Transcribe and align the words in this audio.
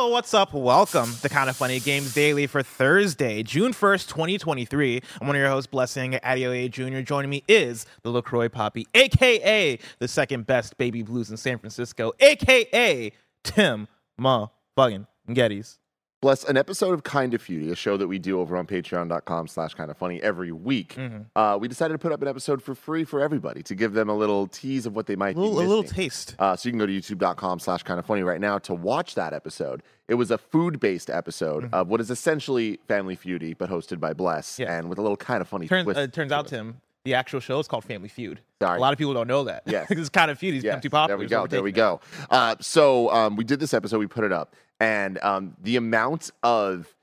What's 0.00 0.32
up? 0.32 0.54
Welcome 0.54 1.12
to 1.22 1.28
Kind 1.28 1.50
of 1.50 1.56
Funny 1.56 1.80
Games 1.80 2.14
Daily 2.14 2.46
for 2.46 2.62
Thursday, 2.62 3.42
June 3.42 3.72
1st, 3.72 4.08
2023. 4.08 5.02
I'm 5.20 5.26
one 5.26 5.34
of 5.34 5.40
your 5.40 5.48
hosts, 5.48 5.66
Blessing 5.66 6.12
Adeoye 6.12 6.70
Jr. 6.70 7.00
Joining 7.00 7.28
me 7.28 7.42
is 7.48 7.84
the 8.02 8.10
LaCroix 8.10 8.48
Poppy, 8.48 8.86
aka 8.94 9.76
the 9.98 10.08
second 10.08 10.46
best 10.46 10.78
baby 10.78 11.02
blues 11.02 11.30
in 11.30 11.36
San 11.36 11.58
Francisco, 11.58 12.12
aka 12.20 13.12
Tim 13.42 13.88
Ma 14.16 14.46
Buggin 14.78 15.08
Gettys. 15.28 15.78
Bless 16.20 16.42
an 16.42 16.56
episode 16.56 16.94
of 16.94 17.04
Kind 17.04 17.32
of 17.32 17.40
Feudy, 17.40 17.70
a 17.70 17.76
show 17.76 17.96
that 17.96 18.08
we 18.08 18.18
do 18.18 18.40
over 18.40 18.56
on 18.56 18.66
patreon.com 18.66 19.46
slash 19.46 19.74
kind 19.74 19.88
of 19.88 19.96
funny 19.96 20.20
every 20.20 20.50
week. 20.50 20.96
Mm-hmm. 20.96 21.18
Uh, 21.36 21.56
we 21.58 21.68
decided 21.68 21.94
to 21.94 21.98
put 21.98 22.10
up 22.10 22.20
an 22.22 22.26
episode 22.26 22.60
for 22.60 22.74
free 22.74 23.04
for 23.04 23.20
everybody 23.20 23.62
to 23.62 23.74
give 23.76 23.92
them 23.92 24.08
a 24.08 24.16
little 24.16 24.48
tease 24.48 24.84
of 24.84 24.96
what 24.96 25.06
they 25.06 25.14
might 25.14 25.36
A 25.36 25.38
little, 25.38 25.58
be 25.60 25.64
a 25.64 25.68
little 25.68 25.84
taste. 25.84 26.34
Uh, 26.40 26.56
so 26.56 26.68
you 26.68 26.72
can 26.72 26.80
go 26.80 26.86
to 26.86 26.92
youtube.com 26.92 27.60
slash 27.60 27.84
kind 27.84 28.00
of 28.00 28.06
funny 28.06 28.24
right 28.24 28.40
now 28.40 28.58
to 28.58 28.74
watch 28.74 29.14
that 29.14 29.32
episode. 29.32 29.80
It 30.08 30.14
was 30.14 30.32
a 30.32 30.38
food 30.38 30.80
based 30.80 31.08
episode 31.08 31.68
of 31.72 31.86
what 31.86 32.00
is 32.00 32.10
essentially 32.10 32.80
Family 32.88 33.14
Feudy, 33.16 33.56
but 33.56 33.70
hosted 33.70 34.00
by 34.00 34.12
Bless 34.12 34.54
Mm-hmm. 34.54 34.62
Yeah. 34.62 34.76
and 34.76 34.88
with 34.88 34.98
a 34.98 35.02
little 35.02 35.16
kind 35.16 35.40
of 35.40 35.46
funny 35.46 35.68
Turns, 35.68 35.84
twist. 35.84 36.00
uh, 36.00 36.08
turns 36.08 36.30
to 36.32 36.34
out, 36.36 36.46
it. 36.46 36.48
Tim, 36.48 36.80
the 37.04 37.14
actual 37.14 37.38
show 37.38 37.60
is 37.60 37.68
called 37.68 37.84
Family 37.84 38.08
Feud. 38.08 38.40
Sorry. 38.60 38.76
A 38.76 38.80
lot 38.80 38.92
of 38.92 38.98
people 38.98 39.14
don't 39.14 39.28
know 39.28 39.44
that. 39.44 39.62
Yes. 39.66 39.86
it's 39.90 40.08
kind 40.08 40.32
of 40.32 40.38
feud. 40.40 40.54
He's 40.54 40.64
Yes, 40.64 40.82
too 40.82 40.90
popular. 40.90 41.16
There 41.16 41.18
we 41.24 41.28
go. 41.28 41.46
There 41.46 41.62
we 41.62 41.70
go. 41.70 42.00
Uh, 42.28 42.56
so 42.60 43.08
um, 43.12 43.36
we 43.36 43.44
did 43.44 43.60
this 43.60 43.72
episode. 43.72 43.98
We 44.00 44.08
put 44.08 44.24
it 44.24 44.32
up, 44.32 44.56
and 44.80 45.18
um, 45.22 45.56
the 45.62 45.76
amount 45.76 46.30
of 46.42 46.94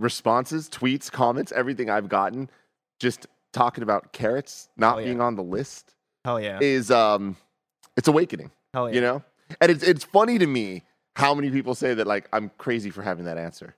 responses, 0.00 0.68
tweets, 0.68 1.10
comments, 1.10 1.52
everything 1.52 1.90
I've 1.90 2.08
gotten, 2.08 2.50
just 3.00 3.26
talking 3.52 3.82
about 3.82 4.12
carrots 4.12 4.68
not 4.76 4.98
yeah. 4.98 5.04
being 5.04 5.20
on 5.20 5.36
the 5.36 5.42
list. 5.42 5.94
Hell 6.24 6.40
yeah. 6.40 6.58
is 6.60 6.90
um, 6.90 7.36
it's 7.96 8.08
awakening. 8.08 8.50
Hell 8.72 8.88
yeah. 8.88 8.94
You 8.94 9.00
know, 9.00 9.22
and 9.60 9.70
it's 9.70 9.82
it's 9.82 10.04
funny 10.04 10.38
to 10.38 10.46
me 10.46 10.82
how 11.16 11.34
many 11.34 11.50
people 11.50 11.74
say 11.74 11.94
that 11.94 12.06
like 12.06 12.28
I'm 12.32 12.50
crazy 12.58 12.90
for 12.90 13.02
having 13.02 13.26
that 13.26 13.38
answer. 13.38 13.74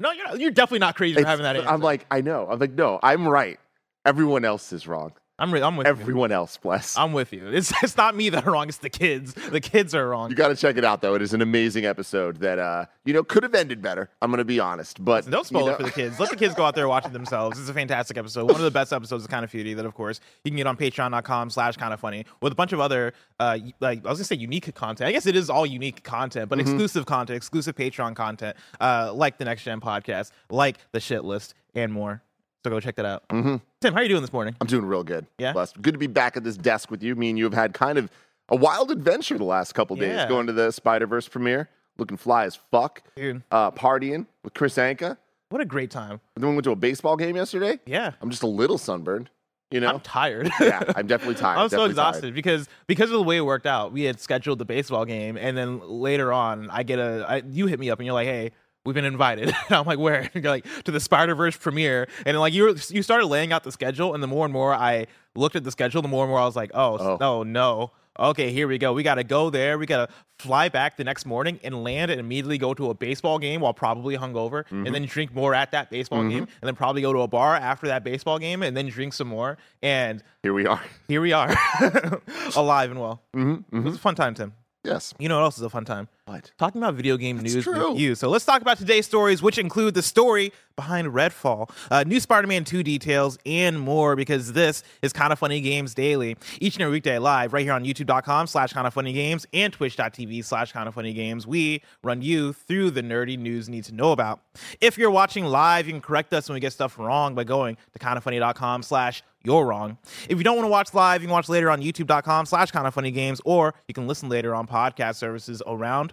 No, 0.00 0.12
you're, 0.12 0.26
not, 0.26 0.40
you're 0.40 0.50
definitely 0.50 0.78
not 0.80 0.94
crazy 0.94 1.20
for 1.20 1.26
having 1.26 1.42
that 1.42 1.56
answer. 1.56 1.68
I'm 1.68 1.80
like, 1.80 2.06
I 2.10 2.20
know. 2.20 2.46
I'm 2.48 2.60
like, 2.60 2.72
no, 2.72 3.00
I'm 3.02 3.26
right. 3.26 3.58
Everyone 4.04 4.44
else 4.44 4.72
is 4.72 4.86
wrong. 4.86 5.12
I'm, 5.40 5.54
re- 5.54 5.62
I'm 5.62 5.76
with 5.76 5.86
you. 5.86 5.90
Everyone 5.90 6.32
else, 6.32 6.56
bless. 6.56 6.96
I'm 6.98 7.12
with 7.12 7.32
you. 7.32 7.46
It's 7.48 7.72
it's 7.82 7.96
not 7.96 8.16
me 8.16 8.28
that 8.30 8.44
are 8.46 8.50
wrong. 8.52 8.68
It's 8.68 8.78
the 8.78 8.90
kids. 8.90 9.34
The 9.34 9.60
kids 9.60 9.94
are 9.94 10.08
wrong. 10.08 10.30
You 10.30 10.36
got 10.36 10.48
to 10.48 10.56
check 10.56 10.76
it 10.76 10.84
out, 10.84 11.00
though. 11.00 11.14
It 11.14 11.22
is 11.22 11.32
an 11.32 11.42
amazing 11.42 11.84
episode 11.86 12.38
that, 12.38 12.58
uh, 12.58 12.86
you 13.04 13.12
know, 13.14 13.22
could 13.22 13.44
have 13.44 13.54
ended 13.54 13.80
better. 13.80 14.10
I'm 14.20 14.30
going 14.30 14.38
to 14.38 14.44
be 14.44 14.58
honest, 14.58 15.02
but 15.04 15.30
Don't 15.30 15.46
spoil 15.46 15.66
you 15.66 15.70
it 15.70 15.76
for 15.76 15.84
the 15.84 15.90
kids. 15.92 16.18
Let 16.18 16.30
the 16.30 16.36
kids 16.36 16.54
go 16.54 16.64
out 16.64 16.74
there 16.74 16.88
watching 16.88 17.12
themselves. 17.12 17.58
It's 17.58 17.68
a 17.68 17.74
fantastic 17.74 18.16
episode. 18.16 18.46
One 18.46 18.56
of 18.56 18.62
the 18.62 18.70
best 18.70 18.92
episodes 18.92 19.22
of 19.24 19.30
Kind 19.30 19.44
of 19.44 19.50
Feudy 19.52 19.74
that, 19.76 19.86
of 19.86 19.94
course, 19.94 20.18
you 20.44 20.50
can 20.50 20.56
get 20.56 20.66
on 20.66 20.76
patreon.com 20.76 21.50
slash 21.50 21.76
kind 21.76 21.94
of 21.94 22.00
funny 22.00 22.24
with 22.42 22.52
a 22.52 22.56
bunch 22.56 22.72
of 22.72 22.80
other, 22.80 23.12
uh, 23.38 23.58
like, 23.80 24.04
I 24.04 24.08
was 24.10 24.18
going 24.18 24.24
to 24.24 24.24
say 24.24 24.36
unique 24.36 24.74
content. 24.74 25.08
I 25.08 25.12
guess 25.12 25.26
it 25.26 25.36
is 25.36 25.48
all 25.48 25.64
unique 25.66 26.02
content, 26.02 26.48
but 26.48 26.58
Mm-hmm. 26.58 26.68
exclusive 26.68 27.06
content, 27.06 27.36
exclusive 27.36 27.76
Patreon 27.76 28.16
content, 28.16 28.56
uh, 28.80 29.12
like 29.14 29.38
the 29.38 29.44
Next 29.44 29.62
Gen 29.62 29.80
podcast, 29.80 30.32
like 30.50 30.76
the 30.90 30.98
shit 30.98 31.22
list, 31.24 31.54
and 31.76 31.92
more. 31.92 32.22
So 32.64 32.70
go 32.70 32.80
check 32.80 32.96
that 32.96 33.06
out. 33.06 33.28
Mhm. 33.28 33.60
Tim, 33.80 33.92
how 33.94 34.00
are 34.00 34.02
you 34.02 34.08
doing 34.08 34.20
this 34.22 34.32
morning? 34.32 34.56
I'm 34.60 34.66
doing 34.66 34.84
real 34.84 35.04
good. 35.04 35.26
Yeah? 35.38 35.52
Blessed. 35.52 35.80
Good 35.80 35.92
to 35.92 35.98
be 35.98 36.06
back 36.08 36.36
at 36.36 36.44
this 36.44 36.56
desk 36.56 36.90
with 36.90 37.02
you. 37.02 37.14
Me 37.14 37.28
and 37.30 37.38
you 37.38 37.44
have 37.44 37.54
had 37.54 37.72
kind 37.72 37.98
of 37.98 38.10
a 38.48 38.56
wild 38.56 38.90
adventure 38.90 39.38
the 39.38 39.44
last 39.44 39.74
couple 39.74 39.94
days. 39.96 40.08
Yeah. 40.08 40.28
Going 40.28 40.46
to 40.48 40.52
the 40.52 40.72
Spider 40.72 41.06
Verse 41.06 41.28
premiere, 41.28 41.68
looking 41.98 42.16
fly 42.16 42.44
as 42.44 42.56
fuck. 42.70 43.02
Dude, 43.16 43.42
Uh, 43.52 43.70
partying 43.70 44.26
with 44.42 44.54
Chris 44.54 44.74
Anka. 44.76 45.18
what 45.50 45.60
a 45.60 45.64
great 45.64 45.90
time. 45.90 46.20
And 46.34 46.42
then 46.42 46.50
we 46.50 46.56
went 46.56 46.64
to 46.64 46.72
a 46.72 46.76
baseball 46.76 47.16
game 47.16 47.36
yesterday. 47.36 47.78
Yeah. 47.86 48.12
I'm 48.20 48.30
just 48.30 48.42
a 48.42 48.46
little 48.48 48.76
sunburned. 48.78 49.30
You 49.70 49.80
know? 49.80 49.88
I'm 49.88 50.00
tired. 50.00 50.50
yeah, 50.60 50.82
I'm 50.96 51.06
definitely 51.06 51.34
tired. 51.36 51.58
I'm 51.58 51.68
so 51.68 51.76
definitely 51.76 51.94
tired. 51.94 52.08
exhausted 52.08 52.34
because 52.34 52.68
because 52.86 53.10
of 53.10 53.18
the 53.18 53.22
way 53.22 53.36
it 53.36 53.42
worked 53.42 53.66
out. 53.66 53.92
We 53.92 54.02
had 54.04 54.18
scheduled 54.18 54.58
the 54.58 54.64
baseball 54.64 55.04
game, 55.04 55.36
and 55.36 55.56
then 55.58 55.80
later 55.86 56.32
on, 56.32 56.70
I 56.70 56.82
get 56.84 56.98
a 56.98 57.24
I, 57.28 57.42
you 57.50 57.66
hit 57.66 57.78
me 57.78 57.90
up, 57.90 57.98
and 57.98 58.06
you're 58.06 58.14
like, 58.14 58.26
"Hey, 58.26 58.52
we've 58.84 58.94
been 58.94 59.04
invited." 59.04 59.48
And 59.68 59.76
I'm 59.76 59.86
like, 59.86 59.98
"Where?" 59.98 60.30
Like, 60.34 60.64
"To 60.84 60.90
the 60.92 61.00
Spider 61.00 61.34
Verse 61.34 61.56
premiere." 61.56 62.08
And 62.26 62.38
like 62.38 62.52
you 62.52 62.64
were, 62.64 62.74
you 62.90 63.02
started 63.02 63.26
laying 63.26 63.52
out 63.52 63.64
the 63.64 63.72
schedule, 63.72 64.14
and 64.14 64.22
the 64.22 64.26
more 64.28 64.44
and 64.44 64.52
more 64.52 64.72
I 64.74 65.06
looked 65.36 65.56
at 65.56 65.64
the 65.64 65.70
schedule, 65.70 66.02
the 66.02 66.08
more 66.08 66.24
and 66.24 66.30
more 66.30 66.40
I 66.40 66.44
was 66.44 66.56
like, 66.56 66.70
"Oh, 66.74 66.98
Oh. 66.98 67.16
no, 67.20 67.42
no." 67.42 67.92
Okay, 68.20 68.50
here 68.50 68.66
we 68.66 68.78
go. 68.78 68.92
We 68.92 69.04
got 69.04 69.14
to 69.14 69.22
go 69.22 69.48
there. 69.48 69.78
We 69.78 69.86
got 69.86 70.08
to 70.08 70.14
fly 70.40 70.68
back 70.68 70.96
the 70.96 71.04
next 71.04 71.24
morning 71.24 71.60
and 71.62 71.84
land 71.84 72.10
and 72.10 72.18
immediately 72.18 72.58
go 72.58 72.74
to 72.74 72.90
a 72.90 72.94
baseball 72.94 73.38
game 73.38 73.60
while 73.60 73.72
probably 73.72 74.16
hungover, 74.18 74.64
Mm-hmm. 74.64 74.86
and 74.86 74.92
then 74.94 75.04
drink 75.04 75.32
more 75.32 75.54
at 75.54 75.70
that 75.70 75.88
baseball 75.88 76.24
game, 76.28 76.42
and 76.42 76.48
then 76.62 76.74
probably 76.74 77.00
go 77.00 77.12
to 77.12 77.20
a 77.20 77.28
bar 77.28 77.54
after 77.54 77.86
that 77.86 78.02
baseball 78.02 78.40
game, 78.40 78.64
and 78.64 78.76
then 78.76 78.88
drink 78.88 79.12
some 79.12 79.28
more. 79.28 79.56
And 79.84 80.20
Here 80.42 80.52
we 80.52 80.66
are. 80.66 80.82
here 81.06 81.20
we 81.20 81.32
are, 81.32 81.54
alive 82.56 82.90
and 82.90 83.00
well. 83.00 83.22
Mm-hmm, 83.36 83.76
It 83.76 83.84
was 83.84 83.94
a 83.94 83.98
fun 84.00 84.16
time, 84.16 84.34
Tim. 84.34 84.52
Yes. 84.84 85.14
You 85.20 85.28
know 85.28 85.36
what 85.38 85.44
else 85.44 85.56
is 85.58 85.62
a 85.62 85.70
fun 85.70 85.84
time? 85.84 86.08
What? 86.28 86.52
Talking 86.58 86.82
about 86.82 86.94
video 86.94 87.16
game 87.16 87.38
That's 87.38 87.54
news 87.54 87.64
true. 87.64 87.92
with 87.92 87.98
you. 87.98 88.14
So 88.14 88.28
let's 88.28 88.44
talk 88.44 88.60
about 88.60 88.76
today's 88.76 89.06
stories, 89.06 89.40
which 89.40 89.56
include 89.56 89.94
the 89.94 90.02
story 90.02 90.52
behind 90.76 91.08
Redfall, 91.08 91.70
uh, 91.90 92.04
new 92.06 92.20
Spider-Man 92.20 92.64
2 92.64 92.82
details, 92.82 93.38
and 93.46 93.80
more, 93.80 94.14
because 94.14 94.52
this 94.52 94.82
is 95.00 95.12
Kind 95.14 95.32
of 95.32 95.38
Funny 95.38 95.62
Games 95.62 95.94
Daily. 95.94 96.36
Each 96.60 96.74
and 96.76 96.82
every 96.82 96.92
weekday 96.92 97.18
live 97.18 97.54
right 97.54 97.64
here 97.64 97.72
on 97.72 97.82
youtube.com 97.82 98.46
slash 98.46 98.74
kind 98.74 98.86
of 98.86 98.92
funny 98.92 99.14
games 99.14 99.46
and 99.54 99.72
twitch.tv 99.72 100.44
slash 100.44 100.72
kind 100.72 100.86
of 100.86 100.94
funny 100.94 101.14
games. 101.14 101.46
We 101.46 101.82
run 102.04 102.20
you 102.20 102.52
through 102.52 102.90
the 102.90 103.02
nerdy 103.02 103.38
news 103.38 103.68
you 103.68 103.74
need 103.74 103.84
to 103.84 103.94
know 103.94 104.12
about. 104.12 104.40
If 104.82 104.98
you're 104.98 105.10
watching 105.10 105.46
live, 105.46 105.86
you 105.86 105.94
can 105.94 106.02
correct 106.02 106.32
us 106.34 106.48
when 106.48 106.54
we 106.54 106.60
get 106.60 106.74
stuff 106.74 106.98
wrong 106.98 107.34
by 107.34 107.44
going 107.44 107.78
to 107.94 107.98
kindoffunny.com 107.98 108.82
slash 108.82 109.22
you're 109.44 109.64
wrong. 109.64 109.96
If 110.28 110.36
you 110.36 110.44
don't 110.44 110.56
want 110.56 110.66
to 110.66 110.70
watch 110.70 110.92
live, 110.94 111.22
you 111.22 111.28
can 111.28 111.32
watch 111.32 111.48
later 111.48 111.70
on 111.70 111.80
youtube.com 111.80 112.46
slash 112.46 112.70
kind 112.70 112.86
of 112.86 112.92
funny 112.92 113.10
games, 113.10 113.40
or 113.44 113.74
you 113.86 113.94
can 113.94 114.06
listen 114.06 114.28
later 114.28 114.54
on 114.54 114.66
podcast 114.66 115.16
services 115.16 115.62
around 115.66 116.12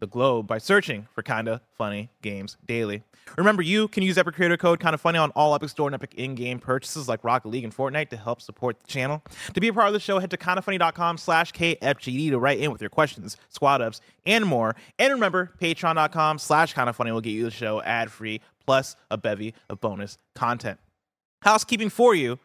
the 0.00 0.06
globe 0.06 0.46
by 0.46 0.58
searching 0.58 1.06
for 1.14 1.22
Kinda 1.22 1.60
Funny 1.76 2.10
Games 2.22 2.56
Daily. 2.66 3.02
Remember, 3.38 3.62
you 3.62 3.86
can 3.86 4.02
use 4.02 4.18
Epic 4.18 4.34
Creator 4.34 4.56
Code 4.56 4.80
Kinda 4.80 4.98
Funny 4.98 5.18
on 5.18 5.30
all 5.32 5.54
Epic 5.54 5.68
Store 5.68 5.86
and 5.86 5.94
Epic 5.94 6.14
in-game 6.14 6.58
purchases 6.58 7.08
like 7.08 7.22
Rocket 7.22 7.48
League 7.48 7.64
and 7.64 7.74
Fortnite 7.74 8.08
to 8.08 8.16
help 8.16 8.42
support 8.42 8.80
the 8.80 8.86
channel. 8.86 9.22
To 9.54 9.60
be 9.60 9.68
a 9.68 9.72
part 9.72 9.86
of 9.86 9.92
the 9.92 10.00
show, 10.00 10.18
head 10.18 10.30
to 10.30 10.36
kindafunny.com 10.36 11.18
slash 11.18 11.52
KFGD 11.52 12.30
to 12.30 12.38
write 12.38 12.58
in 12.58 12.72
with 12.72 12.80
your 12.80 12.90
questions, 12.90 13.36
squad 13.48 13.80
ups, 13.80 14.00
and 14.26 14.44
more. 14.44 14.74
And 14.98 15.12
remember, 15.12 15.52
patreon.com 15.60 16.38
slash 16.38 16.74
Kinda 16.74 16.92
Funny 16.92 17.12
will 17.12 17.20
get 17.20 17.30
you 17.30 17.44
the 17.44 17.50
show 17.50 17.80
ad-free, 17.82 18.40
plus 18.66 18.96
a 19.10 19.16
bevy 19.16 19.54
of 19.68 19.80
bonus 19.80 20.18
content. 20.34 20.80
Housekeeping 21.42 21.88
for 21.88 22.14
you, 22.14 22.38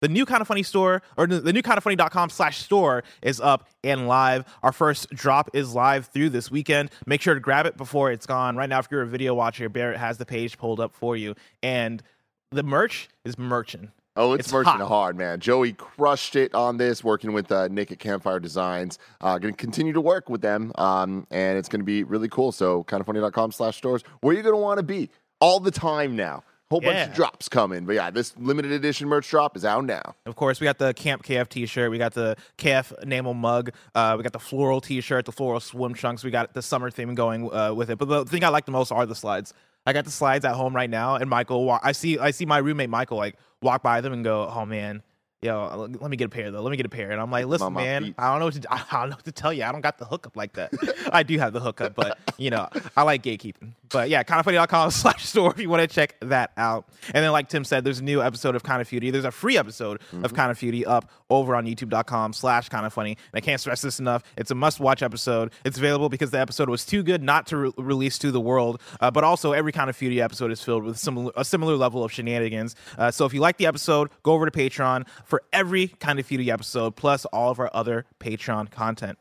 the 0.00 0.08
new 0.08 0.24
kind 0.24 0.40
of 0.40 0.46
funny 0.48 0.62
store 0.62 1.02
or 1.16 1.26
the 1.26 1.52
new 1.52 1.62
kind 1.62 1.76
of 1.78 1.84
funny.com 1.84 2.30
slash 2.30 2.58
store 2.58 3.02
is 3.22 3.40
up 3.40 3.68
and 3.82 4.06
live 4.08 4.44
our 4.62 4.72
first 4.72 5.10
drop 5.10 5.50
is 5.54 5.74
live 5.74 6.06
through 6.06 6.28
this 6.30 6.50
weekend 6.50 6.90
make 7.06 7.20
sure 7.20 7.34
to 7.34 7.40
grab 7.40 7.66
it 7.66 7.76
before 7.76 8.10
it's 8.12 8.26
gone 8.26 8.56
right 8.56 8.68
now 8.68 8.78
if 8.78 8.88
you're 8.90 9.02
a 9.02 9.06
video 9.06 9.34
watcher 9.34 9.68
barrett 9.68 9.96
has 9.98 10.18
the 10.18 10.26
page 10.26 10.56
pulled 10.58 10.80
up 10.80 10.94
for 10.94 11.16
you 11.16 11.34
and 11.62 12.02
the 12.50 12.62
merch 12.62 13.08
is 13.24 13.38
merchant 13.38 13.90
Oh, 14.20 14.32
it's, 14.32 14.46
It's 14.46 14.52
merching 14.52 14.72
hot. 14.72 14.88
hard, 14.88 15.16
man. 15.16 15.38
Joey 15.38 15.74
crushed 15.74 16.34
it 16.34 16.52
on 16.52 16.76
this, 16.76 17.04
working 17.04 17.32
with 17.32 17.52
uh, 17.52 17.68
Nick 17.68 17.92
at 17.92 18.00
Campfire 18.00 18.40
Designs. 18.40 18.98
Uh, 19.20 19.38
going 19.38 19.54
to 19.54 19.56
continue 19.56 19.92
to 19.92 20.00
work 20.00 20.28
with 20.28 20.40
them, 20.40 20.72
um, 20.74 21.24
and 21.30 21.56
it's 21.56 21.68
going 21.68 21.78
to 21.78 21.84
be 21.84 22.02
really 22.02 22.28
cool. 22.28 22.50
So, 22.50 22.82
kindoffunny.com 22.82 23.52
slash 23.52 23.76
stores, 23.76 24.02
where 24.20 24.34
you're 24.34 24.42
going 24.42 24.56
to 24.56 24.60
want 24.60 24.78
to 24.78 24.82
be 24.82 25.08
all 25.38 25.60
the 25.60 25.70
time 25.70 26.16
now. 26.16 26.42
Whole 26.70 26.82
bunch 26.82 27.08
of 27.08 27.14
drops 27.14 27.48
coming. 27.48 27.86
But 27.86 27.94
yeah, 27.94 28.10
this 28.10 28.36
limited 28.36 28.72
edition 28.72 29.08
merch 29.08 29.30
drop 29.30 29.56
is 29.56 29.64
out 29.64 29.86
now. 29.86 30.14
Of 30.26 30.36
course, 30.36 30.60
we 30.60 30.66
got 30.66 30.76
the 30.76 30.92
Camp 30.92 31.24
KF 31.24 31.48
T-shirt. 31.48 31.90
We 31.90 31.96
got 31.96 32.12
the 32.12 32.36
KF 32.58 33.02
enamel 33.02 33.32
mug. 33.32 33.70
Uh, 33.94 34.14
we 34.18 34.22
got 34.22 34.34
the 34.34 34.38
floral 34.38 34.82
T-shirt, 34.82 35.24
the 35.24 35.32
floral 35.32 35.60
swim 35.60 35.94
trunks. 35.94 36.22
We 36.22 36.30
got 36.30 36.52
the 36.52 36.60
summer 36.60 36.90
theme 36.90 37.14
going 37.14 37.50
uh, 37.54 37.72
with 37.72 37.88
it. 37.88 37.96
But 37.96 38.08
the 38.08 38.24
thing 38.26 38.44
I 38.44 38.48
like 38.48 38.66
the 38.66 38.72
most 38.72 38.92
are 38.92 39.06
the 39.06 39.14
slides. 39.14 39.54
I 39.86 39.94
got 39.94 40.04
the 40.04 40.10
slides 40.10 40.44
at 40.44 40.54
home 40.54 40.76
right 40.76 40.90
now, 40.90 41.14
and 41.14 41.30
Michael. 41.30 41.78
I 41.82 41.92
see. 41.92 42.18
I 42.18 42.32
see 42.32 42.44
my 42.44 42.58
roommate 42.58 42.90
Michael 42.90 43.16
like 43.16 43.36
walk 43.62 43.82
by 43.82 44.02
them 44.02 44.12
and 44.12 44.22
go, 44.22 44.46
"Oh 44.46 44.66
man." 44.66 45.02
Yo, 45.40 45.88
let 46.00 46.10
me 46.10 46.16
get 46.16 46.24
a 46.24 46.28
pair 46.28 46.50
though. 46.50 46.60
Let 46.62 46.70
me 46.72 46.76
get 46.76 46.86
a 46.86 46.88
pair, 46.88 47.12
and 47.12 47.20
I'm 47.20 47.30
like, 47.30 47.46
listen, 47.46 47.72
Mama 47.72 47.80
man, 47.86 48.02
beats. 48.02 48.14
I 48.18 48.30
don't 48.30 48.40
know 48.40 48.46
what 48.46 48.54
to, 48.60 48.72
I 48.92 49.00
don't 49.00 49.10
know 49.10 49.16
what 49.16 49.24
to 49.24 49.30
tell 49.32 49.52
you. 49.52 49.62
I 49.62 49.70
don't 49.70 49.82
got 49.82 49.96
the 49.98 50.04
hookup 50.04 50.36
like 50.36 50.54
that. 50.54 50.72
I 51.12 51.22
do 51.22 51.38
have 51.38 51.52
the 51.52 51.60
hookup, 51.60 51.94
but 51.94 52.18
you 52.38 52.50
know, 52.50 52.68
I 52.96 53.02
like 53.02 53.22
gatekeeping. 53.22 53.74
But 53.88 54.10
yeah, 54.10 54.24
kindoffunny.com 54.24 54.90
slash 54.90 55.24
store 55.26 55.52
if 55.52 55.60
you 55.60 55.70
want 55.70 55.80
to 55.80 55.86
check 55.86 56.16
that 56.22 56.50
out. 56.56 56.88
And 57.14 57.24
then, 57.24 57.30
like 57.30 57.48
Tim 57.48 57.62
said, 57.64 57.84
there's 57.84 58.00
a 58.00 58.04
new 58.04 58.20
episode 58.20 58.56
of 58.56 58.64
Kind 58.64 58.82
of 58.82 58.88
Feudy. 58.88 59.12
There's 59.12 59.24
a 59.24 59.30
free 59.30 59.56
episode 59.56 60.00
Mm-hmm. 60.08 60.24
of 60.24 60.34
Kind 60.34 60.50
of 60.50 60.58
Feudy 60.58 60.84
up 60.86 61.10
over 61.30 61.54
on 61.54 61.66
youtube.com 61.66 62.32
slash 62.32 62.68
kind 62.68 62.84
of 62.86 62.92
funny. 62.92 63.10
And 63.10 63.18
I 63.34 63.40
can't 63.40 63.60
stress 63.60 63.80
this 63.82 63.98
enough. 64.00 64.22
It's 64.36 64.50
a 64.50 64.54
must 64.54 64.80
watch 64.80 65.02
episode. 65.02 65.52
It's 65.64 65.76
available 65.78 66.08
because 66.08 66.30
the 66.30 66.40
episode 66.40 66.68
was 66.70 66.84
too 66.86 67.02
good 67.02 67.22
not 67.22 67.46
to 67.48 67.56
re- 67.56 67.72
release 67.76 68.18
to 68.18 68.30
the 68.30 68.40
world. 68.40 68.80
Uh, 69.00 69.10
but 69.10 69.22
also, 69.24 69.52
every 69.52 69.70
Kind 69.72 69.88
of 69.90 69.96
Feudy 69.96 70.18
episode 70.20 70.50
is 70.50 70.62
filled 70.62 70.84
with 70.84 70.98
similar, 70.98 71.30
a 71.36 71.44
similar 71.44 71.76
level 71.76 72.02
of 72.04 72.10
shenanigans. 72.12 72.74
Uh, 72.96 73.10
so 73.10 73.24
if 73.26 73.32
you 73.34 73.40
like 73.40 73.56
the 73.58 73.66
episode, 73.66 74.08
go 74.22 74.32
over 74.32 74.48
to 74.48 74.56
Patreon 74.58 75.06
for 75.28 75.42
every 75.52 75.88
Kind 75.88 76.18
of 76.18 76.26
Feudy 76.26 76.48
episode, 76.48 76.96
plus 76.96 77.24
all 77.26 77.50
of 77.50 77.60
our 77.60 77.70
other 77.72 78.06
Patreon 78.18 78.70
content. 78.70 79.18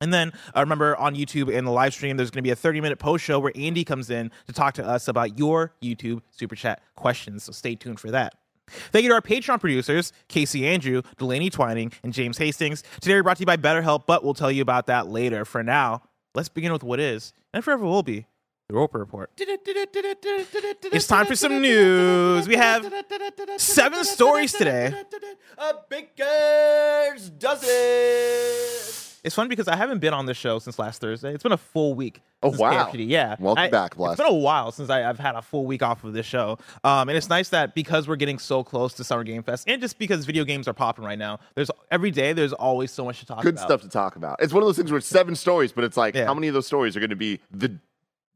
And 0.00 0.12
then 0.12 0.32
uh, 0.54 0.60
remember 0.60 0.94
on 0.96 1.14
YouTube 1.14 1.50
in 1.50 1.64
the 1.64 1.70
live 1.70 1.94
stream, 1.94 2.18
there's 2.18 2.30
going 2.30 2.42
to 2.42 2.46
be 2.46 2.50
a 2.50 2.56
30 2.56 2.82
minute 2.82 2.98
post 2.98 3.24
show 3.24 3.38
where 3.38 3.52
Andy 3.54 3.84
comes 3.84 4.10
in 4.10 4.30
to 4.46 4.52
talk 4.52 4.74
to 4.74 4.86
us 4.86 5.08
about 5.08 5.38
your 5.38 5.72
YouTube 5.80 6.20
super 6.30 6.54
chat 6.54 6.82
questions. 6.96 7.44
So 7.44 7.52
stay 7.52 7.76
tuned 7.76 7.98
for 7.98 8.10
that. 8.10 8.34
Thank 8.68 9.04
you 9.04 9.10
to 9.10 9.14
our 9.14 9.22
Patreon 9.22 9.60
producers, 9.60 10.12
Casey 10.28 10.66
Andrew, 10.66 11.02
Delaney 11.18 11.50
Twining, 11.50 11.92
and 12.02 12.12
James 12.12 12.36
Hastings. 12.36 12.82
Today 13.00 13.14
we're 13.14 13.22
brought 13.22 13.36
to 13.36 13.42
you 13.42 13.46
by 13.46 13.56
BetterHelp, 13.56 14.02
but 14.06 14.24
we'll 14.24 14.34
tell 14.34 14.50
you 14.50 14.60
about 14.60 14.86
that 14.88 15.06
later. 15.08 15.44
For 15.44 15.62
now, 15.62 16.02
let's 16.34 16.48
begin 16.48 16.72
with 16.72 16.82
what 16.82 16.98
is, 16.98 17.32
and 17.54 17.64
forever 17.64 17.84
will 17.84 18.02
be, 18.02 18.26
the 18.68 18.74
Roper 18.74 18.98
Report. 18.98 19.30
It's 19.38 21.06
time 21.06 21.26
for 21.26 21.36
some 21.36 21.60
news. 21.62 22.48
We 22.48 22.56
have 22.56 22.92
seven 23.58 24.04
stories 24.04 24.52
today. 24.52 24.92
A 25.58 25.74
baker's 25.88 27.30
dozen. 27.30 27.68
It's 29.24 29.34
fun 29.34 29.48
because 29.48 29.66
I 29.66 29.74
haven't 29.74 29.98
been 29.98 30.14
on 30.14 30.26
this 30.26 30.36
show 30.36 30.60
since 30.60 30.78
last 30.78 31.00
Thursday. 31.00 31.32
It's 31.34 31.42
been 31.42 31.50
a 31.50 31.56
full 31.56 31.94
week. 31.94 32.20
Oh, 32.44 32.50
wow. 32.56 32.86
KFGD. 32.86 33.08
Yeah. 33.08 33.34
Welcome 33.40 33.64
I- 33.64 33.68
back, 33.70 33.96
Bless. 33.96 34.12
It's 34.12 34.20
been 34.24 34.32
a 34.32 34.36
while 34.38 34.70
since 34.70 34.88
I, 34.88 35.08
I've 35.08 35.18
had 35.18 35.34
a 35.34 35.42
full 35.42 35.66
week 35.66 35.82
off 35.82 36.04
of 36.04 36.12
this 36.12 36.26
show. 36.26 36.58
Um, 36.84 37.08
and 37.08 37.18
it's 37.18 37.28
nice 37.28 37.48
that 37.48 37.74
because 37.74 38.06
we're 38.06 38.14
getting 38.16 38.38
so 38.38 38.62
close 38.62 38.92
to 38.94 39.02
Summer 39.04 39.24
Game 39.24 39.42
Fest, 39.42 39.64
and 39.68 39.80
just 39.80 39.98
because 39.98 40.24
video 40.24 40.44
games 40.44 40.68
are 40.68 40.72
popping 40.74 41.04
right 41.04 41.18
now, 41.18 41.40
there's 41.56 41.72
every 41.90 42.12
day 42.12 42.32
there's 42.34 42.52
always 42.52 42.92
so 42.92 43.04
much 43.04 43.18
to 43.18 43.26
talk 43.26 43.42
Good 43.42 43.54
about. 43.54 43.62
Good 43.62 43.66
stuff 43.66 43.82
to 43.82 43.88
talk 43.88 44.14
about. 44.14 44.40
It's 44.40 44.52
one 44.52 44.62
of 44.62 44.68
those 44.68 44.76
things 44.76 44.92
where 44.92 44.98
it's 44.98 45.08
seven 45.08 45.34
stories, 45.34 45.72
but 45.72 45.82
it's 45.82 45.96
like, 45.96 46.14
Yeah. 46.14 46.26
how 46.26 46.34
many 46.34 46.46
of 46.46 46.54
those 46.54 46.66
stories 46.66 46.96
are 46.96 47.00
going 47.00 47.10
to 47.10 47.16
be 47.16 47.40
the 47.50 47.76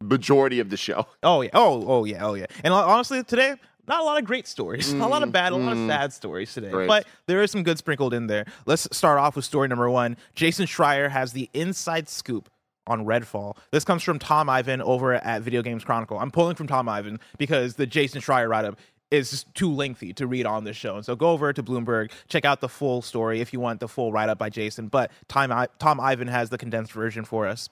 majority 0.01 0.61
of 0.61 0.71
the 0.71 0.77
show? 0.77 1.07
Oh 1.23 1.43
yeah. 1.43 1.51
Oh 1.53 1.85
oh 1.87 2.05
yeah. 2.05 2.25
Oh 2.27 2.35
yeah. 2.35 2.47
And 2.65 2.73
honestly, 2.73 3.23
today 3.23 3.55
not 3.87 4.01
a 4.01 4.05
lot 4.05 4.19
of 4.19 4.25
great 4.25 4.47
stories. 4.47 4.93
Not 4.93 5.07
a 5.09 5.11
lot 5.11 5.23
of 5.23 5.33
bad. 5.33 5.53
A 5.53 5.57
lot 5.57 5.73
of 5.73 5.89
sad 5.89 6.13
stories 6.13 6.55
today. 6.55 6.71
Mm. 6.71 6.87
But 6.87 7.07
there 7.27 7.43
is 7.43 7.51
some 7.51 7.63
good 7.63 7.77
sprinkled 7.77 8.15
in 8.15 8.27
there. 8.27 8.47
Let's 8.65 8.89
start 8.97 9.19
off 9.19 9.37
with 9.37 9.45
story 9.45 9.69
number 9.69 9.91
one. 9.91 10.17
Jason 10.35 10.67
Schreier 10.67 11.11
has 11.11 11.33
the 11.33 11.51
inside 11.55 12.09
scoop 12.09 12.49
on 12.87 13.05
Redfall. 13.05 13.57
This 13.73 13.85
comes 13.85 14.03
from 14.03 14.19
Tom 14.19 14.49
Ivan 14.49 14.81
over 14.81 15.15
at 15.15 15.43
Video 15.43 15.61
Games 15.63 15.85
Chronicle. 15.85 16.19
I'm 16.19 16.31
pulling 16.31 16.55
from 16.55 16.67
Tom 16.67 16.89
Ivan 16.89 17.19
because 17.37 17.75
the 17.75 17.87
Jason 17.87 18.21
Schreier 18.21 18.49
write 18.49 18.65
up 18.65 18.79
is 19.11 19.31
just 19.31 19.53
too 19.55 19.73
lengthy 19.73 20.13
to 20.15 20.27
read 20.27 20.47
on 20.47 20.65
this 20.65 20.77
show. 20.77 20.97
And 20.97 21.05
so 21.05 21.17
go 21.17 21.31
over 21.31 21.53
to 21.53 21.63
Bloomberg, 21.63 22.13
check 22.29 22.45
out 22.45 22.61
the 22.61 22.69
full 22.69 23.03
story 23.03 23.41
if 23.41 23.53
you 23.53 23.59
want 23.59 23.81
the 23.81 23.89
full 23.89 24.13
write 24.13 24.29
up 24.29 24.39
by 24.39 24.51
Jason. 24.51 24.87
But 24.87 25.11
Tom, 25.29 25.67
Tom 25.79 26.01
Ivan 26.01 26.29
has 26.29 26.51
the 26.51 26.59
condensed 26.59 26.93
version 26.93 27.25
for 27.25 27.47
us. 27.47 27.69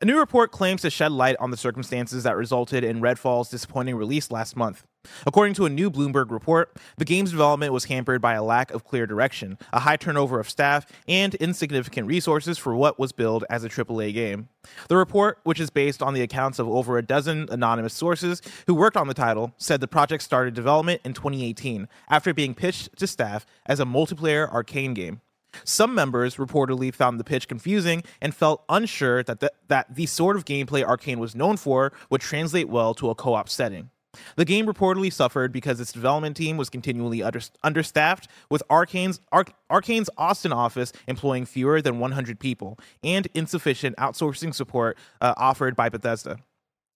A 0.00 0.04
new 0.04 0.16
report 0.16 0.52
claims 0.52 0.82
to 0.82 0.90
shed 0.90 1.10
light 1.10 1.34
on 1.40 1.50
the 1.50 1.56
circumstances 1.56 2.22
that 2.22 2.36
resulted 2.36 2.84
in 2.84 3.00
Redfall's 3.00 3.50
disappointing 3.50 3.96
release 3.96 4.30
last 4.30 4.54
month. 4.54 4.86
According 5.26 5.54
to 5.54 5.66
a 5.66 5.70
new 5.70 5.90
Bloomberg 5.90 6.30
report, 6.30 6.76
the 6.98 7.04
game's 7.04 7.32
development 7.32 7.72
was 7.72 7.86
hampered 7.86 8.20
by 8.20 8.34
a 8.34 8.42
lack 8.42 8.70
of 8.70 8.84
clear 8.84 9.08
direction, 9.08 9.58
a 9.72 9.80
high 9.80 9.96
turnover 9.96 10.38
of 10.38 10.48
staff, 10.48 10.86
and 11.08 11.34
insignificant 11.36 12.06
resources 12.06 12.58
for 12.58 12.76
what 12.76 13.00
was 13.00 13.10
billed 13.10 13.44
as 13.50 13.64
a 13.64 13.68
AAA 13.68 14.14
game. 14.14 14.48
The 14.88 14.96
report, 14.96 15.40
which 15.42 15.58
is 15.58 15.70
based 15.70 16.00
on 16.00 16.14
the 16.14 16.22
accounts 16.22 16.60
of 16.60 16.68
over 16.68 16.96
a 16.96 17.02
dozen 17.02 17.48
anonymous 17.50 17.94
sources 17.94 18.40
who 18.68 18.76
worked 18.76 18.96
on 18.96 19.08
the 19.08 19.14
title, 19.14 19.52
said 19.56 19.80
the 19.80 19.88
project 19.88 20.22
started 20.22 20.54
development 20.54 21.00
in 21.04 21.12
2018 21.12 21.88
after 22.08 22.32
being 22.32 22.54
pitched 22.54 22.96
to 22.98 23.08
staff 23.08 23.46
as 23.66 23.80
a 23.80 23.84
multiplayer 23.84 24.48
arcane 24.52 24.94
game. 24.94 25.22
Some 25.64 25.94
members 25.94 26.36
reportedly 26.36 26.94
found 26.94 27.18
the 27.18 27.24
pitch 27.24 27.48
confusing 27.48 28.02
and 28.20 28.34
felt 28.34 28.64
unsure 28.68 29.22
that 29.22 29.40
the, 29.40 29.52
that 29.68 29.94
the 29.94 30.06
sort 30.06 30.36
of 30.36 30.44
gameplay 30.44 30.84
Arcane 30.84 31.18
was 31.18 31.34
known 31.34 31.56
for 31.56 31.92
would 32.10 32.20
translate 32.20 32.68
well 32.68 32.94
to 32.94 33.10
a 33.10 33.14
co 33.14 33.34
op 33.34 33.48
setting. 33.48 33.90
The 34.36 34.44
game 34.44 34.66
reportedly 34.66 35.12
suffered 35.12 35.52
because 35.52 35.80
its 35.80 35.92
development 35.92 36.36
team 36.36 36.56
was 36.56 36.70
continually 36.70 37.22
under, 37.22 37.40
understaffed, 37.62 38.28
with 38.50 38.62
Arcane's, 38.70 39.20
Arc, 39.32 39.52
Arcane's 39.70 40.10
Austin 40.16 40.52
office 40.52 40.92
employing 41.06 41.44
fewer 41.44 41.82
than 41.82 41.98
100 41.98 42.40
people, 42.40 42.78
and 43.02 43.28
insufficient 43.34 43.96
outsourcing 43.96 44.54
support 44.54 44.96
uh, 45.20 45.34
offered 45.36 45.76
by 45.76 45.88
Bethesda. 45.88 46.38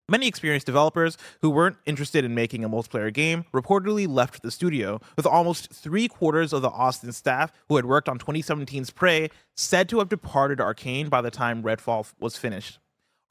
Many 0.08 0.26
experienced 0.26 0.66
developers 0.66 1.16
who 1.42 1.50
weren't 1.50 1.76
interested 1.86 2.24
in 2.24 2.34
making 2.34 2.64
a 2.64 2.68
multiplayer 2.68 3.12
game 3.12 3.44
reportedly 3.54 4.08
left 4.08 4.42
the 4.42 4.50
studio, 4.50 5.00
with 5.16 5.26
almost 5.26 5.72
three 5.72 6.08
quarters 6.08 6.52
of 6.52 6.60
the 6.60 6.70
Austin 6.70 7.12
staff 7.12 7.52
who 7.68 7.76
had 7.76 7.84
worked 7.84 8.08
on 8.08 8.18
2017's 8.18 8.90
Prey 8.90 9.30
said 9.54 9.88
to 9.88 10.00
have 10.00 10.08
departed 10.08 10.60
Arcane 10.60 11.08
by 11.08 11.20
the 11.20 11.30
time 11.30 11.62
Redfall 11.62 12.12
was 12.18 12.36
finished. 12.36 12.80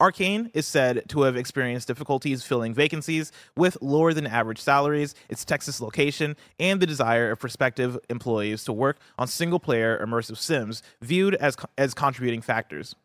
Arcane 0.00 0.50
is 0.54 0.66
said 0.66 1.04
to 1.08 1.22
have 1.22 1.36
experienced 1.36 1.86
difficulties 1.86 2.42
filling 2.42 2.72
vacancies 2.72 3.30
with 3.54 3.76
lower 3.82 4.14
than 4.14 4.26
average 4.26 4.58
salaries, 4.58 5.14
its 5.28 5.44
Texas 5.44 5.80
location, 5.80 6.36
and 6.58 6.80
the 6.80 6.86
desire 6.86 7.30
of 7.30 7.38
prospective 7.38 7.98
employees 8.08 8.64
to 8.64 8.72
work 8.72 8.98
on 9.18 9.28
single 9.28 9.60
player 9.60 10.04
immersive 10.04 10.38
sims 10.38 10.82
viewed 11.02 11.34
as, 11.34 11.54
as 11.76 11.92
contributing 11.92 12.40
factors. 12.40 12.96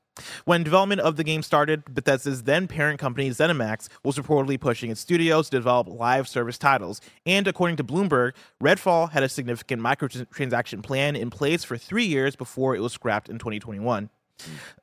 When 0.46 0.64
development 0.64 1.02
of 1.02 1.16
the 1.16 1.24
game 1.24 1.44
started, 1.44 1.94
Bethesda's 1.94 2.44
then 2.44 2.68
parent 2.68 3.00
company 3.00 3.30
ZeniMax 3.30 3.90
was 4.04 4.18
reportedly 4.18 4.60
pushing 4.60 4.92
its 4.92 5.02
studios 5.02 5.50
to 5.50 5.58
develop 5.58 5.88
live 5.88 6.28
service 6.28 6.58
titles. 6.58 7.02
And 7.26 7.48
according 7.48 7.78
to 7.78 7.84
Bloomberg, 7.84 8.34
Redfall 8.62 9.12
had 9.12 9.24
a 9.24 9.30
significant 9.30 9.82
microtransaction 9.82 10.84
plan 10.84 11.16
in 11.16 11.30
place 11.30 11.64
for 11.64 11.78
three 11.78 12.06
years 12.06 12.36
before 12.36 12.76
it 12.76 12.80
was 12.80 12.94
scrapped 12.94 13.30
in 13.30 13.38
2021. 13.38 14.10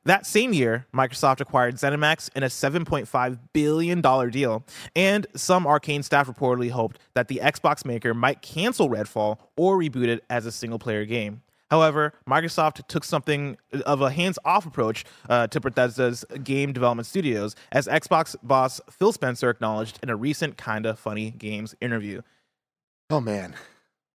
That 0.03 0.25
same 0.25 0.53
year, 0.53 0.85
Microsoft 0.93 1.39
acquired 1.39 1.75
ZeniMax 1.75 2.29
in 2.35 2.43
a 2.43 2.47
$7.5 2.47 3.39
billion 3.53 4.01
deal, 4.29 4.65
and 4.95 5.27
some 5.35 5.65
Arcane 5.65 6.03
staff 6.03 6.27
reportedly 6.27 6.71
hoped 6.71 6.99
that 7.13 7.27
the 7.27 7.39
Xbox 7.41 7.85
maker 7.85 8.13
might 8.13 8.41
cancel 8.41 8.89
Redfall 8.89 9.37
or 9.55 9.77
reboot 9.77 10.07
it 10.07 10.23
as 10.29 10.45
a 10.45 10.51
single 10.51 10.79
player 10.79 11.05
game. 11.05 11.41
However, 11.75 12.13
Microsoft 12.25 12.87
took 12.87 13.03
something 13.03 13.57
of 13.85 14.01
a 14.01 14.09
hands 14.09 14.39
off 14.45 14.65
approach 14.65 15.03
uh, 15.27 15.47
to 15.47 15.59
Bethesda's 15.59 16.23
game 16.41 16.71
development 16.71 17.05
studios, 17.05 17.53
as 17.69 17.85
Xbox 17.87 18.33
boss 18.41 18.79
Phil 18.89 19.11
Spencer 19.11 19.49
acknowledged 19.49 19.99
in 20.01 20.09
a 20.09 20.15
recent 20.15 20.55
Kinda 20.55 20.95
Funny 20.95 21.31
Games 21.31 21.75
interview. 21.81 22.21
Oh, 23.09 23.19
man. 23.19 23.55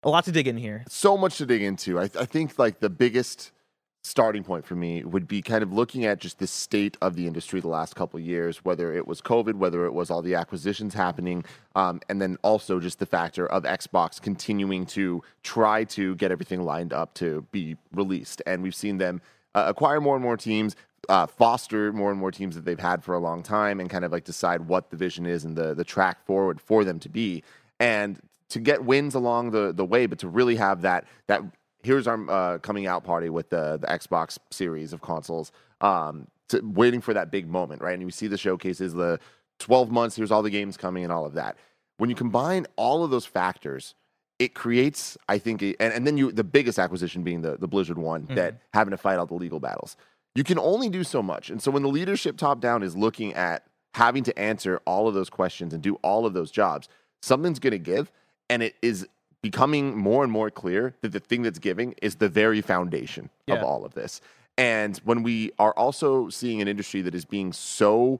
A 0.03 0.09
lot 0.09 0.23
to 0.23 0.31
dig 0.31 0.47
in 0.47 0.55
here. 0.55 0.85
so 0.87 1.17
much 1.17 1.37
to 1.39 1.45
dig 1.45 1.61
into. 1.61 1.99
I, 1.99 2.03
I 2.03 2.25
think 2.25 2.57
like 2.57 2.79
the 2.79 2.89
biggest 2.89 3.51
starting 4.01 4.43
point 4.43 4.65
for 4.65 4.75
me 4.75 5.03
would 5.03 5.27
be 5.27 5.41
kind 5.41 5.61
of 5.61 5.73
looking 5.73 6.05
at 6.05 6.19
just 6.19 6.39
the 6.39 6.47
state 6.47 6.97
of 7.01 7.15
the 7.15 7.27
industry 7.27 7.59
the 7.59 7.67
last 7.67 7.95
couple 7.95 8.19
years, 8.19 8.63
whether 8.63 8.93
it 8.93 9.05
was 9.05 9.21
COVID, 9.21 9.55
whether 9.55 9.85
it 9.85 9.93
was 9.93 10.09
all 10.09 10.21
the 10.21 10.35
acquisitions 10.35 10.93
happening, 10.93 11.43
um, 11.75 11.99
and 12.07 12.21
then 12.21 12.37
also 12.41 12.79
just 12.79 12.99
the 12.99 13.05
factor 13.05 13.45
of 13.45 13.63
Xbox 13.63 14.21
continuing 14.21 14.85
to 14.85 15.21
try 15.43 15.83
to 15.83 16.15
get 16.15 16.31
everything 16.31 16.63
lined 16.63 16.93
up 16.93 17.13
to 17.15 17.45
be 17.51 17.75
released. 17.93 18.41
And 18.45 18.63
we've 18.63 18.75
seen 18.75 18.97
them 18.97 19.21
uh, 19.53 19.65
acquire 19.67 19.99
more 19.99 20.15
and 20.15 20.23
more 20.23 20.37
teams. 20.37 20.75
Uh, 21.07 21.25
foster 21.25 21.91
more 21.93 22.11
and 22.11 22.19
more 22.19 22.29
teams 22.29 22.55
that 22.55 22.65
they've 22.65 22.79
had 22.79 23.03
for 23.03 23.15
a 23.15 23.19
long 23.19 23.41
time 23.41 23.79
and 23.79 23.89
kind 23.89 24.05
of 24.05 24.11
like 24.11 24.25
decide 24.25 24.67
what 24.67 24.91
the 24.91 24.97
vision 24.97 25.25
is 25.25 25.43
and 25.45 25.55
the 25.55 25.73
the 25.73 25.83
track 25.83 26.23
forward 26.25 26.59
for 26.59 26.83
them 26.83 26.99
to 26.99 27.09
be 27.09 27.41
and 27.79 28.19
to 28.49 28.59
get 28.59 28.83
wins 28.83 29.15
along 29.15 29.49
the 29.49 29.71
the 29.71 29.85
way 29.85 30.05
but 30.05 30.19
to 30.19 30.27
really 30.27 30.57
have 30.57 30.81
that 30.81 31.05
that 31.27 31.41
here's 31.83 32.07
our 32.07 32.29
uh, 32.29 32.57
coming 32.59 32.87
out 32.87 33.03
party 33.03 33.29
with 33.29 33.49
the 33.49 33.77
the 33.77 33.87
Xbox 33.87 34.37
series 34.51 34.93
of 34.93 35.01
consoles. 35.01 35.51
Um, 35.81 36.27
to, 36.49 36.61
waiting 36.63 36.99
for 36.99 37.13
that 37.13 37.31
big 37.31 37.47
moment, 37.47 37.81
right? 37.81 37.93
And 37.93 38.01
you 38.01 38.09
see 38.09 38.27
the 38.27 38.37
showcases, 38.37 38.93
the 38.93 39.19
12 39.59 39.91
months. 39.91 40.15
Here's 40.15 40.31
all 40.31 40.41
the 40.41 40.49
games 40.49 40.77
coming 40.77 41.03
and 41.03 41.13
all 41.13 41.25
of 41.25 41.33
that. 41.35 41.57
When 41.97 42.09
you 42.09 42.15
combine 42.15 42.65
all 42.75 43.03
of 43.03 43.11
those 43.11 43.25
factors, 43.25 43.93
it 44.39 44.55
creates, 44.55 45.17
I 45.27 45.37
think, 45.37 45.61
and, 45.61 45.75
and 45.79 46.07
then 46.07 46.17
you 46.17 46.31
the 46.31 46.45
biggest 46.45 46.79
acquisition 46.79 47.23
being 47.23 47.41
the 47.41 47.57
the 47.57 47.67
Blizzard 47.67 47.97
one 47.97 48.25
that 48.31 48.61
having 48.73 48.91
to 48.91 48.97
fight 48.97 49.19
all 49.19 49.25
the 49.25 49.35
legal 49.35 49.59
battles. 49.59 49.97
You 50.35 50.43
can 50.43 50.57
only 50.57 50.89
do 50.89 51.03
so 51.03 51.21
much, 51.21 51.49
and 51.49 51.61
so 51.61 51.71
when 51.71 51.83
the 51.83 51.89
leadership 51.89 52.37
top 52.37 52.61
down 52.61 52.81
is 52.81 52.95
looking 52.95 53.33
at 53.33 53.65
having 53.95 54.23
to 54.23 54.39
answer 54.39 54.79
all 54.85 55.07
of 55.07 55.13
those 55.13 55.29
questions 55.29 55.73
and 55.73 55.83
do 55.83 55.95
all 55.95 56.25
of 56.25 56.33
those 56.33 56.51
jobs, 56.51 56.87
something's 57.21 57.59
going 57.59 57.71
to 57.71 57.79
give, 57.79 58.11
and 58.49 58.63
it 58.63 58.75
is 58.81 59.07
becoming 59.41 59.97
more 59.97 60.23
and 60.23 60.31
more 60.31 60.49
clear 60.51 60.95
that 61.01 61.11
the 61.11 61.19
thing 61.19 61.41
that's 61.43 61.59
giving 61.59 61.93
is 62.01 62.15
the 62.15 62.29
very 62.29 62.61
foundation 62.61 63.29
Yeah. 63.47 63.55
of 63.55 63.63
all 63.63 63.85
of 63.85 63.93
this. 63.93 64.21
And 64.57 64.97
when 65.05 65.23
we 65.23 65.51
are 65.57 65.71
also 65.73 66.29
seeing 66.29 66.61
an 66.61 66.67
industry 66.67 67.01
that 67.01 67.15
is 67.15 67.23
being 67.25 67.53
so 67.53 68.19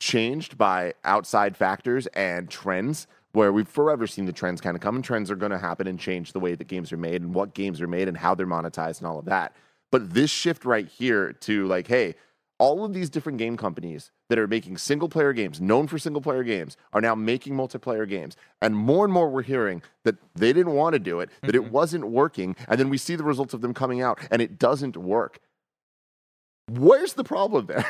changed 0.00 0.58
by 0.58 0.94
outside 1.04 1.56
factors 1.56 2.06
and 2.08 2.50
trends, 2.50 3.06
where 3.32 3.52
we've 3.52 3.68
forever 3.68 4.06
seen 4.06 4.24
the 4.24 4.32
trends 4.32 4.60
kind 4.60 4.74
of 4.74 4.80
come, 4.80 4.96
and 4.96 5.04
trends 5.04 5.30
are 5.30 5.36
going 5.36 5.52
to 5.52 5.58
happen 5.58 5.86
and 5.86 6.00
change 6.00 6.32
the 6.32 6.40
way 6.40 6.54
that 6.54 6.66
games 6.66 6.92
are 6.92 6.96
made 6.96 7.22
and 7.22 7.34
what 7.34 7.54
games 7.54 7.80
are 7.80 7.86
made 7.86 8.08
and 8.08 8.16
how 8.16 8.34
they're 8.34 8.46
monetized 8.46 8.98
and 8.98 9.06
all 9.06 9.18
of 9.18 9.26
that. 9.26 9.54
But 9.92 10.14
this 10.14 10.30
shift 10.30 10.64
right 10.64 10.88
here 10.88 11.32
to 11.32 11.66
like, 11.66 11.86
hey, 11.86 12.14
all 12.58 12.84
of 12.84 12.94
these 12.94 13.10
different 13.10 13.38
game 13.38 13.56
companies 13.56 14.10
that 14.28 14.38
are 14.38 14.46
making 14.46 14.78
single 14.78 15.08
player 15.08 15.32
games, 15.32 15.60
known 15.60 15.86
for 15.86 15.98
single 15.98 16.22
player 16.22 16.42
games, 16.42 16.76
are 16.92 17.00
now 17.00 17.14
making 17.14 17.54
multiplayer 17.54 18.08
games. 18.08 18.36
And 18.62 18.76
more 18.76 19.04
and 19.04 19.12
more 19.12 19.28
we're 19.28 19.42
hearing 19.42 19.82
that 20.04 20.16
they 20.34 20.52
didn't 20.52 20.72
want 20.72 20.94
to 20.94 20.98
do 20.98 21.20
it, 21.20 21.30
that 21.42 21.54
it 21.54 21.62
mm-hmm. 21.62 21.72
wasn't 21.72 22.08
working, 22.08 22.56
and 22.68 22.80
then 22.80 22.88
we 22.88 22.98
see 22.98 23.16
the 23.16 23.24
results 23.24 23.54
of 23.54 23.60
them 23.60 23.74
coming 23.74 24.00
out 24.00 24.18
and 24.30 24.40
it 24.40 24.58
doesn't 24.58 24.96
work. 24.96 25.40
Where's 26.68 27.12
the 27.12 27.22
problem 27.22 27.66
there? 27.66 27.78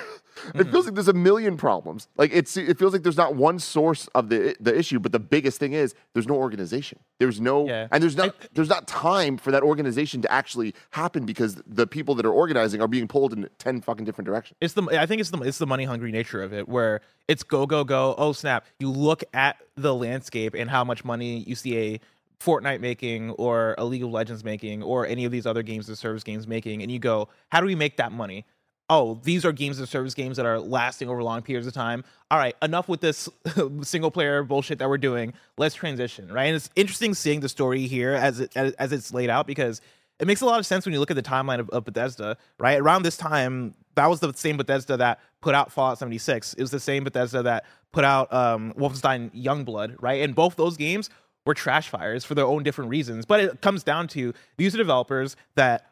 it 0.49 0.52
feels 0.52 0.66
mm-hmm. 0.66 0.76
like 0.76 0.95
there's 0.95 1.09
a 1.09 1.14
million 1.14 1.56
problems. 1.56 2.09
Like 2.18 2.30
it's 2.35 2.59
it 2.59 2.78
feels 2.78 2.92
like 2.92 3.02
there's 3.02 3.16
not 3.16 3.35
one 3.35 3.59
source 3.59 4.06
of 4.09 4.28
the 4.28 4.54
the 4.61 4.76
issue, 4.76 4.99
but 4.99 5.12
the 5.12 5.18
biggest 5.18 5.59
thing 5.59 5.73
is 5.73 5.95
there's 6.12 6.28
no 6.28 6.35
organization. 6.35 6.99
There's 7.18 7.40
no 7.40 7.66
Yeah. 7.66 7.88
and 7.90 8.02
there's 8.02 8.16
not 8.16 8.35
there's 8.52 8.68
not 8.68 8.87
time 8.87 9.38
for 9.38 9.50
that 9.50 9.62
organization 9.62 10.21
to 10.23 10.30
actually 10.30 10.75
happen 10.90 11.25
because 11.25 11.62
the 11.66 11.87
people 11.87 12.14
that 12.16 12.26
are 12.26 12.33
organizing 12.33 12.83
are 12.83 12.88
being 12.88 13.09
pulled 13.09 13.33
in 13.33 13.49
10 13.59 13.80
fucking 13.80 14.04
different 14.04 14.26
directions. 14.26 14.59
It's 14.61 14.75
the 14.75 14.83
I 15.00 15.06
think 15.06 15.23
it's 15.23 15.30
the 15.30 15.38
it's 15.38 15.59
the 15.59 15.66
money 15.66 15.85
hungry 15.85 16.12
nature 16.12 16.42
of 16.42 16.52
it 16.52 16.68
where 16.68 17.00
it's 17.28 17.42
go 17.42 17.64
go 17.64 17.83
go 17.83 18.14
oh 18.18 18.33
snap 18.33 18.66
you 18.78 18.90
look 18.90 19.25
at 19.33 19.56
the 19.76 19.95
landscape 19.95 20.54
and 20.54 20.68
how 20.68 20.85
much 20.85 21.02
money 21.02 21.38
you 21.47 21.54
see 21.54 21.78
a 21.78 22.00
Fortnite 22.40 22.80
making 22.80 23.30
or 23.30 23.75
a 23.78 23.87
League 23.87 24.02
of 24.02 24.11
Legends 24.11 24.45
making 24.45 24.83
or 24.83 25.06
any 25.06 25.25
of 25.25 25.33
these 25.33 25.47
other 25.47 25.62
games 25.62 25.88
as 25.88 25.99
service 25.99 26.23
games 26.23 26.47
making 26.47 26.83
and 26.83 26.92
you 26.92 26.99
go 26.99 27.30
how 27.49 27.61
do 27.62 27.66
we 27.66 27.75
make 27.75 27.97
that 27.97 28.12
money 28.12 28.45
oh 28.88 29.21
these 29.25 29.45
are 29.45 29.52
games 29.52 29.81
as 29.81 29.90
service 29.90 30.14
games 30.14 30.37
that 30.37 30.47
are 30.47 30.59
lasting 30.59 31.09
over 31.09 31.23
long 31.23 31.43
periods 31.43 31.66
of 31.66 31.73
time 31.73 32.05
all 32.31 32.38
right 32.38 32.57
enough 32.62 32.88
with 32.88 33.00
this 33.00 33.28
single 33.83 34.11
player 34.11 34.43
bullshit 34.43 34.78
that 34.78 34.88
we're 34.88 34.99
doing 34.99 35.33
let's 35.59 35.75
transition 35.75 36.33
right 36.33 36.47
and 36.47 36.57
it's 36.57 36.71
interesting 36.76 37.14
seeing 37.14 37.40
the 37.40 37.49
story 37.49 37.87
here 37.87 38.12
as 38.12 38.40
it 38.40 38.52
as, 38.57 38.73
as 38.75 38.93
it's 38.93 39.12
laid 39.12 39.31
out 39.31 39.47
because 39.47 39.81
it 40.19 40.26
makes 40.26 40.40
a 40.40 40.47
lot 40.47 40.59
of 40.59 40.66
sense 40.66 40.87
when 40.87 40.93
you 40.93 41.00
look 41.00 41.11
at 41.11 41.16
the 41.16 41.23
timeline 41.23 41.61
of, 41.61 41.69
of 41.71 41.85
Bethesda, 41.85 42.37
right? 42.59 42.81
Around 42.81 43.02
this 43.02 43.16
time, 43.16 43.75
that 43.97 44.07
was 44.07 44.21
the 44.21 44.33
same 44.33 44.57
Bethesda 44.57 44.97
that 44.97 45.21
put 45.43 45.55
out 45.55 45.71
Fallout 45.71 45.99
76. 45.99 46.55
It 46.55 46.61
was 46.62 46.71
the 46.71 46.81
same 46.81 47.05
Bethesda 47.05 47.43
that 47.43 47.64
put 47.93 48.05
out 48.05 48.33
um, 48.33 48.73
Wolfenstein 48.75 49.31
Youngblood, 49.35 49.97
right? 50.00 50.23
And 50.23 50.35
both 50.35 50.57
those 50.57 50.76
games 50.76 51.11
were 51.45 51.55
trash 51.55 51.88
fires 51.88 52.25
for 52.25 52.35
their 52.35 52.47
own 52.47 52.62
different 52.62 52.90
reasons. 52.90 53.26
But 53.26 53.40
it 53.40 53.61
comes 53.61 53.83
down 53.83 54.09
to 54.09 54.33
these 54.57 54.75
are 54.75 54.78
developers 54.78 55.37
that 55.55 55.90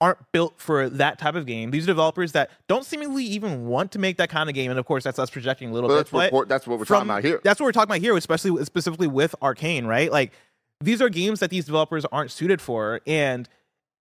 aren't 0.00 0.18
built 0.32 0.54
for 0.58 0.88
that 0.88 1.18
type 1.18 1.34
of 1.34 1.44
game. 1.46 1.70
These 1.70 1.84
are 1.84 1.88
developers 1.88 2.32
that 2.32 2.50
don't 2.68 2.84
seemingly 2.84 3.24
even 3.24 3.66
want 3.66 3.92
to 3.92 3.98
make 3.98 4.16
that 4.16 4.30
kind 4.30 4.48
of 4.48 4.54
game. 4.54 4.70
And 4.70 4.78
of 4.80 4.86
course, 4.86 5.04
that's 5.04 5.18
us 5.18 5.28
projecting 5.30 5.70
a 5.70 5.72
little 5.72 5.88
But 5.88 5.94
bit. 5.94 5.98
that's, 5.98 6.10
but 6.10 6.24
report, 6.26 6.48
that's 6.48 6.66
what 6.66 6.78
we're 6.78 6.84
from- 6.86 6.94
talking 7.08 7.10
about 7.10 7.24
here. 7.24 7.40
That's 7.44 7.60
what 7.60 7.66
we're 7.66 7.72
talking 7.72 7.90
about 7.90 8.00
here, 8.00 8.16
especially 8.16 8.64
specifically 8.64 9.08
with 9.08 9.34
Arcane, 9.42 9.86
right? 9.86 10.10
Like 10.10 10.32
these 10.80 11.02
are 11.02 11.08
games 11.10 11.40
that 11.40 11.50
these 11.50 11.66
developers 11.66 12.06
aren't 12.06 12.30
suited 12.30 12.62
for, 12.62 13.00
and 13.06 13.48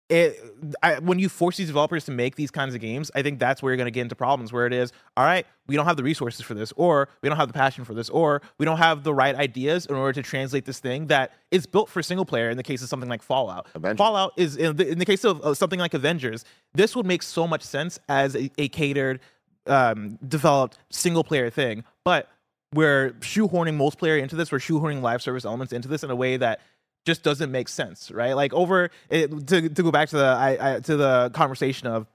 it 0.09 0.41
I, 0.83 0.99
when 0.99 1.19
you 1.19 1.29
force 1.29 1.57
these 1.57 1.67
developers 1.67 2.05
to 2.07 2.13
make 2.13 2.37
these 2.37 2.51
kinds 2.51 2.75
of 2.75 2.81
games, 2.81 3.11
I 3.15 3.23
think 3.23 3.39
that's 3.39 3.63
where 3.63 3.73
you're 3.73 3.77
going 3.77 3.87
to 3.87 3.93
get 3.93 4.03
into 4.03 4.15
problems. 4.15 4.53
Where 4.53 4.67
it 4.67 4.73
is, 4.73 4.93
all 5.17 5.25
right, 5.25 5.47
we 5.67 5.77
don't 5.77 5.87
have 5.87 5.97
the 5.97 6.03
resources 6.03 6.41
for 6.41 6.55
this, 6.55 6.73
or 6.77 7.09
we 7.23 7.29
don't 7.29 7.37
have 7.37 7.49
the 7.49 7.55
passion 7.55 7.85
for 7.85 7.95
this, 7.95 8.09
or 8.09 8.43
we 8.59 8.65
don't 8.65 8.79
have 8.79 9.05
the 9.05 9.13
right 9.13 9.35
ideas 9.35 9.87
in 9.87 9.95
order 9.95 10.13
to 10.15 10.23
translate 10.23 10.65
this 10.65 10.79
thing 10.79 11.07
that 11.09 11.33
is 11.51 11.67
built 11.67 11.89
for 11.89 12.03
single 12.03 12.25
player. 12.25 12.49
In 12.51 12.57
the 12.57 12.63
case 12.63 12.83
of 12.83 12.89
something 12.89 13.09
like 13.09 13.23
Fallout, 13.23 13.67
Avengers. 13.75 13.99
Fallout 13.99 14.33
is 14.37 14.57
in 14.57 14.77
the, 14.77 14.89
in 14.89 14.99
the 14.99 15.05
case 15.05 15.25
of 15.25 15.41
uh, 15.43 15.55
something 15.55 15.79
like 15.79 15.95
Avengers. 15.95 16.45
This 16.75 16.97
would 16.97 17.07
make 17.07 17.23
so 17.23 17.47
much 17.47 17.63
sense 17.63 17.99
as 18.09 18.35
a, 18.35 18.51
a 18.59 18.69
catered, 18.69 19.21
um, 19.67 20.19
developed 20.27 20.79
single 20.91 21.23
player 21.23 21.51
thing, 21.51 21.85
but 22.05 22.31
we're 22.75 23.13
shoehorning 23.21 23.77
multiplayer 23.77 24.21
into 24.21 24.37
this. 24.37 24.53
We're 24.53 24.59
shoehorning 24.59 25.01
live 25.03 25.23
service 25.23 25.45
elements 25.45 25.73
into 25.73 25.89
this 25.89 26.03
in 26.03 26.11
a 26.11 26.17
way 26.17 26.37
that 26.37 26.61
just 27.09 27.23
doesn't 27.23 27.51
make 27.51 27.69
sense, 27.69 28.11
right? 28.11 28.35
Like 28.35 28.53
over 28.53 28.91
it, 29.09 29.47
to 29.49 29.69
to 29.69 29.83
go 29.83 29.91
back 29.91 30.11
to 30.11 30.17
the 30.17 30.25
I, 30.25 30.77
I 30.77 30.81
to 30.81 30.97
the 30.97 31.31
conversation 31.33 31.89
of. 31.89 32.07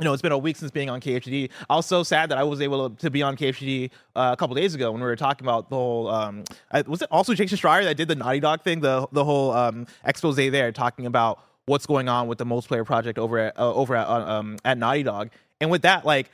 You 0.00 0.04
know, 0.04 0.12
it's 0.12 0.22
been 0.22 0.30
a 0.30 0.38
week 0.38 0.54
since 0.54 0.70
being 0.70 0.88
on 0.88 1.00
KHD. 1.00 1.50
I 1.68 1.74
was 1.74 1.84
so 1.84 2.04
sad 2.04 2.30
that 2.30 2.38
I 2.38 2.44
was 2.44 2.60
able 2.60 2.88
to 2.88 3.10
be 3.10 3.20
on 3.20 3.36
KHD 3.36 3.90
uh, 4.14 4.30
a 4.32 4.36
couple 4.36 4.54
days 4.54 4.76
ago 4.76 4.92
when 4.92 5.00
we 5.00 5.06
were 5.08 5.16
talking 5.16 5.44
about 5.44 5.70
the 5.70 5.74
whole. 5.74 6.06
Um, 6.06 6.44
was 6.86 7.02
it 7.02 7.08
also 7.10 7.34
Jason 7.34 7.58
Schreier 7.58 7.82
that 7.82 7.96
did 7.96 8.06
the 8.06 8.14
Naughty 8.14 8.38
Dog 8.38 8.62
thing, 8.62 8.78
the 8.78 9.08
the 9.10 9.24
whole 9.24 9.50
um, 9.50 9.88
expose 10.04 10.36
there, 10.36 10.70
talking 10.70 11.04
about 11.04 11.40
what's 11.66 11.84
going 11.84 12.08
on 12.08 12.28
with 12.28 12.38
the 12.38 12.46
multiplayer 12.46 12.86
project 12.86 13.18
over 13.18 13.38
at 13.38 13.58
uh, 13.58 13.74
over 13.74 13.96
at 13.96 14.06
uh, 14.06 14.38
um, 14.38 14.56
at 14.64 14.78
Naughty 14.78 15.02
Dog. 15.02 15.30
And 15.60 15.68
with 15.68 15.82
that, 15.82 16.04
like, 16.04 16.30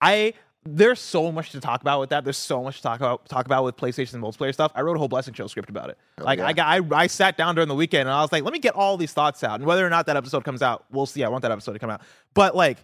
I 0.00 0.34
there's 0.66 1.00
so 1.00 1.30
much 1.30 1.50
to 1.50 1.60
talk 1.60 1.82
about 1.82 2.00
with 2.00 2.10
that. 2.10 2.24
There's 2.24 2.38
so 2.38 2.62
much 2.62 2.76
to 2.76 2.82
talk 2.82 2.98
about 2.98 3.28
talk 3.28 3.46
about 3.46 3.64
with 3.64 3.76
PlayStation 3.76 4.14
multiplayer 4.20 4.52
stuff. 4.52 4.72
I 4.74 4.80
wrote 4.80 4.96
a 4.96 4.98
whole 4.98 5.08
Blessing 5.08 5.34
Show 5.34 5.46
script 5.46 5.68
about 5.68 5.90
it. 5.90 5.98
like 6.18 6.38
yeah. 6.38 6.46
I 6.46 6.52
got 6.52 6.66
I, 6.66 7.02
I 7.02 7.06
sat 7.06 7.36
down 7.36 7.54
during 7.54 7.68
the 7.68 7.74
weekend 7.74 8.02
and 8.02 8.10
I 8.10 8.22
was 8.22 8.32
like, 8.32 8.44
let 8.44 8.52
me 8.52 8.58
get 8.58 8.74
all 8.74 8.96
these 8.96 9.12
thoughts 9.12 9.44
out. 9.44 9.56
And 9.56 9.66
whether 9.66 9.86
or 9.86 9.90
not 9.90 10.06
that 10.06 10.16
episode 10.16 10.44
comes 10.44 10.62
out, 10.62 10.84
we'll 10.90 11.06
see. 11.06 11.22
I 11.22 11.28
want 11.28 11.42
that 11.42 11.52
episode 11.52 11.74
to 11.74 11.78
come 11.78 11.90
out. 11.90 12.00
But 12.32 12.56
like 12.56 12.78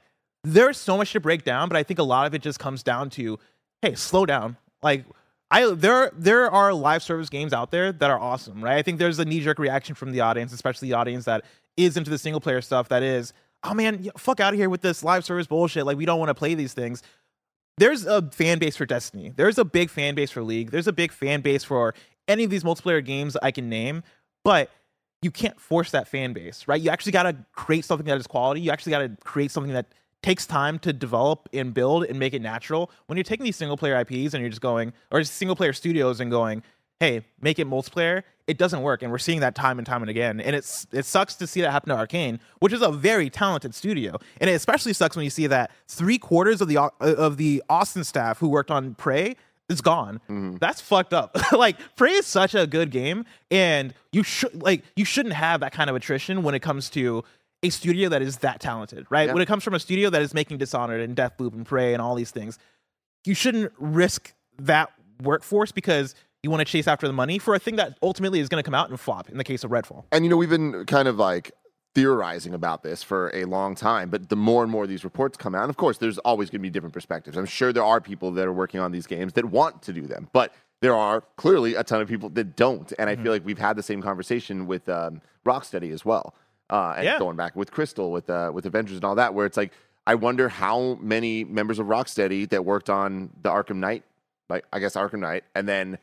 there's 0.44 0.76
so 0.76 0.96
much 0.96 1.12
to 1.12 1.20
break 1.20 1.44
down, 1.44 1.68
but 1.68 1.76
I 1.76 1.82
think 1.82 1.99
a 1.99 2.04
lot 2.04 2.26
of 2.26 2.34
it 2.34 2.42
just 2.42 2.58
comes 2.58 2.82
down 2.82 3.10
to, 3.10 3.38
hey, 3.82 3.94
slow 3.94 4.26
down. 4.26 4.56
Like 4.82 5.04
I 5.50 5.72
there 5.72 6.10
there 6.14 6.50
are 6.50 6.72
live 6.72 7.02
service 7.02 7.28
games 7.28 7.52
out 7.52 7.70
there 7.70 7.92
that 7.92 8.10
are 8.10 8.18
awesome, 8.18 8.62
right? 8.62 8.76
I 8.76 8.82
think 8.82 8.99
there's 8.99 9.18
a 9.18 9.25
knee 9.25 9.40
jerk 9.40 9.58
reaction 9.58 9.94
from 9.94 10.12
the 10.12 10.20
audience, 10.20 10.52
especially 10.52 10.88
the 10.88 10.94
audience 10.94 11.25
that 11.25 11.44
is 11.76 11.96
into 11.96 12.10
the 12.10 12.18
single 12.18 12.40
player 12.40 12.60
stuff. 12.60 12.88
That 12.88 13.02
is, 13.02 13.32
oh 13.64 13.75
man, 13.75 14.10
fuck 14.16 14.40
out 14.40 14.52
of 14.52 14.58
here 14.58 14.68
with 14.68 14.82
this 14.82 15.02
live 15.02 15.25
service 15.25 15.46
bullshit. 15.46 15.87
Like 15.87 15.96
we 15.96 16.04
don't 16.04 16.18
want 16.18 16.28
to 16.28 16.34
play 16.34 16.54
these 16.54 16.72
things. 16.72 17.02
There's 17.80 18.04
a 18.04 18.20
fan 18.30 18.58
base 18.58 18.76
for 18.76 18.84
Destiny. 18.84 19.32
There's 19.34 19.56
a 19.56 19.64
big 19.64 19.88
fan 19.88 20.14
base 20.14 20.30
for 20.30 20.42
League. 20.42 20.70
There's 20.70 20.87
a 20.87 20.92
big 20.92 21.12
fan 21.12 21.40
base 21.40 21.64
for 21.64 21.94
any 22.28 22.44
of 22.44 22.50
these 22.50 22.62
multiplayer 22.62 23.02
games 23.02 23.38
I 23.42 23.52
can 23.52 23.70
name, 23.70 24.02
but 24.44 24.70
you 25.22 25.30
can't 25.30 25.58
force 25.58 25.90
that 25.92 26.06
fan 26.06 26.34
base, 26.34 26.68
right? 26.68 26.78
You 26.78 26.90
actually 26.90 27.12
got 27.12 27.22
to 27.22 27.37
create 27.52 27.87
something 27.87 28.06
that 28.06 28.18
is 28.18 28.26
quality. 28.26 28.60
You 28.60 28.70
actually 28.70 28.90
got 28.90 28.99
to 28.99 29.16
create 29.25 29.50
something 29.50 29.72
that 29.72 29.94
takes 30.22 30.46
time 30.46 30.78
to 30.80 30.92
develop 30.92 31.49
and 31.54 31.72
build 31.72 32.04
and 32.04 32.18
make 32.18 32.34
it 32.34 32.42
natural. 32.42 32.90
When 33.06 33.16
you're 33.16 33.25
taking 33.25 33.44
these 33.44 33.56
single 33.56 33.78
player 33.78 33.99
IPs 33.99 34.34
and 34.34 34.42
you're 34.42 34.50
just 34.50 34.60
going, 34.60 34.92
or 35.10 35.25
single 35.25 35.56
player 35.56 35.72
studios 35.72 36.20
and 36.20 36.30
going, 36.30 36.62
hey, 37.00 37.25
make 37.40 37.59
it 37.59 37.66
multiplayer, 37.66 38.23
it 38.47 38.59
doesn't 38.59 38.83
work. 38.83 39.02
And 39.02 39.11
we're 39.11 39.19
seeing 39.19 39.40
that 39.40 39.54
time 39.54 39.78
and 39.78 39.87
time 39.87 40.02
and 40.02 40.11
again. 40.11 40.40
And 40.40 40.54
it's 40.54 40.87
it 40.92 41.07
sucks 41.07 41.35
to 41.37 41.47
see 41.47 41.62
that 41.62 41.73
happen 41.73 41.88
to 41.88 41.97
Arcane, 41.97 42.38
which 42.61 42.73
is 42.73 42.83
a 42.83 42.92
very 42.92 43.30
talented 43.30 43.75
studio. 43.75 44.19
And 44.40 44.49
it 44.49 44.52
especially 44.52 44.92
sucks 44.92 45.16
when 45.16 45.25
you 45.25 45.30
see 45.30 45.47
that 45.49 45.71
three 45.88 46.19
quarters 46.19 46.61
of 46.61 46.69
the 46.69 46.76
uh, 46.76 46.90
of 47.00 47.38
the 47.38 47.62
Austin 47.69 48.04
staff 48.04 48.38
who 48.38 48.49
worked 48.49 48.71
on 48.71 48.95
Prey 48.95 49.37
is 49.69 49.80
gone. 49.80 50.21
Mm-hmm. 50.28 50.57
That's 50.57 50.80
fucked 50.80 51.14
up. 51.14 51.37
like 51.52 51.76
Prey 51.97 52.12
is 52.12 52.26
such 52.26 52.54
a 52.54 52.66
good 52.66 52.90
game, 52.90 53.25
and 53.50 53.95
you 54.12 54.23
should 54.23 54.62
like 54.62 54.85
you 54.95 55.04
shouldn't 55.04 55.35
have 55.35 55.61
that 55.61 55.73
kind 55.73 55.88
of 55.88 55.97
attrition 55.97 56.42
when 56.42 56.54
it 56.54 56.61
comes 56.61 56.90
to 56.90 57.25
a 57.62 57.71
studio 57.71 58.09
that 58.09 58.23
is 58.23 58.38
that 58.38 58.61
talented, 58.61 59.07
right? 59.11 59.28
Yeah. 59.28 59.35
When 59.35 59.42
it 59.42 59.47
comes 59.47 59.62
from 59.62 59.75
a 59.75 59.80
studio 59.80 60.11
that 60.11 60.23
is 60.23 60.35
making 60.35 60.59
Dishonored 60.59 61.00
and 61.00 61.14
Deathloop 61.14 61.52
and 61.52 61.64
Prey 61.64 61.92
and 61.92 62.02
all 62.02 62.14
these 62.14 62.30
things, 62.30 62.59
you 63.25 63.35
shouldn't 63.35 63.73
risk 63.78 64.33
that 64.59 64.90
workforce 65.23 65.71
because 65.73 66.14
you 66.42 66.50
want 66.50 66.61
to 66.61 66.64
chase 66.64 66.88
after 66.88 67.06
the 67.06 67.12
money 67.12 67.38
for 67.38 67.54
a 67.54 67.59
thing 67.59 67.76
that 67.76 67.99
ultimately 68.02 68.40
is 68.40 68.49
going 68.49 68.62
to 68.62 68.66
come 68.66 68.75
out 68.75 68.88
and 68.90 68.99
flop. 68.99 69.28
In 69.28 69.37
the 69.38 69.44
case 69.44 69.64
of 69.64 69.70
Redfall, 69.70 70.04
And 70.12 70.25
you 70.25 70.30
know, 70.30 70.37
we've 70.37 70.50
been 70.50 70.85
kind 70.87 71.06
of 71.09 71.16
like 71.16 71.52
theorizing 71.94 72.54
about 72.54 72.82
this 72.82 73.02
for 73.02 73.30
a 73.35 73.44
long 73.44 73.75
time, 73.75 74.09
but 74.11 74.28
the 74.28 74.37
more 74.37 74.62
and 74.62 74.70
more 74.70 74.87
these 74.87 75.04
reports 75.04 75.37
come 75.37 75.54
out, 75.54 75.62
and 75.62 75.70
of 75.70 75.76
course, 75.76 75.99
there's 75.99 76.18
always 76.18 76.49
going 76.49 76.61
to 76.61 76.62
be 76.62 76.70
different 76.70 76.94
perspectives. 76.94 77.37
I'm 77.37 77.47
sure 77.47 77.73
there 77.73 77.85
are 77.85 78.00
people 78.00 78.30
that 78.32 78.47
are 78.47 78.52
working 78.52 78.80
on 78.80 78.92
these 78.92 79.06
games 79.06 79.32
that 79.35 79.44
want 79.47 79.82
to 79.82 79.92
do 79.92 80.02
them, 80.06 80.28
but 80.32 80.54
there 80.80 80.94
are 80.94 81.23
clearly 81.37 81.75
a 81.75 81.85
ton 81.85 82.00
of 82.00 82.09
people 82.09 82.30
that 82.30 82.56
don't. 82.56 82.90
And 82.99 83.11
I 83.11 83.16
feel 83.16 83.32
like 83.32 83.44
we've 83.44 83.59
had 83.59 83.76
the 83.76 83.82
same 83.82 84.00
conversation 84.00 84.66
with 84.66 84.88
um, 84.88 85.20
Rocksteady 85.44 85.92
as 85.92 86.04
well. 86.06 86.35
Uh, 86.70 86.94
and 86.97 87.04
Yeah. 87.04 87.18
going 87.18 87.37
back 87.37 87.54
with 87.56 87.70
Crystal, 87.73 88.11
with 88.12 88.30
uh, 88.30 88.50
with 88.54 88.64
Avengers 88.64 88.94
and 88.97 89.04
all 89.04 89.16
that, 89.16 89.35
where 89.35 89.44
it's 89.44 89.56
like, 89.59 89.73
I 90.06 90.14
wonder 90.14 90.49
how 90.49 90.97
many 91.02 91.44
members 91.44 91.78
of 91.80 91.88
Rocksteady 91.88 92.49
that 92.49 92.64
worked 92.64 92.88
on 92.88 93.28
the 93.42 93.50
Arkham 93.50 93.76
Knight, 93.76 94.04
like 94.49 94.64
I 94.73 94.78
guess 94.78 94.94
Arkham 94.94 95.18
Knight, 95.18 95.44
and 95.54 95.68
then 95.68 95.99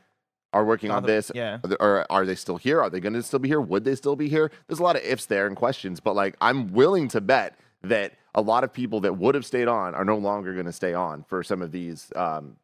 are 0.54 0.66
working 0.66 0.92
on 0.92 1.04
Gotham, 1.04 1.16
this. 1.16 1.32
yeah. 1.36 1.60
Or 1.80 2.06
are 2.10 2.26
they 2.26 2.36
still 2.36 2.58
here? 2.58 2.82
Are 2.82 2.90
they 2.90 3.00
going 3.00 3.14
to 3.14 3.24
still 3.24 3.40
be 3.40 3.48
here? 3.50 3.62
Would 3.62 3.84
they 3.84 3.96
still 3.96 4.16
be 4.16 4.30
here? 4.30 4.52
There's 4.68 4.80
a 4.80 4.84
lot 4.84 4.96
of 4.96 5.04
ifs 5.04 5.26
there 5.26 5.48
and 5.48 5.56
questions, 5.56 6.00
but 6.00 6.16
like 6.16 6.36
I'm 6.42 6.74
willing 6.74 7.08
to 7.10 7.22
bet 7.22 7.58
that 7.84 8.14
a 8.34 8.42
lot 8.42 8.64
of 8.64 8.72
people 8.72 9.02
that 9.02 9.18
would 9.18 9.36
have 9.36 9.46
stayed 9.46 9.68
on 9.68 9.96
are 9.96 10.06
no 10.06 10.18
longer 10.18 10.54
going 10.54 10.66
to 10.66 10.72
stay 10.72 10.94
on 10.94 11.24
for 11.24 11.44
some 11.44 11.62
of 11.62 11.72
these 11.72 12.12
um, 12.16 12.56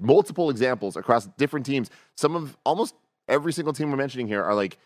multiple 0.00 0.50
examples 0.50 0.96
across 0.96 1.26
different 1.36 1.66
teams. 1.66 1.90
Some 2.16 2.36
of 2.36 2.56
almost 2.64 2.94
every 3.28 3.52
single 3.52 3.72
team 3.72 3.90
we're 3.90 3.96
mentioning 3.96 4.28
here 4.28 4.42
are 4.42 4.54
like 4.54 4.78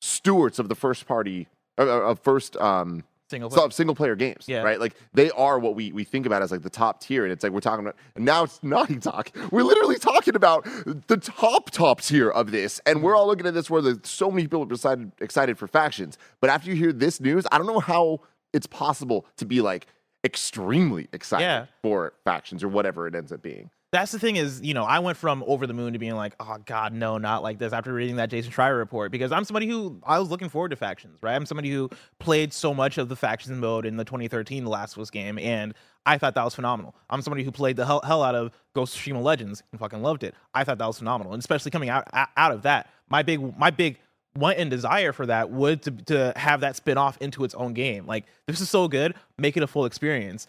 stewards 0.00 0.58
of 0.58 0.68
the 0.68 0.74
first 0.74 1.06
party 1.06 1.48
uh, 1.78 1.82
uh, 1.82 2.10
of 2.10 2.20
first 2.20 2.56
um, 2.56 3.04
single 3.32 3.50
so- 3.50 3.68
single 3.70 3.94
player 3.94 4.14
games, 4.14 4.44
Yeah. 4.46 4.62
right? 4.62 4.78
Like 4.78 4.94
they 5.12 5.30
are 5.32 5.58
what 5.58 5.74
we, 5.74 5.90
we 5.92 6.04
think 6.04 6.26
about 6.26 6.42
as 6.42 6.52
like 6.52 6.62
the 6.62 6.70
top 6.70 7.00
tier, 7.00 7.24
and 7.24 7.32
it's 7.32 7.42
like 7.42 7.52
we're 7.52 7.60
talking 7.60 7.84
about. 7.84 7.96
And 8.14 8.24
now 8.24 8.44
it's 8.44 8.62
Naughty 8.72 8.96
Dog. 8.96 9.30
We're 9.50 9.64
literally 9.64 9.98
talking 9.98 10.36
about 10.36 10.64
the 11.08 11.16
top 11.16 11.70
top 11.70 12.00
tier 12.00 12.30
of 12.30 12.50
this, 12.52 12.80
and 12.86 13.02
we're 13.02 13.16
all 13.16 13.26
looking 13.26 13.46
at 13.46 13.54
this 13.54 13.68
where 13.68 13.82
there's 13.82 13.98
so 14.04 14.30
many 14.30 14.42
people 14.44 14.62
are 14.62 14.72
excited 14.72 15.10
excited 15.20 15.58
for 15.58 15.66
factions. 15.66 16.16
But 16.40 16.50
after 16.50 16.70
you 16.70 16.76
hear 16.76 16.92
this 16.92 17.20
news, 17.20 17.44
I 17.50 17.58
don't 17.58 17.66
know 17.66 17.80
how 17.80 18.20
it's 18.52 18.66
possible 18.66 19.26
to 19.38 19.46
be 19.46 19.60
like 19.60 19.86
extremely 20.24 21.08
excited 21.12 21.44
Yeah. 21.44 21.66
for 21.82 22.12
factions 22.24 22.62
or 22.62 22.68
whatever 22.68 23.06
it 23.06 23.14
ends 23.14 23.32
up 23.32 23.42
being. 23.42 23.70
That's 23.92 24.10
the 24.10 24.18
thing 24.18 24.36
is, 24.36 24.62
you 24.62 24.72
know, 24.72 24.84
I 24.84 25.00
went 25.00 25.18
from 25.18 25.44
over 25.46 25.66
the 25.66 25.74
moon 25.74 25.92
to 25.92 25.98
being 25.98 26.16
like, 26.16 26.34
oh 26.40 26.56
God, 26.64 26.94
no, 26.94 27.18
not 27.18 27.42
like 27.42 27.58
this 27.58 27.74
after 27.74 27.92
reading 27.92 28.16
that 28.16 28.30
Jason 28.30 28.50
Schreier 28.50 28.78
report 28.78 29.12
because 29.12 29.32
I'm 29.32 29.44
somebody 29.44 29.68
who 29.68 30.00
I 30.02 30.18
was 30.18 30.30
looking 30.30 30.48
forward 30.48 30.70
to 30.70 30.76
factions, 30.76 31.18
right? 31.22 31.34
I'm 31.34 31.44
somebody 31.44 31.70
who 31.70 31.90
played 32.18 32.54
so 32.54 32.72
much 32.72 32.96
of 32.96 33.10
the 33.10 33.16
factions 33.16 33.60
mode 33.60 33.84
in 33.84 33.98
the 33.98 34.04
2013 34.04 34.64
The 34.64 34.70
Last 34.70 34.96
of 34.96 35.02
Us 35.02 35.10
game, 35.10 35.38
and 35.38 35.74
I 36.06 36.16
thought 36.16 36.34
that 36.34 36.44
was 36.44 36.54
phenomenal. 36.54 36.94
I'm 37.10 37.20
somebody 37.20 37.44
who 37.44 37.52
played 37.52 37.76
the 37.76 37.84
hell, 37.84 38.00
hell 38.02 38.22
out 38.22 38.34
of 38.34 38.50
Ghost 38.74 38.96
of 38.96 39.02
Tsushima 39.02 39.22
Legends 39.22 39.62
and 39.72 39.78
fucking 39.78 40.00
loved 40.00 40.24
it. 40.24 40.34
I 40.54 40.64
thought 40.64 40.78
that 40.78 40.86
was 40.86 40.96
phenomenal, 40.96 41.34
and 41.34 41.40
especially 41.40 41.70
coming 41.70 41.90
out 41.90 42.08
out 42.14 42.52
of 42.52 42.62
that, 42.62 42.88
my 43.10 43.22
big 43.22 43.58
my 43.58 43.70
big 43.70 43.98
want 44.34 44.56
and 44.58 44.70
desire 44.70 45.12
for 45.12 45.26
that 45.26 45.50
would 45.50 45.82
to 45.82 45.90
to 45.90 46.32
have 46.36 46.60
that 46.60 46.76
spin 46.76 46.96
off 46.96 47.18
into 47.20 47.44
its 47.44 47.54
own 47.54 47.74
game. 47.74 48.06
Like 48.06 48.24
this 48.46 48.62
is 48.62 48.70
so 48.70 48.88
good, 48.88 49.14
make 49.36 49.58
it 49.58 49.62
a 49.62 49.66
full 49.66 49.84
experience 49.84 50.46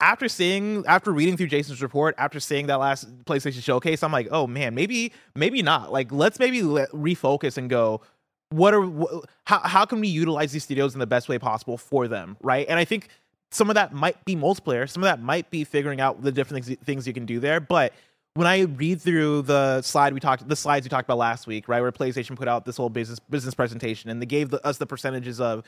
after 0.00 0.28
seeing 0.28 0.84
after 0.86 1.12
reading 1.12 1.36
through 1.36 1.48
Jason's 1.48 1.82
report, 1.82 2.14
after 2.18 2.40
seeing 2.40 2.66
that 2.68 2.76
last 2.76 3.24
PlayStation 3.24 3.62
showcase, 3.62 4.02
I'm 4.02 4.12
like, 4.12 4.28
oh 4.30 4.46
man, 4.46 4.74
maybe 4.74 5.12
maybe 5.34 5.62
not. 5.62 5.92
Like, 5.92 6.12
let's 6.12 6.38
maybe 6.38 6.62
let, 6.62 6.90
refocus 6.92 7.56
and 7.56 7.68
go. 7.68 8.02
What 8.50 8.74
are 8.74 8.82
wh- 8.82 9.24
how 9.44 9.58
how 9.60 9.84
can 9.84 10.00
we 10.00 10.08
utilize 10.08 10.52
these 10.52 10.64
studios 10.64 10.94
in 10.94 11.00
the 11.00 11.06
best 11.06 11.28
way 11.28 11.38
possible 11.38 11.76
for 11.76 12.08
them, 12.08 12.36
right? 12.42 12.66
And 12.68 12.78
I 12.78 12.84
think 12.84 13.08
some 13.50 13.70
of 13.70 13.74
that 13.74 13.92
might 13.92 14.24
be 14.24 14.36
multiplayer, 14.36 14.88
some 14.88 15.02
of 15.02 15.08
that 15.08 15.20
might 15.20 15.50
be 15.50 15.64
figuring 15.64 16.00
out 16.00 16.22
the 16.22 16.32
different 16.32 16.64
things, 16.64 16.78
things 16.84 17.06
you 17.06 17.14
can 17.14 17.26
do 17.26 17.40
there. 17.40 17.60
But 17.60 17.92
when 18.34 18.46
I 18.46 18.60
read 18.60 19.00
through 19.00 19.42
the 19.42 19.82
slide 19.82 20.14
we 20.14 20.20
talked, 20.20 20.46
the 20.46 20.54
slides 20.54 20.84
we 20.84 20.90
talked 20.90 21.06
about 21.06 21.18
last 21.18 21.46
week, 21.46 21.66
right, 21.66 21.80
where 21.80 21.90
PlayStation 21.90 22.36
put 22.36 22.46
out 22.46 22.64
this 22.64 22.76
whole 22.76 22.90
business 22.90 23.18
business 23.18 23.54
presentation, 23.54 24.10
and 24.10 24.22
they 24.22 24.26
gave 24.26 24.50
the, 24.50 24.64
us 24.64 24.78
the 24.78 24.86
percentages 24.86 25.40
of 25.40 25.64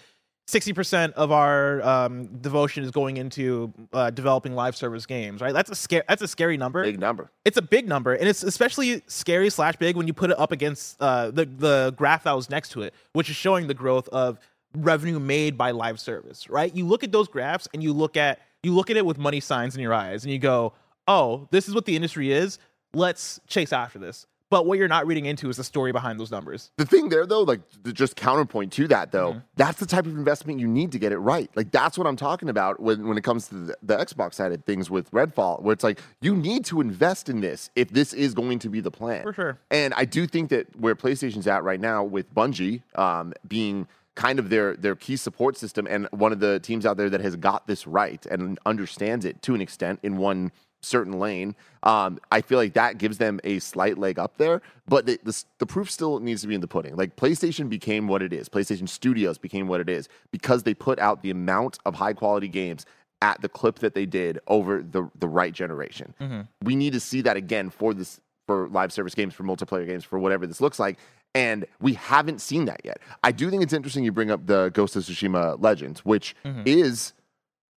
60% 0.49 1.13
of 1.13 1.31
our 1.31 1.81
um, 1.83 2.27
devotion 2.39 2.83
is 2.83 2.91
going 2.91 3.17
into 3.17 3.73
uh, 3.93 4.11
developing 4.11 4.55
live 4.55 4.77
service 4.77 5.07
games, 5.07 5.41
right? 5.41 5.55
That's 5.55 5.71
a 5.71 5.75
scary 5.75 6.03
that's 6.09 6.23
a 6.23 6.29
scary 6.29 6.57
number. 6.57 6.83
Big 6.83 6.99
number. 6.99 7.31
It's 7.45 7.57
a 7.57 7.63
big 7.63 7.87
number, 7.87 8.15
and 8.15 8.29
it's 8.29 8.43
especially 8.43 9.03
scary 9.07 9.51
slash 9.51 9.77
big 9.77 9.97
when 9.97 10.07
you 10.07 10.13
put 10.13 10.31
it 10.31 10.39
up 10.39 10.51
against 10.51 11.01
uh, 11.01 11.31
the 11.31 11.45
the 11.45 11.95
graph 11.97 12.25
that 12.25 12.33
was 12.33 12.51
next 12.51 12.71
to 12.71 12.83
it, 12.83 12.95
which 13.13 13.31
is 13.31 13.37
showing 13.37 13.69
the 13.69 13.75
growth 13.75 14.09
of 14.09 14.39
revenue 14.75 15.21
made 15.21 15.57
by 15.57 15.71
live 15.71 16.01
service, 16.01 16.49
right? 16.51 16.75
You 16.75 16.87
look 16.87 17.05
at 17.05 17.13
those 17.13 17.29
graphs 17.29 17.69
and 17.73 17.83
you 17.83 17.93
look 17.93 18.17
at 18.17 18.41
you 18.63 18.75
look 18.75 18.91
at 18.91 18.97
it 18.97 19.07
with 19.07 19.19
money 19.19 19.41
signs 19.41 19.77
in 19.77 19.83
your 19.83 19.95
eyes, 19.95 20.25
and 20.25 20.33
you 20.33 20.39
go, 20.39 20.73
"Oh, 21.07 21.47
this 21.53 21.69
is 21.69 21.75
what 21.75 21.85
the 21.85 21.95
industry 21.95 22.33
is. 22.33 22.59
Let's 22.93 23.41
chase 23.47 23.73
after 23.73 24.01
this." 24.01 24.27
But 24.51 24.67
what 24.67 24.79
you're 24.79 24.89
not 24.89 25.07
reading 25.07 25.27
into 25.27 25.49
is 25.49 25.57
the 25.57 25.65
story 25.65 25.93
behind 25.93 26.19
those 26.19 26.33
numbers. 26.33 26.73
The 26.77 26.85
thing 26.85 27.09
there, 27.09 27.25
though, 27.25 27.43
like 27.43 27.61
the 27.85 27.93
just 27.93 28.17
counterpoint 28.17 28.73
to 28.75 28.89
that, 28.89 29.13
though, 29.13 29.31
mm-hmm. 29.31 29.39
that's 29.57 29.79
the 29.79 29.87
type 29.87 30.07
of 30.07 30.13
investment 30.13 30.59
you 30.59 30.67
need 30.67 30.91
to 30.93 30.99
get 30.99 31.13
it 31.13 31.19
right. 31.19 31.49
Like 31.55 31.71
that's 31.71 31.97
what 31.97 32.07
I'm 32.07 32.17
talking 32.17 32.49
about 32.49 32.81
when, 32.81 33.07
when 33.07 33.17
it 33.17 33.23
comes 33.23 33.49
to 33.49 33.55
the, 33.55 33.77
the 33.83 33.97
Xbox 33.97 34.35
side 34.35 34.53
of 34.53 34.65
things 34.65 34.91
with 34.91 35.09
Redfall, 35.13 35.63
where 35.63 35.73
it's 35.73 35.85
like 35.85 36.01
you 36.21 36.35
need 36.35 36.65
to 36.67 36.81
invest 36.81 37.29
in 37.29 37.41
this 37.41 37.71
if 37.77 37.91
this 37.91 38.13
is 38.13 38.35
going 38.35 38.59
to 38.59 38.69
be 38.69 38.81
the 38.81 38.91
plan. 38.91 39.23
For 39.23 39.33
sure. 39.33 39.59
And 39.71 39.95
I 39.95 40.05
do 40.05 40.27
think 40.27 40.51
that 40.51 40.75
where 40.79 40.97
PlayStation's 40.97 41.47
at 41.47 41.63
right 41.63 41.81
now 41.81 42.03
with 42.03 42.35
Bungie 42.35 42.83
um, 42.99 43.33
being 43.47 43.87
kind 44.17 44.41
of 44.41 44.51
their 44.51 44.75
their 44.77 44.97
key 44.97 45.17
support 45.17 45.57
system 45.57 45.87
and 45.89 46.09
one 46.11 46.33
of 46.33 46.41
the 46.41 46.59
teams 46.61 46.85
out 46.85 46.97
there 46.97 47.09
that 47.09 47.21
has 47.21 47.37
got 47.37 47.67
this 47.67 47.87
right 47.87 48.27
and 48.27 48.59
understands 48.67 49.25
it 49.25 49.41
to 49.41 49.55
an 49.55 49.61
extent 49.61 50.01
in 50.03 50.17
one 50.17 50.51
certain 50.83 51.19
lane. 51.19 51.55
Um, 51.83 52.19
I 52.31 52.41
feel 52.41 52.59
like 52.59 52.75
that 52.75 52.99
gives 52.99 53.19
them 53.19 53.41
a 53.45 53.59
slight 53.59 53.99
leg 53.99 54.19
up 54.19 54.37
there, 54.37 54.61
but 54.87 55.07
the, 55.07 55.19
the, 55.23 55.45
the, 55.59 55.67
proof 55.67 55.91
still 55.91 56.21
needs 56.21 56.43
to 56.43 56.47
be 56.49 56.55
in 56.55 56.61
the 56.61 56.69
pudding. 56.69 56.95
Like 56.97 57.17
PlayStation 57.17 57.69
became 57.69 58.07
what 58.07 58.23
it 58.23 58.33
is, 58.33 58.49
PlayStation 58.49 58.89
Studios 58.89 59.39
became 59.39 59.67
what 59.67 59.81
it 59.81 59.89
is 59.89 60.09
because 60.31 60.63
they 60.63 60.75
put 60.75 60.99
out 60.99 61.23
the 61.23 61.31
amount 61.31 61.79
of 61.87 61.95
high 61.95 62.13
quality 62.13 62.49
games 62.49 62.85
at 63.23 63.41
the 63.41 63.49
clip 63.49 63.79
that 63.81 63.95
they 63.95 64.07
did 64.07 64.41
over 64.47 64.83
the 64.83 65.11
the 65.19 65.29
right 65.29 65.53
generation. 65.53 66.15
Mm-hmm. 66.21 66.41
We 66.63 66.77
need 66.77 66.93
to 66.95 67.01
see 67.01 67.21
that 67.23 67.37
again 67.37 67.71
for 67.71 67.95
this 67.95 68.21
for 68.47 68.69
live 68.69 68.93
service 68.93 69.15
games, 69.15 69.35
for 69.35 69.45
multiplayer 69.45 69.87
games, 69.87 70.05
for 70.05 70.19
whatever 70.19 70.47
this 70.47 70.61
looks 70.61 70.79
like. 70.79 70.99
And 71.35 71.67
we 71.81 71.95
haven't 71.95 72.41
seen 72.41 72.65
that 72.65 72.81
yet. 72.85 72.99
I 73.23 73.31
do 73.31 73.49
think 73.51 73.63
it's 73.63 73.73
interesting 73.73 74.03
you 74.03 74.11
bring 74.11 74.33
up 74.33 74.47
the 74.47 74.71
Ghost 74.75 74.97
of 74.97 75.05
Tsushima 75.05 75.63
Legends, 75.63 76.05
which 76.05 76.35
mm-hmm. 76.45 76.63
is, 76.67 77.13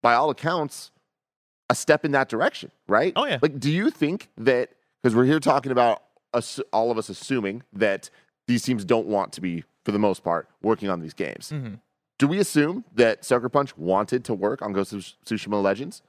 by 0.03 0.15
all 0.15 0.31
accounts, 0.31 0.93
a 1.71 1.75
step 1.75 2.05
in 2.05 2.11
that 2.11 2.29
direction, 2.29 2.71
right? 2.89 3.13
Oh 3.17 3.25
yeah. 3.25 3.39
Like, 3.41 3.59
do 3.59 3.71
you 3.71 3.91
think 3.91 4.29
that 4.37 4.71
because 5.03 5.17
we're 5.17 5.25
here 5.25 5.41
talking 5.41 5.73
about 5.73 6.03
us, 6.35 6.61
all 6.73 6.91
of 6.91 6.99
us 6.99 7.09
assuming 7.09 7.63
that 7.73 8.11
these 8.47 8.63
teams 8.63 8.85
don't 8.85 9.07
want 9.07 9.33
to 9.35 9.41
be, 9.41 9.65
for 9.85 9.93
the 9.93 9.99
most 9.99 10.23
part, 10.23 10.49
working 10.61 10.91
on 10.91 11.01
these 11.01 11.15
games? 11.15 11.53
Mm-hmm. 11.55 11.75
Do 12.19 12.29
we 12.29 12.39
assume 12.39 12.85
that 12.97 13.25
Sucker 13.25 13.49
Punch 13.49 13.75
wanted 13.79 14.25
to 14.25 14.35
work 14.35 14.61
on 14.61 14.73
Ghost 14.73 14.93
of 14.93 15.01
Tsushima 15.25 15.63
Legends? 15.63 16.03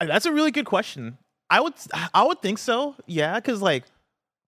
That's 0.00 0.26
a 0.26 0.32
really 0.32 0.52
good 0.52 0.64
question. 0.64 1.18
I 1.50 1.60
would, 1.60 1.74
I 2.14 2.22
would 2.24 2.40
think 2.40 2.58
so. 2.58 2.94
Yeah, 3.06 3.34
because 3.34 3.60
like, 3.60 3.84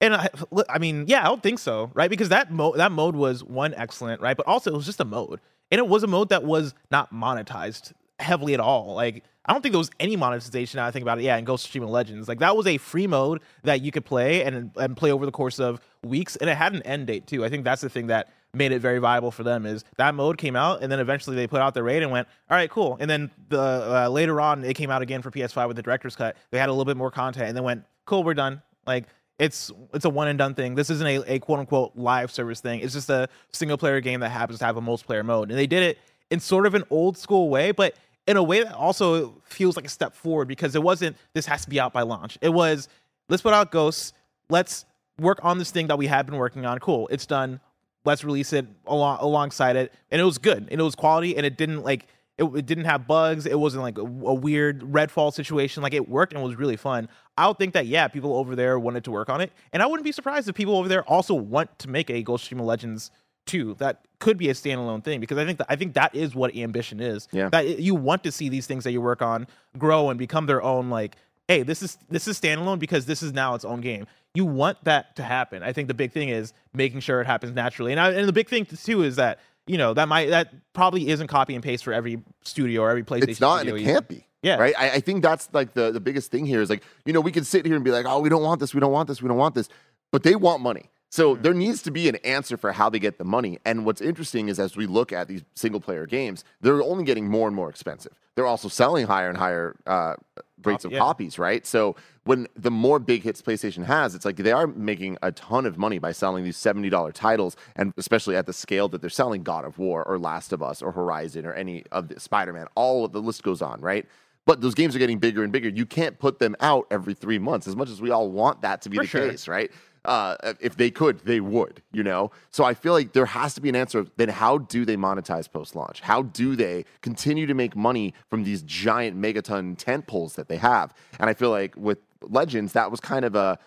and 0.00 0.14
I, 0.14 0.28
I 0.70 0.78
mean, 0.78 1.04
yeah, 1.08 1.26
I 1.26 1.30
would 1.30 1.42
think 1.42 1.58
so, 1.58 1.90
right? 1.92 2.08
Because 2.08 2.28
that 2.30 2.50
mode, 2.52 2.78
that 2.78 2.92
mode 2.92 3.16
was 3.16 3.42
one 3.42 3.74
excellent, 3.74 4.20
right? 4.20 4.36
But 4.36 4.46
also, 4.46 4.72
it 4.72 4.76
was 4.76 4.86
just 4.86 5.00
a 5.00 5.04
mode, 5.04 5.40
and 5.70 5.78
it 5.78 5.88
was 5.88 6.02
a 6.02 6.06
mode 6.06 6.28
that 6.28 6.44
was 6.44 6.72
not 6.90 7.12
monetized 7.12 7.92
heavily 8.18 8.54
at 8.54 8.60
all. 8.60 8.94
Like 8.94 9.24
I 9.46 9.52
don't 9.52 9.62
think 9.62 9.72
there 9.72 9.78
was 9.78 9.90
any 10.00 10.16
monetization. 10.16 10.80
I 10.80 10.90
think 10.90 11.02
about 11.02 11.18
it, 11.18 11.24
yeah, 11.24 11.36
in 11.36 11.44
Ghost 11.44 11.64
Stream 11.64 11.84
of 11.84 11.88
Tsushima 11.88 11.92
Legends, 11.92 12.28
like 12.28 12.40
that 12.40 12.56
was 12.56 12.66
a 12.66 12.78
free 12.78 13.06
mode 13.06 13.40
that 13.62 13.80
you 13.80 13.92
could 13.92 14.04
play 14.04 14.42
and 14.42 14.70
and 14.76 14.96
play 14.96 15.12
over 15.12 15.24
the 15.24 15.32
course 15.32 15.60
of 15.60 15.80
weeks, 16.04 16.36
and 16.36 16.50
it 16.50 16.56
had 16.56 16.74
an 16.74 16.82
end 16.82 17.06
date 17.06 17.26
too. 17.26 17.44
I 17.44 17.48
think 17.48 17.64
that's 17.64 17.82
the 17.82 17.88
thing 17.88 18.08
that 18.08 18.28
made 18.52 18.72
it 18.72 18.80
very 18.80 18.98
viable 18.98 19.30
for 19.30 19.42
them 19.42 19.66
is 19.66 19.84
that 19.98 20.14
mode 20.14 20.38
came 20.38 20.56
out, 20.56 20.82
and 20.82 20.90
then 20.90 20.98
eventually 20.98 21.36
they 21.36 21.46
put 21.46 21.60
out 21.60 21.74
the 21.74 21.82
raid 21.82 22.02
and 22.02 22.10
went, 22.10 22.26
all 22.50 22.56
right, 22.56 22.70
cool. 22.70 22.96
And 22.98 23.08
then 23.08 23.30
the 23.48 23.60
uh, 23.60 24.08
later 24.08 24.40
on 24.40 24.64
it 24.64 24.74
came 24.74 24.90
out 24.90 25.02
again 25.02 25.22
for 25.22 25.30
PS5 25.30 25.68
with 25.68 25.76
the 25.76 25.82
director's 25.82 26.16
cut. 26.16 26.36
They 26.50 26.58
had 26.58 26.68
a 26.68 26.72
little 26.72 26.84
bit 26.84 26.96
more 26.96 27.10
content, 27.10 27.48
and 27.48 27.56
then 27.56 27.64
went, 27.64 27.84
cool, 28.04 28.24
we're 28.24 28.34
done. 28.34 28.62
Like 28.86 29.04
it's 29.38 29.70
it's 29.94 30.06
a 30.06 30.10
one 30.10 30.26
and 30.26 30.38
done 30.38 30.54
thing. 30.54 30.74
This 30.74 30.90
isn't 30.90 31.06
a, 31.06 31.34
a 31.34 31.38
quote 31.38 31.60
unquote 31.60 31.92
live 31.94 32.32
service 32.32 32.60
thing. 32.60 32.80
It's 32.80 32.94
just 32.94 33.10
a 33.10 33.28
single 33.52 33.78
player 33.78 34.00
game 34.00 34.20
that 34.20 34.30
happens 34.30 34.58
to 34.58 34.64
have 34.64 34.76
a 34.76 34.82
multiplayer 34.82 35.24
mode, 35.24 35.50
and 35.50 35.58
they 35.58 35.68
did 35.68 35.84
it 35.84 35.98
in 36.30 36.40
sort 36.40 36.66
of 36.66 36.74
an 36.74 36.82
old 36.90 37.16
school 37.16 37.48
way, 37.48 37.70
but 37.70 37.94
in 38.26 38.36
a 38.36 38.42
way 38.42 38.62
that 38.62 38.74
also 38.74 39.40
feels 39.44 39.76
like 39.76 39.84
a 39.84 39.90
step 39.90 40.14
forward 40.14 40.48
because 40.48 40.74
it 40.74 40.82
wasn't 40.82 41.16
this 41.32 41.46
has 41.46 41.64
to 41.64 41.70
be 41.70 41.80
out 41.80 41.92
by 41.92 42.02
launch. 42.02 42.38
It 42.40 42.48
was 42.48 42.88
let's 43.28 43.42
put 43.42 43.54
out 43.54 43.70
Ghosts, 43.70 44.12
let's 44.48 44.84
work 45.18 45.38
on 45.42 45.58
this 45.58 45.70
thing 45.70 45.86
that 45.86 45.98
we 45.98 46.06
have 46.06 46.26
been 46.26 46.36
working 46.36 46.66
on. 46.66 46.78
Cool, 46.78 47.08
it's 47.08 47.26
done. 47.26 47.60
Let's 48.04 48.24
release 48.24 48.52
it 48.52 48.66
along 48.86 49.18
alongside 49.20 49.76
it, 49.76 49.92
and 50.10 50.20
it 50.20 50.24
was 50.24 50.38
good 50.38 50.68
and 50.70 50.80
it 50.80 50.84
was 50.84 50.94
quality 50.94 51.36
and 51.36 51.44
it 51.44 51.56
didn't 51.56 51.82
like 51.82 52.06
it, 52.38 52.44
it 52.44 52.66
didn't 52.66 52.84
have 52.84 53.06
bugs. 53.06 53.46
It 53.46 53.58
wasn't 53.58 53.82
like 53.82 53.98
a, 53.98 54.02
a, 54.02 54.34
weird 54.34 54.82
Redfall 54.82 55.32
situation. 55.32 55.82
Like 55.82 55.94
it 55.94 56.06
worked 56.06 56.34
and 56.34 56.42
was 56.42 56.56
really 56.56 56.76
fun. 56.76 57.08
I 57.38 57.48
would 57.48 57.56
think 57.56 57.72
that 57.72 57.86
yeah, 57.86 58.08
people 58.08 58.34
over 58.34 58.54
there 58.54 58.78
wanted 58.78 59.04
to 59.04 59.10
work 59.10 59.30
on 59.30 59.40
it, 59.40 59.52
and 59.72 59.82
I 59.82 59.86
wouldn't 59.86 60.04
be 60.04 60.12
surprised 60.12 60.48
if 60.48 60.54
people 60.54 60.76
over 60.76 60.88
there 60.88 61.02
also 61.04 61.34
want 61.34 61.78
to 61.80 61.88
make 61.88 62.10
a 62.10 62.22
Ghost 62.22 62.44
Stream 62.44 62.60
of 62.60 62.66
Legends 62.66 63.10
two 63.46 63.74
that 63.74 64.02
could 64.18 64.36
be 64.36 64.48
a 64.48 64.54
standalone 64.54 65.02
thing 65.02 65.20
because 65.20 65.38
I 65.38 65.44
think 65.44 65.58
that 65.58 65.66
I 65.68 65.76
think 65.76 65.94
that 65.94 66.14
is 66.14 66.34
what 66.34 66.54
ambition 66.56 67.00
is. 67.00 67.28
Yeah. 67.32 67.48
That 67.48 67.78
you 67.78 67.94
want 67.94 68.24
to 68.24 68.32
see 68.32 68.48
these 68.48 68.66
things 68.66 68.84
that 68.84 68.92
you 68.92 69.00
work 69.00 69.22
on 69.22 69.46
grow 69.78 70.10
and 70.10 70.18
become 70.18 70.46
their 70.46 70.62
own 70.62 70.90
like 70.90 71.16
hey, 71.48 71.62
this 71.62 71.82
is 71.82 71.98
this 72.10 72.26
is 72.28 72.38
standalone 72.38 72.78
because 72.78 73.06
this 73.06 73.22
is 73.22 73.32
now 73.32 73.54
its 73.54 73.64
own 73.64 73.80
game. 73.80 74.06
You 74.34 74.44
want 74.44 74.82
that 74.84 75.16
to 75.16 75.22
happen. 75.22 75.62
I 75.62 75.72
think 75.72 75.88
the 75.88 75.94
big 75.94 76.12
thing 76.12 76.28
is 76.28 76.52
making 76.74 77.00
sure 77.00 77.20
it 77.20 77.26
happens 77.26 77.54
naturally. 77.54 77.92
And 77.92 78.00
I, 78.00 78.12
and 78.12 78.28
the 78.28 78.32
big 78.32 78.48
thing 78.48 78.66
too 78.66 79.02
is 79.02 79.16
that 79.16 79.40
you 79.66 79.78
know 79.78 79.94
that 79.94 80.08
might 80.08 80.30
that 80.30 80.52
probably 80.72 81.08
isn't 81.08 81.28
copy 81.28 81.54
and 81.54 81.62
paste 81.62 81.84
for 81.84 81.92
every 81.92 82.22
studio 82.42 82.82
or 82.82 82.90
every 82.90 83.02
PlayStation. 83.02 83.28
It's 83.28 83.40
not, 83.40 83.66
and 83.66 83.76
it 83.76 83.82
can't 83.82 84.08
be. 84.08 84.26
Yeah. 84.42 84.56
Right. 84.56 84.74
I, 84.78 84.90
I 84.90 85.00
think 85.00 85.22
that's 85.22 85.48
like 85.52 85.74
the 85.74 85.90
the 85.90 86.00
biggest 86.00 86.30
thing 86.30 86.46
here 86.46 86.60
is 86.60 86.70
like 86.70 86.82
you 87.04 87.12
know 87.12 87.20
we 87.20 87.32
can 87.32 87.44
sit 87.44 87.66
here 87.66 87.74
and 87.74 87.84
be 87.84 87.90
like 87.90 88.06
oh 88.06 88.20
we 88.20 88.28
don't 88.28 88.42
want 88.42 88.60
this 88.60 88.74
we 88.74 88.80
don't 88.80 88.92
want 88.92 89.08
this 89.08 89.22
we 89.22 89.28
don't 89.28 89.38
want 89.38 89.54
this, 89.54 89.68
but 90.12 90.22
they 90.22 90.36
want 90.36 90.62
money. 90.62 90.90
So 91.10 91.34
mm-hmm. 91.34 91.42
there 91.42 91.54
needs 91.54 91.82
to 91.82 91.90
be 91.90 92.08
an 92.08 92.16
answer 92.16 92.56
for 92.56 92.72
how 92.72 92.90
they 92.90 92.98
get 92.98 93.18
the 93.18 93.24
money. 93.24 93.58
And 93.64 93.84
what's 93.84 94.00
interesting 94.00 94.48
is 94.48 94.58
as 94.58 94.76
we 94.76 94.86
look 94.86 95.12
at 95.12 95.28
these 95.28 95.42
single 95.54 95.80
player 95.80 96.06
games, 96.06 96.44
they're 96.60 96.82
only 96.82 97.04
getting 97.04 97.28
more 97.28 97.46
and 97.46 97.56
more 97.56 97.70
expensive. 97.70 98.12
They're 98.34 98.46
also 98.46 98.68
selling 98.68 99.06
higher 99.06 99.30
and 99.30 99.38
higher 99.38 99.76
uh, 99.86 100.14
rates 100.62 100.84
of 100.84 100.92
yeah. 100.92 100.98
copies, 100.98 101.38
right? 101.38 101.64
So 101.66 101.96
when 102.24 102.48
the 102.54 102.70
more 102.70 102.98
big 102.98 103.22
hits 103.22 103.40
PlayStation 103.40 103.84
has, 103.84 104.14
it's 104.14 104.24
like 104.24 104.36
they 104.36 104.52
are 104.52 104.66
making 104.66 105.16
a 105.22 105.32
ton 105.32 105.64
of 105.64 105.78
money 105.78 105.98
by 105.98 106.12
selling 106.12 106.44
these 106.44 106.58
$70 106.58 107.12
titles, 107.14 107.56
and 107.76 107.94
especially 107.96 108.36
at 108.36 108.46
the 108.46 108.52
scale 108.52 108.88
that 108.88 109.00
they're 109.00 109.08
selling 109.08 109.42
God 109.42 109.64
of 109.64 109.78
War 109.78 110.04
or 110.04 110.18
Last 110.18 110.52
of 110.52 110.62
Us 110.62 110.82
or 110.82 110.92
Horizon 110.92 111.46
or 111.46 111.54
any 111.54 111.84
of 111.92 112.08
the 112.08 112.20
Spider 112.20 112.52
Man, 112.52 112.66
all 112.74 113.04
of 113.04 113.12
the 113.12 113.22
list 113.22 113.42
goes 113.42 113.62
on, 113.62 113.80
right? 113.80 114.06
But 114.44 114.60
those 114.60 114.74
games 114.74 114.94
are 114.94 115.00
getting 115.00 115.18
bigger 115.18 115.42
and 115.42 115.52
bigger. 115.52 115.68
You 115.68 115.86
can't 115.86 116.18
put 116.18 116.38
them 116.38 116.54
out 116.60 116.86
every 116.90 117.14
three 117.14 117.38
months, 117.38 117.66
as 117.66 117.74
much 117.74 117.90
as 117.90 118.00
we 118.00 118.10
all 118.10 118.30
want 118.30 118.60
that 118.62 118.82
to 118.82 118.90
be 118.90 118.96
For 118.96 119.02
the 119.02 119.08
sure. 119.08 119.30
case, 119.30 119.48
right? 119.48 119.70
Uh, 120.06 120.54
if 120.60 120.76
they 120.76 120.90
could, 120.90 121.20
they 121.20 121.40
would, 121.40 121.82
you 121.92 122.02
know? 122.02 122.30
So 122.50 122.64
I 122.64 122.74
feel 122.74 122.92
like 122.92 123.12
there 123.12 123.26
has 123.26 123.54
to 123.54 123.60
be 123.60 123.68
an 123.68 123.76
answer 123.76 123.98
of 123.98 124.10
then 124.16 124.28
how 124.28 124.58
do 124.58 124.84
they 124.84 124.96
monetize 124.96 125.50
post 125.50 125.76
launch? 125.76 126.00
How 126.00 126.22
do 126.22 126.56
they 126.56 126.84
continue 127.02 127.46
to 127.46 127.54
make 127.54 127.76
money 127.76 128.14
from 128.30 128.44
these 128.44 128.62
giant 128.62 129.16
megaton 129.20 129.76
tent 129.76 130.06
poles 130.06 130.34
that 130.34 130.48
they 130.48 130.56
have? 130.56 130.94
And 131.18 131.28
I 131.28 131.34
feel 131.34 131.50
like 131.50 131.74
with 131.76 131.98
Legends, 132.22 132.72
that 132.72 132.90
was 132.90 133.00
kind 133.00 133.24
of 133.24 133.34
a, 133.34 133.58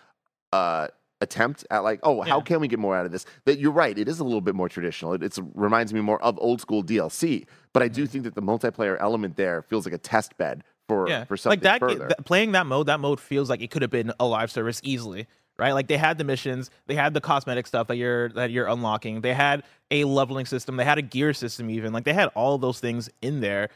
uh, 0.52 0.88
attempt 1.20 1.66
at 1.70 1.80
like, 1.80 2.00
oh, 2.02 2.22
how 2.22 2.40
can 2.40 2.60
we 2.60 2.68
get 2.68 2.78
more 2.78 2.96
out 2.96 3.06
of 3.06 3.12
this? 3.12 3.26
That 3.44 3.58
you're 3.58 3.72
right, 3.72 3.96
it 3.98 4.08
is 4.08 4.20
a 4.20 4.24
little 4.24 4.40
bit 4.40 4.54
more 4.54 4.68
traditional. 4.68 5.12
It 5.12 5.22
it's, 5.22 5.38
reminds 5.54 5.92
me 5.92 6.00
more 6.00 6.22
of 6.22 6.38
old 6.40 6.60
school 6.60 6.82
DLC, 6.82 7.46
but 7.72 7.82
I 7.82 7.88
do 7.88 8.04
mm-hmm. 8.04 8.12
think 8.12 8.24
that 8.24 8.34
the 8.34 8.42
multiplayer 8.42 8.96
element 9.00 9.36
there 9.36 9.62
feels 9.62 9.84
like 9.84 9.94
a 9.94 9.98
test 9.98 10.36
bed 10.38 10.64
for 10.88 11.08
yeah, 11.08 11.24
for 11.24 11.36
something 11.36 11.58
like 11.58 11.62
that, 11.62 11.80
further. 11.80 12.08
th- 12.08 12.24
playing 12.24 12.52
that 12.52 12.66
mode, 12.66 12.86
that 12.86 12.98
mode 12.98 13.20
feels 13.20 13.48
like 13.48 13.62
it 13.62 13.70
could 13.70 13.82
have 13.82 13.92
been 13.92 14.12
a 14.18 14.26
live 14.26 14.50
service 14.50 14.80
easily, 14.82 15.28
right? 15.60 15.72
Like 15.72 15.86
they 15.86 15.98
had 15.98 16.18
the 16.18 16.24
missions, 16.24 16.70
they 16.86 16.94
had 16.94 17.14
the 17.14 17.20
cosmetic 17.20 17.66
stuff 17.66 17.86
that 17.88 17.96
you're 17.96 18.30
that 18.30 18.50
you're 18.50 18.66
unlocking, 18.66 19.20
they 19.20 19.34
had 19.34 19.62
a 19.90 20.04
leveling 20.04 20.46
system, 20.46 20.76
they 20.76 20.84
had 20.84 20.98
a 20.98 21.02
gear 21.02 21.32
system, 21.34 21.70
even 21.70 21.92
like 21.92 22.04
they 22.04 22.14
had 22.14 22.28
all 22.34 22.58
those 22.58 22.80
things 22.80 23.10
in 23.22 23.40
there. 23.40 23.68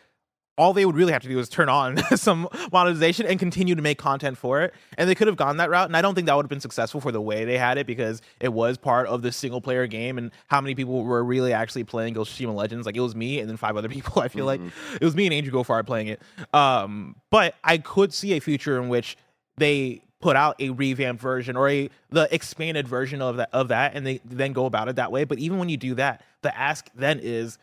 All 0.57 0.73
they 0.73 0.87
would 0.87 0.95
really 0.95 1.13
have 1.13 1.23
to 1.23 1.29
do 1.29 1.41
is 1.41 1.49
turn 1.49 1.69
on 1.69 1.99
some 2.17 2.49
monetization 2.73 3.27
and 3.27 3.41
continue 3.41 3.75
to 3.75 3.83
make 3.83 3.99
content 3.99 4.39
for 4.39 4.63
it, 4.63 4.73
and 4.97 5.11
they 5.11 5.15
could 5.17 5.27
have 5.27 5.37
gone 5.37 5.57
that 5.57 5.69
route. 5.69 5.87
And 5.87 5.97
I 5.97 6.01
don't 6.01 6.15
think 6.15 6.29
that 6.29 6.37
would 6.37 6.45
have 6.45 6.49
been 6.49 6.61
successful 6.61 7.01
for 7.01 7.11
the 7.11 7.21
way 7.21 7.45
they 7.45 7.59
had 7.59 7.77
it 7.77 7.89
because 7.89 8.23
it 8.39 8.53
was 8.53 8.79
part 8.79 9.09
of 9.09 9.21
the 9.23 9.33
single 9.33 9.61
player 9.61 9.89
game, 9.89 10.17
and 10.17 10.31
how 10.47 10.61
many 10.61 10.77
people 10.77 11.03
were 11.03 11.25
really 11.25 11.53
actually 11.53 11.83
playing 11.83 12.15
Ghost 12.15 12.33
of 12.33 12.39
Tsushima 12.39 12.55
Legends? 12.55 12.87
Like 12.87 12.97
it 12.97 13.01
was 13.01 13.17
me 13.17 13.41
and 13.41 13.51
then 13.51 13.57
five 13.57 13.77
other 13.77 13.89
people. 13.97 14.23
I 14.23 14.29
feel 14.29 14.47
like 14.47 14.61
it 15.01 15.05
was 15.05 15.17
me 15.17 15.27
and 15.27 15.35
Andrew 15.35 15.53
Gofard 15.53 15.87
playing 15.87 16.07
it. 16.07 16.23
Um, 16.55 17.17
but 17.31 17.57
I 17.65 17.79
could 17.79 18.15
see 18.15 18.33
a 18.35 18.41
future 18.41 18.81
in 18.81 18.89
which 18.89 19.17
they 19.57 20.03
put 20.25 20.37
out 20.37 20.57
a 20.59 20.71
revamped 20.71 21.21
version 21.21 21.55
or 21.55 21.69
a 21.69 21.91
the 22.09 22.35
expanded 22.35 22.89
version 22.89 23.21
of 23.21 23.37
that 23.37 23.51
of 23.53 23.69
that 23.69 23.95
and 23.95 24.07
they 24.07 24.19
then 24.25 24.55
go 24.55 24.65
about 24.65 24.89
it 24.89 24.97
that 24.97 25.13
way. 25.13 25.25
But 25.25 25.39
even 25.39 25.59
when 25.59 25.69
you 25.69 25.77
do 25.77 25.97
that 25.97 26.25
the 26.41 26.59
ask 26.59 26.89
then 26.95 27.21
is 27.23 27.59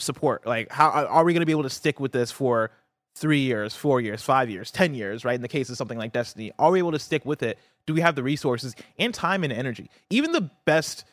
support. 0.00 0.44
Like 0.44 0.72
how 0.72 0.88
are 0.88 1.22
we 1.22 1.32
going 1.32 1.42
to 1.42 1.46
be 1.46 1.52
able 1.52 1.62
to 1.62 1.70
stick 1.70 2.00
with 2.00 2.10
this 2.10 2.32
for 2.32 2.72
three 3.14 3.38
years 3.38 3.76
four 3.76 4.00
years 4.00 4.24
five 4.24 4.50
years 4.50 4.72
ten 4.72 4.92
years 4.92 5.24
right? 5.24 5.36
In 5.36 5.40
the 5.40 5.46
case 5.46 5.70
of 5.70 5.76
something 5.76 5.96
like 5.96 6.12
destiny 6.12 6.50
are 6.58 6.72
we 6.72 6.80
able 6.80 6.90
to 6.90 6.98
stick 6.98 7.24
with 7.24 7.44
it? 7.44 7.60
Do 7.86 7.94
we 7.94 8.00
have 8.00 8.16
the 8.16 8.24
resources 8.24 8.74
and 8.98 9.14
time 9.14 9.44
and 9.44 9.52
energy? 9.52 9.88
Even 10.10 10.32
the 10.32 10.50
best 10.64 11.04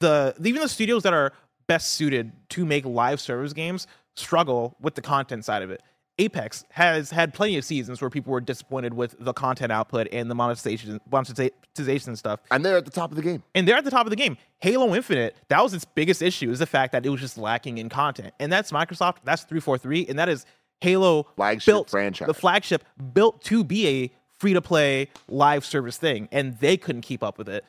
the 0.00 0.34
even 0.42 0.62
the 0.62 0.70
studios 0.70 1.02
that 1.02 1.12
are 1.12 1.34
best 1.66 1.92
suited 1.92 2.32
to 2.48 2.64
make 2.64 2.86
live 2.86 3.20
service 3.20 3.52
games 3.52 3.86
struggle 4.16 4.74
with 4.80 4.94
the 4.94 5.02
content 5.02 5.44
side 5.44 5.62
of 5.62 5.70
it 5.70 5.82
Apex 6.18 6.64
has 6.70 7.10
had 7.10 7.32
plenty 7.32 7.56
of 7.56 7.64
seasons 7.64 8.00
where 8.00 8.10
people 8.10 8.32
were 8.32 8.40
disappointed 8.40 8.94
with 8.94 9.14
the 9.18 9.32
content 9.32 9.70
output 9.70 10.08
and 10.12 10.30
the 10.30 10.34
monetization 10.34 11.00
monetization 11.10 12.16
stuff. 12.16 12.40
and 12.50 12.64
they're 12.64 12.76
at 12.76 12.84
the 12.84 12.90
top 12.90 13.10
of 13.10 13.16
the 13.16 13.22
game. 13.22 13.42
And 13.54 13.66
they're 13.68 13.76
at 13.76 13.84
the 13.84 13.90
top 13.90 14.06
of 14.06 14.10
the 14.10 14.16
game. 14.16 14.36
Halo 14.58 14.94
Infinite, 14.94 15.36
that 15.48 15.62
was 15.62 15.74
its 15.74 15.84
biggest 15.84 16.20
issue, 16.22 16.50
is 16.50 16.58
the 16.58 16.66
fact 16.66 16.92
that 16.92 17.06
it 17.06 17.08
was 17.08 17.20
just 17.20 17.38
lacking 17.38 17.78
in 17.78 17.88
content. 17.88 18.34
And 18.40 18.52
that's 18.52 18.72
Microsoft, 18.72 19.18
that's 19.24 19.42
343, 19.44 20.06
and 20.08 20.18
that 20.18 20.28
is 20.28 20.44
Halo 20.80 21.24
Flagship 21.36 21.66
built 21.66 21.90
franchise. 21.90 22.26
the 22.26 22.34
flagship 22.34 22.84
built 23.12 23.42
to 23.42 23.64
be 23.64 23.86
a 23.88 24.10
free 24.38 24.52
to 24.54 24.62
play 24.62 25.08
live 25.28 25.64
service 25.64 25.96
thing, 25.96 26.28
and 26.32 26.58
they 26.58 26.76
couldn't 26.76 27.02
keep 27.02 27.22
up 27.22 27.38
with 27.38 27.48
it. 27.48 27.64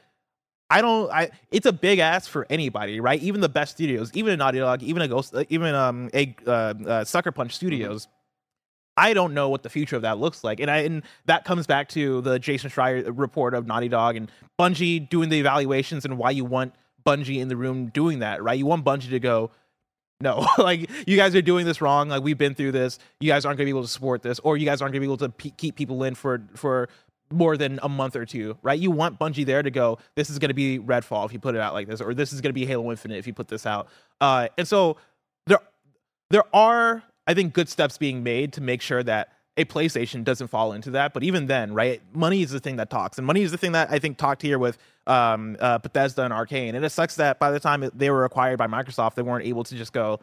I 0.72 0.82
don't. 0.82 1.12
I. 1.12 1.32
It's 1.50 1.66
a 1.66 1.74
big 1.74 1.98
ask 1.98 2.30
for 2.30 2.46
anybody, 2.50 3.00
right? 3.00 3.20
Even 3.24 3.42
the 3.42 3.50
best 3.50 3.72
studios, 3.72 4.12
even 4.14 4.34
a 4.34 4.38
Naughty 4.38 4.60
Dog, 4.60 4.84
even 4.84 5.02
a 5.02 5.08
Ghost, 5.08 5.34
uh, 5.34 5.44
even 5.50 5.74
um 5.74 6.12
a 6.14 6.36
uh, 6.46 6.52
uh, 6.52 7.04
Sucker 7.04 7.32
Punch 7.32 7.56
Studios. 7.56 8.08
I 9.00 9.14
don't 9.14 9.34
know 9.34 9.48
what 9.48 9.64
the 9.64 9.70
future 9.70 9.96
of 9.96 10.02
that 10.02 10.18
looks 10.18 10.44
like, 10.44 10.60
and 10.60 10.70
I 10.70 10.80
and 10.80 11.04
that 11.26 11.46
comes 11.46 11.66
back 11.66 11.88
to 11.90 12.20
the 12.22 12.38
Jason 12.38 12.70
Schreier 12.70 13.10
report 13.16 13.54
of 13.54 13.66
Naughty 13.66 13.88
Dog 13.88 14.18
and 14.18 14.30
Bungie 14.60 15.08
doing 15.10 15.30
the 15.30 15.40
evaluations 15.40 16.04
and 16.04 16.18
why 16.18 16.32
you 16.32 16.44
want 16.44 16.74
Bungie 17.06 17.40
in 17.40 17.48
the 17.48 17.56
room 17.56 17.88
doing 17.88 18.20
that, 18.20 18.44
right? 18.44 18.58
You 18.58 18.66
want 18.66 18.84
Bungie 18.84 19.10
to 19.12 19.20
go, 19.20 19.52
no, 20.20 20.46
like 20.58 20.90
you 21.08 21.16
guys 21.16 21.34
are 21.34 21.42
doing 21.42 21.66
this 21.66 21.80
wrong. 21.80 22.10
Like 22.10 22.24
we've 22.24 22.38
been 22.38 22.56
through 22.56 22.74
this. 22.74 23.00
You 23.22 23.30
guys 23.30 23.46
aren't 23.46 23.58
going 23.58 23.66
to 23.66 23.74
be 23.74 23.78
able 23.78 23.84
to 23.84 23.88
support 23.88 24.22
this, 24.22 24.40
or 24.40 24.58
you 24.58 24.66
guys 24.66 24.82
aren't 24.82 24.92
going 24.92 25.02
to 25.02 25.08
be 25.08 25.14
able 25.14 25.30
to 25.30 25.52
keep 25.52 25.76
people 25.78 26.04
in 26.04 26.14
for 26.14 26.42
for 26.56 26.90
more 27.32 27.56
than 27.56 27.80
a 27.84 27.90
month 27.90 28.18
or 28.18 28.26
two, 28.26 28.58
right? 28.64 28.80
You 28.80 28.92
want 28.92 29.18
Bungie 29.18 29.46
there 29.46 29.64
to 29.64 29.72
go. 29.72 30.00
This 30.16 30.30
is 30.30 30.40
going 30.40 30.50
to 30.50 30.56
be 30.56 30.80
Redfall 30.80 31.26
if 31.26 31.32
you 31.32 31.40
put 31.40 31.56
it 31.56 31.62
out 31.62 31.74
like 31.74 31.88
this, 31.88 32.02
or 32.02 32.14
this 32.14 32.34
is 32.34 32.42
going 32.42 32.50
to 32.50 32.54
be 32.54 32.66
Halo 32.66 32.90
Infinite 32.92 33.18
if 33.18 33.28
you 33.28 33.34
put 33.34 33.48
this 33.48 33.66
out. 33.66 33.88
Uh, 34.20 34.50
and 34.58 34.68
so 34.68 34.98
there 35.48 35.60
there 36.32 36.44
are 36.54 37.04
I 37.30 37.36
think 37.36 37.54
good 37.54 37.70
steps 37.70 38.00
being 38.00 38.24
made 38.24 38.54
to 38.54 38.62
make 38.62 38.82
sure 38.82 39.04
that 39.04 39.30
a 39.56 39.64
PlayStation 39.64 40.24
doesn't 40.24 40.48
fall 40.48 40.74
into 40.74 40.90
that. 40.92 41.14
But 41.14 41.22
even 41.22 41.46
then, 41.46 41.76
right, 41.76 42.02
money 42.12 42.42
is 42.42 42.50
the 42.50 42.60
thing 42.60 42.78
that 42.78 42.90
talks, 42.90 43.20
and 43.20 43.28
money 43.28 43.44
is 43.44 43.52
the 43.52 43.58
thing 43.58 43.74
that 43.74 43.92
I 43.92 44.00
think 44.00 44.18
talked 44.18 44.42
here 44.42 44.58
with 44.58 44.80
um, 45.06 45.56
uh, 45.60 45.78
Bethesda 45.78 46.24
and 46.24 46.34
Arcane. 46.34 46.74
And 46.74 46.84
it 46.84 46.90
sucks 46.90 47.18
that 47.18 47.38
by 47.38 47.52
the 47.52 47.60
time 47.60 47.88
they 47.94 48.10
were 48.10 48.26
acquired 48.26 48.58
by 48.58 48.66
Microsoft, 48.66 49.14
they 49.14 49.22
weren't 49.22 49.46
able 49.46 49.64
to 49.66 49.76
just 49.76 49.94
go, 49.94 50.22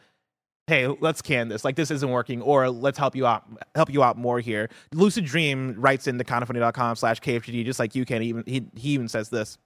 "Hey, 0.66 0.88
let's 0.88 1.23
can 1.23 1.47
this. 1.47 1.64
Like 1.64 1.77
this 1.77 1.92
isn't 1.92 2.11
working," 2.11 2.42
or 2.42 2.69
"Let's 2.71 2.99
help 2.99 3.14
you 3.14 3.25
out, 3.25 3.45
help 3.77 3.92
you 3.92 4.03
out 4.03 4.19
more 4.19 4.40
here." 4.40 4.69
Lucid 4.92 5.27
Dream 5.27 5.77
writes 5.79 6.09
into 6.09 6.25
slash 6.25 7.21
KFGD, 7.21 7.64
just 7.64 7.79
like 7.79 7.95
you 7.95 8.05
can. 8.05 8.21
Even 8.25 8.42
he 8.47 8.64
he 8.75 8.90
even 8.90 9.07
says 9.07 9.29
this. 9.29 9.59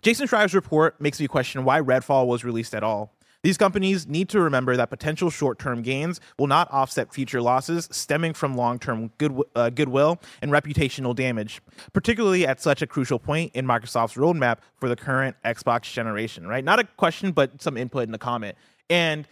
Jason 0.00 0.26
Schreier's 0.26 0.54
report 0.54 0.98
makes 0.98 1.20
me 1.20 1.28
question 1.28 1.64
why 1.64 1.80
Redfall 1.82 2.26
was 2.26 2.42
released 2.42 2.74
at 2.74 2.82
all. 2.82 3.13
These 3.44 3.58
companies 3.58 4.08
need 4.08 4.30
to 4.30 4.40
remember 4.40 4.74
that 4.74 4.88
potential 4.88 5.28
short 5.28 5.58
term 5.58 5.82
gains 5.82 6.18
will 6.38 6.46
not 6.46 6.66
offset 6.72 7.12
future 7.12 7.42
losses 7.42 7.86
stemming 7.92 8.32
from 8.32 8.56
long 8.56 8.78
term 8.78 9.12
good, 9.18 9.38
uh, 9.54 9.68
goodwill 9.68 10.18
and 10.40 10.50
reputational 10.50 11.14
damage, 11.14 11.60
particularly 11.92 12.46
at 12.46 12.62
such 12.62 12.80
a 12.80 12.86
crucial 12.86 13.18
point 13.18 13.52
in 13.54 13.66
Microsoft's 13.66 14.14
roadmap 14.14 14.60
for 14.76 14.88
the 14.88 14.96
current 14.96 15.36
Xbox 15.44 15.92
generation, 15.92 16.46
right? 16.46 16.64
Not 16.64 16.78
a 16.78 16.84
question, 16.84 17.32
but 17.32 17.60
some 17.60 17.76
input 17.76 18.04
in 18.04 18.12
the 18.12 18.18
comment. 18.18 18.56
And 18.88 19.28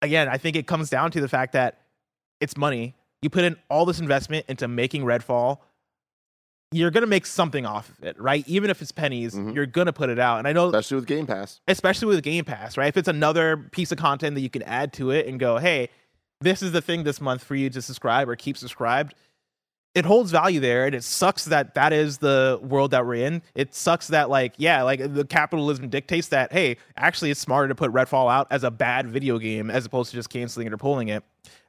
again, 0.00 0.28
I 0.28 0.38
think 0.38 0.56
it 0.56 0.66
comes 0.66 0.88
down 0.88 1.10
to 1.10 1.20
the 1.20 1.28
fact 1.28 1.52
that 1.52 1.82
it's 2.40 2.56
money. 2.56 2.94
You 3.20 3.28
put 3.28 3.44
in 3.44 3.56
all 3.68 3.84
this 3.84 4.00
investment 4.00 4.46
into 4.48 4.66
making 4.66 5.02
Redfall 5.02 5.58
you're 6.72 6.90
gonna 6.90 7.06
make 7.06 7.26
something 7.26 7.64
off 7.66 7.88
of 7.90 8.02
it, 8.04 8.20
right? 8.20 8.46
Even 8.48 8.70
if 8.70 8.82
it's 8.82 8.92
pennies, 8.92 9.34
Mhm. 9.34 9.54
you're 9.54 9.66
gonna 9.66 9.92
put 9.92 10.10
it 10.10 10.18
out. 10.18 10.38
And 10.38 10.48
I 10.48 10.52
know, 10.52 10.66
especially 10.66 10.96
with 10.96 11.06
Game 11.06 11.26
Pass. 11.26 11.60
especially 11.68 12.08
with 12.08 12.22
Game 12.24 12.44
Pass, 12.44 12.76
right? 12.76 12.88
If 12.88 12.96
it's 12.96 13.08
another 13.08 13.56
piece 13.72 13.92
of 13.92 13.98
content 13.98 14.34
that 14.34 14.40
you 14.40 14.50
can 14.50 14.62
add 14.62 14.92
to 14.94 15.10
it 15.10 15.26
and 15.26 15.38
go, 15.38 15.58
hey, 15.58 15.88
this 16.40 16.62
is 16.62 16.72
the 16.72 16.80
thing 16.80 17.04
this 17.04 17.20
month 17.20 17.44
for 17.44 17.54
you 17.54 17.70
to 17.70 17.80
subscribe 17.80 18.28
or 18.28 18.34
keep 18.36 18.56
subscribed, 18.56 19.14
it 19.94 20.06
holds 20.06 20.30
value 20.30 20.58
there. 20.58 20.86
And 20.86 20.94
it 20.94 21.04
sucks 21.04 21.44
that 21.44 21.74
that 21.74 21.92
is 21.92 22.18
the 22.18 22.58
world 22.62 22.92
that 22.92 23.04
we're 23.06 23.26
in. 23.26 23.42
It 23.54 23.74
sucks 23.74 24.08
that, 24.08 24.30
like, 24.30 24.54
yeah, 24.56 24.82
like 24.82 25.12
the 25.14 25.24
capitalism 25.24 25.88
dictates 25.90 26.28
that, 26.28 26.50
hey, 26.52 26.78
actually, 26.96 27.30
it's 27.30 27.40
smarter 27.40 27.68
to 27.68 27.74
put 27.74 27.92
Redfall 27.92 28.32
out 28.32 28.46
as 28.50 28.64
a 28.64 28.70
bad 28.70 29.06
video 29.08 29.38
game 29.38 29.70
as 29.70 29.84
opposed 29.84 30.10
to 30.10 30.16
just 30.16 30.30
canceling 30.30 30.66
it 30.66 30.72
or 30.72 30.78
pulling 30.78 31.08
it. 31.08 31.22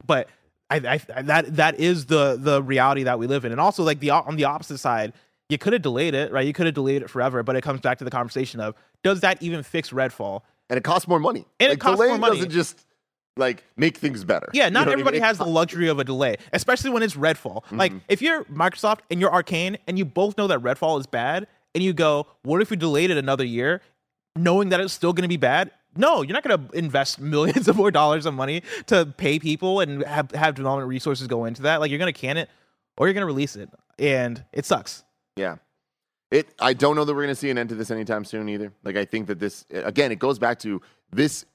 But 0.08 0.30
I, 0.69 0.99
I 1.15 1.21
that 1.23 1.56
that 1.56 1.80
is 1.80 2.06
the 2.08 2.38
the 2.39 2.62
reality 2.63 3.04
that 3.04 3.19
we 3.19 3.28
live 3.28 3.45
in, 3.45 3.52
and 3.52 3.62
also 3.62 3.84
like 3.84 3.99
the 3.99 4.10
on 4.12 4.36
the 4.36 4.45
opposite 4.45 4.78
side, 4.80 5.13
you 5.49 5.58
could 5.58 5.73
have 5.73 5.82
delayed 5.82 6.13
it, 6.15 6.32
right? 6.32 6.45
You 6.47 6.54
could 6.54 6.65
have 6.65 6.76
delayed 6.76 7.02
it 7.02 7.10
forever, 7.10 7.43
but 7.43 7.56
it 7.56 7.62
comes 7.62 7.82
back 7.82 7.97
to 7.99 8.04
the 8.04 8.12
conversation 8.12 8.60
of 8.60 8.76
does 9.04 9.21
that 9.21 9.41
even 9.43 9.62
fix 9.63 9.91
Redfall? 9.91 10.41
And 10.69 10.78
it 10.78 10.84
costs 10.84 11.08
more 11.08 11.19
money. 11.19 11.45
And 11.60 11.71
it 11.71 11.80
costs 11.80 11.97
delay 11.97 12.08
more 12.10 12.17
money. 12.17 12.38
doesn't 12.38 12.52
just 12.52 12.86
like 13.36 13.63
make 13.78 13.97
things 13.97 14.23
better. 14.23 14.49
Yeah, 14.54 14.65
You 14.65 14.71
not 14.71 14.73
know 14.73 14.80
what 14.80 14.88
I 14.88 14.95
mean? 14.95 15.02
everybody 15.02 15.19
has 15.19 15.38
the 15.38 15.45
luxury 15.45 15.89
of 15.89 15.99
a 15.99 16.04
delay, 16.04 16.38
especially 16.54 16.91
when 16.91 17.04
it's 17.04 17.15
Redfall. 17.15 17.63
Like 17.71 17.91
Mm-hmm. 17.91 17.99
if 18.08 18.21
you're 18.21 18.43
Microsoft 18.45 18.99
and 19.12 19.19
you're 19.19 19.32
Arcane 19.34 19.78
and 19.88 19.97
you 19.97 20.06
both 20.06 20.38
know 20.38 20.47
that 20.47 20.60
Redfall 20.60 20.99
is 20.99 21.06
bad, 21.08 21.47
and 21.76 21.84
you 21.84 21.93
go, 21.93 22.28
what 22.43 22.62
if 22.62 22.69
we 22.69 22.78
delayed 22.78 23.10
it 23.12 23.17
another 23.17 23.43
year, 23.43 23.82
knowing 24.36 24.69
that 24.69 24.80
it's 24.80 24.93
still 24.93 25.13
going 25.13 25.23
to 25.23 25.28
be 25.28 25.38
bad? 25.38 25.71
No, 25.96 26.22
you're 26.22 26.34
not 26.34 26.44
going 26.44 26.68
to 26.68 26.78
invest 26.78 27.20
millions 27.22 27.68
of 27.68 27.76
more 27.76 27.92
dollars 27.92 28.26
of 28.26 28.34
money 28.34 28.64
to 28.88 29.06
pay 29.18 29.40
people 29.40 29.80
and 29.80 30.04
have, 30.04 30.32
have 30.32 30.56
development 30.56 30.90
resources 30.90 31.28
go 31.28 31.46
into 31.46 31.62
that. 31.64 31.80
Like 31.80 31.90
you're 31.92 32.00
going 32.00 32.14
to 32.14 32.20
can 32.20 32.38
it 32.38 32.50
or 32.98 33.08
you're 33.08 33.14
going 33.14 33.22
to 33.24 33.28
release 33.28 33.56
it, 33.56 33.70
and 34.00 34.44
it 34.54 34.66
sucks. 34.66 35.04
Yeah. 35.36 35.56
It 36.32 36.48
I 36.60 36.74
don't 36.74 36.96
know 36.96 37.06
that 37.06 37.14
we're 37.14 37.22
going 37.24 37.30
to 37.36 37.40
see 37.40 37.50
an 37.52 37.58
end 37.58 37.70
to 37.70 37.76
this 37.76 37.92
anytime 37.92 38.26
soon 38.26 38.50
either. 38.50 38.72
Like 38.84 38.96
I 38.96 39.06
think 39.06 39.28
that 39.28 39.40
this 39.40 39.66
again 39.72 40.12
it 40.12 40.20
goes 40.20 40.40
back 40.40 40.60
to 40.60 40.82
this 41.12 41.46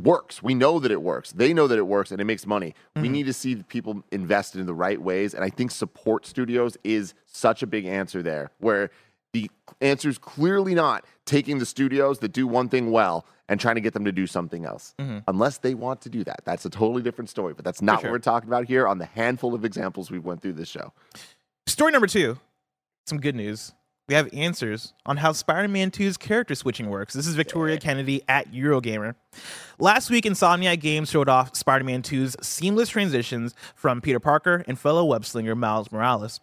works. 0.00 0.42
We 0.42 0.54
know 0.54 0.78
that 0.78 0.90
it 0.90 1.02
works. 1.02 1.32
They 1.32 1.52
know 1.52 1.66
that 1.66 1.76
it 1.78 1.86
works 1.86 2.12
and 2.12 2.20
it 2.20 2.24
makes 2.24 2.46
money. 2.46 2.74
We 2.96 3.02
Mm-hmm. 3.02 3.12
need 3.12 3.26
to 3.26 3.32
see 3.34 3.56
people 3.56 4.02
invest 4.10 4.56
in 4.56 4.64
the 4.64 4.72
right 4.74 5.00
ways 5.00 5.34
and 5.34 5.44
I 5.44 5.50
think 5.50 5.70
support 5.70 6.24
studios 6.24 6.78
is 6.82 7.12
such 7.26 7.62
a 7.62 7.66
big 7.66 7.84
answer 7.84 8.22
there 8.22 8.50
where 8.58 8.90
the 9.34 9.50
answer 9.82 10.08
is 10.08 10.16
clearly 10.18 10.74
not 10.74 11.04
taking 11.26 11.58
the 11.58 11.66
studios 11.66 12.18
that 12.20 12.32
do 12.32 12.46
one 12.46 12.68
thing 12.70 12.90
well 12.90 13.26
and 13.52 13.60
trying 13.60 13.74
to 13.74 13.82
get 13.82 13.92
them 13.92 14.06
to 14.06 14.12
do 14.12 14.26
something 14.26 14.64
else. 14.64 14.94
Mm-hmm. 14.98 15.18
Unless 15.28 15.58
they 15.58 15.74
want 15.74 16.00
to 16.00 16.08
do 16.08 16.24
that. 16.24 16.40
That's 16.46 16.64
a 16.64 16.70
totally 16.70 17.02
different 17.02 17.28
story, 17.28 17.52
but 17.52 17.66
that's 17.66 17.82
not 17.82 18.00
sure. 18.00 18.08
what 18.08 18.12
we're 18.12 18.18
talking 18.20 18.48
about 18.48 18.64
here 18.64 18.88
on 18.88 18.96
the 18.96 19.04
handful 19.04 19.54
of 19.54 19.62
examples 19.62 20.10
we 20.10 20.18
went 20.18 20.40
through 20.40 20.54
this 20.54 20.68
show. 20.68 20.94
Story 21.66 21.92
number 21.92 22.06
two, 22.06 22.38
some 23.06 23.20
good 23.20 23.36
news. 23.36 23.74
We 24.08 24.14
have 24.14 24.30
answers 24.32 24.94
on 25.04 25.18
how 25.18 25.32
Spider 25.32 25.68
Man 25.68 25.90
2's 25.90 26.16
character 26.16 26.54
switching 26.54 26.88
works. 26.88 27.12
This 27.12 27.26
is 27.26 27.34
Victoria 27.34 27.78
Kennedy 27.78 28.22
at 28.26 28.50
Eurogamer. 28.52 29.16
Last 29.78 30.08
week, 30.08 30.24
Insomniac 30.24 30.80
Games 30.80 31.10
showed 31.10 31.28
off 31.28 31.54
Spider 31.54 31.84
Man 31.84 32.00
2's 32.00 32.36
seamless 32.40 32.88
transitions 32.88 33.54
from 33.74 34.00
Peter 34.00 34.18
Parker 34.18 34.64
and 34.66 34.78
fellow 34.78 35.04
web 35.04 35.26
slinger 35.26 35.54
Miles 35.54 35.92
Morales. 35.92 36.40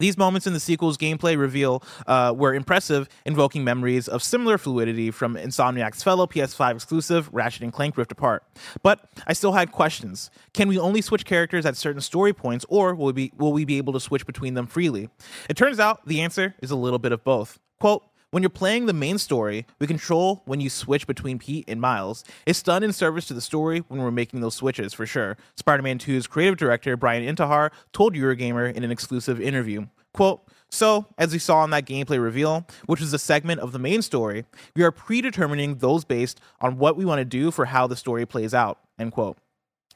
These 0.00 0.18
moments 0.18 0.46
in 0.48 0.52
the 0.52 0.60
sequel's 0.60 0.98
gameplay 0.98 1.38
reveal 1.38 1.82
uh, 2.08 2.34
were 2.36 2.52
impressive, 2.52 3.08
invoking 3.24 3.62
memories 3.62 4.08
of 4.08 4.24
similar 4.24 4.58
fluidity 4.58 5.12
from 5.12 5.36
Insomniac's 5.36 6.02
fellow 6.02 6.26
PS5 6.26 6.74
exclusive 6.74 7.30
Ratchet 7.32 7.62
and 7.62 7.72
Clank 7.72 7.96
Rift 7.96 8.10
Apart. 8.10 8.42
But 8.82 9.08
I 9.28 9.34
still 9.34 9.52
had 9.52 9.70
questions. 9.70 10.32
Can 10.52 10.66
we 10.66 10.80
only 10.80 11.00
switch 11.00 11.24
characters 11.24 11.64
at 11.64 11.76
certain 11.76 12.00
story 12.00 12.32
points, 12.32 12.66
or 12.68 12.94
will 12.96 13.06
we 13.06 13.12
be, 13.12 13.32
will 13.38 13.52
we 13.52 13.64
be 13.64 13.78
able 13.78 13.92
to 13.92 14.00
switch 14.00 14.26
between 14.26 14.54
them 14.54 14.66
freely? 14.66 15.10
It 15.48 15.56
turns 15.56 15.78
out 15.78 16.04
the 16.06 16.22
answer 16.22 16.56
is 16.60 16.72
a 16.72 16.76
little 16.76 16.98
bit 16.98 17.12
of 17.12 17.22
both. 17.22 17.60
Quote, 17.78 18.02
When 18.34 18.42
you're 18.42 18.50
playing 18.50 18.86
the 18.86 18.92
main 18.92 19.18
story, 19.18 19.64
we 19.78 19.86
control 19.86 20.42
when 20.44 20.60
you 20.60 20.68
switch 20.68 21.06
between 21.06 21.38
Pete 21.38 21.66
and 21.68 21.80
Miles. 21.80 22.24
It's 22.46 22.64
done 22.64 22.82
in 22.82 22.92
service 22.92 23.26
to 23.26 23.34
the 23.34 23.40
story 23.40 23.84
when 23.86 24.02
we're 24.02 24.10
making 24.10 24.40
those 24.40 24.56
switches, 24.56 24.92
for 24.92 25.06
sure. 25.06 25.36
Spider 25.54 25.84
Man 25.84 26.00
2's 26.00 26.26
creative 26.26 26.56
director, 26.56 26.96
Brian 26.96 27.22
Intihar, 27.22 27.70
told 27.92 28.16
Eurogamer 28.16 28.74
in 28.74 28.82
an 28.82 28.90
exclusive 28.90 29.40
interview. 29.40 29.86
Quote, 30.12 30.42
so, 30.68 31.06
as 31.16 31.32
we 31.32 31.38
saw 31.38 31.62
in 31.62 31.70
that 31.70 31.86
gameplay 31.86 32.20
reveal, 32.20 32.66
which 32.86 32.98
was 32.98 33.12
a 33.12 33.20
segment 33.20 33.60
of 33.60 33.70
the 33.70 33.78
main 33.78 34.02
story, 34.02 34.46
we 34.74 34.82
are 34.82 34.90
predetermining 34.90 35.76
those 35.76 36.04
based 36.04 36.40
on 36.60 36.76
what 36.78 36.96
we 36.96 37.04
want 37.04 37.20
to 37.20 37.24
do 37.24 37.52
for 37.52 37.66
how 37.66 37.86
the 37.86 37.94
story 37.94 38.26
plays 38.26 38.52
out. 38.52 38.80
End 38.98 39.12
quote. 39.12 39.38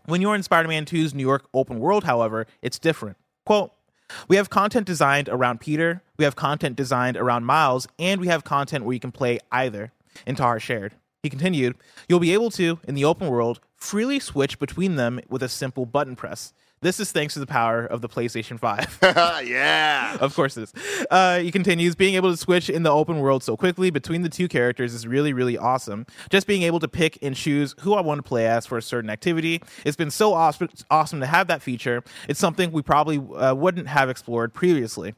When 0.06 0.22
you're 0.22 0.36
in 0.36 0.44
Spider 0.44 0.68
Man 0.68 0.84
2's 0.84 1.12
New 1.12 1.26
York 1.26 1.48
open 1.52 1.80
world, 1.80 2.04
however, 2.04 2.46
it's 2.62 2.78
different. 2.78 3.16
Quote, 3.44 3.72
we 4.28 4.36
have 4.36 4.50
content 4.50 4.86
designed 4.86 5.28
around 5.28 5.60
Peter, 5.60 6.02
we 6.16 6.24
have 6.24 6.36
content 6.36 6.76
designed 6.76 7.16
around 7.16 7.44
Miles, 7.44 7.86
and 7.98 8.20
we 8.20 8.28
have 8.28 8.44
content 8.44 8.84
where 8.84 8.94
you 8.94 9.00
can 9.00 9.12
play 9.12 9.38
either. 9.52 9.92
Intihar 10.26 10.60
shared. 10.60 10.94
He 11.22 11.30
continued, 11.30 11.76
You'll 12.08 12.20
be 12.20 12.32
able 12.32 12.50
to, 12.52 12.78
in 12.86 12.94
the 12.94 13.04
open 13.04 13.28
world, 13.28 13.60
freely 13.76 14.18
switch 14.18 14.58
between 14.58 14.96
them 14.96 15.20
with 15.28 15.42
a 15.42 15.48
simple 15.48 15.86
button 15.86 16.16
press. 16.16 16.52
This 16.80 17.00
is 17.00 17.10
thanks 17.10 17.34
to 17.34 17.40
the 17.40 17.46
power 17.46 17.84
of 17.84 18.02
the 18.02 18.08
PlayStation 18.08 18.58
5. 18.58 18.98
yeah. 19.46 20.16
of 20.20 20.34
course 20.34 20.56
it 20.56 20.62
is. 20.64 21.06
Uh, 21.10 21.38
he 21.38 21.50
continues, 21.50 21.96
being 21.96 22.14
able 22.14 22.30
to 22.30 22.36
switch 22.36 22.70
in 22.70 22.84
the 22.84 22.90
open 22.90 23.18
world 23.18 23.42
so 23.42 23.56
quickly 23.56 23.90
between 23.90 24.22
the 24.22 24.28
two 24.28 24.46
characters 24.46 24.94
is 24.94 25.06
really, 25.06 25.32
really 25.32 25.58
awesome. 25.58 26.06
Just 26.30 26.46
being 26.46 26.62
able 26.62 26.78
to 26.78 26.88
pick 26.88 27.18
and 27.20 27.34
choose 27.34 27.74
who 27.80 27.94
I 27.94 28.00
want 28.00 28.18
to 28.18 28.22
play 28.22 28.46
as 28.46 28.64
for 28.64 28.78
a 28.78 28.82
certain 28.82 29.10
activity. 29.10 29.60
It's 29.84 29.96
been 29.96 30.10
so 30.10 30.34
awesome, 30.34 30.68
awesome 30.90 31.20
to 31.20 31.26
have 31.26 31.48
that 31.48 31.62
feature. 31.62 32.04
It's 32.28 32.38
something 32.38 32.70
we 32.70 32.82
probably 32.82 33.18
uh, 33.18 33.54
wouldn't 33.54 33.88
have 33.88 34.08
explored 34.08 34.54
previously. 34.54 35.14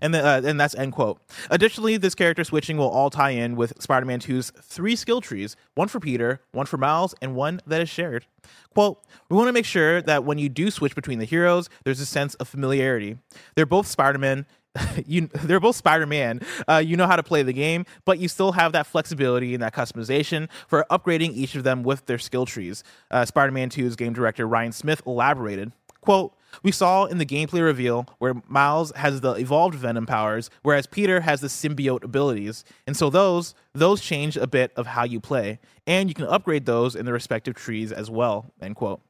And, 0.00 0.14
the, 0.14 0.24
uh, 0.24 0.42
and 0.44 0.60
that's 0.60 0.74
end 0.74 0.92
quote. 0.92 1.20
Additionally, 1.50 1.96
this 1.96 2.14
character 2.14 2.44
switching 2.44 2.76
will 2.76 2.88
all 2.88 3.10
tie 3.10 3.30
in 3.30 3.56
with 3.56 3.80
Spider 3.80 4.06
Man 4.06 4.20
2's 4.20 4.50
three 4.62 4.96
skill 4.96 5.20
trees 5.20 5.56
one 5.74 5.88
for 5.88 6.00
Peter, 6.00 6.40
one 6.52 6.66
for 6.66 6.76
Miles, 6.76 7.14
and 7.20 7.34
one 7.34 7.60
that 7.66 7.80
is 7.80 7.88
shared. 7.88 8.26
Quote, 8.74 9.04
we 9.28 9.36
want 9.36 9.48
to 9.48 9.52
make 9.52 9.64
sure 9.64 10.00
that 10.02 10.24
when 10.24 10.38
you 10.38 10.48
do 10.48 10.70
switch 10.70 10.94
between 10.94 11.18
the 11.18 11.24
heroes, 11.24 11.68
there's 11.84 12.00
a 12.00 12.06
sense 12.06 12.34
of 12.36 12.48
familiarity. 12.48 13.18
They're 13.54 13.66
both 13.66 13.86
Spider 13.86 14.18
Man. 14.18 14.46
you, 15.06 15.28
they're 15.44 15.60
both 15.60 15.76
Spider-Man. 15.76 16.40
Uh, 16.68 16.76
you 16.76 16.96
know 16.96 17.06
how 17.06 17.16
to 17.16 17.22
play 17.22 17.42
the 17.42 17.52
game, 17.52 17.84
but 18.04 18.18
you 18.18 18.28
still 18.28 18.52
have 18.52 18.72
that 18.72 18.86
flexibility 18.86 19.54
and 19.54 19.62
that 19.62 19.74
customization 19.74 20.48
for 20.68 20.86
upgrading 20.90 21.34
each 21.34 21.54
of 21.54 21.64
them 21.64 21.82
with 21.82 22.06
their 22.06 22.18
skill 22.18 22.46
trees. 22.46 22.84
Uh, 23.10 23.24
Spider-Man 23.24 23.70
2's 23.70 23.96
game 23.96 24.12
director 24.12 24.46
Ryan 24.46 24.72
Smith 24.72 25.02
elaborated. 25.06 25.72
Quote, 26.00 26.34
we 26.62 26.72
saw 26.72 27.04
in 27.04 27.18
the 27.18 27.26
gameplay 27.26 27.62
reveal 27.62 28.06
where 28.18 28.34
Miles 28.48 28.92
has 28.96 29.20
the 29.20 29.32
evolved 29.34 29.74
Venom 29.74 30.06
powers, 30.06 30.50
whereas 30.62 30.86
Peter 30.86 31.20
has 31.20 31.40
the 31.40 31.48
symbiote 31.48 32.04
abilities. 32.04 32.64
And 32.86 32.96
so 32.96 33.10
those 33.10 33.54
those 33.72 34.00
change 34.00 34.36
a 34.36 34.46
bit 34.46 34.72
of 34.76 34.88
how 34.88 35.04
you 35.04 35.20
play. 35.20 35.60
And 35.86 36.08
you 36.08 36.14
can 36.14 36.26
upgrade 36.26 36.66
those 36.66 36.94
in 36.96 37.06
the 37.06 37.12
respective 37.12 37.54
trees 37.54 37.92
as 37.92 38.10
well. 38.10 38.52
End 38.60 38.76
quote. 38.76 39.00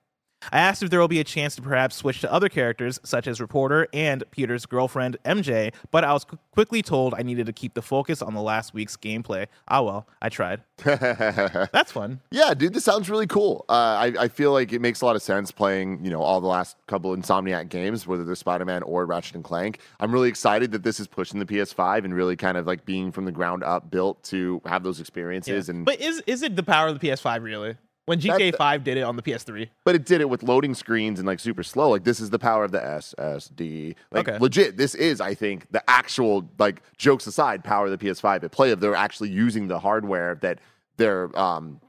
I 0.52 0.58
asked 0.58 0.82
if 0.82 0.90
there 0.90 1.00
will 1.00 1.08
be 1.08 1.20
a 1.20 1.24
chance 1.24 1.54
to 1.56 1.62
perhaps 1.62 1.96
switch 1.96 2.20
to 2.22 2.32
other 2.32 2.48
characters, 2.48 2.98
such 3.02 3.26
as 3.26 3.40
Reporter 3.40 3.88
and 3.92 4.24
Peter's 4.30 4.66
girlfriend, 4.66 5.16
MJ, 5.24 5.72
but 5.90 6.04
I 6.04 6.12
was 6.12 6.24
qu- 6.24 6.38
quickly 6.52 6.82
told 6.82 7.14
I 7.14 7.22
needed 7.22 7.46
to 7.46 7.52
keep 7.52 7.74
the 7.74 7.82
focus 7.82 8.22
on 8.22 8.34
the 8.34 8.40
last 8.42 8.72
week's 8.74 8.96
gameplay. 8.96 9.46
Ah, 9.68 9.82
well, 9.82 10.06
I 10.22 10.28
tried. 10.28 10.62
That's 10.84 11.92
fun. 11.92 12.20
Yeah, 12.30 12.54
dude, 12.54 12.72
this 12.74 12.84
sounds 12.84 13.10
really 13.10 13.26
cool. 13.26 13.64
Uh, 13.68 13.72
I, 13.72 14.12
I 14.18 14.28
feel 14.28 14.52
like 14.52 14.72
it 14.72 14.80
makes 14.80 15.00
a 15.02 15.06
lot 15.06 15.16
of 15.16 15.22
sense 15.22 15.50
playing, 15.50 16.04
you 16.04 16.10
know, 16.10 16.20
all 16.20 16.40
the 16.40 16.46
last 16.46 16.76
couple 16.86 17.14
Insomniac 17.16 17.68
games, 17.68 18.06
whether 18.06 18.24
they're 18.24 18.34
Spider 18.34 18.64
Man 18.64 18.82
or 18.82 19.06
Ratchet 19.06 19.34
and 19.34 19.44
Clank. 19.44 19.80
I'm 20.00 20.12
really 20.12 20.28
excited 20.28 20.72
that 20.72 20.82
this 20.82 21.00
is 21.00 21.06
pushing 21.06 21.38
the 21.38 21.46
PS5 21.46 22.04
and 22.04 22.14
really 22.14 22.36
kind 22.36 22.56
of 22.56 22.66
like 22.66 22.84
being 22.84 23.12
from 23.12 23.24
the 23.24 23.32
ground 23.32 23.62
up 23.62 23.90
built 23.90 24.22
to 24.24 24.60
have 24.64 24.82
those 24.82 25.00
experiences. 25.00 25.68
And 25.68 25.84
But 25.84 26.00
is 26.00 26.22
is 26.26 26.42
it 26.42 26.56
the 26.56 26.62
power 26.62 26.88
of 26.88 26.98
the 26.98 27.08
PS5 27.08 27.42
really? 27.42 27.76
When 28.06 28.18
GTA 28.18 28.56
5 28.56 28.82
did 28.84 28.96
it 28.96 29.02
on 29.02 29.14
the 29.16 29.22
PS3. 29.22 29.68
but 29.84 29.94
it 29.94 30.04
did 30.04 30.20
it 30.20 30.28
with 30.28 30.42
loading 30.42 30.74
screens 30.74 31.18
and 31.20 31.26
like 31.28 31.38
super 31.38 31.62
slow. 31.62 31.90
Like 31.90 32.02
this 32.04 32.18
is 32.20 32.30
the 32.30 32.38
power 32.38 32.64
of 32.64 32.72
the 32.72 32.80
SSD. 32.80 33.94
Like 34.10 34.28
Okay. 34.28 34.38
legit, 34.38 34.76
this 34.76 34.94
is 34.94 35.20
I 35.20 35.34
think 35.34 35.70
the 35.70 35.82
actual 35.88 36.48
like 36.58 36.82
jokes 36.96 37.26
aside, 37.26 37.62
power 37.64 37.86
of 37.86 37.90
the 37.96 37.98
PS5 37.98 38.42
at 38.44 38.50
play 38.50 38.70
of 38.72 38.80
they're 38.80 38.94
actually 38.94 39.30
using 39.30 39.68
the 39.68 39.78
hardware 39.78 40.36
that 40.42 40.58
they're 40.96 41.36
um 41.38 41.80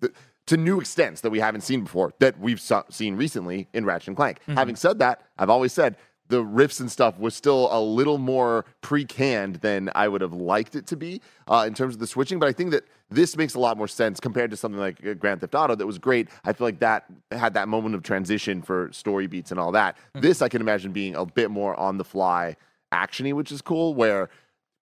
th- 0.00 0.12
to 0.46 0.56
new 0.56 0.80
extents 0.80 1.20
that 1.20 1.30
we 1.30 1.38
haven't 1.38 1.60
seen 1.60 1.82
before 1.82 2.12
that 2.18 2.38
we've 2.40 2.60
so- 2.60 2.84
seen 2.90 3.14
recently 3.16 3.68
in 3.72 3.84
Ratchet 3.84 4.08
and 4.08 4.16
Clank. 4.16 4.40
Having 4.48 4.76
said 4.76 4.98
that, 4.98 5.22
I've 5.38 5.50
always 5.50 5.72
said 5.72 5.96
the 6.30 6.42
rifts 6.42 6.80
and 6.80 6.90
stuff 6.90 7.18
was 7.18 7.34
still 7.34 7.68
a 7.70 7.80
little 7.80 8.18
more 8.18 8.64
pre-canned 8.80 9.56
than 9.56 9.90
I 9.94 10.08
would 10.08 10.20
have 10.20 10.32
liked 10.32 10.76
it 10.76 10.86
to 10.86 10.96
be 10.96 11.20
uh, 11.48 11.64
in 11.66 11.74
terms 11.74 11.94
of 11.94 12.00
the 12.00 12.06
switching. 12.06 12.38
But 12.38 12.48
I 12.48 12.52
think 12.52 12.70
that 12.70 12.84
this 13.10 13.36
makes 13.36 13.54
a 13.54 13.58
lot 13.58 13.76
more 13.76 13.88
sense 13.88 14.20
compared 14.20 14.50
to 14.52 14.56
something 14.56 14.80
like 14.80 15.04
uh, 15.04 15.14
Grand 15.14 15.40
Theft 15.40 15.54
Auto 15.54 15.74
that 15.74 15.86
was 15.86 15.98
great. 15.98 16.28
I 16.44 16.52
feel 16.52 16.66
like 16.66 16.78
that 16.78 17.06
had 17.32 17.54
that 17.54 17.68
moment 17.68 17.94
of 17.94 18.02
transition 18.02 18.62
for 18.62 18.88
story 18.92 19.26
beats 19.26 19.50
and 19.50 19.58
all 19.58 19.72
that. 19.72 19.98
This 20.14 20.40
I 20.40 20.48
can 20.48 20.60
imagine 20.60 20.92
being 20.92 21.16
a 21.16 21.26
bit 21.26 21.50
more 21.50 21.78
on 21.78 21.98
the 21.98 22.04
fly 22.04 22.56
actiony, 22.92 23.32
which 23.32 23.52
is 23.52 23.60
cool. 23.60 23.94
Where 23.94 24.30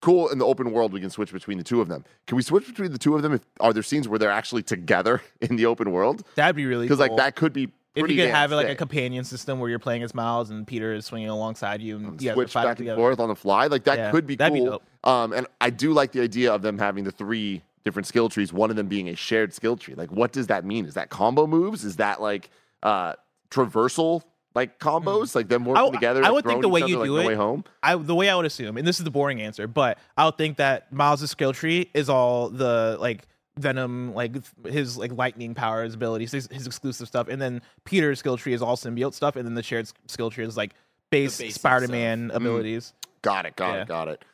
cool 0.00 0.28
in 0.28 0.38
the 0.38 0.46
open 0.46 0.70
world 0.70 0.92
we 0.92 1.00
can 1.00 1.10
switch 1.10 1.32
between 1.32 1.58
the 1.58 1.64
two 1.64 1.80
of 1.80 1.88
them. 1.88 2.04
Can 2.26 2.36
we 2.36 2.42
switch 2.42 2.66
between 2.66 2.92
the 2.92 2.98
two 2.98 3.16
of 3.16 3.22
them? 3.22 3.32
If, 3.32 3.40
are 3.60 3.72
there 3.72 3.82
scenes 3.82 4.06
where 4.06 4.18
they're 4.18 4.30
actually 4.30 4.62
together 4.62 5.22
in 5.40 5.56
the 5.56 5.66
open 5.66 5.90
world? 5.90 6.24
That'd 6.34 6.56
be 6.56 6.66
really 6.66 6.86
cool. 6.86 6.96
Because 6.96 7.08
cool. 7.08 7.16
like 7.16 7.24
that 7.24 7.36
could 7.36 7.52
be 7.52 7.70
if 8.04 8.10
you 8.10 8.16
could 8.16 8.30
have 8.30 8.52
it 8.52 8.56
like 8.56 8.68
a 8.68 8.74
companion 8.74 9.24
system 9.24 9.58
where 9.60 9.68
you're 9.70 9.78
playing 9.78 10.02
as 10.02 10.14
Miles 10.14 10.50
and 10.50 10.66
Peter 10.66 10.92
is 10.94 11.06
swinging 11.06 11.28
alongside 11.28 11.80
you 11.82 11.96
and 11.96 12.04
you 12.20 12.28
guys 12.28 12.30
are 12.30 12.34
switch 12.34 12.54
back 12.54 12.78
and 12.80 12.94
forth 12.96 13.20
on 13.20 13.28
the 13.28 13.34
fly. 13.36 13.66
Like 13.66 13.84
that 13.84 13.98
Yeah, 13.98 14.10
could 14.10 14.26
be 14.26 14.36
be 14.36 14.48
cool. 14.48 14.64
dope. 14.66 14.82
um, 15.04 15.32
and 15.32 15.46
I 15.60 15.70
do 15.70 15.92
like 15.92 16.12
the 16.12 16.20
idea 16.20 16.52
of 16.52 16.62
them 16.62 16.78
having 16.78 17.04
the 17.04 17.10
three 17.12 17.62
different 17.84 18.06
skill 18.06 18.28
trees. 18.28 18.52
One 18.52 18.70
of 18.70 18.76
them 18.76 18.86
being 18.88 19.08
a 19.08 19.14
shared 19.14 19.54
skill 19.54 19.76
tree. 19.76 19.94
Like, 19.94 20.10
what 20.12 20.32
does 20.32 20.48
that 20.48 20.64
mean? 20.64 20.84
Is 20.86 20.94
that 20.94 21.08
combo 21.10 21.46
moves? 21.46 21.84
Is 21.84 21.96
that 21.96 22.20
like 22.20 22.50
uh, 22.82 23.14
traversal 23.50 24.22
like 24.54 24.78
combos? 24.78 25.34
Like 25.34 25.48
them 25.48 25.64
working. 25.64 25.84
I- 25.86 25.90
together? 25.90 26.24
I 26.24 26.30
would 26.30 26.44
think 26.44 26.62
the 26.62 26.68
way 26.68 26.80
you 26.80 26.86
do 27.04 27.06
No 27.06 27.16
it- 27.16 27.26
Way 27.26 27.34
home. 27.34 27.64
I 27.82 27.96
the 27.96 28.14
way 28.14 28.28
I 28.28 28.36
would 28.36 28.46
assume, 28.46 28.76
and 28.76 28.86
this 28.86 28.98
is 28.98 29.04
the 29.04 29.10
boring 29.10 29.40
answer, 29.40 29.66
but 29.66 29.98
I 30.16 30.24
would 30.24 30.36
think 30.36 30.56
that 30.58 30.92
Miles' 30.92 31.30
skill 31.30 31.52
tree 31.52 31.90
is 31.94 32.08
all 32.08 32.48
the 32.50 32.96
like 33.00 33.26
Venom, 33.58 34.14
like 34.14 34.32
his 34.66 34.96
like 34.96 35.12
lightning 35.12 35.54
powers, 35.54 35.94
abilities, 35.94 36.32
his, 36.32 36.48
his 36.50 36.66
exclusive 36.66 37.08
stuff, 37.08 37.28
and 37.28 37.40
then 37.40 37.62
Peter's 37.84 38.18
skill 38.18 38.36
tree 38.36 38.52
is 38.54 38.62
all 38.62 38.76
symbiote 38.76 39.14
stuff, 39.14 39.36
and 39.36 39.46
then 39.46 39.54
the 39.54 39.62
shared 39.62 39.90
skill 40.06 40.30
tree 40.30 40.44
is 40.44 40.56
like 40.56 40.74
base 41.10 41.38
basic 41.38 41.54
Spider-Man 41.56 42.30
abilities. 42.32 42.92
Got 43.22 43.46
it. 43.46 43.56
Got 43.56 43.74
Yeah. 43.74 43.82
it. 43.82 43.88
Got 43.88 44.08
it. 44.08 44.24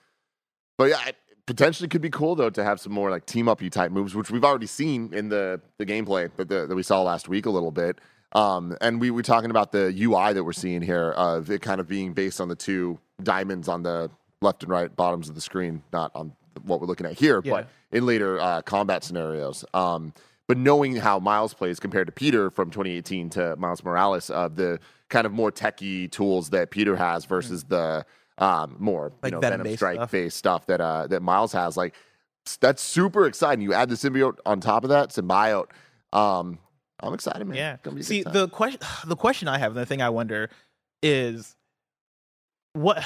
But 0.76 0.90
yeah, 0.90 1.06
it 1.08 1.16
potentially 1.46 1.88
could 1.88 2.00
be 2.02 2.10
cool 2.10 2.34
though 2.34 2.50
to 2.50 2.64
have 2.64 2.80
some 2.80 2.92
more 2.92 3.10
like 3.10 3.26
team 3.26 3.48
up 3.48 3.62
you 3.62 3.70
type 3.70 3.90
moves, 3.92 4.14
which 4.14 4.30
we've 4.30 4.44
already 4.44 4.66
seen 4.66 5.12
in 5.14 5.28
the 5.28 5.60
the 5.78 5.86
gameplay 5.86 6.30
that 6.36 6.48
the, 6.48 6.66
that 6.66 6.74
we 6.74 6.82
saw 6.82 7.02
last 7.02 7.28
week 7.28 7.46
a 7.46 7.50
little 7.50 7.70
bit. 7.70 8.00
Um, 8.32 8.76
and 8.80 9.00
we 9.00 9.12
were 9.12 9.22
talking 9.22 9.50
about 9.50 9.70
the 9.70 9.94
UI 9.96 10.32
that 10.32 10.42
we're 10.42 10.52
seeing 10.52 10.82
here 10.82 11.10
of 11.12 11.50
it 11.52 11.62
kind 11.62 11.80
of 11.80 11.86
being 11.86 12.12
based 12.14 12.40
on 12.40 12.48
the 12.48 12.56
two 12.56 12.98
diamonds 13.22 13.68
on 13.68 13.84
the 13.84 14.10
left 14.42 14.64
and 14.64 14.72
right 14.72 14.94
bottoms 14.94 15.28
of 15.28 15.36
the 15.36 15.40
screen, 15.40 15.84
not 15.92 16.10
on 16.16 16.32
what 16.62 16.80
we're 16.80 16.86
looking 16.86 17.06
at 17.06 17.12
here, 17.14 17.40
Yeah. 17.44 17.52
but 17.52 17.68
in 17.92 18.06
later 18.06 18.40
uh, 18.40 18.62
combat 18.62 19.04
scenarios. 19.04 19.64
Um, 19.74 20.12
but 20.46 20.58
knowing 20.58 20.96
how 20.96 21.18
Miles 21.18 21.54
plays 21.54 21.80
compared 21.80 22.06
to 22.06 22.12
Peter 22.12 22.50
from 22.50 22.70
2018 22.70 23.30
to 23.30 23.56
Miles 23.56 23.82
Morales, 23.82 24.28
uh, 24.30 24.48
the 24.48 24.78
kind 25.08 25.26
of 25.26 25.32
more 25.32 25.50
techie 25.50 26.10
tools 26.10 26.50
that 26.50 26.70
Peter 26.70 26.96
has 26.96 27.24
versus 27.24 27.64
the 27.64 28.04
um, 28.38 28.76
more 28.78 29.12
Like 29.22 29.30
you 29.30 29.36
know, 29.36 29.40
Venom-based 29.40 29.80
Venom 29.80 29.96
strike 29.96 30.10
based 30.10 30.36
stuff 30.36 30.66
that 30.66 30.80
uh, 30.80 31.06
that 31.06 31.22
Miles 31.22 31.52
has. 31.52 31.76
Like 31.76 31.94
that's 32.60 32.82
super 32.82 33.26
exciting. 33.26 33.62
You 33.62 33.72
add 33.72 33.88
the 33.88 33.94
symbiote 33.94 34.36
on 34.44 34.60
top 34.60 34.84
of 34.84 34.90
that 34.90 35.10
symbiote. 35.10 35.70
Um, 36.12 36.58
I'm 37.00 37.14
excited, 37.14 37.46
man. 37.46 37.56
Yeah. 37.56 37.74
It's 37.74 37.82
gonna 37.82 37.94
be 37.94 38.00
a 38.00 38.04
See, 38.04 38.22
the 38.22 38.48
question 38.48 38.80
the 39.06 39.16
question 39.16 39.48
I 39.48 39.58
have, 39.58 39.72
and 39.72 39.80
the 39.80 39.86
thing 39.86 40.02
I 40.02 40.10
wonder 40.10 40.50
is 41.02 41.56
what 42.74 43.02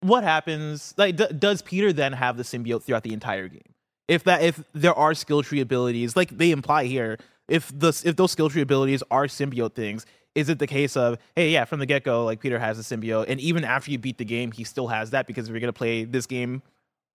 what 0.00 0.24
happens 0.24 0.94
like 0.96 1.16
d- 1.16 1.32
does 1.38 1.62
Peter 1.62 1.92
then 1.92 2.12
have 2.12 2.36
the 2.36 2.42
symbiote 2.42 2.82
throughout 2.82 3.02
the 3.02 3.12
entire 3.12 3.48
game? 3.48 3.62
If 4.08 4.24
that 4.24 4.42
if 4.42 4.62
there 4.72 4.94
are 4.94 5.14
skill 5.14 5.42
tree 5.42 5.60
abilities 5.60 6.16
like 6.16 6.36
they 6.36 6.50
imply 6.50 6.84
here, 6.84 7.18
if 7.48 7.76
the 7.76 7.88
if 8.04 8.16
those 8.16 8.32
skill 8.32 8.48
tree 8.48 8.62
abilities 8.62 9.02
are 9.10 9.24
symbiote 9.24 9.74
things, 9.74 10.06
is 10.36 10.48
it 10.48 10.58
the 10.60 10.66
case 10.66 10.96
of 10.96 11.18
hey 11.34 11.50
yeah 11.50 11.64
from 11.64 11.80
the 11.80 11.86
get 11.86 12.04
go 12.04 12.24
like 12.24 12.38
Peter 12.38 12.58
has 12.58 12.78
a 12.78 12.82
symbiote 12.82 13.24
and 13.28 13.40
even 13.40 13.64
after 13.64 13.90
you 13.90 13.98
beat 13.98 14.18
the 14.18 14.24
game 14.24 14.52
he 14.52 14.62
still 14.62 14.86
has 14.86 15.10
that 15.10 15.26
because 15.26 15.48
if 15.48 15.50
you're 15.50 15.60
gonna 15.60 15.72
play 15.72 16.04
this 16.04 16.26
game 16.26 16.62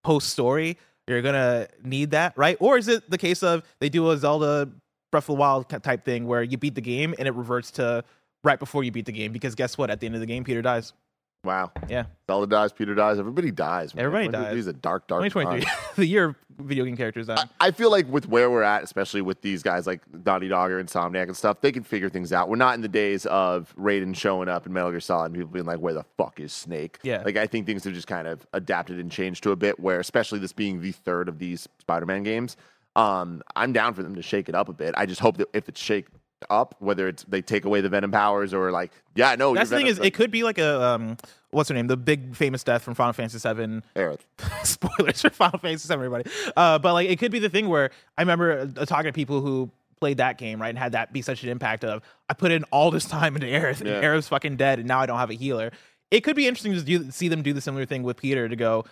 post 0.04 0.30
story 0.30 0.78
you're 1.08 1.22
gonna 1.22 1.67
need 1.84 2.12
that 2.12 2.38
right? 2.38 2.58
Or 2.60 2.78
is 2.78 2.88
it 2.88 3.10
the 3.10 3.17
case 3.17 3.44
of 3.44 3.63
they 3.80 3.89
do 3.89 4.10
a 4.10 4.17
Zelda 4.17 4.70
Breath 5.12 5.24
of 5.24 5.36
the 5.36 5.39
Wild 5.39 5.70
type 5.70 6.04
thing 6.04 6.26
where 6.26 6.41
you 6.41 6.58
beat 6.58 6.76
the 6.76 6.82
game 6.82 7.13
and 7.20 7.28
it 7.28 7.34
reverts 7.36 7.72
to 7.72 8.04
right 8.44 8.60
before 8.60 8.84
you 8.84 8.91
beat 8.91 9.06
the 9.06 9.12
game 9.12 9.32
because 9.32 9.56
guess 9.56 9.78
what? 9.78 9.89
At 9.89 10.00
the 10.00 10.08
end 10.08 10.15
of 10.15 10.22
the 10.22 10.28
game 10.28 10.44
Peter 10.44 10.62
dies 10.62 10.94
Wow. 11.43 11.71
Yeah, 11.89 12.06
Zelda 12.30 12.45
dies, 12.45 12.71
Peter 12.71 12.93
dies, 12.93 13.17
everybody 13.17 13.49
dies. 13.49 13.95
Man. 13.95 14.06
Everybody 14.06 14.27
dies. 14.27 14.58
is 14.58 14.67
a 14.67 14.73
dark, 14.73 15.08
dark 15.08 15.23
2023, 15.23 15.71
the 15.95 16.06
year 16.06 16.25
of 16.25 16.36
video 16.60 16.86
game 16.86 16.95
characters. 16.95 17.30
I, 17.30 17.45
I 17.60 17.71
feel 17.71 17.89
like 17.89 18.08
with 18.08 18.27
where 18.27 18.51
we're 18.51 18.62
at, 18.62 18.84
especially 18.84 19.23
with 19.23 19.41
these 19.41 19.63
guys 19.63 19.88
like 19.88 20.01
Naughty 20.25 20.47
Dog 20.47 20.69
or 20.69 20.84
Insomniac 20.84 21.23
and 21.23 21.36
stuff, 21.36 21.62
they 21.62 21.71
can 21.71 21.82
figure 21.82 22.10
things 22.10 22.32
out. 22.32 22.47
We're 22.47 22.58
not 22.58 22.75
in 22.75 22.82
the 22.82 22.88
days 22.88 23.25
of 23.25 23.73
Raiden 23.75 24.15
showing 24.15 24.49
up 24.49 24.67
in 24.67 24.73
Metal 24.73 24.91
Gear 24.91 24.99
Solid 24.99 25.27
and 25.27 25.36
people 25.36 25.49
being 25.49 25.65
like, 25.65 25.80
"Where 25.80 25.95
the 25.95 26.06
fuck 26.15 26.39
is 26.39 26.54
Snake?" 26.54 26.99
Yeah. 27.01 27.23
like 27.25 27.38
I 27.38 27.47
think 27.47 27.65
things 27.65 27.84
have 27.86 27.93
just 27.93 28.08
kind 28.08 28.27
of 28.27 28.45
adapted 28.54 28.99
and 28.99 29.12
changed 29.12 29.41
to 29.43 29.51
a 29.51 29.56
bit. 29.56 29.80
Where, 29.80 29.99
especially 29.99 30.38
this 30.38 30.54
being 30.54 30.82
the 30.82 30.91
third 30.91 31.27
of 31.27 31.39
these 31.39 31.67
Spider-Man 31.80 32.21
games, 32.21 32.56
um, 32.95 33.41
I'm 33.56 33.73
down 33.73 33.95
for 33.95 34.04
them 34.04 34.13
to 34.15 34.21
shake 34.21 34.47
it 34.47 34.54
up 34.54 34.69
a 34.69 34.73
bit. 34.73 34.93
I 34.95 35.08
just 35.08 35.21
hope 35.21 35.38
that 35.38 35.47
if 35.54 35.67
it's 35.67 35.82
shake 35.82 36.06
up, 36.49 36.75
whether 36.80 37.08
it's 37.08 37.23
they 37.23 37.41
take 37.41 37.65
away 37.65 37.82
the 37.82 37.89
Venom 37.89 38.12
powers 38.12 38.54
or 38.54 38.71
like, 38.71 38.91
yeah, 39.15 39.36
no, 39.36 39.54
That's 39.54 39.69
the 39.69 39.77
thing 39.77 39.88
is, 39.88 39.99
it 39.99 40.13
could 40.13 40.32
be 40.32 40.43
like 40.43 40.58
a 40.58 40.82
um, 40.82 41.17
what's 41.51 41.69
her 41.69 41.75
name, 41.75 41.88
the 41.88 41.97
big 41.97 42.36
famous 42.36 42.63
death 42.63 42.82
from 42.84 42.93
Final 42.95 43.13
Fantasy 43.13 43.38
VII. 43.54 43.82
like, 43.95 44.19
spoilers 44.63 45.21
for 45.21 45.30
Final 45.30 45.60
Fantasy 45.60 45.88
VII, 45.88 45.93
everybody. 45.93 46.30
Uh, 46.56 46.80
but 46.80 46.93
like, 46.93 47.10
it 47.10 47.19
could 47.19 47.32
be 47.32 47.39
the 47.39 47.49
thing 47.49 47.69
where 47.69 47.91
I 48.17 48.21
remember 48.21 48.71
uh, 48.77 48.86
talking 48.86 49.10
to 49.10 49.13
people 49.13 49.41
who 49.41 49.69
played 49.99 50.17
that 50.17 50.38
game, 50.38 50.60
right, 50.62 50.69
and 50.69 50.77
had 50.77 50.93
that 50.93 51.13
be 51.13 51.21
such 51.21 51.43
an 51.43 51.49
impact 51.49 51.84
of 51.84 52.01
I 52.30 52.34
put 52.34 52.51
in 52.51 52.63
all 52.65 52.89
this 52.91 53.06
time 53.06 53.36
into 53.36 53.47
Aerith, 53.47 53.86
Yeah. 53.86 53.93
and 53.95 54.04
Aerith's 54.04 54.30
fucking 54.30 54.56
dead, 54.58 54.80
and 54.80 54.88
now 54.88 54.99
I 54.99 55.06
don't 55.06 55.19
have 55.19 55.30
a 55.30 55.36
healer. 55.36 55.71
It 56.10 56.21
could 56.21 56.36
be 56.36 56.47
interesting 56.47 56.73
to 56.73 56.82
do, 56.82 57.12
see 57.12 57.27
them 57.30 57.41
do 57.41 57.54
the 57.54 57.62
similar 57.62 57.86
thing 57.86 58.04
with 58.04 58.17
Peter 58.17 58.49
to 58.49 58.56
go 58.56 58.84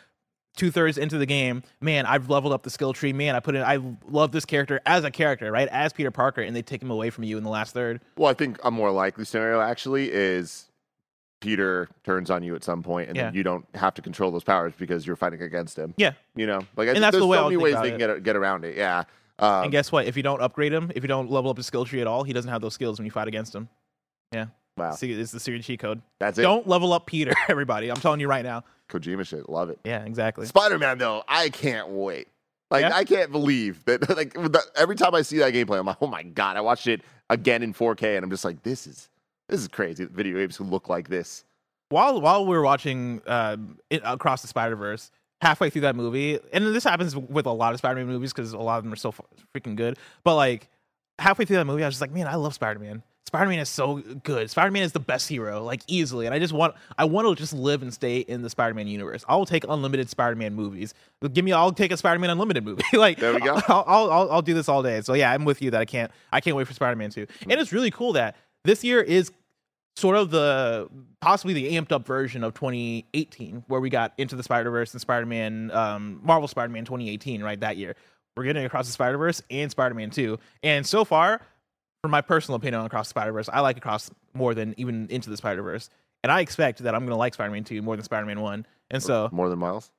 two 0.55 0.71
thirds 0.71 0.97
into 0.97 1.17
the 1.17 1.25
game. 1.25 1.63
Man, 1.81 2.05
I've 2.05 2.29
leveled 2.29 2.53
up 2.53 2.63
the 2.63 2.69
skill 2.69 2.93
tree. 2.93 3.13
Man, 3.13 3.35
I 3.35 3.39
put 3.39 3.55
in. 3.55 3.61
I 3.63 3.79
love 4.09 4.31
this 4.31 4.45
character 4.45 4.81
as 4.85 5.03
a 5.03 5.11
character, 5.11 5.51
right, 5.51 5.67
as 5.69 5.93
Peter 5.93 6.11
Parker, 6.11 6.41
and 6.41 6.55
they 6.55 6.61
take 6.61 6.81
him 6.81 6.91
away 6.91 7.09
from 7.09 7.23
you 7.23 7.37
in 7.37 7.43
the 7.43 7.49
last 7.49 7.73
third. 7.73 8.01
Well, 8.17 8.29
I 8.29 8.33
think 8.33 8.57
a 8.63 8.71
more 8.71 8.91
likely 8.91 9.25
scenario 9.25 9.61
actually 9.61 10.11
is 10.11 10.65
Peter 11.41 11.87
turns 12.03 12.29
on 12.29 12.43
you 12.43 12.55
at 12.55 12.63
some 12.63 12.83
point, 12.83 13.07
and 13.07 13.15
Yeah. 13.17 13.25
then 13.25 13.33
you 13.33 13.43
don't 13.43 13.65
have 13.75 13.93
to 13.93 14.01
control 14.01 14.29
those 14.31 14.43
powers 14.43 14.73
because 14.77 15.07
you're 15.07 15.15
fighting 15.15 15.41
against 15.41 15.77
him. 15.77 15.93
Yeah, 15.97 16.11
You 16.35 16.45
know, 16.47 16.59
like 16.75 16.87
And 16.89 16.95
think 16.95 16.99
that's 17.01 17.11
there's 17.13 17.21
the 17.21 17.27
way 17.27 17.37
so 17.37 17.43
many 17.45 17.57
ways 17.57 17.75
they 17.75 17.91
can 17.91 18.01
it. 18.01 18.07
get 18.15 18.23
get 18.23 18.35
around 18.35 18.65
it. 18.65 18.75
Yeah. 18.75 19.03
Um, 19.39 19.63
and 19.63 19.71
guess 19.71 19.89
what? 19.89 20.05
If 20.05 20.17
you 20.17 20.23
don't 20.23 20.41
upgrade 20.41 20.73
him, 20.73 20.91
if 20.95 21.01
you 21.01 21.07
don't 21.07 21.31
level 21.31 21.49
up 21.49 21.55
his 21.55 21.65
skill 21.65 21.85
tree 21.85 22.01
at 22.01 22.07
all, 22.07 22.23
he 22.23 22.33
doesn't 22.33 22.51
have 22.51 22.61
those 22.61 22.73
skills 22.73 22.99
when 22.99 23.05
you 23.05 23.11
fight 23.11 23.29
against 23.29 23.55
him. 23.55 23.69
Yeah. 24.33 24.47
wow, 24.75 24.91
See, 24.91 25.13
it's 25.13 25.31
the 25.31 25.39
secret 25.39 25.63
cheat 25.63 25.79
code. 25.79 26.01
that's 26.19 26.37
it. 26.37 26.41
Don't 26.41 26.67
level 26.67 26.91
up 26.91 27.05
Peter, 27.05 27.31
everybody. 27.47 27.89
I'm 27.89 27.95
telling 27.95 28.19
you 28.19 28.27
right 28.27 28.43
now. 28.43 28.65
Kojima 28.89 29.25
shit, 29.25 29.47
love 29.49 29.69
it. 29.69 29.79
Yeah, 29.83 30.03
exactly. 30.03 30.45
Spider 30.45 30.77
Man 30.79 30.97
though, 30.97 31.23
I 31.27 31.49
can't 31.49 31.89
wait. 31.89 32.27
Like 32.71 32.81
Yeah? 32.81 32.95
I 32.95 33.03
can't 33.03 33.31
believe 33.31 33.83
that. 33.85 34.07
Like 34.17 34.35
every 34.75 34.95
time 34.95 35.15
I 35.15 35.21
see 35.21 35.37
that 35.39 35.53
gameplay, 35.53 35.79
I'm 35.79 35.85
like, 35.85 35.97
oh 36.01 36.07
my 36.07 36.23
god! 36.23 36.57
I 36.57 36.61
watched 36.61 36.87
it 36.87 37.01
again 37.29 37.63
in 37.63 37.73
4K, 37.73 38.15
and 38.15 38.23
I'm 38.23 38.29
just 38.29 38.45
like, 38.45 38.63
this 38.63 38.87
is 38.87 39.09
this 39.47 39.61
is 39.61 39.67
crazy. 39.67 40.05
Video 40.05 40.37
games 40.37 40.57
can 40.57 40.69
look 40.69 40.89
like 40.89 41.07
this. 41.07 41.45
While 41.89 42.21
while 42.21 42.45
we 42.45 42.55
were 42.55 42.63
watching 42.63 43.21
uh, 43.25 43.57
it, 43.89 44.01
Across 44.05 44.41
the 44.41 44.47
Spider 44.47 44.75
Verse, 44.75 45.11
halfway 45.41 45.69
through 45.69 45.81
that 45.81 45.95
movie, 45.95 46.39
and 46.53 46.75
this 46.75 46.83
happens 46.83 47.15
with 47.15 47.45
a 47.45 47.51
lot 47.51 47.73
of 47.73 47.79
Spider-Man 47.79 48.07
movies 48.07 48.33
because 48.33 48.53
a 48.53 48.59
lot 48.59 48.77
of 48.77 48.83
them 48.83 48.93
are 48.93 48.97
so 48.97 49.13
freaking 49.55 49.75
good. 49.75 49.97
But 50.23 50.35
like 50.35 50.67
halfway 51.17 51.45
through 51.45 51.57
that 51.57 51.65
movie, 51.65 51.83
I 51.83 51.87
was 51.87 51.95
just 51.95 52.01
like, 52.01 52.11
man, 52.11 52.27
I 52.27 52.35
love 52.35 52.53
Spider-Man. 52.53 53.01
Spider-Man 53.29 53.59
is 53.59 53.69
so 53.69 53.97
good. 54.23 54.49
Spider-Man 54.49 54.81
is 54.81 54.91
the 54.91 54.99
best 54.99 55.29
hero, 55.29 55.63
like 55.63 55.83
easily. 55.85 56.25
And 56.25 56.33
I 56.33 56.39
just 56.39 56.51
want, 56.51 56.73
I 56.97 57.05
want 57.05 57.27
to 57.27 57.35
just 57.35 57.53
live 57.53 57.83
and 57.83 57.93
stay 57.93 58.21
in 58.21 58.41
the 58.41 58.49
Spider-Man 58.49 58.87
universe. 58.87 59.23
I'll 59.29 59.45
take 59.45 59.65
unlimited 59.69 60.09
Spider-Man 60.09 60.55
movies. 60.55 60.95
Give 61.31 61.45
me, 61.45 61.53
I'll 61.53 61.71
take 61.71 61.91
a 61.91 61.97
Spider-Man 61.97 62.31
unlimited 62.31 62.65
movie. 62.65 62.81
like 62.93 63.19
There 63.19 63.31
we 63.31 63.39
go. 63.39 63.61
I'll, 63.67 63.83
I'll, 63.85 64.11
I'll, 64.11 64.31
I'll 64.31 64.41
do 64.41 64.55
this 64.55 64.67
all 64.67 64.81
day. 64.81 65.01
So 65.01 65.13
yeah, 65.13 65.31
I'm 65.31 65.45
with 65.45 65.61
you 65.61 65.69
that 65.69 65.79
I 65.79 65.85
can't, 65.85 66.11
I 66.33 66.41
can't 66.41 66.55
wait 66.55 66.65
for 66.65 66.73
Spider-Man 66.73 67.11
2. 67.11 67.27
And 67.47 67.61
it's 67.61 67.71
really 67.71 67.91
cool 67.91 68.13
that 68.13 68.35
this 68.63 68.83
year 68.83 68.99
is 68.99 69.31
sort 69.95 70.15
of 70.15 70.31
the 70.31 70.89
possibly 71.21 71.53
the 71.53 71.75
amped 71.75 71.91
up 71.91 72.07
version 72.07 72.43
of 72.43 72.55
2018 72.55 73.63
where 73.67 73.79
we 73.79 73.91
got 73.91 74.13
into 74.17 74.35
the 74.35 74.43
spider-verse 74.43 74.93
and 74.93 75.01
spider-man 75.01 75.69
um, 75.71 76.19
marvel 76.23 76.47
spider-man 76.47 76.85
2018 76.85 77.43
right 77.43 77.59
that 77.59 77.75
year 77.75 77.95
we're 78.37 78.45
getting 78.45 78.63
across 78.63 78.85
the 78.85 78.93
spider-verse 78.93 79.41
and 79.49 79.69
spider-man 79.69 80.09
2 80.09 80.39
and 80.63 80.85
so 80.85 81.03
far 81.03 81.41
for 82.01 82.07
my 82.07 82.21
personal 82.21 82.55
opinion 82.55 82.79
on 82.79 82.85
across 82.85 83.07
the 83.07 83.11
spider-verse 83.11 83.49
i 83.51 83.59
like 83.59 83.77
across 83.77 84.09
more 84.33 84.53
than 84.53 84.73
even 84.77 85.07
into 85.09 85.29
the 85.29 85.37
spider-verse. 85.37 85.89
And 86.23 86.31
i 86.31 86.41
expect 86.41 86.79
that 86.79 86.95
i'm 86.95 87.01
going 87.01 87.11
to 87.11 87.17
like 87.17 87.33
spider-man 87.33 87.63
2 87.63 87.81
more 87.81 87.95
than 87.95 88.05
spider-man 88.05 88.41
1 88.41 88.65
and 88.91 89.03
so 89.03 89.29
More 89.31 89.49
than 89.49 89.59
Miles. 89.59 89.91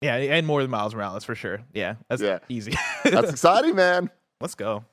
yeah 0.00 0.16
and 0.16 0.46
more 0.46 0.62
than 0.62 0.70
miles 0.70 0.94
morales 0.94 1.24
for 1.24 1.34
sure. 1.34 1.60
Yeah 1.72 1.94
that's 2.08 2.22
Yeah. 2.22 2.38
easy. 2.48 2.74
That's 3.04 3.30
exciting, 3.30 3.74
man. 3.76 4.10
let's 4.40 4.54
go. 4.54 4.84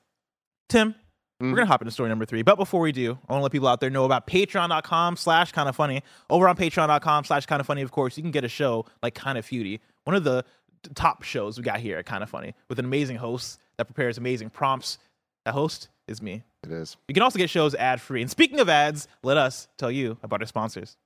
Tim 0.70 0.96
we're 1.42 1.50
hmm. 1.50 1.56
gonna 1.56 1.68
hop 1.68 1.82
into 1.82 1.92
story 1.92 2.10
number 2.10 2.26
three. 2.26 2.42
But 2.42 2.58
before 2.58 2.82
we 2.82 2.92
do 2.92 3.18
i 3.28 3.34
want 3.34 3.40
to 3.40 3.44
let 3.44 3.52
people 3.52 3.68
out 3.68 3.80
there 3.80 3.90
know 3.90 4.06
about 4.06 4.28
patreon.com 4.28 5.16
slash 5.18 5.52
kind 5.52 5.70
of 5.70 5.76
funny. 5.76 6.04
Over 6.30 6.48
on 6.48 6.56
patreon.com 6.58 7.24
slash 7.26 7.46
kind 7.46 7.60
of 7.60 7.66
funny 7.66 7.82
of 7.82 7.92
course 7.92 8.18
you 8.18 8.24
can 8.24 8.32
get 8.32 8.44
a 8.44 8.50
show 8.50 8.86
like 9.02 9.16
kind 9.16 9.38
of 9.38 9.46
feudy 9.46 9.80
one 10.04 10.16
of 10.16 10.24
the 10.24 10.44
top 10.96 11.24
shows 11.24 11.58
we 11.58 11.64
got 11.64 11.80
here 11.80 11.98
at 11.98 12.06
kind 12.06 12.24
of 12.24 12.30
funny 12.30 12.54
with 12.70 12.80
an 12.80 12.86
amazing 12.86 13.18
host 13.18 13.60
that 13.78 13.86
prepares 13.86 14.18
amazing 14.18 14.50
prompts. 14.50 14.98
That 15.46 15.54
host 15.54 15.90
is 16.10 16.22
me 16.22 16.44
It 16.64 16.72
is. 16.72 16.98
you 17.08 17.14
can 17.14 17.24
also 17.24 17.38
get 17.38 17.50
shows 17.50 17.76
ad 17.76 18.02
free 18.02 18.22
and 18.22 18.30
speaking 18.30 18.60
of 18.60 18.68
ads 18.68 19.08
let 19.24 19.38
us 19.38 19.68
tell 19.78 19.92
you 19.92 20.18
about 20.24 20.42
our 20.42 20.48
sponsors 20.48 20.98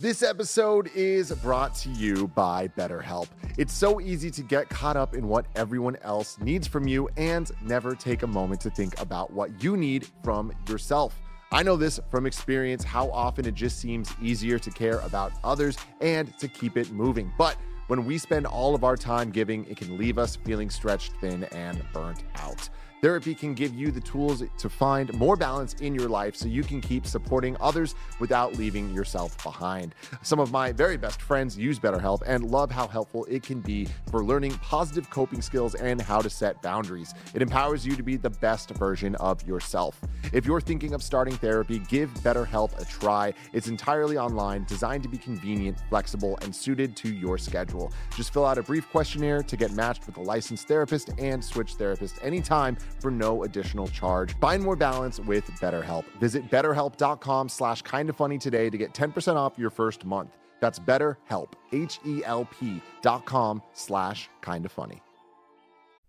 This 0.00 0.22
episode 0.22 0.90
is 0.94 1.32
brought 1.42 1.74
to 1.82 1.88
you 1.90 2.28
by 2.28 2.68
BetterHelp. 2.68 3.26
It's 3.56 3.74
so 3.74 4.00
easy 4.00 4.30
to 4.30 4.42
get 4.42 4.68
caught 4.68 4.96
up 4.96 5.14
in 5.14 5.26
what 5.26 5.46
everyone 5.56 5.96
else 6.02 6.38
needs 6.40 6.68
from 6.68 6.86
you 6.86 7.08
and 7.16 7.50
never 7.62 7.96
take 7.96 8.22
a 8.22 8.26
moment 8.28 8.60
to 8.60 8.70
think 8.70 9.00
about 9.00 9.32
what 9.32 9.60
you 9.60 9.76
need 9.76 10.06
from 10.22 10.52
yourself. 10.68 11.18
I 11.50 11.64
know 11.64 11.76
this 11.76 11.98
from 12.12 12.26
experience 12.26 12.84
how 12.84 13.10
often 13.10 13.44
it 13.44 13.54
just 13.54 13.80
seems 13.80 14.14
easier 14.22 14.56
to 14.60 14.70
care 14.70 15.00
about 15.00 15.32
others 15.42 15.76
and 16.00 16.32
to 16.38 16.46
keep 16.46 16.76
it 16.76 16.92
moving. 16.92 17.32
But 17.36 17.56
when 17.88 18.04
we 18.04 18.18
spend 18.18 18.46
all 18.46 18.76
of 18.76 18.84
our 18.84 18.96
time 18.96 19.30
giving, 19.30 19.64
it 19.64 19.78
can 19.78 19.98
leave 19.98 20.16
us 20.18 20.36
feeling 20.36 20.70
stretched 20.70 21.12
thin 21.20 21.42
and 21.44 21.82
burnt 21.92 22.22
out. 22.36 22.68
Therapy 23.00 23.32
can 23.32 23.54
give 23.54 23.76
you 23.76 23.92
the 23.92 24.00
tools 24.00 24.42
to 24.58 24.68
find 24.68 25.14
more 25.14 25.36
balance 25.36 25.74
in 25.74 25.94
your 25.94 26.08
life 26.08 26.34
so 26.34 26.48
you 26.48 26.64
can 26.64 26.80
keep 26.80 27.06
supporting 27.06 27.56
others 27.60 27.94
without 28.18 28.56
leaving 28.56 28.92
yourself 28.92 29.40
behind. 29.44 29.94
Some 30.22 30.40
of 30.40 30.50
my 30.50 30.72
very 30.72 30.96
best 30.96 31.22
friends 31.22 31.56
use 31.56 31.78
BetterHelp 31.78 32.22
and 32.26 32.50
love 32.50 32.72
how 32.72 32.88
helpful 32.88 33.24
it 33.26 33.44
can 33.44 33.60
be 33.60 33.86
for 34.10 34.24
learning 34.24 34.54
positive 34.58 35.08
coping 35.10 35.40
skills 35.40 35.76
and 35.76 36.02
how 36.02 36.20
to 36.20 36.28
set 36.28 36.60
boundaries. 36.60 37.14
It 37.34 37.42
empowers 37.42 37.86
you 37.86 37.94
to 37.94 38.02
be 38.02 38.16
the 38.16 38.30
best 38.30 38.70
version 38.70 39.14
of 39.16 39.46
yourself. 39.46 40.00
If 40.32 40.44
you're 40.44 40.60
thinking 40.60 40.92
of 40.92 41.00
starting 41.00 41.36
therapy, 41.36 41.78
give 41.78 42.12
BetterHelp 42.14 42.80
a 42.80 42.84
try. 42.84 43.32
It's 43.52 43.68
entirely 43.68 44.18
online, 44.18 44.64
designed 44.64 45.04
to 45.04 45.08
be 45.08 45.18
convenient, 45.18 45.78
flexible, 45.88 46.36
and 46.42 46.54
suited 46.54 46.96
to 46.96 47.14
your 47.14 47.38
schedule. 47.38 47.92
Just 48.16 48.32
fill 48.32 48.44
out 48.44 48.58
a 48.58 48.62
brief 48.64 48.90
questionnaire 48.90 49.44
to 49.44 49.56
get 49.56 49.70
matched 49.70 50.04
with 50.06 50.16
a 50.16 50.22
licensed 50.22 50.66
therapist 50.66 51.10
and 51.18 51.44
switch 51.44 51.74
therapist 51.74 52.18
anytime 52.22 52.76
for 53.00 53.10
no 53.10 53.44
additional 53.44 53.88
charge. 53.88 54.38
Find 54.38 54.62
more 54.62 54.76
balance 54.76 55.20
with 55.20 55.44
BetterHelp. 55.60 56.04
Visit 56.20 56.50
betterhelp.com 56.50 57.48
slash 57.48 57.82
kind 57.82 58.08
of 58.08 58.16
funny 58.16 58.38
today 58.38 58.70
to 58.70 58.78
get 58.78 58.92
10% 58.92 59.36
off 59.36 59.58
your 59.58 59.70
first 59.70 60.04
month. 60.04 60.36
That's 60.60 60.78
betterhelp, 60.78 61.52
H-E-L-P 61.72 62.82
dot 63.02 63.24
com 63.24 63.62
slash 63.74 64.28
kind 64.40 64.64
of 64.64 64.72
funny. 64.72 65.00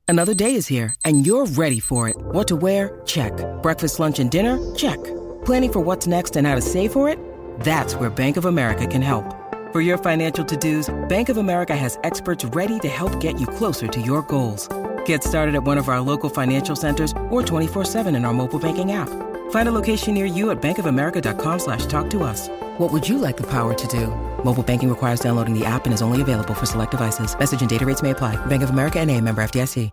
Another 0.08 0.34
day 0.34 0.56
is 0.56 0.66
here, 0.66 0.96
and 1.06 1.24
you're 1.24 1.46
ready 1.46 1.80
for 1.80 2.10
it. 2.10 2.18
What 2.18 2.48
to 2.48 2.56
wear? 2.56 3.00
Check. 3.06 3.32
Breakfast, 3.62 4.00
lunch, 4.00 4.18
and 4.18 4.32
dinner? 4.32 4.58
Check. 4.74 4.98
Planning 5.46 5.72
for 5.72 5.80
what's 5.82 6.08
next 6.08 6.36
and 6.36 6.48
how 6.48 6.56
to 6.56 6.62
save 6.62 6.92
for 6.92 7.08
it? 7.08 7.20
That's 7.60 7.94
where 7.94 8.10
Bank 8.10 8.36
of 8.36 8.46
America 8.46 8.88
can 8.88 9.04
help. 9.04 9.36
For 9.72 9.82
your 9.82 10.00
financial 10.00 10.44
to-dos, 10.44 10.90
Bank 11.10 11.30
of 11.30 11.38
America 11.38 11.76
has 11.76 12.00
experts 12.04 12.44
ready 12.44 12.80
to 12.80 12.88
help 12.88 13.20
get 13.20 13.40
you 13.40 13.46
closer 13.46 13.88
to 13.88 14.02
your 14.02 14.24
goals. 14.24 14.68
Get 15.10 15.24
started 15.24 15.56
at 15.56 15.64
one 15.64 15.80
of 15.80 15.90
our 15.90 16.00
local 16.00 16.30
financial 16.30 16.76
centers 16.76 17.14
or 17.32 17.42
24-7 17.42 18.16
in 18.16 18.26
our 18.26 18.34
mobile 18.34 18.60
banking 18.60 18.92
app. 18.92 19.10
Find 19.50 19.68
a 19.68 19.72
location 19.72 20.14
near 20.14 20.28
you 20.28 20.52
at 20.52 20.62
bankofamerica.com 20.62 21.58
slash 21.58 21.88
talk 21.88 22.12
to 22.12 22.22
us. 22.22 22.48
What 22.78 22.94
would 22.94 23.10
you 23.10 23.18
like 23.18 23.36
the 23.36 23.48
power 23.48 23.74
to 23.74 23.88
do? 23.88 24.06
Mobile 24.44 24.62
banking 24.62 24.88
requires 24.88 25.20
downloading 25.20 25.58
the 25.58 25.66
app 25.66 25.86
and 25.86 25.96
is 25.96 26.04
only 26.04 26.22
available 26.22 26.54
for 26.54 26.68
select 26.68 26.92
devices. 26.92 27.36
Message 27.40 27.62
and 27.62 27.70
data 27.70 27.88
rates 27.88 28.04
may 28.04 28.12
apply. 28.12 28.36
Bank 28.46 28.62
of 28.62 28.70
America 28.70 29.00
and 29.00 29.10
a 29.10 29.20
member 29.20 29.42
FDIC. 29.42 29.90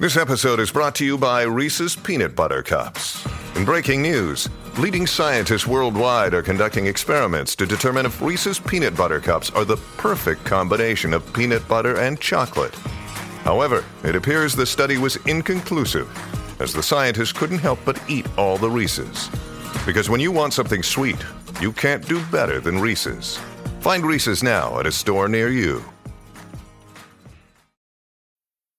This 0.00 0.16
episode 0.16 0.58
is 0.58 0.72
brought 0.72 0.96
to 0.96 1.04
you 1.04 1.16
by 1.16 1.42
Reese's 1.42 1.94
Peanut 1.94 2.34
Butter 2.34 2.64
Cups. 2.64 3.24
In 3.54 3.64
breaking 3.64 4.02
news, 4.02 4.48
leading 4.78 5.06
scientists 5.06 5.66
worldwide 5.66 6.34
are 6.34 6.42
conducting 6.42 6.86
experiments 6.86 7.54
to 7.54 7.66
determine 7.66 8.06
if 8.06 8.20
Reese's 8.20 8.58
Peanut 8.58 8.96
Butter 8.96 9.20
Cups 9.20 9.50
are 9.50 9.64
the 9.64 9.76
perfect 9.96 10.44
combination 10.44 11.14
of 11.14 11.32
peanut 11.32 11.66
butter 11.68 11.98
and 11.98 12.18
chocolate. 12.20 12.76
However, 13.44 13.84
it 14.04 14.16
appears 14.16 14.54
the 14.54 14.66
study 14.66 14.98
was 14.98 15.16
inconclusive, 15.26 16.08
as 16.60 16.72
the 16.72 16.82
scientists 16.82 17.32
couldn't 17.32 17.58
help 17.58 17.78
but 17.84 18.00
eat 18.08 18.26
all 18.36 18.58
the 18.58 18.70
Reese's. 18.70 19.28
Because 19.86 20.10
when 20.10 20.20
you 20.20 20.32
want 20.32 20.52
something 20.52 20.82
sweet, 20.82 21.24
you 21.60 21.72
can't 21.72 22.06
do 22.06 22.24
better 22.26 22.60
than 22.60 22.78
Reese's. 22.78 23.38
Find 23.80 24.04
Reese's 24.04 24.42
now 24.42 24.78
at 24.80 24.86
a 24.86 24.92
store 24.92 25.28
near 25.28 25.48
you. 25.48 25.84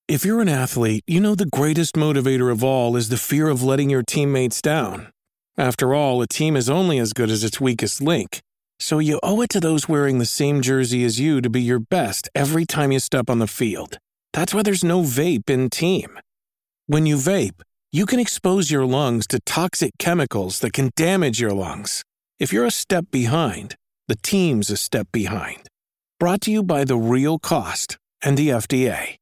If 0.08 0.24
you're 0.24 0.40
an 0.40 0.48
athlete, 0.48 1.04
you 1.06 1.20
know 1.20 1.36
the 1.36 1.46
greatest 1.46 1.94
motivator 1.94 2.50
of 2.50 2.64
all 2.64 2.96
is 2.96 3.10
the 3.10 3.16
fear 3.16 3.48
of 3.48 3.62
letting 3.62 3.90
your 3.90 4.02
teammates 4.02 4.60
down. 4.60 5.12
After 5.56 5.94
all, 5.94 6.20
a 6.20 6.26
team 6.26 6.56
is 6.56 6.68
only 6.68 6.98
as 6.98 7.12
good 7.12 7.30
as 7.30 7.44
its 7.44 7.60
weakest 7.60 8.00
link. 8.00 8.40
So 8.80 8.98
you 8.98 9.20
owe 9.22 9.40
it 9.42 9.50
to 9.50 9.60
those 9.60 9.88
wearing 9.88 10.18
the 10.18 10.26
same 10.26 10.62
jersey 10.62 11.04
as 11.04 11.20
you 11.20 11.40
to 11.42 11.50
be 11.50 11.60
your 11.60 11.78
best 11.78 12.28
every 12.34 12.64
time 12.64 12.92
you 12.92 12.98
step 12.98 13.30
on 13.30 13.38
the 13.38 13.46
field. 13.46 13.98
That's 14.32 14.54
why 14.54 14.62
there's 14.62 14.84
no 14.84 15.02
vape 15.02 15.50
in 15.50 15.70
team. 15.70 16.18
When 16.86 17.06
you 17.06 17.16
vape, 17.16 17.62
you 17.90 18.06
can 18.06 18.20
expose 18.20 18.70
your 18.70 18.86
lungs 18.86 19.26
to 19.28 19.40
toxic 19.40 19.92
chemicals 19.98 20.60
that 20.60 20.72
can 20.72 20.90
damage 20.94 21.40
your 21.40 21.52
lungs. 21.52 22.04
If 22.38 22.52
you're 22.52 22.64
a 22.64 22.70
step 22.70 23.06
behind, 23.10 23.74
the 24.06 24.16
team's 24.16 24.70
a 24.70 24.76
step 24.76 25.08
behind. 25.12 25.68
Brought 26.20 26.42
to 26.42 26.50
you 26.52 26.62
by 26.62 26.84
The 26.84 26.96
Real 26.96 27.38
Cost 27.38 27.98
and 28.22 28.36
the 28.36 28.48
FDA. 28.48 29.16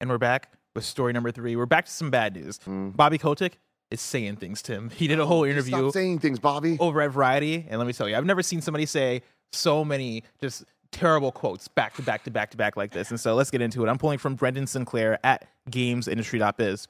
And 0.00 0.10
we're 0.10 0.18
back 0.18 0.52
with 0.74 0.84
story 0.84 1.12
number 1.12 1.30
three. 1.30 1.56
We're 1.56 1.66
back 1.66 1.86
to 1.86 1.90
some 1.90 2.10
bad 2.10 2.34
news. 2.34 2.58
Mm. 2.60 2.94
Bobby 2.94 3.18
Kotick 3.18 3.58
is 3.90 4.00
saying 4.00 4.36
things, 4.36 4.62
Tim. 4.62 4.90
He 4.90 5.06
did 5.06 5.18
a 5.18 5.26
whole 5.26 5.40
oh, 5.40 5.46
interview 5.46 5.76
Stop 5.76 5.92
saying 5.92 6.18
things, 6.18 6.38
Bobby. 6.38 6.76
over 6.80 7.00
at 7.00 7.10
Variety, 7.10 7.66
and 7.68 7.78
let 7.78 7.86
me 7.86 7.92
tell 7.92 8.08
you, 8.08 8.16
I've 8.16 8.26
never 8.26 8.42
seen 8.42 8.60
somebody 8.60 8.86
say 8.86 9.22
so 9.52 9.84
many 9.84 10.22
just 10.40 10.64
terrible 10.92 11.32
quotes 11.32 11.68
back 11.68 11.94
to 11.94 12.02
back 12.02 12.24
to 12.24 12.30
back 12.30 12.50
to 12.50 12.56
back 12.56 12.76
like 12.76 12.92
this. 12.92 13.10
And 13.10 13.18
so 13.18 13.34
let's 13.34 13.50
get 13.50 13.62
into 13.62 13.84
it. 13.84 13.88
I'm 13.88 13.98
pulling 13.98 14.18
from 14.18 14.34
Brendan 14.34 14.66
Sinclair 14.66 15.18
at 15.24 15.46
GamesIndustry.biz. 15.70 16.88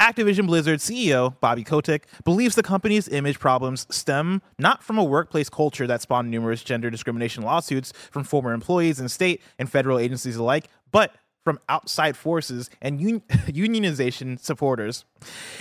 Activision 0.00 0.46
Blizzard 0.46 0.78
CEO 0.78 1.38
Bobby 1.40 1.64
Kotick 1.64 2.06
believes 2.24 2.54
the 2.54 2.62
company's 2.62 3.08
image 3.08 3.38
problems 3.38 3.86
stem 3.94 4.40
not 4.58 4.82
from 4.82 4.98
a 4.98 5.04
workplace 5.04 5.48
culture 5.48 5.86
that 5.86 6.00
spawned 6.00 6.30
numerous 6.30 6.62
gender 6.62 6.90
discrimination 6.90 7.42
lawsuits 7.42 7.92
from 8.10 8.24
former 8.24 8.52
employees 8.52 9.00
and 9.00 9.10
state 9.10 9.42
and 9.58 9.70
federal 9.70 9.98
agencies 9.98 10.36
alike, 10.36 10.68
but 10.92 11.14
from 11.44 11.58
outside 11.68 12.16
forces 12.16 12.68
and 12.80 13.00
un- 13.00 13.20
unionization 13.46 14.38
supporters. 14.38 15.04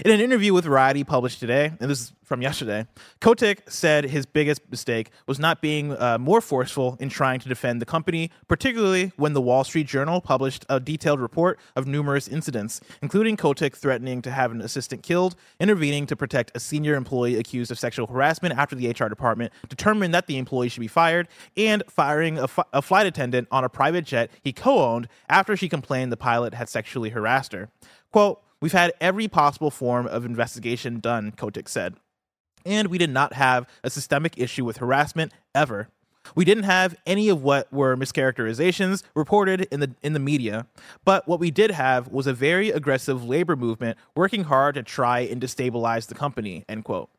In 0.04 0.12
an 0.12 0.20
interview 0.20 0.54
with 0.54 0.66
Variety 0.66 1.04
published 1.04 1.40
today, 1.40 1.72
and 1.80 1.90
this 1.90 2.02
is 2.02 2.14
from 2.28 2.42
yesterday, 2.42 2.86
Kotick 3.22 3.72
said 3.72 4.04
his 4.04 4.26
biggest 4.26 4.62
mistake 4.70 5.12
was 5.28 5.40
not 5.40 5.62
being 5.62 5.96
uh, 5.96 6.18
more 6.18 6.42
forceful 6.42 6.98
in 7.00 7.08
trying 7.08 7.40
to 7.40 7.48
defend 7.48 7.82
the 7.82 7.86
company, 7.86 8.32
particularly 8.50 9.14
when 9.16 9.32
the 9.32 9.40
Wall 9.40 9.64
Street 9.64 9.88
Journal 9.88 10.20
published 10.20 10.66
a 10.68 10.82
detailed 10.82 11.22
report 11.22 11.58
of 11.78 11.88
numerous 11.88 12.28
incidents, 12.28 12.82
including 13.02 13.38
Kotick 13.38 13.78
threatening 13.78 14.22
to 14.24 14.32
have 14.32 14.52
an 14.52 14.60
assistant 14.60 15.04
killed, 15.04 15.38
intervening 15.58 16.06
to 16.08 16.18
protect 16.18 16.52
a 16.54 16.60
senior 16.60 16.96
employee 16.96 17.38
accused 17.38 17.72
of 17.72 17.80
sexual 17.80 18.08
harassment 18.08 18.58
after 18.58 18.76
the 18.76 18.90
HR 18.90 19.08
department 19.08 19.54
determined 19.70 20.14
that 20.14 20.28
the 20.28 20.38
employee 20.38 20.68
should 20.68 20.82
be 20.82 20.88
fired, 20.88 21.30
and 21.56 21.82
firing 21.88 22.38
a, 22.38 22.50
fi- 22.50 22.66
a 22.74 22.82
flight 22.82 23.08
attendant 23.08 23.48
on 23.52 23.64
a 23.64 23.70
private 23.70 24.04
jet 24.04 24.30
he 24.44 24.52
co 24.52 24.84
owned 24.84 25.08
after 25.30 25.56
she 25.56 25.70
complained 25.70 26.12
the 26.12 26.18
pilot 26.18 26.54
had 26.54 26.68
sexually 26.68 27.12
harassed 27.12 27.54
her. 27.54 27.70
Quote, 28.12 28.42
We've 28.60 28.74
had 28.74 28.92
every 29.00 29.28
possible 29.28 29.70
form 29.70 30.08
of 30.08 30.26
investigation 30.26 31.00
done, 31.00 31.32
Kotick 31.32 31.70
said. 31.70 31.96
And 32.68 32.90
we 32.90 32.98
did 32.98 33.10
not 33.10 33.34
have 33.34 33.68
a 33.84 33.90
systemic 33.90 34.38
issue 34.38 34.66
with 34.66 34.78
harassment 34.78 35.32
ever. 35.56 35.88
We 36.36 36.44
didn't 36.44 36.66
have 36.66 36.96
any 37.06 37.30
of 37.30 37.42
what 37.42 37.72
were 37.72 37.96
mischaracterizations 37.96 39.04
reported 39.16 39.68
in 39.72 39.80
the 39.80 39.96
in 40.04 40.12
the 40.12 40.20
media, 40.20 40.68
but 41.06 41.26
what 41.26 41.40
we 41.40 41.52
did 41.52 41.72
have 41.72 42.10
was 42.10 42.28
a 42.28 42.34
very 42.34 42.70
aggressive 42.70 43.24
labor 43.24 43.56
movement 43.56 43.98
working 44.14 44.44
hard 44.44 44.76
to 44.76 44.84
try 44.84 45.22
and 45.22 45.42
destabilize 45.42 46.08
the 46.08 46.16
company. 46.16 46.66
End 46.68 46.84
quote. 46.84 47.10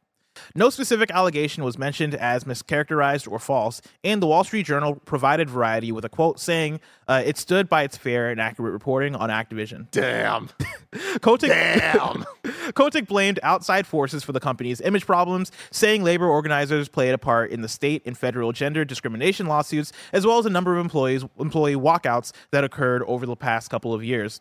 No 0.54 0.70
specific 0.70 1.10
allegation 1.10 1.64
was 1.64 1.78
mentioned 1.78 2.14
as 2.14 2.44
mischaracterized 2.44 3.30
or 3.30 3.38
false, 3.38 3.80
and 4.04 4.22
the 4.22 4.26
Wall 4.26 4.44
Street 4.44 4.66
Journal 4.66 4.96
provided 5.04 5.48
Variety 5.48 5.92
with 5.92 6.04
a 6.04 6.08
quote 6.08 6.38
saying 6.38 6.80
uh, 7.06 7.22
it 7.24 7.38
stood 7.38 7.68
by 7.68 7.82
its 7.82 7.96
fair 7.96 8.30
and 8.30 8.40
accurate 8.40 8.72
reporting 8.72 9.16
on 9.16 9.30
Activision. 9.30 9.90
Damn. 9.90 10.50
Kotick, 11.20 11.50
Damn. 11.50 12.24
Kotick 12.74 13.06
blamed 13.06 13.40
outside 13.42 13.86
forces 13.86 14.24
for 14.24 14.32
the 14.32 14.40
company's 14.40 14.80
image 14.80 15.06
problems, 15.06 15.50
saying 15.70 16.02
labor 16.02 16.26
organizers 16.26 16.88
played 16.88 17.14
a 17.14 17.18
part 17.18 17.50
in 17.50 17.62
the 17.62 17.68
state 17.68 18.02
and 18.04 18.16
federal 18.16 18.52
gender 18.52 18.84
discrimination 18.84 19.46
lawsuits, 19.46 19.92
as 20.12 20.26
well 20.26 20.38
as 20.38 20.46
a 20.46 20.50
number 20.50 20.76
of 20.76 20.80
employees 20.80 21.24
employee 21.38 21.74
walkouts 21.74 22.32
that 22.50 22.64
occurred 22.64 23.02
over 23.04 23.26
the 23.26 23.36
past 23.36 23.70
couple 23.70 23.94
of 23.94 24.04
years. 24.04 24.40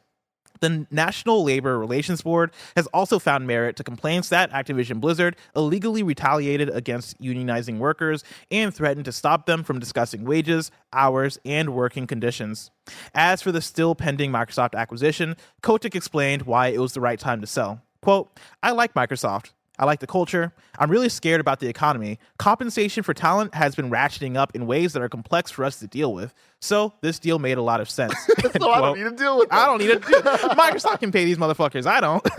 The 0.60 0.88
National 0.92 1.44
Labor 1.44 1.78
Relations 1.78 2.22
Board 2.22 2.52
has 2.76 2.88
also 2.88 3.20
found 3.20 3.48
merit 3.48 3.76
to 3.78 3.84
complaints 3.84 4.30
that 4.30 4.52
Activision 4.52 5.00
Blizzard 5.00 5.36
illegally 5.56 6.04
retaliated 6.04 6.70
against 6.70 7.20
unionizing 7.22 7.78
workers 7.78 8.24
and 8.52 8.74
threatened 8.74 9.06
to 9.06 9.12
stop 9.12 9.46
them 9.46 9.64
from 9.64 9.80
discussing 9.80 10.26
wages, 10.26 10.72
hours, 10.94 11.40
and 11.46 11.74
working 11.74 12.08
conditions. 12.08 12.72
As 13.14 13.42
for 13.42 13.52
the 13.52 13.62
still 13.62 13.96
pending 13.96 14.32
Microsoft 14.32 14.76
acquisition, 14.76 15.36
Kotick 15.62 15.96
explained 15.96 16.44
why 16.44 16.68
it 16.68 16.80
was 16.80 16.94
the 16.94 17.02
right 17.02 17.20
time 17.20 17.42
to 17.42 17.48
sell. 17.48 17.82
Quote, 18.02 18.30
I 18.64 18.72
like 18.72 18.94
Microsoft. 18.94 19.52
I 19.80 19.86
like 19.86 20.00
the 20.00 20.08
culture. 20.08 20.54
I'm 20.80 20.90
really 20.90 21.10
scared 21.10 21.40
about 21.40 21.60
the 21.60 21.68
economy. 21.68 22.18
Compensation 22.40 23.04
for 23.04 23.14
talent 23.14 23.54
has 23.54 23.76
been 23.76 23.92
ratcheting 23.92 24.36
up 24.36 24.56
in 24.56 24.66
ways 24.66 24.94
that 24.94 25.04
are 25.04 25.10
complex 25.10 25.52
for 25.52 25.64
us 25.64 25.80
to 25.80 25.88
deal 25.88 26.14
with. 26.14 26.34
So 26.60 26.94
this 27.02 27.20
deal 27.20 27.38
made 27.40 27.58
a 27.58 27.62
lot 27.62 27.82
of 27.82 27.90
sense. 27.90 28.14
So 28.60 28.72
I 28.72 28.82
don't 28.82 28.98
need 28.98 29.04
to 29.04 29.12
deal 29.12 29.38
with 29.38 29.50
I 29.52 29.66
don't 29.66 29.78
need 29.80 29.90
it. 29.92 30.02
Microsoft 30.02 31.02
can 31.02 31.12
pay 31.12 31.26
these 31.26 31.38
motherfuckers. 31.38 31.86
I 31.86 32.00
don't. 32.00 32.26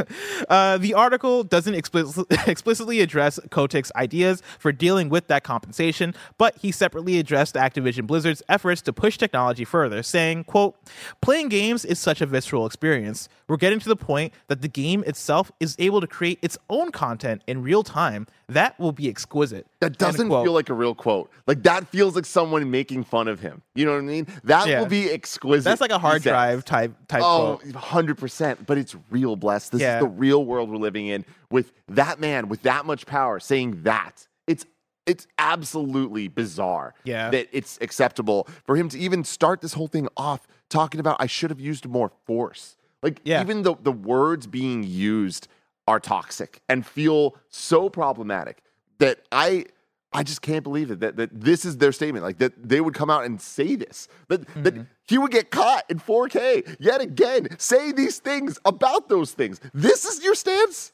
Uh, 0.49 0.79
the 0.79 0.95
article 0.95 1.45
doesn't 1.45 1.75
explicit, 1.75 2.27
explicitly 2.47 3.01
address 3.01 3.39
Kotick's 3.51 3.93
ideas 3.97 4.43
for 4.59 4.73
dealing 4.73 5.09
with 5.09 5.27
that 5.27 5.43
compensation, 5.45 6.15
but 6.39 6.57
he 6.57 6.71
separately 6.73 7.19
addressed 7.19 7.55
Activision 7.55 8.07
Blizzard's 8.07 8.43
efforts 8.49 8.81
to 8.83 8.93
push 8.93 9.19
technology 9.19 9.65
further, 9.65 10.03
saying, 10.03 10.45
quote, 10.45 10.77
playing 11.21 11.49
games 11.49 11.85
is 11.85 11.99
such 11.99 12.21
a 12.21 12.27
visceral 12.27 12.65
experience. 12.67 13.29
We're 13.47 13.57
getting 13.59 13.81
to 13.81 13.89
the 13.89 13.97
point 13.97 14.33
that 14.47 14.63
the 14.63 14.69
game 14.69 15.05
itself 15.07 15.53
is 15.61 15.77
able 15.79 16.01
to 16.01 16.07
create 16.07 16.39
its 16.41 16.57
own 16.71 16.91
content 16.93 17.43
in 17.47 17.63
real 17.63 17.83
time. 17.83 18.27
That 18.49 18.79
will 18.81 18.93
be 18.93 19.09
exquisite. 19.09 19.67
That 19.81 19.99
doesn't 19.99 20.29
feel 20.29 20.53
like 20.53 20.71
a 20.71 20.75
real 20.75 20.95
quote. 20.95 21.31
Like 21.47 21.63
that 21.65 21.89
feels 21.89 22.15
like 22.15 22.25
someone 22.25 22.71
making 22.71 23.05
fun 23.05 23.29
of 23.29 23.41
him. 23.41 23.63
You 23.75 23.85
know 23.85 23.93
what 23.93 23.99
I 23.99 24.03
mean? 24.03 24.08
That 24.45 24.67
Yeah. 24.67 24.81
will 24.81 24.87
be 24.87 25.11
exquisite. 25.11 25.65
That's 25.65 25.81
like 25.81 25.91
a 25.91 25.99
hard 25.99 26.23
drive 26.23 26.65
type 26.65 26.93
type 27.09 27.23
Oh, 27.25 27.59
quote. 27.63 27.75
100%. 27.75 28.67
But 28.67 28.79
it's 28.79 28.97
real, 29.11 29.37
blessed. 29.37 29.73
This 29.73 29.81
Yeah. 29.83 29.97
is 29.99 30.03
the 30.03 30.09
real 30.09 30.45
world 30.45 30.71
we're 30.71 30.77
living 30.79 31.07
in 31.07 31.25
with 31.51 31.73
that 31.89 32.19
man 32.21 32.49
with 32.49 32.63
that 32.63 32.87
much 32.87 33.07
power 33.07 33.41
saying 33.41 33.83
that. 33.85 34.27
It's 34.47 34.65
it's 35.07 35.27
absolutely 35.39 36.29
bizarre 36.29 36.93
Yeah. 37.05 37.31
that 37.31 37.49
it's 37.51 37.79
acceptable 37.81 38.47
for 38.67 38.77
him 38.77 38.91
to 38.91 38.99
even 38.99 39.25
start 39.25 39.63
this 39.63 39.73
whole 39.73 39.89
thing 39.89 40.07
off 40.19 40.47
talking 40.69 41.01
about 41.01 41.17
I 41.19 41.27
should 41.27 41.49
have 41.49 41.61
used 41.61 41.87
more 41.89 42.11
force. 42.27 42.77
Like 43.03 43.21
Yeah. 43.25 43.41
even 43.41 43.63
the 43.63 43.75
the 43.83 43.93
words 43.93 44.47
being 44.47 44.83
used 44.83 45.49
are 45.87 45.99
toxic 45.99 46.61
and 46.69 46.85
feel 46.85 47.37
so 47.49 47.89
problematic 47.89 48.63
that 48.99 49.21
I 49.33 49.65
I 50.13 50.23
just 50.23 50.41
can't 50.41 50.63
believe 50.63 50.91
it 50.91 51.01
that, 51.01 51.17
that 51.17 51.29
this 51.39 51.65
is 51.65 51.77
their 51.77 51.93
statement. 51.93 52.25
Like 52.25 52.39
that 52.39 52.53
they 52.69 52.81
would 52.81 52.95
come 52.95 53.11
out 53.11 53.25
and 53.27 53.41
say 53.41 53.77
this. 53.77 54.09
That 54.29 54.47
that 54.65 54.75
Mm-hmm. 54.75 54.83
he 55.07 55.19
would 55.19 55.31
get 55.31 55.51
caught 55.51 55.85
in 55.91 55.99
4K 56.01 56.77
yet 56.81 57.01
again, 57.01 57.49
say 57.59 57.93
these 57.93 58.19
things 58.19 58.59
about 58.65 59.09
those 59.09 59.33
things. 59.33 59.61
This 59.75 60.05
is 60.05 60.25
your 60.25 60.35
stance? 60.35 60.93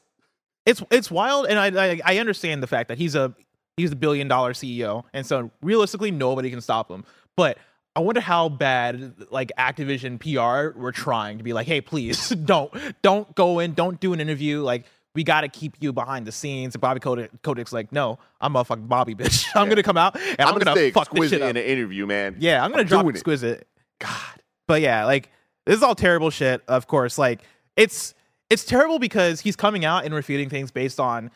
it's 0.65 0.81
it's 0.89 1.11
wild, 1.11 1.45
and 1.47 1.59
I, 1.59 1.91
I 1.93 2.01
I 2.03 2.17
understand 2.17 2.61
the 2.63 2.67
fact 2.67 2.89
that 2.89 2.97
he's 2.97 3.13
a 3.15 3.33
he's 3.77 3.91
a 3.91 3.95
billion 3.95 4.27
dollar 4.27 4.53
CEO, 4.53 5.03
and 5.13 5.25
so 5.25 5.51
realistically 5.61 6.11
nobody 6.11 6.49
can 6.49 6.59
stop 6.59 6.89
him. 6.89 7.05
But 7.37 7.57
I 7.95 7.99
wonder 8.01 8.19
how 8.19 8.49
bad 8.49 9.13
like 9.29 9.51
Activision 9.57 10.19
PR 10.19 10.77
were 10.77 10.91
trying 10.91 11.37
to 11.37 11.43
be 11.43 11.53
like, 11.53 11.67
hey, 11.67 11.81
please 11.81 12.29
don't 12.45 12.73
don't 13.01 13.33
go 13.35 13.59
in, 13.59 13.73
don't 13.75 13.99
do 13.99 14.11
an 14.13 14.19
interview, 14.19 14.61
like. 14.61 14.85
We 15.15 15.23
got 15.23 15.41
to 15.41 15.47
keep 15.47 15.75
you 15.79 15.91
behind 15.91 16.27
the 16.27 16.31
scenes. 16.31 16.75
And 16.75 16.81
Bobby 16.81 16.99
Kotick, 16.99 17.31
Kotick's 17.41 17.73
like, 17.73 17.91
no, 17.91 18.19
I'm 18.39 18.55
a 18.55 18.63
fucking 18.63 18.87
Bobby, 18.87 19.15
bitch. 19.15 19.47
I'm 19.55 19.69
gonna 19.69 19.81
come 19.81 19.97
out 19.97 20.15
and 20.15 20.41
I'm, 20.41 20.49
I'm, 20.49 20.59
gonna, 20.59 20.65
fuck 20.65 20.75
this 20.75 20.97
exquisite 20.97 21.29
shit 21.29 21.41
up. 21.41 21.49
in 21.51 21.57
an 21.57 21.63
interview, 21.63 22.05
man. 22.05 22.35
Yeah, 22.39 22.63
I'm 22.63 22.71
gonna 22.71 22.83
drop 22.83 23.03
doing 23.03 23.15
it. 23.15 23.17
exquisite. 23.17 23.67
God. 23.99 24.41
But 24.67 24.81
yeah, 24.81 25.05
like 25.05 25.29
this 25.65 25.77
is 25.77 25.83
all 25.83 25.95
terrible 25.95 26.29
shit. 26.29 26.61
Of 26.67 26.87
course, 26.87 27.17
like 27.17 27.41
it's 27.75 28.13
it's 28.49 28.65
terrible 28.65 28.99
because 28.99 29.41
he's 29.41 29.55
coming 29.55 29.85
out 29.85 30.05
and 30.05 30.13
refuting 30.13 30.49
things 30.49 30.71
based 30.71 30.99
on 30.99 31.31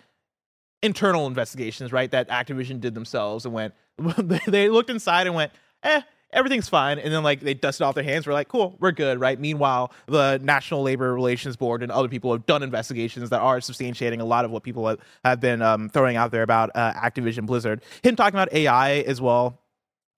internal 0.81 1.27
investigations, 1.27 1.91
right? 1.91 2.09
That 2.11 2.29
Activision 2.29 2.79
did 2.79 2.93
themselves 2.93 3.45
and 3.45 3.53
went 3.53 3.73
they 4.47 4.69
looked 4.69 4.89
inside 4.89 5.27
and 5.27 5.35
went, 5.35 5.51
eh. 5.83 6.01
Everything's 6.31 6.69
fine, 6.69 6.99
and 6.99 7.11
then 7.11 7.23
like 7.23 7.39
they 7.39 7.55
dusted 7.55 7.85
off 7.85 7.95
their 7.95 8.03
hands. 8.03 8.27
We're 8.27 8.33
like, 8.33 8.49
cool, 8.49 8.77
we're 8.79 8.91
good, 8.91 9.19
right? 9.19 9.39
Meanwhile, 9.39 9.91
the 10.05 10.39
National 10.43 10.83
Labor 10.83 11.11
Relations 11.13 11.55
Board 11.55 11.81
and 11.81 11.91
other 11.91 12.07
people 12.07 12.31
have 12.31 12.45
done 12.45 12.61
investigations 12.61 13.31
that 13.31 13.41
are 13.41 13.57
substantiating 13.59 14.21
a 14.21 14.23
lot 14.23 14.45
of 14.45 14.51
what 14.51 14.61
people 14.61 14.95
have, 15.25 15.39
been 15.39 15.61
um, 15.63 15.89
throwing 15.89 16.17
out 16.17 16.31
there 16.31 16.43
about 16.43 16.69
uh, 16.75 16.93
Activision 16.93 17.47
Blizzard. 17.47 17.81
Him 18.03 18.15
talking 18.15 18.35
about 18.35 18.53
AI 18.53 18.99
as 18.99 19.19
well, 19.19 19.59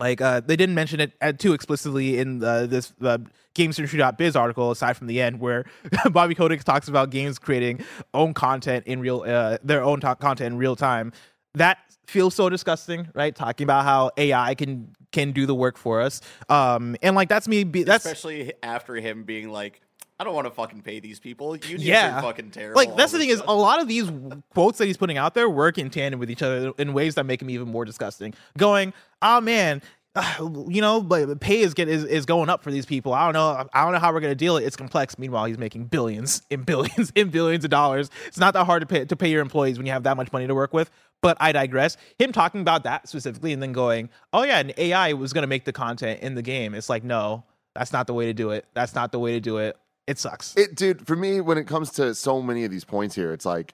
like 0.01 0.19
uh, 0.19 0.41
they 0.41 0.55
didn't 0.55 0.75
mention 0.75 0.99
it 0.99 1.13
uh, 1.21 1.31
too 1.31 1.53
explicitly 1.53 2.17
in 2.17 2.43
uh, 2.43 2.65
this 2.65 2.91
uh, 3.01 3.19
GamesIndustry.biz 3.55 4.35
article, 4.35 4.71
aside 4.71 4.97
from 4.97 5.07
the 5.07 5.21
end 5.21 5.39
where 5.39 5.65
Bobby 6.11 6.35
Kotick 6.35 6.63
talks 6.63 6.87
about 6.87 7.09
games 7.11 7.39
creating 7.39 7.85
own 8.13 8.33
content 8.33 8.85
in 8.87 8.99
real, 8.99 9.23
uh, 9.25 9.59
their 9.63 9.83
own 9.83 10.01
to- 10.01 10.15
content 10.15 10.53
in 10.53 10.57
real 10.57 10.75
time. 10.75 11.13
That 11.53 11.77
feels 12.07 12.35
so 12.35 12.49
disgusting, 12.49 13.07
right? 13.13 13.35
Talking 13.35 13.63
about 13.65 13.85
how 13.85 14.11
AI 14.17 14.55
can 14.55 14.93
can 15.11 15.31
do 15.31 15.45
the 15.45 15.55
work 15.55 15.77
for 15.77 16.01
us, 16.01 16.21
um, 16.49 16.95
and 17.01 17.15
like 17.15 17.29
that's 17.29 17.47
me. 17.47 17.63
Be, 17.63 17.83
that's 17.83 18.05
especially 18.05 18.53
after 18.63 18.95
him 18.95 19.23
being 19.23 19.49
like, 19.49 19.81
I 20.21 20.23
don't 20.23 20.35
want 20.35 20.45
to 20.45 20.51
fucking 20.51 20.83
pay 20.83 20.99
these 20.99 21.19
people. 21.19 21.55
You 21.55 21.77
yeah, 21.79 22.21
fucking 22.21 22.51
terrible. 22.51 22.75
Like 22.75 22.95
that's 22.95 23.11
the 23.11 23.17
thing 23.17 23.29
a 23.29 23.33
is, 23.33 23.41
a 23.47 23.55
lot 23.55 23.81
of 23.81 23.87
these 23.87 24.11
quotes 24.53 24.77
that 24.77 24.85
he's 24.85 24.97
putting 24.97 25.17
out 25.17 25.33
there 25.33 25.49
work 25.49 25.79
in 25.79 25.89
tandem 25.89 26.19
with 26.19 26.29
each 26.29 26.43
other 26.43 26.73
in 26.77 26.93
ways 26.93 27.15
that 27.15 27.25
make 27.25 27.41
him 27.41 27.49
even 27.49 27.67
more 27.67 27.85
disgusting. 27.85 28.35
Going, 28.55 28.93
oh 29.23 29.41
man, 29.41 29.81
you 30.39 30.81
know, 30.81 31.01
but 31.01 31.39
pay 31.39 31.61
is 31.61 31.73
get 31.73 31.87
is, 31.87 32.03
is 32.03 32.25
going 32.25 32.49
up 32.49 32.63
for 32.63 32.71
these 32.71 32.85
people. 32.85 33.13
I 33.13 33.25
don't 33.25 33.33
know. 33.33 33.67
I 33.73 33.83
don't 33.83 33.93
know 33.93 33.99
how 33.99 34.11
we're 34.11 34.19
gonna 34.19 34.35
deal 34.35 34.57
it. 34.57 34.63
It's 34.63 34.75
complex. 34.75 35.17
Meanwhile, 35.17 35.45
he's 35.45 35.57
making 35.57 35.85
billions 35.85 36.41
and 36.51 36.65
billions 36.65 37.11
and 37.15 37.31
billions 37.31 37.63
of 37.63 37.69
dollars. 37.69 38.09
It's 38.27 38.39
not 38.39 38.53
that 38.53 38.65
hard 38.65 38.81
to 38.81 38.85
pay 38.85 39.05
to 39.05 39.15
pay 39.15 39.29
your 39.29 39.41
employees 39.41 39.77
when 39.77 39.85
you 39.85 39.93
have 39.93 40.03
that 40.03 40.17
much 40.17 40.31
money 40.33 40.47
to 40.47 40.55
work 40.55 40.73
with. 40.73 40.89
But 41.21 41.37
I 41.39 41.51
digress. 41.51 41.97
Him 42.17 42.31
talking 42.31 42.61
about 42.61 42.83
that 42.83 43.07
specifically 43.07 43.53
and 43.53 43.61
then 43.61 43.73
going, 43.73 44.09
oh 44.33 44.43
yeah, 44.43 44.59
and 44.59 44.73
AI 44.77 45.13
was 45.13 45.33
gonna 45.33 45.47
make 45.47 45.65
the 45.65 45.73
content 45.73 46.21
in 46.21 46.35
the 46.35 46.41
game. 46.41 46.73
It's 46.73 46.89
like 46.89 47.03
no, 47.03 47.43
that's 47.73 47.93
not 47.93 48.07
the 48.07 48.13
way 48.13 48.25
to 48.25 48.33
do 48.33 48.51
it. 48.51 48.65
That's 48.73 48.95
not 48.95 49.11
the 49.11 49.19
way 49.19 49.33
to 49.33 49.39
do 49.39 49.57
it. 49.57 49.77
It 50.07 50.19
sucks. 50.19 50.57
It, 50.57 50.75
dude, 50.75 51.07
for 51.07 51.15
me, 51.15 51.39
when 51.39 51.57
it 51.57 51.67
comes 51.67 51.91
to 51.91 52.13
so 52.15 52.41
many 52.41 52.65
of 52.65 52.71
these 52.71 52.83
points 52.83 53.15
here, 53.15 53.31
it's 53.31 53.45
like 53.45 53.73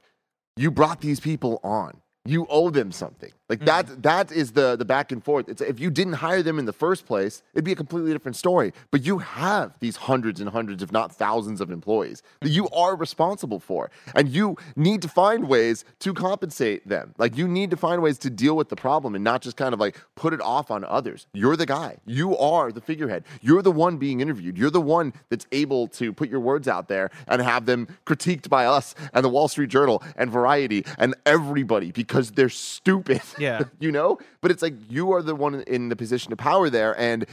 you 0.55 0.69
brought 0.69 1.01
these 1.01 1.19
people 1.19 1.59
on. 1.63 2.01
You 2.25 2.45
owe 2.49 2.69
them 2.69 2.91
something. 2.91 3.31
Like 3.49 3.59
mm-hmm. 3.59 3.65
that. 3.65 4.03
That 4.03 4.31
is 4.31 4.51
the 4.51 4.75
the 4.75 4.85
back 4.85 5.11
and 5.11 5.23
forth. 5.23 5.49
It's 5.49 5.61
if 5.61 5.79
you 5.79 5.89
didn't 5.89 6.13
hire 6.13 6.43
them 6.43 6.59
in 6.59 6.65
the 6.65 6.73
first 6.73 7.05
place, 7.05 7.43
it'd 7.53 7.65
be 7.65 7.71
a 7.71 7.75
completely 7.75 8.11
different 8.11 8.35
story. 8.35 8.73
But 8.91 9.05
you 9.05 9.19
have 9.19 9.73
these 9.79 9.95
hundreds 9.95 10.39
and 10.39 10.49
hundreds, 10.49 10.83
if 10.83 10.91
not 10.91 11.15
thousands, 11.15 11.61
of 11.61 11.71
employees 11.71 12.23
that 12.41 12.49
you 12.49 12.67
are 12.69 12.95
responsible 12.95 13.59
for, 13.59 13.89
and 14.15 14.29
you 14.29 14.57
need 14.75 15.01
to 15.01 15.07
find 15.07 15.47
ways 15.47 15.85
to 15.99 16.13
compensate 16.13 16.87
them. 16.87 17.13
Like 17.17 17.37
you 17.37 17.47
need 17.47 17.71
to 17.71 17.77
find 17.77 18.01
ways 18.01 18.17
to 18.19 18.29
deal 18.29 18.55
with 18.55 18.69
the 18.69 18.75
problem 18.75 19.15
and 19.15 19.23
not 19.23 19.41
just 19.41 19.57
kind 19.57 19.73
of 19.73 19.79
like 19.79 19.99
put 20.15 20.33
it 20.33 20.41
off 20.41 20.71
on 20.71 20.83
others. 20.83 21.27
You're 21.33 21.55
the 21.55 21.65
guy. 21.65 21.97
You 22.05 22.37
are 22.37 22.71
the 22.71 22.81
figurehead. 22.81 23.23
You're 23.41 23.61
the 23.61 23.71
one 23.71 23.97
being 23.97 24.19
interviewed. 24.21 24.57
You're 24.57 24.69
the 24.69 24.81
one 24.81 25.13
that's 25.29 25.47
able 25.51 25.87
to 25.89 26.13
put 26.13 26.29
your 26.29 26.39
words 26.39 26.67
out 26.67 26.87
there 26.87 27.09
and 27.27 27.41
have 27.41 27.65
them 27.65 27.87
critiqued 28.05 28.49
by 28.49 28.65
us 28.65 28.95
and 29.13 29.23
the 29.23 29.29
Wall 29.29 29.47
Street 29.47 29.69
Journal 29.69 30.03
and 30.15 30.29
Variety 30.29 30.85
and 30.97 31.15
everybody 31.25 31.91
because 31.91 32.31
they're 32.31 32.49
stupid. 32.49 33.21
Yeah. 33.37 33.63
you 33.79 33.91
know? 33.91 34.19
But 34.41 34.51
it's 34.51 34.61
like 34.61 34.75
you 34.89 35.11
are 35.13 35.21
the 35.21 35.35
one 35.35 35.61
in 35.61 35.89
the 35.89 35.95
position 35.95 36.31
of 36.31 36.37
power 36.37 36.69
there 36.69 36.97
and 36.99 37.25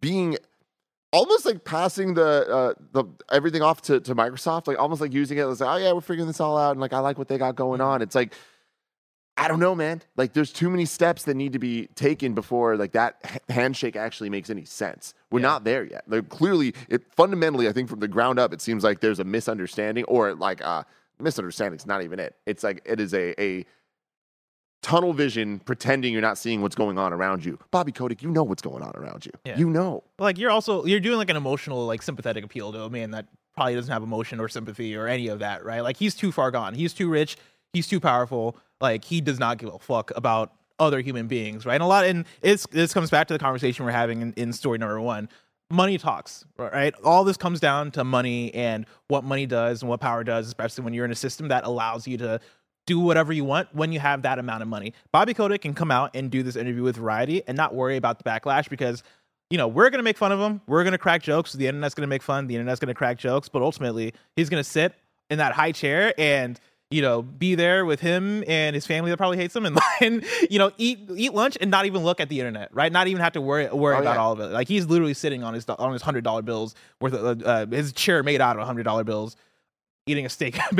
being 0.00 0.36
almost 1.12 1.46
like 1.46 1.64
passing 1.64 2.14
the 2.14 2.48
uh, 2.48 2.74
the 2.92 3.04
everything 3.30 3.62
off 3.62 3.82
to, 3.82 4.00
to 4.00 4.14
Microsoft, 4.14 4.66
like 4.66 4.78
almost 4.78 5.00
like 5.00 5.12
using 5.12 5.38
it 5.38 5.42
as 5.42 5.60
like, 5.60 5.70
oh 5.70 5.82
yeah, 5.82 5.92
we're 5.92 6.00
figuring 6.00 6.26
this 6.26 6.40
all 6.40 6.58
out 6.58 6.72
and 6.72 6.80
like 6.80 6.92
I 6.92 6.98
like 6.98 7.18
what 7.18 7.28
they 7.28 7.38
got 7.38 7.54
going 7.54 7.80
on. 7.80 8.02
It's 8.02 8.14
like 8.14 8.34
I 9.36 9.48
don't 9.48 9.58
know, 9.58 9.74
man. 9.74 10.00
Like 10.16 10.32
there's 10.32 10.52
too 10.52 10.70
many 10.70 10.84
steps 10.84 11.24
that 11.24 11.34
need 11.34 11.52
to 11.54 11.58
be 11.58 11.88
taken 11.94 12.34
before 12.34 12.76
like 12.76 12.92
that 12.92 13.42
handshake 13.48 13.96
actually 13.96 14.30
makes 14.30 14.48
any 14.48 14.64
sense. 14.64 15.14
We're 15.30 15.40
not 15.40 15.64
there 15.64 15.84
yet. 15.84 16.04
Like 16.06 16.28
clearly, 16.28 16.74
it 16.88 17.02
fundamentally, 17.14 17.68
I 17.68 17.72
think 17.72 17.88
from 17.88 18.00
the 18.00 18.08
ground 18.08 18.38
up, 18.38 18.52
it 18.52 18.60
seems 18.60 18.84
like 18.84 19.00
there's 19.00 19.18
a 19.18 19.24
misunderstanding 19.24 20.04
or 20.04 20.34
like 20.34 20.64
uh 20.64 20.84
misunderstanding's 21.18 21.86
not 21.86 22.02
even 22.02 22.20
it. 22.20 22.36
It's 22.46 22.62
like 22.62 22.82
it 22.84 23.00
is 23.00 23.12
a 23.12 23.40
a 23.42 23.66
tunnel 24.84 25.14
vision 25.14 25.60
pretending 25.60 26.12
you're 26.12 26.20
not 26.20 26.36
seeing 26.36 26.60
what's 26.60 26.76
going 26.76 26.98
on 26.98 27.10
around 27.12 27.42
you. 27.42 27.58
Bobby 27.70 27.90
Kotick, 27.90 28.22
you 28.22 28.30
know 28.30 28.42
what's 28.42 28.60
going 28.60 28.82
on 28.82 28.92
around 28.94 29.24
you. 29.24 29.32
Yeah. 29.46 29.56
You 29.56 29.70
know. 29.70 30.04
Like 30.18 30.36
you're 30.36 30.50
also 30.50 30.84
you're 30.84 31.00
doing 31.00 31.16
like 31.16 31.30
an 31.30 31.36
emotional 31.36 31.86
like 31.86 32.02
sympathetic 32.02 32.44
appeal 32.44 32.70
to 32.72 32.82
a 32.82 32.90
man 32.90 33.10
that 33.12 33.26
probably 33.54 33.74
doesn't 33.74 33.92
have 33.92 34.02
emotion 34.02 34.40
or 34.40 34.48
sympathy 34.48 34.94
or 34.94 35.06
any 35.06 35.28
of 35.28 35.38
that 35.38 35.64
right 35.64 35.80
like 35.80 35.96
he's 35.96 36.14
too 36.14 36.32
far 36.32 36.50
gone 36.50 36.74
he's 36.74 36.92
too 36.92 37.08
rich 37.08 37.36
he's 37.72 37.86
too 37.86 38.00
powerful 38.00 38.56
like 38.80 39.04
he 39.04 39.20
does 39.20 39.38
not 39.38 39.58
give 39.58 39.72
a 39.72 39.78
fuck 39.78 40.10
about 40.16 40.52
other 40.80 41.00
human 41.00 41.28
beings 41.28 41.64
right 41.64 41.74
and 41.74 41.82
a 41.82 41.86
lot 41.86 42.04
and 42.04 42.26
it's 42.42 42.66
this 42.72 42.92
comes 42.92 43.10
back 43.10 43.28
to 43.28 43.34
the 43.34 43.38
conversation 43.38 43.84
we're 43.84 43.92
having 43.92 44.22
in, 44.22 44.32
in 44.32 44.52
story 44.52 44.76
number 44.76 45.00
one 45.00 45.28
money 45.70 45.96
talks 45.98 46.44
right 46.58 46.94
all 47.04 47.22
this 47.22 47.36
comes 47.36 47.60
down 47.60 47.92
to 47.92 48.02
money 48.02 48.52
and 48.54 48.86
what 49.06 49.22
money 49.22 49.46
does 49.46 49.82
and 49.82 49.88
what 49.88 50.00
power 50.00 50.24
does 50.24 50.48
especially 50.48 50.82
when 50.82 50.92
you're 50.92 51.04
in 51.04 51.12
a 51.12 51.16
system 51.16 51.46
that 51.46 51.64
allows 51.64 52.08
you 52.08 52.18
to 52.18 52.40
do 52.86 53.00
whatever 53.00 53.32
you 53.32 53.44
want 53.44 53.68
when 53.74 53.92
you 53.92 54.00
have 54.00 54.22
that 54.22 54.38
amount 54.38 54.62
of 54.62 54.68
money. 54.68 54.92
Bobby 55.12 55.32
Kotick 55.34 55.62
can 55.62 55.74
come 55.74 55.90
out 55.90 56.10
and 56.14 56.30
do 56.30 56.42
this 56.42 56.56
interview 56.56 56.82
with 56.82 56.96
Variety 56.96 57.42
and 57.46 57.56
not 57.56 57.74
worry 57.74 57.96
about 57.96 58.18
the 58.18 58.24
backlash 58.24 58.68
because, 58.68 59.02
you 59.50 59.56
know, 59.58 59.68
we're 59.68 59.90
going 59.90 59.98
to 60.00 60.04
make 60.04 60.18
fun 60.18 60.32
of 60.32 60.40
him. 60.40 60.60
We're 60.66 60.82
going 60.84 60.92
to 60.92 60.98
crack 60.98 61.22
jokes. 61.22 61.52
The 61.54 61.66
internet's 61.66 61.94
going 61.94 62.02
to 62.02 62.08
make 62.08 62.22
fun. 62.22 62.46
The 62.46 62.56
internet's 62.56 62.80
going 62.80 62.88
to 62.88 62.94
crack 62.94 63.18
jokes. 63.18 63.48
But 63.48 63.62
ultimately, 63.62 64.12
he's 64.36 64.48
going 64.50 64.62
to 64.62 64.68
sit 64.68 64.94
in 65.30 65.38
that 65.38 65.52
high 65.52 65.72
chair 65.72 66.12
and, 66.18 66.60
you 66.90 67.00
know, 67.00 67.22
be 67.22 67.54
there 67.54 67.86
with 67.86 68.00
him 68.00 68.44
and 68.46 68.74
his 68.74 68.86
family 68.86 69.10
that 69.10 69.16
probably 69.16 69.38
hates 69.38 69.56
him 69.56 69.64
and, 69.64 69.78
and 70.02 70.22
you 70.50 70.58
know, 70.58 70.70
eat 70.76 70.98
eat 71.16 71.32
lunch 71.32 71.56
and 71.60 71.70
not 71.70 71.86
even 71.86 72.04
look 72.04 72.20
at 72.20 72.28
the 72.28 72.38
internet, 72.38 72.68
right? 72.74 72.92
Not 72.92 73.06
even 73.08 73.22
have 73.22 73.32
to 73.32 73.40
worry 73.40 73.66
worry 73.68 73.96
Oh, 73.96 74.00
about 74.00 74.16
yeah. 74.16 74.20
all 74.20 74.32
of 74.32 74.40
it. 74.40 74.48
Like 74.52 74.68
he's 74.68 74.86
literally 74.86 75.14
sitting 75.14 75.42
on 75.42 75.54
his 75.54 75.66
on 75.68 75.92
his 75.94 76.02
hundred 76.02 76.22
dollar 76.24 76.42
bills 76.42 76.74
worth 77.00 77.14
of, 77.14 77.42
uh, 77.42 77.66
his 77.66 77.92
chair 77.94 78.22
made 78.22 78.40
out 78.42 78.58
of 78.58 78.66
hundred 78.66 78.82
dollar 78.84 79.02
bills, 79.02 79.34
eating 80.06 80.26
a 80.26 80.28
steak 80.28 80.58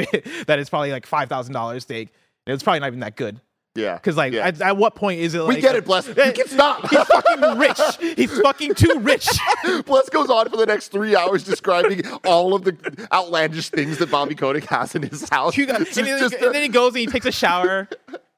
that 0.47 0.59
is 0.59 0.69
probably 0.71 0.93
like 0.93 1.07
five 1.07 1.29
thousand 1.29 1.55
dollars 1.55 1.83
steak. 1.85 2.11
It's 2.47 2.63
probably 2.63 2.81
not 2.81 2.89
even 2.89 3.01
that 3.01 3.17
good. 3.17 3.41
Yeah. 3.77 3.95
Because 3.95 4.17
like, 4.17 4.33
Yeah. 4.33 4.47
at, 4.47 4.61
at 4.61 4.77
what 4.77 4.95
point 4.95 5.19
is 5.21 5.35
it? 5.35 5.41
Like, 5.41 5.57
we 5.57 5.61
get 5.61 5.75
it, 5.75 5.85
Bless. 5.85 6.07
You 6.07 6.15
can 6.15 6.47
stop. 6.47 6.89
He's 6.89 7.03
fucking 7.03 7.59
rich. 7.59 7.81
He's 8.17 8.41
fucking 8.41 8.75
too 8.75 8.99
rich. 9.01 9.29
Bless 9.87 10.09
goes 10.11 10.31
on 10.31 10.49
for 10.49 10.57
the 10.57 10.67
next 10.67 10.89
three 10.89 11.17
hours 11.17 11.43
describing 11.43 12.07
all 12.25 12.55
of 12.55 12.63
the 12.65 13.09
outlandish 13.13 13.71
things 13.71 13.99
that 13.99 14.11
Bobby 14.13 14.37
Kotick 14.37 14.65
has 14.67 14.95
in 14.95 15.03
his 15.03 15.29
house. 15.29 15.57
Got- 15.57 15.77
and, 15.81 15.87
then, 15.87 16.23
and 16.23 16.55
then 16.55 16.63
he 16.63 16.69
goes 16.69 16.93
and 16.93 17.01
he 17.01 17.07
takes 17.07 17.27
a 17.27 17.33
shower, 17.33 17.89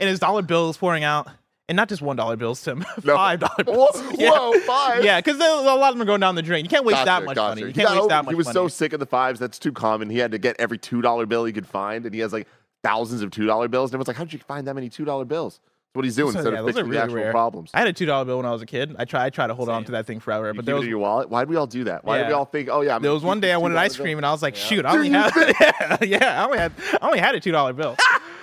and 0.01 0.09
his 0.09 0.20
dollar 0.20 0.41
bill 0.43 0.70
is 0.70 0.78
pouring 0.78 1.05
out, 1.05 1.28
and 1.68 1.76
not 1.76 1.88
just 1.88 2.00
one 2.02 2.16
dollar 2.16 2.36
bills, 2.36 2.62
Tim, 2.62 2.84
No. 3.04 3.14
five 3.16 3.40
dollar 3.40 3.54
Whoa, 3.64 3.92
bills. 3.92 4.02
whoa, 4.18 4.52
five? 4.66 5.04
Yeah, 5.04 5.20
because 5.20 5.36
a 5.40 5.54
lot 5.62 5.88
of 5.90 5.94
them 5.94 6.02
are 6.02 6.04
going 6.06 6.20
down 6.20 6.34
the 6.34 6.42
drain. 6.42 6.64
You 6.64 6.68
can't 6.68 6.84
waste 6.84 7.04
that 7.04 7.24
much 7.24 7.34
gotcha. 7.36 7.56
money. 7.60 7.68
You 7.68 7.72
can't 7.74 7.88
got 7.88 7.96
waste 7.96 8.08
that 8.10 8.24
much 8.24 8.32
He 8.32 8.36
was 8.36 8.46
money. 8.46 8.54
so 8.54 8.68
sick 8.68 8.92
of 8.92 9.00
the 9.00 9.06
fives. 9.06 9.40
That's 9.40 9.58
too 9.58 9.72
common. 9.72 10.10
He 10.10 10.18
had 10.18 10.30
to 10.32 10.38
get 10.38 10.56
every 10.58 10.78
two 10.78 11.02
dollar 11.02 11.26
bill 11.26 11.44
he 11.44 11.52
could 11.52 11.66
find, 11.66 12.04
and 12.04 12.14
he 12.14 12.20
has 12.20 12.32
like 12.32 12.46
thousands 12.84 13.22
of 13.22 13.30
two 13.30 13.46
dollar 13.46 13.68
bills. 13.68 13.90
And 13.90 13.94
everyone's 13.94 14.08
like, 14.08 14.16
"How 14.16 14.24
did 14.24 14.32
you 14.32 14.38
find 14.40 14.66
that 14.68 14.74
many 14.74 14.88
two 14.88 15.04
dollar 15.04 15.24
bills?" 15.24 15.60
That's 15.60 15.98
what 16.00 16.04
he's 16.04 16.16
doing 16.16 16.32
So, 16.32 16.40
instead 16.40 16.52
yeah, 16.52 16.60
of 16.60 16.66
fixing 16.66 16.90
the 16.90 17.00
actual 17.02 17.16
rare. 17.16 17.30
problems. 17.30 17.70
I 17.72 17.78
had 17.78 17.88
a 17.88 17.92
two 17.92 18.04
dollar 18.06 18.26
bill 18.26 18.36
when 18.36 18.44
I 18.46 18.50
was 18.52 18.60
a 18.60 18.66
kid. 18.66 18.94
I 18.98 19.06
try 19.06 19.24
I 19.24 19.30
try 19.30 19.46
to 19.46 19.54
hold 19.54 19.68
on 19.70 19.82
to 19.86 19.92
that 19.92 20.06
thing 20.06 20.20
forever, 20.20 20.48
You 20.48 20.52
but 20.54 20.66
there 20.66 20.74
it 20.74 20.78
was 20.78 20.84
in 20.84 20.90
your 20.90 20.98
wallet. 20.98 21.30
Why 21.30 21.40
did 21.40 21.48
we 21.48 21.56
all 21.56 21.66
do 21.66 21.84
that? 21.84 22.04
Why 22.04 22.18
did 22.18 22.26
we 22.28 22.34
all 22.34 22.44
think, 22.44 22.68
"Oh 22.70 22.82
yeah"? 22.82 22.96
I'm 22.96 23.02
There 23.02 23.12
was 23.12 23.22
one 23.24 23.40
day 23.40 23.52
I 23.52 23.56
wanted 23.56 23.74
$2 23.76 23.78
ice 23.78 23.96
bill? 23.96 24.04
cream, 24.04 24.18
and 24.18 24.26
I 24.26 24.30
was 24.30 24.42
like, 24.42 24.54
"Shoot, 24.56 24.84
I 24.84 24.92
only 24.94 25.08
have 25.10 25.32
yeah, 25.36 25.96
yeah, 26.02 26.42
I 26.42 26.44
only 26.44 26.58
had 26.58 26.72
I 27.00 27.06
only 27.06 27.18
had 27.18 27.34
a 27.34 27.40
two 27.40 27.50
dollar 27.50 27.72
bill." 27.72 27.96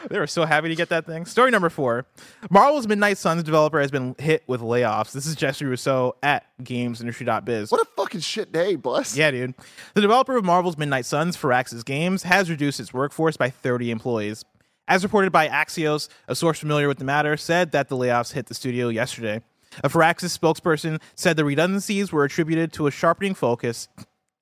They 0.09 0.19
were 0.19 0.27
so 0.27 0.45
happy 0.45 0.69
to 0.69 0.75
get 0.75 0.89
that 0.89 1.05
thing. 1.05 1.25
Story 1.25 1.51
number 1.51 1.69
four: 1.69 2.05
Marvel's 2.49 2.87
Midnight 2.87 3.17
Suns 3.17 3.43
developer 3.43 3.79
has 3.79 3.91
been 3.91 4.15
hit 4.19 4.43
with 4.47 4.61
layoffs. 4.61 5.11
This 5.11 5.25
is 5.25 5.35
Jesse 5.35 5.65
Rousseau 5.65 6.15
at 6.23 6.45
GamesIndustry.biz. 6.61 7.71
What 7.71 7.81
a 7.81 7.85
fucking 7.95 8.21
shit 8.21 8.51
day, 8.51 8.75
bless. 8.75 9.15
Yeah, 9.15 9.31
dude. 9.31 9.53
The 9.93 10.01
developer 10.01 10.35
of 10.37 10.45
Marvel's 10.45 10.77
Midnight 10.77 11.05
Suns, 11.05 11.37
Firaxis 11.37 11.85
Games, 11.85 12.23
has 12.23 12.49
reduced 12.49 12.79
its 12.79 12.93
workforce 12.93 13.37
by 13.37 13.49
30 13.49 13.91
employees. 13.91 14.43
As 14.87 15.03
reported 15.03 15.31
by 15.31 15.47
Axios, 15.47 16.09
a 16.27 16.35
source 16.35 16.59
familiar 16.59 16.87
with 16.87 16.97
the 16.97 17.05
matter 17.05 17.37
said 17.37 17.71
that 17.71 17.87
the 17.87 17.95
layoffs 17.95 18.33
hit 18.33 18.47
the 18.47 18.53
studio 18.53 18.89
yesterday. 18.89 19.41
A 19.83 19.89
Firaxis 19.89 20.37
spokesperson 20.37 21.01
said 21.15 21.37
the 21.37 21.45
redundancies 21.45 22.11
were 22.11 22.25
attributed 22.25 22.73
to 22.73 22.87
a 22.87 22.91
sharpening 22.91 23.33
focus, 23.33 23.87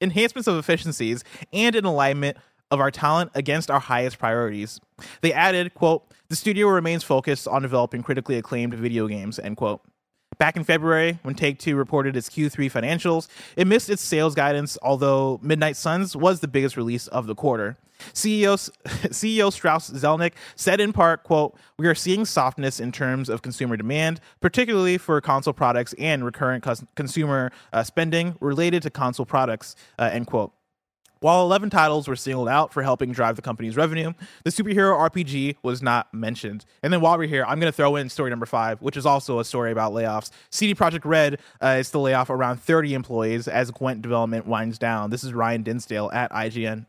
enhancements 0.02 0.48
of 0.48 0.58
efficiencies, 0.58 1.24
and 1.54 1.76
an 1.76 1.86
alignment 1.86 2.38
of 2.72 2.80
our 2.80 2.90
talent 2.90 3.32
against 3.36 3.70
our 3.70 3.80
highest 3.80 4.18
priorities. 4.18 4.80
They 5.22 5.34
added, 5.34 5.74
quote, 5.74 6.12
the 6.30 6.36
studio 6.36 6.68
remains 6.70 7.04
focused 7.04 7.48
on 7.48 7.62
developing 7.62 8.02
critically 8.04 8.38
acclaimed 8.38 8.74
video 8.74 9.08
games, 9.08 9.38
end 9.38 9.58
quote. 9.58 9.82
Back 10.38 10.56
in 10.56 10.64
February, 10.64 11.20
when 11.24 11.36
Take 11.36 11.60
Two 11.60 11.76
reported 11.76 12.16
its 12.16 12.30
Q3 12.30 12.72
financials, 12.72 13.28
it 13.56 13.68
missed 13.68 13.90
its 13.90 14.02
sales 14.02 14.34
guidance, 14.34 14.78
although 14.82 15.40
Midnight 15.44 15.76
Suns 15.76 16.16
was 16.16 16.40
the 16.40 16.48
biggest 16.48 16.78
release 16.78 17.08
of 17.08 17.28
the 17.28 17.36
quarter. 17.36 17.78
CEO, 18.14 18.56
CEO 18.86 19.52
Strauss 19.52 19.92
Zelnick 19.92 20.34
said 20.56 20.80
in 20.80 20.94
part, 20.94 21.24
quote, 21.24 21.56
We 21.78 21.88
are 21.88 21.94
seeing 21.94 22.26
softness 22.26 22.80
in 22.80 22.92
terms 22.92 23.30
of 23.30 23.42
consumer 23.42 23.78
demand, 23.78 24.20
particularly 24.40 24.98
for 24.98 25.20
console 25.22 25.54
products 25.54 25.94
and 26.00 26.26
recurrent 26.26 26.64
cus- 26.64 26.86
consumer 26.96 27.52
uh, 27.74 27.84
spending 27.84 28.36
related 28.40 28.82
to 28.84 28.90
console 28.90 29.26
products, 29.26 29.76
uh, 30.00 30.10
end 30.12 30.28
quote. 30.28 30.54
While 31.22 31.44
11 31.44 31.70
titles 31.70 32.08
were 32.08 32.16
singled 32.16 32.50
out 32.50 32.74
for 32.74 32.82
helping 32.82 33.12
drive 33.12 33.36
the 33.36 33.44
company's 33.44 33.78
revenue, 33.78 34.14
the 34.44 34.50
superhero 34.50 34.98
RPG 35.08 35.58
was 35.62 35.80
not 35.80 36.12
mentioned. 36.12 36.66
And 36.82 36.92
then 36.92 37.00
while 37.00 37.16
we're 37.16 37.28
here, 37.28 37.46
I'm 37.46 37.60
going 37.60 37.72
to 37.72 37.76
throw 37.76 37.96
in 37.96 38.10
story 38.10 38.32
number 38.32 38.48
five, 38.48 38.82
which 38.82 38.98
is 38.98 39.06
also 39.06 39.38
a 39.38 39.46
story 39.46 39.72
about 39.72 39.94
layoffs. 39.94 40.32
CD 40.50 40.74
Projekt 40.74 41.06
Red 41.06 41.40
uh, 41.62 41.78
is 41.80 41.92
to 41.92 42.00
lay 42.00 42.16
off 42.16 42.32
around 42.32 42.58
30 42.58 42.96
employees 42.96 43.48
as 43.48 43.70
Gwent 43.70 44.02
development 44.02 44.48
winds 44.48 44.80
down. 44.80 45.12
This 45.12 45.24
is 45.24 45.32
Ryan 45.32 45.62
Dinsdale 45.62 46.10
at 46.12 46.32
IGN. 46.32 46.88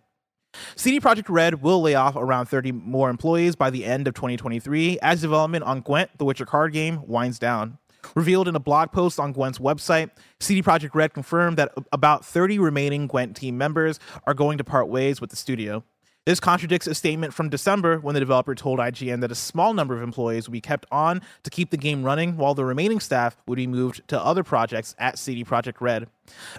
CD 0.77 0.99
Projekt 0.99 1.29
Red 1.29 1.61
will 1.61 1.83
lay 1.83 1.95
off 1.95 2.17
around 2.17 2.47
30 2.47 2.73
more 2.73 3.11
employees 3.11 3.55
by 3.55 3.69
the 3.69 3.85
end 3.85 4.09
of 4.09 4.15
2023 4.15 4.99
as 5.01 5.21
development 5.21 5.65
on 5.65 5.83
Gwent, 5.83 6.17
the 6.17 6.25
Witcher 6.25 6.47
card 6.47 6.73
game, 6.73 7.07
winds 7.07 7.39
down. 7.39 7.77
Revealed 8.15 8.49
in 8.49 8.57
a 8.57 8.61
blog 8.61 8.93
post 8.93 9.19
on 9.19 9.33
Gwent's 9.33 9.59
website, 9.59 10.11
CD 10.41 10.63
Projekt 10.63 10.95
Red 10.95 11.15
confirmed 11.15 11.57
that 11.57 11.73
about 11.93 12.25
30 12.25 12.59
remaining 12.59 13.07
Gwent 13.07 13.37
team 13.37 13.57
members 13.57 13.99
are 14.27 14.35
going 14.35 14.59
to 14.59 14.65
part 14.65 14.89
ways 14.89 15.21
with 15.21 15.31
the 15.31 15.37
studio. 15.37 15.83
This 16.25 16.39
contradicts 16.39 16.87
a 16.87 16.95
statement 16.95 17.35
from 17.35 17.49
December 17.49 17.99
when 17.99 18.15
the 18.15 18.21
developer 18.21 18.55
told 18.55 18.79
IGN 18.79 19.23
that 19.23 19.33
a 19.33 19.35
small 19.35 19.75
number 19.75 19.97
of 19.97 20.05
employees 20.05 20.47
would 20.47 20.53
be 20.53 20.61
kept 20.61 20.87
on 20.93 21.21
to 21.43 21.51
keep 21.51 21.71
the 21.71 21.77
game 21.77 22.05
running, 22.05 22.37
while 22.37 22.55
the 22.55 22.65
remaining 22.65 23.01
staff 23.01 23.37
would 23.49 23.57
be 23.57 23.67
moved 23.67 24.07
to 24.07 24.25
other 24.25 24.45
projects 24.45 24.95
at 25.01 25.19
CD 25.19 25.43
Projekt 25.43 25.81
Red. 25.81 26.07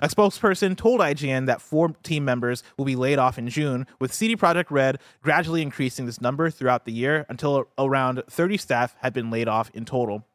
A 0.01 0.09
spokesperson 0.09 0.75
told 0.75 0.99
IGN 0.99 1.45
that 1.45 1.61
four 1.61 1.95
team 2.03 2.25
members 2.25 2.61
will 2.77 2.83
be 2.83 2.97
laid 2.97 3.19
off 3.19 3.37
in 3.37 3.47
June, 3.47 3.87
with 4.01 4.13
CD 4.13 4.35
Projekt 4.35 4.69
Red 4.69 4.99
gradually 5.21 5.61
increasing 5.61 6.07
this 6.07 6.19
number 6.19 6.49
throughout 6.49 6.83
the 6.83 6.91
year 6.91 7.25
until 7.29 7.65
around 7.77 8.21
30 8.29 8.57
staff 8.57 8.97
had 8.99 9.13
been 9.13 9.31
laid 9.31 9.47
off 9.47 9.71
in 9.73 9.85
total. 9.85 10.25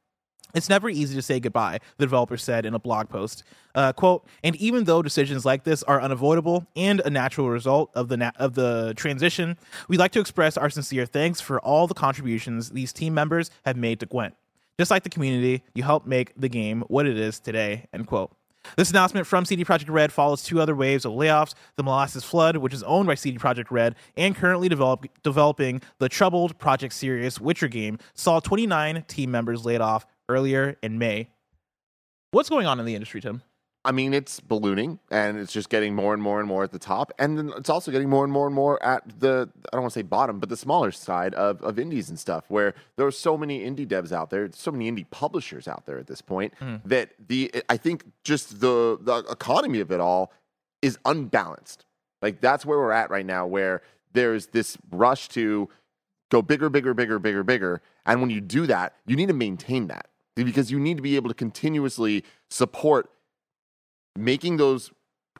It's 0.54 0.68
never 0.68 0.88
easy 0.88 1.14
to 1.14 1.22
say 1.22 1.40
goodbye, 1.40 1.80
the 1.98 2.06
developer 2.06 2.36
said 2.36 2.64
in 2.64 2.74
a 2.74 2.78
blog 2.78 3.08
post. 3.08 3.44
Uh, 3.74 3.92
quote, 3.92 4.26
and 4.42 4.56
even 4.56 4.84
though 4.84 5.02
decisions 5.02 5.44
like 5.44 5.64
this 5.64 5.82
are 5.82 6.00
unavoidable 6.00 6.66
and 6.74 7.00
a 7.00 7.10
natural 7.10 7.50
result 7.50 7.90
of 7.94 8.08
the 8.08 8.16
na- 8.16 8.32
of 8.36 8.54
the 8.54 8.94
transition, 8.96 9.56
we'd 9.88 9.98
like 10.00 10.12
to 10.12 10.20
express 10.20 10.56
our 10.56 10.70
sincere 10.70 11.06
thanks 11.06 11.40
for 11.40 11.60
all 11.60 11.86
the 11.86 11.94
contributions 11.94 12.70
these 12.70 12.92
team 12.92 13.14
members 13.14 13.50
have 13.64 13.76
made 13.76 14.00
to 14.00 14.06
Gwent. 14.06 14.34
Just 14.78 14.90
like 14.90 15.02
the 15.02 15.10
community, 15.10 15.62
you 15.74 15.82
helped 15.82 16.06
make 16.06 16.32
the 16.36 16.48
game 16.48 16.82
what 16.88 17.06
it 17.06 17.18
is 17.18 17.40
today, 17.40 17.86
end 17.92 18.06
quote. 18.06 18.32
This 18.76 18.90
announcement 18.90 19.26
from 19.26 19.44
CD 19.44 19.64
Projekt 19.64 19.90
Red 19.90 20.12
follows 20.12 20.42
two 20.42 20.60
other 20.60 20.74
waves 20.74 21.04
of 21.04 21.12
layoffs 21.12 21.54
the 21.76 21.82
Molasses 21.82 22.24
Flood, 22.24 22.56
which 22.58 22.74
is 22.74 22.82
owned 22.82 23.06
by 23.06 23.14
CD 23.14 23.38
Projekt 23.38 23.70
Red 23.70 23.94
and 24.16 24.36
currently 24.36 24.68
develop, 24.68 25.06
developing 25.22 25.80
the 25.98 26.08
troubled 26.08 26.58
Project 26.58 26.92
Sirius 26.94 27.40
Witcher 27.40 27.68
game, 27.68 27.98
saw 28.14 28.40
29 28.40 29.04
team 29.08 29.30
members 29.30 29.64
laid 29.64 29.80
off 29.80 30.06
earlier 30.28 30.76
in 30.82 30.98
May. 30.98 31.28
What's 32.30 32.48
going 32.50 32.66
on 32.66 32.78
in 32.78 32.86
the 32.86 32.94
industry, 32.94 33.20
Tim? 33.20 33.42
I 33.84 33.92
mean, 33.92 34.12
it's 34.12 34.40
ballooning 34.40 34.98
and 35.10 35.38
it's 35.38 35.52
just 35.52 35.70
getting 35.70 35.94
more 35.94 36.12
and 36.12 36.22
more 36.22 36.40
and 36.40 36.48
more 36.48 36.62
at 36.62 36.72
the 36.72 36.78
top. 36.78 37.10
And 37.18 37.38
then 37.38 37.52
it's 37.56 37.70
also 37.70 37.90
getting 37.90 38.10
more 38.10 38.24
and 38.24 38.32
more 38.32 38.46
and 38.46 38.54
more 38.54 38.82
at 38.84 39.20
the, 39.20 39.48
I 39.72 39.76
don't 39.76 39.82
want 39.82 39.92
to 39.94 39.98
say 39.98 40.02
bottom, 40.02 40.40
but 40.40 40.50
the 40.50 40.56
smaller 40.58 40.90
side 40.90 41.32
of, 41.34 41.62
of 41.62 41.78
indies 41.78 42.10
and 42.10 42.18
stuff, 42.18 42.44
where 42.48 42.74
there 42.96 43.06
are 43.06 43.12
so 43.12 43.38
many 43.38 43.60
indie 43.60 43.86
devs 43.86 44.12
out 44.12 44.28
there, 44.28 44.50
so 44.52 44.70
many 44.72 44.90
indie 44.90 45.08
publishers 45.10 45.68
out 45.68 45.86
there 45.86 45.98
at 45.98 46.06
this 46.06 46.20
point 46.20 46.52
Mm. 46.60 46.80
that 46.84 47.12
the, 47.28 47.50
I 47.70 47.76
think 47.78 48.04
just 48.24 48.60
the, 48.60 48.98
the 49.00 49.18
economy 49.30 49.80
of 49.80 49.90
it 49.90 50.00
all 50.00 50.32
is 50.82 50.98
unbalanced. 51.06 51.86
Like 52.20 52.40
that's 52.40 52.66
where 52.66 52.78
we're 52.78 52.92
at 52.92 53.10
right 53.10 53.24
now, 53.24 53.46
where 53.46 53.80
there's 54.12 54.48
this 54.48 54.76
rush 54.90 55.28
to 55.30 55.68
go 56.30 56.42
bigger, 56.42 56.68
bigger, 56.68 56.92
bigger, 56.92 57.18
bigger, 57.18 57.44
bigger. 57.44 57.80
And 58.04 58.20
when 58.20 58.28
you 58.28 58.40
do 58.40 58.66
that, 58.66 58.96
you 59.06 59.16
need 59.16 59.28
to 59.28 59.34
maintain 59.34 59.86
that 59.86 60.08
because 60.44 60.70
you 60.70 60.78
need 60.78 60.96
to 60.96 61.02
be 61.02 61.16
able 61.16 61.28
to 61.28 61.34
continuously 61.34 62.24
support 62.50 63.10
making 64.16 64.56
those 64.56 64.90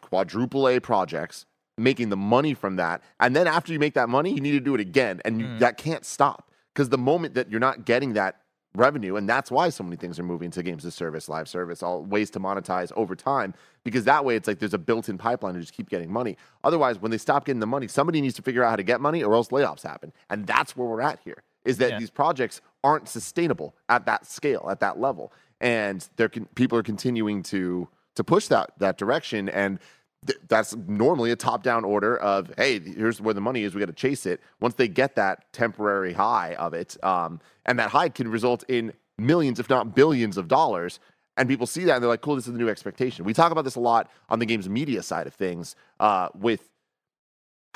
quadruple 0.01 0.69
A 0.69 0.81
projects, 0.81 1.47
making 1.77 2.09
the 2.09 2.17
money 2.17 2.55
from 2.55 2.77
that. 2.77 3.03
And 3.21 3.35
then 3.35 3.47
after 3.47 3.73
you 3.73 3.79
make 3.79 3.95
that 3.95 4.09
money, 4.09 4.33
you 4.33 4.41
need 4.41 4.53
to 4.53 4.61
do 4.61 4.75
it 4.75 4.81
again. 4.81 5.21
And 5.25 5.41
you, 5.41 5.47
mm. 5.47 5.59
that 5.59 5.77
can't 5.77 6.05
stop 6.05 6.51
because 6.75 6.89
the 6.89 6.99
moment 6.99 7.35
that 7.35 7.51
you're 7.51 7.61
not 7.61 7.85
getting 7.85 8.15
that 8.15 8.41
revenue, 8.75 9.17
and 9.17 9.29
that's 9.29 9.51
why 9.51 9.69
so 9.69 9.83
many 9.83 9.97
things 9.97 10.19
are 10.19 10.23
moving 10.23 10.51
to 10.53 10.63
games 10.63 10.85
as 10.85 10.95
service, 10.95 11.29
live 11.29 11.49
service, 11.49 11.83
all 11.83 12.05
ways 12.05 12.31
to 12.31 12.41
monetize 12.41 12.93
over 12.97 13.17
time, 13.17 13.55
because 13.83 14.05
that 14.05 14.25
way 14.25 14.37
it's 14.37 14.47
like 14.47 14.59
there's 14.59 14.75
a 14.75 14.79
built 14.79 15.09
in 15.09 15.19
pipeline 15.19 15.55
to 15.55 15.61
just 15.61 15.73
keep 15.73 15.89
getting 15.89 16.13
money. 16.13 16.37
Otherwise, 16.63 17.01
when 17.01 17.11
they 17.11 17.19
stop 17.19 17.45
getting 17.45 17.61
the 17.61 17.67
money, 17.67 17.89
somebody 17.89 18.21
needs 18.21 18.35
to 18.35 18.43
figure 18.43 18.63
out 18.63 18.71
how 18.71 18.77
to 18.77 18.83
get 18.83 19.01
money 19.01 19.23
or 19.23 19.35
else 19.35 19.49
layoffs 19.49 19.83
happen. 19.83 20.13
And 20.31 20.47
that's 20.47 20.77
where 20.77 20.87
we're 20.87 21.01
at 21.01 21.19
here 21.25 21.43
is 21.69 21.79
that 21.79 21.91
Yeah. 21.93 21.99
these 21.99 22.11
projects 22.11 22.61
aren't 22.83 23.09
sustainable 23.09 23.75
at 23.89 24.07
that 24.07 24.27
scale, 24.27 24.69
at 24.71 24.81
that 24.81 24.99
level. 24.99 25.33
And 25.61 26.09
they're 26.17 26.29
con- 26.29 26.49
people 26.55 26.79
are 26.79 26.83
continuing 26.83 27.43
to 27.45 27.89
to 28.17 28.25
push 28.25 28.49
that 28.49 28.73
that 28.79 28.99
direction 28.99 29.49
and 29.49 29.79
th- 30.27 30.39
that's 30.49 30.75
normally 30.89 31.31
a 31.31 31.37
top 31.37 31.63
down 31.63 31.85
order 31.85 32.17
of 32.17 32.53
hey 32.57 32.81
here's 32.81 33.21
where 33.21 33.35
the 33.35 33.41
money 33.41 33.63
is 33.63 33.75
we 33.75 33.79
got 33.81 33.87
to 33.87 33.93
chase 33.93 34.27
it 34.27 34.41
once 34.61 34.75
they 34.75 34.89
get 34.89 35.15
that 35.15 35.53
temporary 35.53 36.13
high 36.15 36.55
of 36.55 36.75
it 36.75 36.97
um, 37.05 37.41
and 37.67 37.79
that 37.79 37.91
high 37.91 38.09
can 38.09 38.27
result 38.29 38.65
in 38.69 38.93
millions 39.19 39.61
if 39.61 39.69
not 39.71 39.95
billions 39.95 40.37
of 40.37 40.49
dollars 40.49 40.99
and 41.37 41.49
people 41.49 41.65
see 41.67 41.85
that 41.85 41.95
and 41.95 42.03
they're 42.03 42.09
like 42.11 42.23
cool 42.23 42.35
this 42.35 42.49
is 42.49 42.53
the 42.53 42.59
new 42.59 42.69
expectation 42.69 43.25
we 43.25 43.33
talk 43.33 43.53
about 43.53 43.63
this 43.63 43.77
a 43.77 43.81
lot 43.81 44.11
on 44.29 44.41
the 44.41 44.47
game's 44.47 44.69
media 44.69 45.01
side 45.03 45.29
of 45.29 45.35
things 45.35 45.77
uh, 46.01 46.29
with 46.35 46.71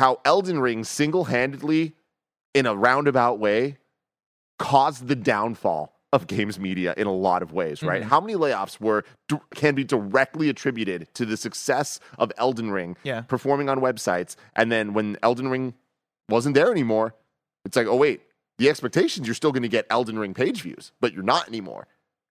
how 0.00 0.18
elden 0.24 0.58
ring 0.58 0.82
single-handedly 0.82 1.92
in 2.54 2.66
a 2.66 2.74
roundabout 2.74 3.38
way 3.38 3.76
caused 4.62 5.08
the 5.08 5.16
downfall 5.16 5.92
of 6.12 6.26
games 6.26 6.58
media 6.58 6.92
in 6.96 7.06
a 7.06 7.12
lot 7.12 7.42
of 7.42 7.52
ways, 7.52 7.82
right? 7.82 8.00
Mm-hmm. 8.02 8.10
How 8.10 8.20
many 8.20 8.34
layoffs 8.34 8.78
were 8.80 9.04
can 9.54 9.74
be 9.74 9.82
directly 9.82 10.48
attributed 10.48 11.12
to 11.14 11.24
the 11.24 11.36
success 11.36 12.00
of 12.18 12.30
Elden 12.36 12.70
Ring 12.70 12.96
Yeah. 13.02 13.22
performing 13.22 13.68
on 13.68 13.78
websites 13.80 14.36
and 14.54 14.70
then 14.70 14.92
when 14.94 15.16
Elden 15.22 15.48
Ring 15.48 15.74
wasn't 16.28 16.54
there 16.54 16.70
anymore, 16.70 17.14
it's 17.64 17.76
like, 17.76 17.86
"Oh 17.86 17.96
wait, 17.96 18.20
the 18.58 18.68
expectations 18.68 19.26
you're 19.26 19.34
still 19.34 19.52
going 19.52 19.62
to 19.62 19.68
get 19.68 19.86
Elden 19.90 20.18
Ring 20.18 20.34
page 20.34 20.62
views, 20.62 20.92
but 21.00 21.12
you're 21.14 21.22
not 21.24 21.48
anymore." 21.48 21.86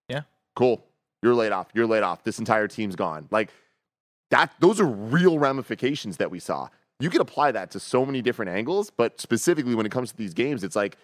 Yeah. 0.07 0.21
Cool. 0.55 0.83
You're 1.23 1.35
laid 1.35 1.51
off. 1.51 1.67
You're 1.73 1.87
laid 1.87 2.03
off. 2.03 2.23
This 2.23 2.39
entire 2.39 2.67
team's 2.67 2.95
gone. 2.95 3.27
Like 3.31 3.49
that 4.29 4.53
those 4.59 4.79
are 4.79 4.85
real 4.85 5.39
ramifications 5.39 6.17
that 6.17 6.29
we 6.31 6.39
saw. 6.39 6.69
You 6.99 7.09
can 7.09 7.19
apply 7.21 7.51
that 7.53 7.71
to 7.71 7.79
so 7.79 8.05
many 8.05 8.21
different 8.21 8.51
angles, 8.51 8.91
but 8.91 9.19
specifically 9.19 9.73
when 9.73 9.87
it 9.87 9.91
comes 9.91 10.11
to 10.11 10.17
these 10.17 10.35
games, 10.35 10.63
it's 10.63 10.75
like 10.75 10.97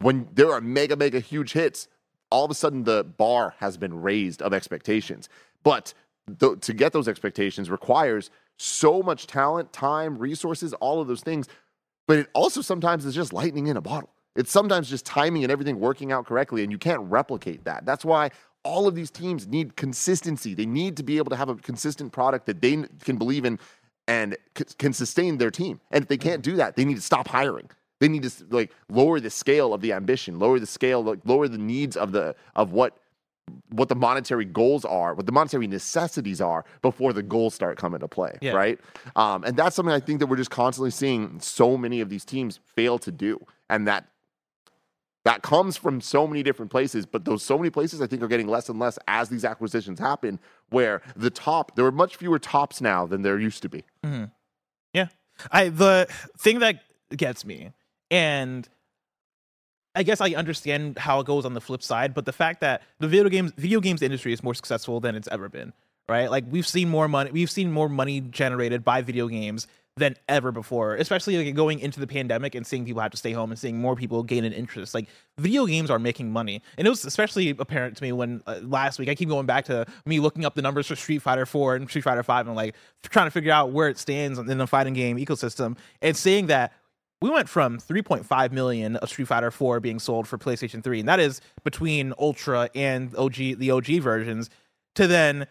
when 0.00 0.28
there 0.32 0.52
are 0.52 0.60
mega, 0.60 0.96
mega 0.96 1.20
huge 1.20 1.52
hits, 1.52 1.88
all 2.30 2.44
of 2.44 2.50
a 2.50 2.54
sudden 2.54 2.84
the 2.84 3.04
bar 3.04 3.54
has 3.58 3.76
been 3.76 4.02
raised 4.02 4.42
of 4.42 4.52
expectations. 4.52 5.28
But 5.62 5.94
th- 6.38 6.60
to 6.60 6.74
get 6.74 6.92
those 6.92 7.08
expectations 7.08 7.70
requires 7.70 8.30
so 8.56 9.02
much 9.02 9.26
talent, 9.26 9.72
time, 9.72 10.18
resources, 10.18 10.72
all 10.74 11.00
of 11.00 11.08
those 11.08 11.22
things. 11.22 11.48
But 12.06 12.18
it 12.18 12.28
also 12.34 12.60
sometimes 12.60 13.04
is 13.04 13.14
just 13.14 13.32
lightning 13.32 13.66
in 13.66 13.76
a 13.76 13.80
bottle. 13.80 14.10
It's 14.36 14.50
sometimes 14.50 14.90
just 14.90 15.06
timing 15.06 15.44
and 15.44 15.52
everything 15.52 15.78
working 15.78 16.12
out 16.12 16.26
correctly, 16.26 16.62
and 16.62 16.72
you 16.72 16.78
can't 16.78 17.02
replicate 17.02 17.64
that. 17.64 17.86
That's 17.86 18.04
why 18.04 18.30
all 18.64 18.86
of 18.86 18.94
these 18.94 19.10
teams 19.10 19.46
need 19.46 19.76
consistency. 19.76 20.54
They 20.54 20.66
need 20.66 20.96
to 20.96 21.02
be 21.02 21.18
able 21.18 21.30
to 21.30 21.36
have 21.36 21.48
a 21.48 21.54
consistent 21.54 22.12
product 22.12 22.46
that 22.46 22.60
they 22.60 22.84
can 23.04 23.16
believe 23.16 23.44
in 23.44 23.58
and 24.08 24.36
c- 24.56 24.64
can 24.78 24.92
sustain 24.92 25.38
their 25.38 25.50
team. 25.50 25.80
And 25.90 26.02
if 26.02 26.08
they 26.08 26.16
can't 26.16 26.42
mm-hmm. 26.42 26.52
do 26.52 26.56
that, 26.56 26.76
they 26.76 26.84
need 26.84 26.96
to 26.96 27.00
stop 27.00 27.28
hiring. 27.28 27.70
They 28.00 28.08
need 28.08 28.22
to 28.24 28.32
like 28.50 28.72
lower 28.88 29.20
the 29.20 29.30
scale 29.30 29.72
of 29.72 29.80
the 29.80 29.92
ambition, 29.92 30.38
lower 30.38 30.58
the 30.58 30.66
scale, 30.66 31.02
like 31.02 31.20
lower 31.24 31.48
the 31.48 31.58
needs 31.58 31.96
of 31.96 32.12
the 32.12 32.34
of 32.56 32.72
what 32.72 32.96
what 33.68 33.88
the 33.90 33.94
monetary 33.94 34.46
goals 34.46 34.84
are, 34.86 35.14
what 35.14 35.26
the 35.26 35.32
monetary 35.32 35.66
necessities 35.66 36.40
are 36.40 36.64
before 36.80 37.12
the 37.12 37.22
goals 37.22 37.54
start 37.54 37.76
coming 37.76 38.00
to 38.00 38.08
play, 38.08 38.38
Yeah. 38.40 38.52
right? 38.52 38.80
Um, 39.16 39.44
and 39.44 39.54
that's 39.54 39.76
something 39.76 39.92
I 39.94 40.00
think 40.00 40.20
that 40.20 40.28
we're 40.28 40.36
just 40.36 40.50
constantly 40.50 40.90
seeing 40.90 41.38
so 41.40 41.76
many 41.76 42.00
of 42.00 42.08
these 42.08 42.24
teams 42.24 42.58
fail 42.74 42.98
to 43.00 43.12
do, 43.12 43.44
and 43.68 43.86
that 43.86 44.08
that 45.24 45.42
comes 45.42 45.76
from 45.76 46.00
so 46.02 46.26
many 46.26 46.42
different 46.42 46.70
places. 46.70 47.06
But 47.06 47.24
those 47.24 47.42
so 47.42 47.56
many 47.56 47.70
places 47.70 48.00
I 48.02 48.06
think 48.06 48.22
are 48.22 48.28
getting 48.28 48.48
less 48.48 48.68
and 48.68 48.78
less 48.78 48.98
as 49.08 49.28
these 49.28 49.44
acquisitions 49.44 49.98
happen. 49.98 50.38
Where 50.70 51.00
the 51.14 51.30
top, 51.30 51.76
there 51.76 51.84
are 51.86 51.92
much 51.92 52.16
fewer 52.16 52.38
tops 52.38 52.80
now 52.80 53.06
than 53.06 53.22
there 53.22 53.38
used 53.38 53.62
to 53.62 53.68
be. 53.68 53.84
Yeah. 54.92 55.08
I 55.50 55.68
the 55.68 56.06
thing 56.38 56.58
that 56.60 56.82
gets 57.16 57.44
me, 57.44 57.72
and 58.14 58.68
I 59.96 60.04
guess 60.04 60.20
I 60.20 60.30
understand 60.30 60.98
how 60.98 61.18
it 61.18 61.26
goes 61.26 61.44
on 61.44 61.54
the 61.54 61.60
flip 61.60 61.82
side, 61.82 62.14
but 62.14 62.24
the 62.24 62.32
fact 62.32 62.60
that 62.60 62.82
the 63.00 63.08
video 63.08 63.28
games 63.28 63.52
video 63.56 63.80
games 63.80 64.02
industry 64.02 64.32
is 64.32 64.42
more 64.42 64.54
successful 64.54 65.00
than 65.00 65.16
it's 65.16 65.28
ever 65.28 65.48
been, 65.48 65.72
right? 66.08 66.30
Like 66.30 66.44
we've 66.48 66.66
seen 66.66 66.88
more 66.88 67.08
money 67.08 67.32
we've 67.32 67.50
seen 67.50 67.72
more 67.72 67.88
money 67.88 68.20
generated 68.20 68.84
by 68.84 69.02
video 69.02 69.26
games 69.26 69.66
than 69.96 70.16
ever 70.28 70.50
before, 70.52 70.94
especially 70.96 71.44
like 71.44 71.54
going 71.54 71.78
into 71.78 72.00
the 72.00 72.06
pandemic 72.06 72.54
and 72.56 72.66
seeing 72.66 72.84
people 72.84 73.00
have 73.02 73.12
to 73.12 73.16
stay 73.16 73.32
home 73.32 73.50
and 73.50 73.58
seeing 73.58 73.78
more 73.80 73.94
people 73.94 74.22
gain 74.22 74.44
an 74.44 74.52
interest. 74.52 74.94
Like 74.94 75.08
video 75.38 75.66
games 75.66 75.90
are 75.90 75.98
making 75.98 76.32
money, 76.32 76.62
and 76.78 76.86
it 76.86 76.90
was 76.90 77.04
especially 77.04 77.50
apparent 77.50 77.96
to 77.96 78.02
me 78.04 78.12
when 78.12 78.42
uh, 78.46 78.60
last 78.62 79.00
week 79.00 79.08
I 79.08 79.16
keep 79.16 79.28
going 79.28 79.46
back 79.46 79.64
to 79.66 79.86
me 80.06 80.20
looking 80.20 80.44
up 80.44 80.54
the 80.54 80.62
numbers 80.62 80.86
for 80.86 80.94
Street 80.94 81.22
Fighter 81.22 81.46
4 81.46 81.76
and 81.76 81.88
Street 81.88 82.02
Fighter 82.02 82.22
5 82.22 82.46
and 82.46 82.54
like 82.54 82.76
trying 83.02 83.26
to 83.26 83.32
figure 83.32 83.52
out 83.52 83.72
where 83.72 83.88
it 83.88 83.98
stands 83.98 84.38
in 84.38 84.58
the 84.58 84.66
fighting 84.68 84.94
game 84.94 85.16
ecosystem 85.16 85.76
and 86.00 86.16
seeing 86.16 86.46
that 86.46 86.72
we 87.22 87.30
went 87.30 87.48
from 87.48 87.78
3.5 87.78 88.52
million 88.52 88.96
of 88.96 89.08
Street 89.08 89.28
Fighter 89.28 89.50
4 89.50 89.80
being 89.80 89.98
sold 89.98 90.28
for 90.28 90.36
PlayStation 90.38 90.82
3, 90.82 91.00
and 91.00 91.08
that 91.08 91.20
is 91.20 91.40
between 91.62 92.12
Ultra 92.18 92.68
and 92.74 93.14
OG 93.16 93.34
the 93.58 93.70
OG 93.70 93.86
versions, 94.00 94.50
to 94.94 95.06
then 95.06 95.46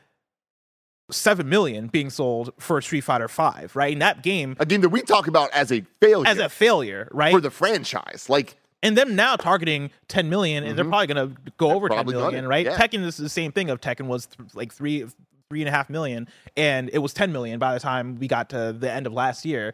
7 1.12 1.48
million 1.48 1.88
being 1.88 2.10
sold 2.10 2.52
for 2.60 2.82
Street 2.82 3.02
Fighter 3.02 3.28
5, 3.28 3.76
right? 3.76 3.92
In 3.92 4.00
that 4.00 4.24
game 4.24 4.56
A 4.60 4.66
game 4.66 4.82
that 4.82 4.90
we 4.90 5.02
talk 5.02 5.28
about 5.28 5.52
as 5.52 5.72
a 5.72 5.82
failure 6.00 6.28
as 6.28 6.38
a 6.38 6.50
failure, 6.50 7.08
right? 7.12 7.34
for 7.34 7.42
the 7.42 7.52
franchise. 7.52 8.28
Like 8.30 8.56
and 8.82 8.98
them 8.98 9.16
now 9.16 9.36
targeting 9.38 9.92
10 10.10 10.30
million, 10.30 10.64
and 10.64 10.78
they're 10.78 10.84
probably 10.86 11.08
going 11.08 11.30
to 11.36 11.52
go 11.58 11.72
over 11.72 11.88
10 11.88 11.96
Mm-hmm. 11.98 12.10
probably 12.10 12.14
done 12.16 12.22
million, 12.24 12.48
right? 12.48 12.66
yeah. 12.66 12.78
Tekken 12.78 13.04
is 13.06 13.16
the 13.18 13.30
same 13.30 13.52
thing. 13.52 13.70
Of 13.70 13.80
Tekken 13.80 14.08
was 14.08 14.26
th- 14.26 14.54
like 14.56 14.74
three, 14.74 15.06
three 15.50 15.62
and 15.62 15.70
a 15.70 15.72
half 15.72 15.90
million, 15.90 16.28
and 16.58 16.90
it 16.92 16.98
was 17.00 17.14
10 17.14 17.32
million 17.32 17.60
by 17.60 17.74
the 17.74 17.80
time 17.80 18.18
we 18.20 18.28
got 18.28 18.50
to 18.50 18.76
the 18.78 18.92
end 18.92 19.08
of 19.08 19.14
last 19.14 19.46
year. 19.46 19.74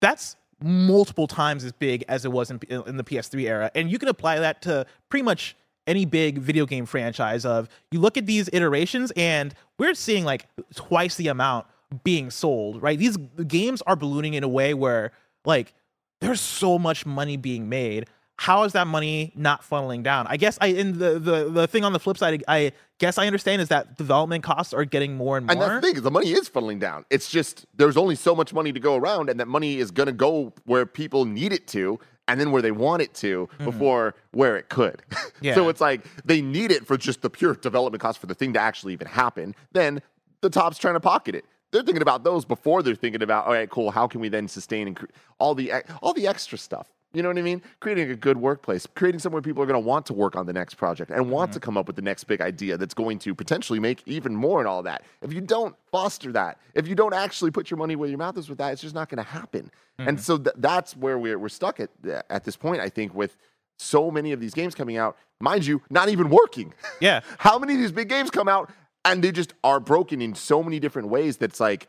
That's 0.00 0.36
multiple 0.62 1.26
times 1.26 1.64
as 1.64 1.72
big 1.72 2.04
as 2.08 2.24
it 2.24 2.32
was 2.32 2.50
in, 2.50 2.60
in 2.68 2.96
the 2.96 3.04
PS3 3.04 3.42
era, 3.44 3.70
and 3.74 3.90
you 3.90 3.98
can 3.98 4.08
apply 4.08 4.38
that 4.38 4.62
to 4.62 4.86
pretty 5.08 5.22
much 5.22 5.56
any 5.86 6.04
big 6.04 6.38
video 6.38 6.66
game 6.66 6.86
franchise. 6.86 7.44
Of 7.44 7.68
you 7.90 8.00
look 8.00 8.16
at 8.16 8.26
these 8.26 8.48
iterations, 8.52 9.12
and 9.16 9.54
we're 9.78 9.94
seeing 9.94 10.24
like 10.24 10.46
twice 10.74 11.16
the 11.16 11.28
amount 11.28 11.66
being 12.04 12.30
sold, 12.30 12.82
right? 12.82 12.98
These 12.98 13.16
games 13.46 13.82
are 13.82 13.96
ballooning 13.96 14.34
in 14.34 14.44
a 14.44 14.48
way 14.48 14.74
where 14.74 15.12
like 15.44 15.74
there's 16.20 16.40
so 16.40 16.78
much 16.78 17.06
money 17.06 17.36
being 17.36 17.68
made. 17.68 18.06
How 18.36 18.64
is 18.64 18.72
that 18.72 18.86
money 18.86 19.32
not 19.34 19.62
funneling 19.62 20.02
down? 20.02 20.26
I 20.28 20.36
guess 20.36 20.58
I 20.60 20.68
in 20.68 20.98
the 20.98 21.18
the 21.18 21.50
the 21.50 21.66
thing 21.66 21.84
on 21.84 21.92
the 21.92 22.00
flip 22.00 22.16
side, 22.16 22.42
I 22.48 22.72
guess 23.00 23.18
I 23.18 23.26
understand 23.26 23.60
is 23.60 23.68
that 23.68 23.96
development 23.96 24.44
costs 24.44 24.72
are 24.72 24.84
getting 24.84 25.16
more 25.16 25.36
and 25.36 25.46
more. 25.46 25.52
And 25.52 25.60
that's 25.60 25.84
the 25.84 25.94
thing, 25.94 26.02
the 26.02 26.10
money 26.10 26.30
is 26.30 26.48
funneling 26.48 26.78
down. 26.78 27.04
It's 27.10 27.28
just 27.28 27.66
there's 27.74 27.96
only 27.96 28.14
so 28.14 28.36
much 28.36 28.54
money 28.54 28.72
to 28.72 28.78
go 28.78 28.94
around, 28.94 29.28
and 29.28 29.40
that 29.40 29.48
money 29.48 29.78
is 29.78 29.90
gonna 29.90 30.12
go 30.12 30.52
where 30.66 30.86
people 30.86 31.24
need 31.24 31.52
it 31.52 31.66
to, 31.68 31.98
and 32.28 32.38
then 32.38 32.52
where 32.52 32.62
they 32.62 32.70
want 32.70 33.02
it 33.02 33.12
to 33.14 33.48
mm-hmm. 33.48 33.64
before 33.64 34.14
where 34.30 34.56
it 34.56 34.68
could. 34.68 35.02
Yeah. 35.42 35.54
so 35.54 35.70
it's 35.70 35.80
like 35.80 36.04
they 36.26 36.42
need 36.42 36.70
it 36.70 36.86
for 36.86 36.98
just 36.98 37.22
the 37.22 37.30
pure 37.30 37.54
development 37.54 38.02
cost 38.02 38.18
for 38.18 38.26
the 38.26 38.34
thing 38.34 38.52
to 38.52 38.60
actually 38.60 38.92
even 38.92 39.06
happen. 39.06 39.54
Then 39.72 40.02
the 40.42 40.50
top's 40.50 40.76
trying 40.76 40.94
to 40.94 41.00
pocket 41.00 41.34
it. 41.34 41.46
They're 41.70 41.82
thinking 41.82 42.02
about 42.02 42.24
those 42.24 42.44
before 42.44 42.82
they're 42.82 42.94
thinking 42.94 43.22
about, 43.22 43.46
all 43.46 43.54
right, 43.54 43.70
cool. 43.70 43.90
How 43.90 44.06
can 44.06 44.20
we 44.20 44.28
then 44.28 44.48
sustain 44.48 44.86
and 44.86 44.96
cre- 44.96 45.06
all 45.38 45.54
the 45.54 45.72
all 46.02 46.12
the 46.12 46.26
extra 46.26 46.58
stuff? 46.58 46.88
You 47.12 47.22
know 47.22 47.28
what 47.28 47.38
I 47.38 47.42
mean? 47.42 47.60
Creating 47.80 48.10
a 48.10 48.14
good 48.14 48.36
workplace, 48.36 48.86
creating 48.94 49.18
somewhere 49.18 49.42
people 49.42 49.62
are 49.62 49.66
going 49.66 49.80
to 49.80 49.86
want 49.86 50.06
to 50.06 50.12
work 50.12 50.36
on 50.36 50.46
the 50.46 50.52
next 50.52 50.74
project 50.74 51.10
and 51.10 51.28
want 51.28 51.52
to 51.52 51.58
mm-hmm. 51.58 51.64
come 51.64 51.76
up 51.76 51.88
with 51.88 51.96
the 51.96 52.02
next 52.02 52.24
big 52.24 52.40
idea 52.40 52.76
that's 52.76 52.94
going 52.94 53.18
to 53.20 53.34
potentially 53.34 53.80
make 53.80 54.02
even 54.06 54.34
more 54.34 54.60
and 54.60 54.68
all 54.68 54.82
that. 54.84 55.02
If 55.20 55.32
you 55.32 55.40
don't 55.40 55.74
foster 55.90 56.30
that, 56.32 56.58
if 56.74 56.86
you 56.86 56.94
don't 56.94 57.14
actually 57.14 57.50
put 57.50 57.68
your 57.68 57.78
money 57.78 57.96
where 57.96 58.08
your 58.08 58.18
mouth 58.18 58.38
is 58.38 58.48
with 58.48 58.58
that, 58.58 58.72
it's 58.72 58.82
just 58.82 58.94
not 58.94 59.08
going 59.08 59.18
to 59.18 59.28
happen. 59.28 59.72
And 59.98 60.18
mm-hmm. 60.18 60.22
so 60.22 60.38
th- 60.38 60.54
that's 60.58 60.96
where 60.96 61.18
we're, 61.18 61.38
we're 61.38 61.48
stuck 61.48 61.80
at 61.80 61.90
uh, 62.08 62.22
at 62.30 62.44
this 62.44 62.56
point. 62.56 62.80
I 62.80 62.88
think 62.88 63.12
with 63.12 63.36
so 63.76 64.10
many 64.10 64.30
of 64.30 64.40
these 64.40 64.54
games 64.54 64.74
coming 64.76 64.96
out, 64.96 65.16
mind 65.40 65.66
you, 65.66 65.82
not 65.90 66.08
even 66.08 66.30
working. 66.30 66.72
Yeah. 67.00 67.20
How 67.38 67.58
many 67.58 67.74
of 67.74 67.80
these 67.80 67.92
big 67.92 68.08
games 68.08 68.30
come 68.30 68.46
out 68.46 68.70
and 69.04 69.24
they 69.24 69.32
just 69.32 69.54
are 69.64 69.80
broken 69.80 70.22
in 70.22 70.34
so 70.34 70.62
many 70.62 70.78
different 70.78 71.08
ways 71.08 71.38
that's 71.38 71.58
like 71.58 71.88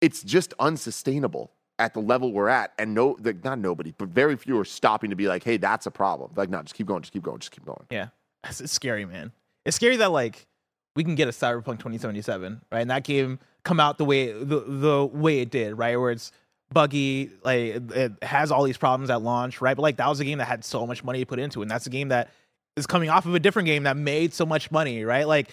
it's 0.00 0.22
just 0.22 0.54
unsustainable 0.58 1.52
at 1.78 1.94
the 1.94 2.00
level 2.00 2.32
we're 2.32 2.48
at. 2.48 2.72
And 2.78 2.94
no, 2.94 3.16
like, 3.20 3.44
not 3.44 3.58
nobody, 3.58 3.92
but 3.96 4.08
very 4.08 4.36
few 4.36 4.58
are 4.58 4.64
stopping 4.64 5.10
to 5.10 5.16
be 5.16 5.28
like, 5.28 5.44
hey, 5.44 5.56
that's 5.56 5.86
a 5.86 5.90
problem. 5.90 6.32
Like, 6.36 6.48
no, 6.48 6.62
just 6.62 6.74
keep 6.74 6.86
going, 6.86 7.02
just 7.02 7.12
keep 7.12 7.22
going, 7.22 7.38
just 7.38 7.52
keep 7.52 7.64
going. 7.64 7.84
Yeah, 7.90 8.08
it's, 8.44 8.70
scary, 8.70 9.04
man. 9.04 9.32
It's 9.64 9.76
scary 9.76 9.96
that 9.96 10.12
like 10.12 10.46
we 10.94 11.04
can 11.04 11.14
get 11.14 11.28
a 11.28 11.32
Cyberpunk 11.32 11.78
2077, 11.78 12.62
right? 12.70 12.80
And 12.80 12.90
that 12.90 13.04
game 13.04 13.38
come 13.64 13.80
out 13.80 13.98
the 13.98 14.04
way 14.04 14.32
the 14.32 14.60
the 14.60 15.04
way 15.04 15.40
it 15.40 15.50
did, 15.50 15.76
right? 15.76 15.96
Where 15.96 16.10
it's 16.10 16.32
buggy, 16.72 17.30
like 17.44 17.60
it, 17.60 17.92
it 17.92 18.24
has 18.24 18.50
all 18.50 18.64
these 18.64 18.76
problems 18.76 19.10
at 19.10 19.22
launch, 19.22 19.60
right? 19.60 19.76
But 19.76 19.82
like 19.82 19.96
that 19.96 20.08
was 20.08 20.20
a 20.20 20.24
game 20.24 20.38
that 20.38 20.46
had 20.46 20.64
so 20.64 20.86
much 20.86 21.04
money 21.04 21.20
to 21.20 21.26
put 21.26 21.38
into, 21.38 21.60
it, 21.60 21.64
and 21.64 21.70
that's 21.70 21.86
a 21.86 21.90
game 21.90 22.08
that 22.08 22.30
is 22.76 22.86
coming 22.86 23.08
off 23.08 23.26
of 23.26 23.34
a 23.34 23.40
different 23.40 23.66
game 23.66 23.84
that 23.84 23.96
made 23.96 24.32
so 24.32 24.46
much 24.46 24.70
money, 24.70 25.04
right? 25.04 25.26
Like 25.26 25.50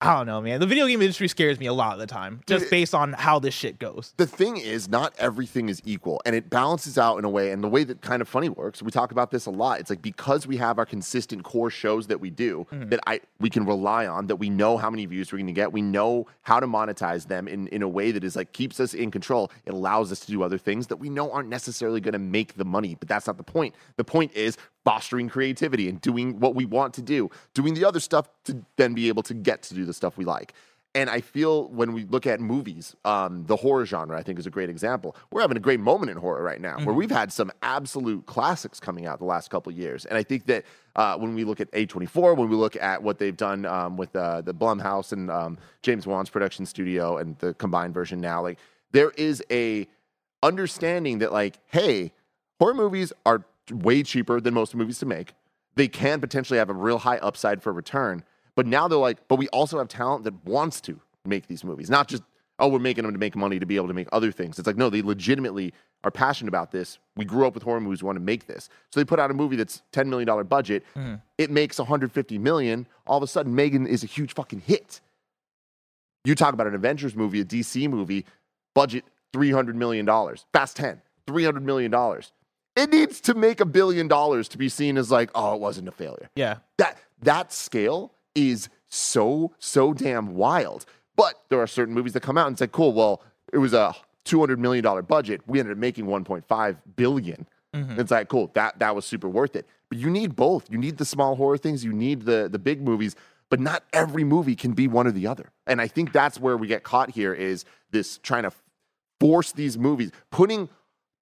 I 0.00 0.14
don't 0.14 0.26
know, 0.26 0.42
man. 0.42 0.60
The 0.60 0.66
video 0.66 0.86
game 0.86 1.00
industry 1.00 1.26
scares 1.26 1.58
me 1.58 1.66
a 1.66 1.72
lot 1.72 1.94
of 1.94 1.98
the 1.98 2.06
time, 2.06 2.40
just 2.46 2.64
Dude, 2.64 2.70
based 2.70 2.94
on 2.94 3.14
how 3.14 3.38
this 3.38 3.54
shit 3.54 3.78
goes. 3.78 4.12
the 4.18 4.26
thing 4.26 4.58
is 4.58 4.88
not 4.88 5.14
everything 5.18 5.68
is 5.68 5.80
equal 5.84 6.20
and 6.26 6.36
it 6.36 6.50
balances 6.50 6.98
out 6.98 7.16
in 7.16 7.24
a 7.24 7.30
way 7.30 7.50
and 7.50 7.64
the 7.64 7.68
way 7.68 7.84
that 7.84 8.00
kind 8.02 8.20
of 8.20 8.28
funny 8.28 8.48
works 8.48 8.82
we 8.82 8.90
talk 8.90 9.10
about 9.10 9.30
this 9.30 9.46
a 9.46 9.50
lot 9.50 9.80
it's 9.80 9.90
like 9.90 10.02
because 10.02 10.46
we 10.46 10.56
have 10.56 10.78
our 10.78 10.86
consistent 10.86 11.42
core 11.42 11.70
shows 11.70 12.06
that 12.06 12.20
we 12.20 12.30
do 12.30 12.66
mm-hmm. 12.70 12.88
that 12.90 13.00
i 13.06 13.20
we 13.40 13.48
can 13.48 13.64
rely 13.64 14.06
on 14.06 14.26
that 14.26 14.36
we 14.36 14.50
know 14.50 14.76
how 14.76 14.90
many 14.90 15.06
views 15.06 15.32
we're 15.32 15.38
going 15.38 15.46
to 15.46 15.52
get 15.52 15.72
we 15.72 15.82
know 15.82 16.26
how 16.42 16.60
to 16.60 16.66
monetize 16.66 17.26
them 17.28 17.48
in, 17.48 17.66
in 17.68 17.82
a 17.82 17.88
way 17.88 18.10
that 18.10 18.22
is 18.24 18.36
like 18.36 18.52
keeps 18.52 18.78
us 18.80 18.94
in 18.94 19.10
control 19.10 19.50
it 19.64 19.72
allows 19.72 20.12
us 20.12 20.20
to 20.20 20.26
do 20.26 20.42
other 20.42 20.58
things 20.58 20.86
that 20.88 20.96
we 20.96 21.08
know 21.08 21.30
aren't 21.30 21.48
necessarily 21.48 22.00
going 22.00 22.12
to 22.12 22.18
make 22.18 22.54
the 22.54 22.64
money 22.64 22.94
but 22.94 23.08
that's 23.08 23.26
not 23.26 23.36
the 23.36 23.42
point 23.42 23.74
the 23.96 24.04
point 24.04 24.32
is 24.34 24.56
fostering 24.86 25.28
creativity 25.28 25.88
and 25.88 26.00
doing 26.00 26.38
what 26.38 26.54
we 26.54 26.64
want 26.64 26.94
to 26.94 27.02
do 27.02 27.28
doing 27.54 27.74
the 27.74 27.84
other 27.84 28.00
stuff 28.00 28.28
to 28.44 28.64
then 28.76 28.94
be 28.94 29.08
able 29.08 29.22
to 29.22 29.34
get 29.34 29.60
to 29.60 29.74
do 29.74 29.84
the 29.84 29.92
stuff 29.92 30.16
we 30.16 30.24
like 30.24 30.54
and 30.96 31.10
I 31.10 31.20
feel 31.20 31.68
when 31.68 31.92
we 31.92 32.04
look 32.04 32.26
at 32.26 32.40
movies, 32.40 32.96
um, 33.04 33.44
the 33.44 33.56
horror 33.56 33.84
genre, 33.84 34.18
I 34.18 34.22
think, 34.22 34.38
is 34.38 34.46
a 34.46 34.50
great 34.50 34.70
example. 34.70 35.14
We're 35.30 35.42
having 35.42 35.58
a 35.58 35.60
great 35.60 35.78
moment 35.78 36.10
in 36.10 36.16
horror 36.16 36.42
right 36.42 36.58
now, 36.58 36.78
where 36.78 36.94
we've 36.94 37.10
had 37.10 37.30
some 37.30 37.52
absolute 37.60 38.24
classics 38.24 38.80
coming 38.80 39.04
out 39.04 39.18
the 39.18 39.26
last 39.26 39.50
couple 39.50 39.70
of 39.70 39.78
years. 39.78 40.06
And 40.06 40.16
I 40.16 40.22
think 40.22 40.46
that 40.46 40.64
uh, 40.96 41.18
when 41.18 41.34
we 41.34 41.44
look 41.44 41.60
at 41.60 41.70
A24, 41.72 42.34
when 42.38 42.48
we 42.48 42.56
look 42.56 42.76
at 42.76 43.02
what 43.02 43.18
they've 43.18 43.36
done 43.36 43.66
um, 43.66 43.98
with 43.98 44.16
uh, 44.16 44.40
the 44.40 44.54
Blumhouse 44.54 45.12
and 45.12 45.30
um, 45.30 45.58
James 45.82 46.06
Wan's 46.06 46.30
production 46.30 46.64
studio 46.64 47.18
and 47.18 47.36
the 47.40 47.52
combined 47.52 47.92
version 47.92 48.18
now, 48.18 48.40
like 48.40 48.58
there 48.92 49.10
is 49.18 49.44
a 49.50 49.86
understanding 50.42 51.18
that, 51.18 51.30
like, 51.30 51.58
hey, 51.66 52.10
horror 52.58 52.72
movies 52.72 53.12
are 53.26 53.44
way 53.70 54.02
cheaper 54.02 54.40
than 54.40 54.54
most 54.54 54.74
movies 54.74 54.98
to 55.00 55.06
make. 55.06 55.34
They 55.74 55.88
can 55.88 56.20
potentially 56.20 56.58
have 56.58 56.70
a 56.70 56.74
real 56.74 56.98
high 56.98 57.18
upside 57.18 57.62
for 57.62 57.72
return. 57.72 58.24
But 58.54 58.66
now 58.66 58.88
they're 58.88 58.98
like, 58.98 59.28
but 59.28 59.36
we 59.36 59.48
also 59.48 59.78
have 59.78 59.88
talent 59.88 60.24
that 60.24 60.44
wants 60.44 60.80
to 60.82 60.98
make 61.24 61.46
these 61.46 61.62
movies, 61.64 61.90
not 61.90 62.08
just, 62.08 62.22
oh, 62.58 62.68
we're 62.68 62.78
making 62.78 63.04
them 63.04 63.12
to 63.12 63.18
make 63.18 63.36
money 63.36 63.58
to 63.58 63.66
be 63.66 63.76
able 63.76 63.88
to 63.88 63.94
make 63.94 64.08
other 64.12 64.32
things. 64.32 64.58
It's 64.58 64.66
like, 64.66 64.76
no, 64.76 64.88
they 64.88 65.02
legitimately 65.02 65.74
are 66.04 66.10
passionate 66.10 66.48
about 66.48 66.70
this. 66.70 66.98
We 67.16 67.24
grew 67.24 67.46
up 67.46 67.54
with 67.54 67.62
horror 67.62 67.80
movies, 67.80 68.02
we 68.02 68.06
want 68.06 68.16
to 68.16 68.24
make 68.24 68.46
this. 68.46 68.70
So 68.90 69.00
they 69.00 69.04
put 69.04 69.18
out 69.18 69.30
a 69.30 69.34
movie 69.34 69.56
that's 69.56 69.82
$10 69.92 70.06
million 70.06 70.46
budget. 70.46 70.84
Mm-hmm. 70.94 71.16
It 71.36 71.50
makes 71.50 71.78
150 71.78 72.38
million. 72.38 72.86
All 73.06 73.18
of 73.18 73.22
a 73.22 73.26
sudden, 73.26 73.54
Megan 73.54 73.86
is 73.86 74.02
a 74.02 74.06
huge 74.06 74.32
fucking 74.32 74.60
hit. 74.60 75.00
You 76.24 76.34
talk 76.34 76.54
about 76.54 76.66
an 76.66 76.74
Avengers 76.74 77.14
movie, 77.14 77.40
a 77.40 77.44
DC 77.44 77.90
movie, 77.90 78.24
budget 78.74 79.04
$300 79.34 79.74
million. 79.74 80.06
Fast 80.52 80.76
10, 80.76 81.02
$300 81.26 81.62
million. 81.62 81.92
It 82.76 82.90
needs 82.90 83.20
to 83.22 83.34
make 83.34 83.60
a 83.60 83.64
billion 83.64 84.06
dollars 84.06 84.48
to 84.48 84.58
be 84.58 84.68
seen 84.68 84.98
as 84.98 85.10
like, 85.10 85.30
oh, 85.34 85.54
it 85.54 85.60
wasn't 85.60 85.88
a 85.88 85.92
failure 85.92 86.28
Yeah, 86.36 86.58
that 86.76 86.98
that 87.22 87.52
scale 87.52 88.12
is 88.34 88.68
so 88.88 89.52
so 89.58 89.92
damn 89.94 90.34
wild. 90.34 90.84
But 91.16 91.34
there 91.48 91.60
are 91.60 91.66
certain 91.66 91.94
movies 91.94 92.12
that 92.12 92.20
come 92.20 92.36
out 92.36 92.46
and 92.46 92.58
say, 92.58 92.66
"Cool, 92.66 92.92
well, 92.92 93.22
it 93.52 93.58
was 93.58 93.72
a 93.72 93.94
two 94.24 94.38
hundred 94.40 94.58
million 94.58 94.84
dollar 94.84 95.02
budget. 95.02 95.40
We 95.46 95.58
ended 95.58 95.72
up 95.72 95.78
making 95.78 96.06
one 96.06 96.24
point 96.24 96.46
five 96.46 96.76
billion. 96.96 97.46
Mm-hmm. 97.74 98.00
It's 98.00 98.10
like, 98.10 98.28
cool, 98.28 98.50
that 98.54 98.78
that 98.78 98.94
was 98.94 99.04
super 99.04 99.28
worth 99.28 99.56
it. 99.56 99.66
But 99.88 99.98
you 99.98 100.10
need 100.10 100.36
both. 100.36 100.70
You 100.70 100.78
need 100.78 100.98
the 100.98 101.04
small 101.04 101.36
horror 101.36 101.58
things. 101.58 101.84
You 101.84 101.92
need 101.92 102.22
the 102.22 102.48
the 102.50 102.58
big 102.58 102.82
movies. 102.82 103.16
But 103.48 103.60
not 103.60 103.84
every 103.92 104.24
movie 104.24 104.56
can 104.56 104.72
be 104.72 104.88
one 104.88 105.06
or 105.06 105.12
the 105.12 105.28
other. 105.28 105.52
And 105.68 105.80
I 105.80 105.86
think 105.86 106.12
that's 106.12 106.40
where 106.40 106.56
we 106.56 106.66
get 106.66 106.82
caught 106.82 107.10
here 107.10 107.32
is 107.32 107.64
this 107.92 108.18
trying 108.18 108.42
to 108.42 108.50
force 109.20 109.52
these 109.52 109.78
movies, 109.78 110.10
putting 110.30 110.68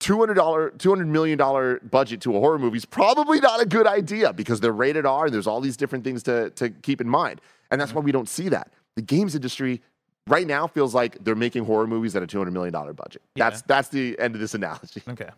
$200, 0.01 0.37
$200 0.77 1.07
million 1.07 1.81
budget 1.91 2.21
to 2.23 2.37
a 2.37 2.41
horror 2.41 2.59
movie 2.59 2.77
is 2.77 2.85
probably 2.85 3.41
not 3.41 3.61
a 3.61 3.67
good 3.67 3.87
idea 3.87 4.33
because 4.33 4.61
they're 4.61 4.73
rated 4.73 5.07
R 5.07 5.27
and 5.27 5.35
there's 5.35 5.47
all 5.47 5.61
these 5.61 5.77
different 5.77 6.05
things 6.05 6.23
to, 6.25 6.51
to 6.51 6.71
keep 6.71 7.01
in 7.01 7.09
mind. 7.09 7.41
And 7.71 7.81
that's 7.81 7.91
mm-hmm. 7.91 8.01
why 8.01 8.05
we 8.05 8.13
don't 8.13 8.29
see 8.29 8.49
that. 8.51 8.73
The 8.97 9.03
games 9.03 9.35
industry 9.35 9.83
right 10.27 10.47
now 10.47 10.67
feels 10.67 10.95
like 10.95 11.23
they're 11.25 11.35
making 11.35 11.65
horror 11.65 11.87
movies 11.87 12.15
at 12.17 12.23
a 12.23 12.27
$200 12.27 12.53
million 12.53 12.73
budget. 12.73 13.23
That's, 13.37 13.63
that's 13.63 13.89
the 13.89 14.19
end 14.19 14.35
of 14.35 14.41
this 14.41 14.55
analogy. 14.55 15.03
Okay. 15.09 15.29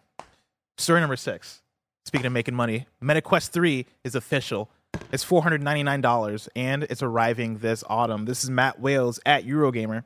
Story 0.78 1.00
number 1.00 1.16
six. 1.16 1.62
Speaking 2.04 2.26
of 2.26 2.32
making 2.32 2.54
money, 2.54 2.86
MetaQuest 3.02 3.48
3 3.48 3.86
is 4.04 4.14
official. 4.14 4.70
It's 5.10 5.24
$499 5.24 6.48
and 6.54 6.82
it's 6.84 7.02
arriving 7.02 7.58
this 7.58 7.82
autumn. 7.88 8.26
This 8.26 8.44
is 8.44 8.50
Matt 8.50 8.80
Wales 8.80 9.18
at 9.24 9.44
Eurogamer. 9.44 10.04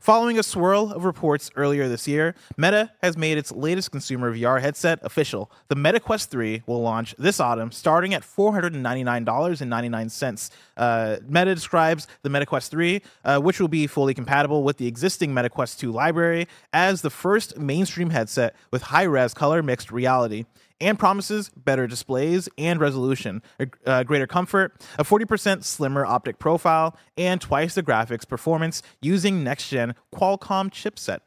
Following 0.00 0.38
a 0.38 0.42
swirl 0.42 0.90
of 0.92 1.04
reports 1.04 1.50
earlier 1.56 1.88
this 1.88 2.08
year, 2.08 2.34
Meta 2.56 2.90
has 3.02 3.16
made 3.16 3.38
its 3.38 3.52
latest 3.52 3.90
consumer 3.90 4.34
VR 4.34 4.60
headset 4.60 4.98
official. 5.02 5.50
The 5.68 5.76
MetaQuest 5.76 6.28
3 6.28 6.62
will 6.66 6.82
launch 6.82 7.14
this 7.18 7.40
autumn, 7.40 7.72
starting 7.72 8.12
at 8.14 8.22
$499.99. 8.22 10.50
Uh, 10.76 11.16
Meta 11.26 11.54
describes 11.54 12.06
the 12.22 12.28
MetaQuest 12.28 12.68
3, 12.68 13.00
uh, 13.24 13.40
which 13.40 13.58
will 13.60 13.68
be 13.68 13.86
fully 13.86 14.12
compatible 14.14 14.62
with 14.62 14.76
the 14.78 14.86
existing 14.86 15.32
MetaQuest 15.32 15.78
2 15.78 15.92
library, 15.92 16.48
as 16.72 17.02
the 17.02 17.10
first 17.10 17.58
mainstream 17.58 18.08
headset 18.10 18.56
with 18.70 18.82
high 18.82 19.04
res 19.04 19.34
color 19.34 19.62
mixed 19.62 19.92
reality 19.92 20.44
and 20.84 20.98
promises 20.98 21.50
better 21.56 21.86
displays 21.86 22.46
and 22.58 22.78
resolution, 22.78 23.42
uh, 23.86 24.02
greater 24.04 24.26
comfort, 24.26 24.84
a 24.98 25.04
40% 25.04 25.64
slimmer 25.64 26.04
optic 26.04 26.38
profile, 26.38 26.94
and 27.16 27.40
twice 27.40 27.74
the 27.74 27.82
graphics 27.82 28.28
performance 28.28 28.82
using 29.00 29.42
next 29.42 29.70
gen 29.70 29.94
Qualcomm 30.14 30.70
chipset. 30.70 31.20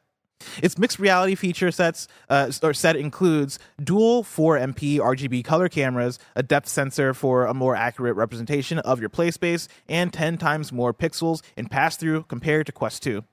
Its 0.62 0.78
mixed 0.78 1.00
reality 1.00 1.34
feature 1.34 1.72
sets 1.72 2.08
uh, 2.30 2.52
or 2.62 2.72
set 2.72 2.96
includes 2.96 3.58
dual 3.84 4.24
4MP 4.24 5.00
RGB 5.00 5.44
color 5.44 5.68
cameras, 5.68 6.20
a 6.36 6.44
depth 6.44 6.68
sensor 6.68 7.16
for 7.16 7.46
a 7.46 7.54
more 7.56 7.76
accurate 7.76 8.16
representation 8.16 8.78
of 8.80 9.00
your 9.00 9.10
play 9.10 9.32
space, 9.32 9.68
and 9.90 10.14
10 10.14 10.38
times 10.38 10.72
more 10.72 10.94
pixels 10.94 11.42
in 11.58 11.68
pass 11.68 11.98
through 11.98 12.24
compared 12.24 12.68
to 12.68 12.72
Quest 12.72 13.02
2. 13.02 13.24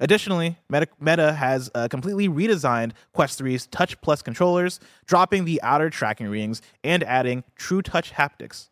Additionally, 0.00 0.56
Meta, 0.68 0.88
Meta 0.98 1.32
has 1.34 1.70
uh, 1.74 1.88
completely 1.88 2.28
redesigned 2.28 2.92
Quest 3.12 3.40
3's 3.40 3.66
Touch 3.66 4.00
Plus 4.00 4.22
controllers, 4.22 4.80
dropping 5.06 5.44
the 5.44 5.60
outer 5.62 5.90
tracking 5.90 6.28
rings 6.28 6.62
and 6.82 7.02
adding 7.04 7.44
TruTouch 7.58 8.12
haptics. 8.12 8.68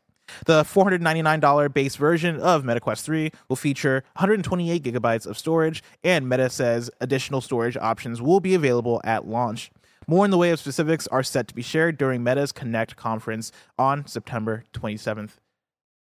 The 0.47 0.63
$499 0.63 1.73
base 1.75 1.97
version 1.97 2.41
of 2.41 2.63
MetaQuest 2.65 3.03
3 3.03 3.31
will 3.49 3.57
feature 3.57 4.05
128 4.15 4.83
gigabytes 4.83 5.27
of 5.27 5.37
storage, 5.37 5.83
and 6.03 6.29
Meta 6.29 6.49
says 6.49 6.91
additional 7.01 7.41
storage 7.41 7.77
options 7.77 8.23
will 8.23 8.41
be 8.41 8.55
available 8.55 9.01
at 9.05 9.27
launch. 9.27 9.71
More 10.07 10.25
in 10.25 10.31
the 10.31 10.39
way 10.39 10.51
of 10.51 10.59
specifics 10.59 11.07
are 11.09 11.23
set 11.23 11.49
to 11.49 11.55
be 11.55 11.63
shared 11.63 11.97
during 11.97 12.23
Meta's 12.23 12.51
Connect 12.53 12.97
conference 12.97 13.53
on 13.79 14.07
September 14.07 14.65
27th. 14.73 15.33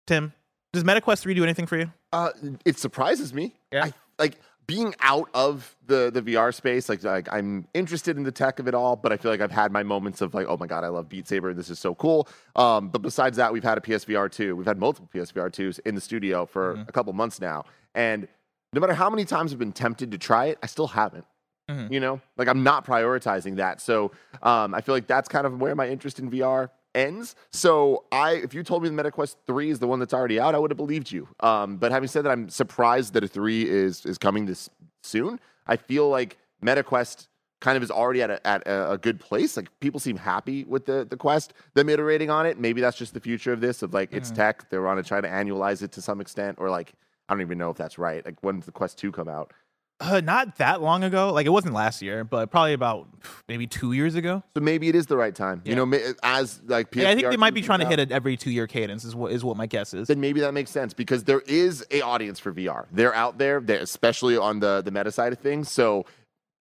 Tim, 0.06 0.32
does 0.72 0.84
MetaQuest 0.84 1.20
3 1.20 1.34
do 1.34 1.44
anything 1.44 1.66
for 1.66 1.78
you? 1.78 1.92
Uh, 2.12 2.30
it 2.64 2.78
surprises 2.78 3.32
me. 3.32 3.54
Yeah. 3.72 3.86
I, 3.86 3.92
like 4.18 4.36
being 4.68 4.94
out 5.00 5.28
of 5.34 5.74
the 5.86 6.10
the 6.12 6.22
VR 6.22 6.54
space, 6.54 6.88
like 6.88 7.02
like 7.02 7.26
I'm 7.32 7.66
interested 7.74 8.16
in 8.16 8.22
the 8.22 8.30
tech 8.30 8.60
of 8.60 8.68
it 8.68 8.74
all, 8.74 8.94
but 8.94 9.12
I 9.12 9.16
feel 9.16 9.30
like 9.32 9.40
I've 9.40 9.50
had 9.50 9.72
my 9.72 9.82
moments 9.82 10.20
of 10.20 10.34
like, 10.34 10.46
oh 10.48 10.56
my 10.58 10.66
god, 10.68 10.84
I 10.84 10.88
love 10.88 11.08
Beat 11.08 11.26
Saber, 11.26 11.52
this 11.54 11.70
is 11.70 11.78
so 11.80 11.94
cool. 11.96 12.28
Um, 12.54 12.90
but 12.90 13.00
besides 13.02 13.36
that, 13.38 13.52
we've 13.52 13.64
had 13.64 13.78
a 13.78 13.80
PSVR 13.80 14.30
two, 14.30 14.54
we've 14.54 14.66
had 14.66 14.78
multiple 14.78 15.08
PSVR 15.12 15.50
twos 15.50 15.78
in 15.80 15.94
the 15.96 16.00
studio 16.00 16.46
for 16.46 16.74
Mm-hmm. 16.74 16.82
a 16.88 16.92
couple 16.92 17.12
months 17.14 17.40
now, 17.40 17.64
and 17.94 18.28
no 18.74 18.80
matter 18.80 18.92
how 18.92 19.08
many 19.08 19.24
times 19.24 19.52
I've 19.52 19.58
been 19.58 19.72
tempted 19.72 20.10
to 20.10 20.18
try 20.18 20.46
it, 20.46 20.58
I 20.62 20.66
still 20.66 20.88
haven't. 20.88 21.24
Mhm. 21.70 21.90
You 21.90 22.00
know, 22.00 22.20
like 22.36 22.48
I'm 22.48 22.62
not 22.62 22.84
prioritizing 22.86 23.56
that, 23.56 23.80
so 23.80 24.12
um, 24.42 24.74
I 24.74 24.82
feel 24.82 24.94
like 24.94 25.06
that's 25.06 25.28
kind 25.28 25.46
of 25.46 25.60
where 25.60 25.74
my 25.74 25.88
interest 25.88 26.18
in 26.18 26.30
VR 26.30 26.68
ends. 26.98 27.36
So 27.50 28.04
I, 28.10 28.32
if 28.32 28.52
you 28.52 28.62
told 28.62 28.82
me 28.82 28.88
the 28.88 29.02
MetaQuest 29.02 29.36
three 29.46 29.70
is 29.70 29.78
the 29.78 29.86
one 29.86 29.98
that's 29.98 30.14
already 30.14 30.40
out, 30.40 30.54
I 30.54 30.58
would 30.58 30.70
have 30.70 30.76
believed 30.76 31.10
you. 31.12 31.28
Um, 31.40 31.76
but 31.76 31.92
having 31.92 32.08
said 32.08 32.24
that, 32.24 32.30
I'm 32.30 32.48
surprised 32.48 33.14
that 33.14 33.24
a 33.24 33.28
three 33.28 33.68
is 33.68 34.04
is 34.04 34.18
coming 34.18 34.46
this 34.46 34.68
soon. 35.02 35.40
I 35.66 35.76
feel 35.76 36.08
like 36.08 36.38
MetaQuest 36.62 37.28
kind 37.60 37.76
of 37.76 37.82
is 37.82 37.90
already 37.90 38.22
at 38.22 38.30
a, 38.30 38.46
at 38.46 38.62
a, 38.66 38.98
good 39.00 39.18
place. 39.18 39.56
Like 39.56 39.68
people 39.80 40.00
seem 40.00 40.16
happy 40.16 40.64
with 40.64 40.86
the 40.86 41.06
the 41.08 41.16
Quest, 41.16 41.54
them 41.74 41.88
iterating 41.88 42.30
on 42.30 42.46
it. 42.46 42.58
Maybe 42.58 42.80
that's 42.80 42.96
just 42.96 43.14
the 43.14 43.20
future 43.20 43.52
of 43.52 43.60
this. 43.60 43.82
Of 43.82 43.94
like 43.94 44.12
it's 44.12 44.30
tech, 44.30 44.68
they 44.70 44.78
want 44.78 45.02
to 45.02 45.06
try 45.06 45.20
to 45.20 45.28
annualize 45.28 45.82
it 45.82 45.92
to 45.92 46.02
some 46.02 46.20
extent, 46.20 46.58
or 46.60 46.70
like 46.70 46.92
I 47.28 47.34
don't 47.34 47.40
even 47.40 47.58
know 47.58 47.70
if 47.70 47.76
that's 47.76 47.98
right. 47.98 48.24
Like 48.24 48.42
when 48.42 48.60
the 48.60 48.72
Quest 48.72 48.98
two 48.98 49.12
come 49.12 49.28
out? 49.28 49.52
Uh, 50.00 50.20
not 50.20 50.58
that 50.58 50.80
long 50.80 51.02
ago. 51.02 51.32
Like 51.32 51.46
it 51.46 51.50
wasn't 51.50 51.74
last 51.74 52.02
year, 52.02 52.22
but 52.22 52.50
probably 52.50 52.72
about 52.72 53.08
maybe 53.48 53.66
two 53.66 53.92
years 53.92 54.14
ago. 54.14 54.44
So 54.56 54.62
maybe 54.62 54.88
it 54.88 54.94
is 54.94 55.06
the 55.06 55.16
right 55.16 55.34
time. 55.34 55.60
You 55.64 55.74
know, 55.74 55.92
as 56.22 56.60
like 56.66 56.94
Yeah, 56.94 57.10
I 57.10 57.16
think 57.16 57.28
they 57.28 57.36
might 57.36 57.54
be 57.54 57.62
trying 57.62 57.80
to 57.80 57.86
hit 57.86 57.98
it 57.98 58.12
every 58.12 58.36
two 58.36 58.52
year 58.52 58.68
cadence. 58.68 59.04
Is 59.04 59.16
what 59.16 59.32
is 59.32 59.44
what 59.44 59.56
my 59.56 59.66
guess 59.66 59.94
is. 59.94 60.06
then 60.06 60.20
maybe 60.20 60.40
that 60.40 60.54
makes 60.54 60.70
sense 60.70 60.94
because 60.94 61.24
there 61.24 61.40
is 61.46 61.84
a 61.90 62.00
audience 62.00 62.38
for 62.38 62.52
VR. 62.52 62.86
They're 62.92 63.14
out 63.14 63.38
there, 63.38 63.60
they're, 63.60 63.80
especially 63.80 64.36
on 64.36 64.60
the 64.60 64.82
the 64.82 64.92
meta 64.92 65.10
side 65.10 65.32
of 65.32 65.40
things. 65.40 65.68
So 65.68 66.06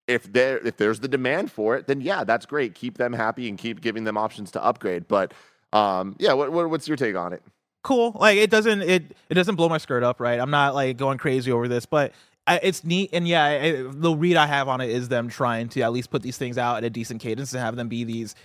if 0.07 0.31
there 0.33 0.57
if 0.65 0.77
there's 0.77 1.01
the 1.01 1.07
demand 1.07 1.51
for 1.51 1.75
it, 1.77 1.85
then 1.85 2.01
yeah, 2.01 2.23
that's 2.23 2.47
great. 2.47 2.73
Keep 2.73 2.97
them 2.97 3.13
happy 3.13 3.47
and 3.49 3.57
keep 3.57 3.81
giving 3.81 4.03
them 4.03 4.17
options 4.17 4.49
to 4.51 4.63
upgrade. 4.63 5.07
But 5.07 5.35
um, 5.73 6.15
yeah, 6.17 6.33
what, 6.33 6.51
what 6.51 6.71
what's 6.71 6.87
your 6.87 6.97
take 6.97 7.15
on 7.15 7.33
it? 7.33 7.43
cool. 7.87 8.11
Like 8.19 8.37
it 8.37 8.49
doesn't 8.49 8.81
it 8.81 9.15
it 9.29 9.33
doesn't 9.33 9.55
blow 9.55 9.69
my 9.69 9.77
skirt 9.77 10.03
up, 10.03 10.19
right? 10.19 10.39
I'm 10.39 10.51
not 10.51 10.75
like 10.75 10.97
going 10.97 11.17
crazy 11.17 11.51
over 11.51 11.67
this, 11.67 11.85
but 11.85 12.11
I, 12.47 12.59
it's 12.63 12.83
neat. 12.83 13.09
And 13.13 13.27
yeah, 13.27 13.43
I, 13.43 13.85
the 13.87 14.15
read 14.15 14.37
I 14.37 14.47
have 14.47 14.67
on 14.67 14.81
it 14.81 14.89
is 14.89 15.09
them 15.09 15.27
trying 15.27 15.69
to 15.69 15.81
at 15.81 15.91
least 15.91 16.09
put 16.09 16.23
these 16.23 16.37
things 16.37 16.57
out 16.57 16.77
at 16.77 16.83
a 16.83 16.89
decent 16.89 17.21
cadence 17.21 17.53
and 17.53 17.61
have 17.61 17.75
them 17.75 17.89
be 17.89 18.03
these 18.03 18.35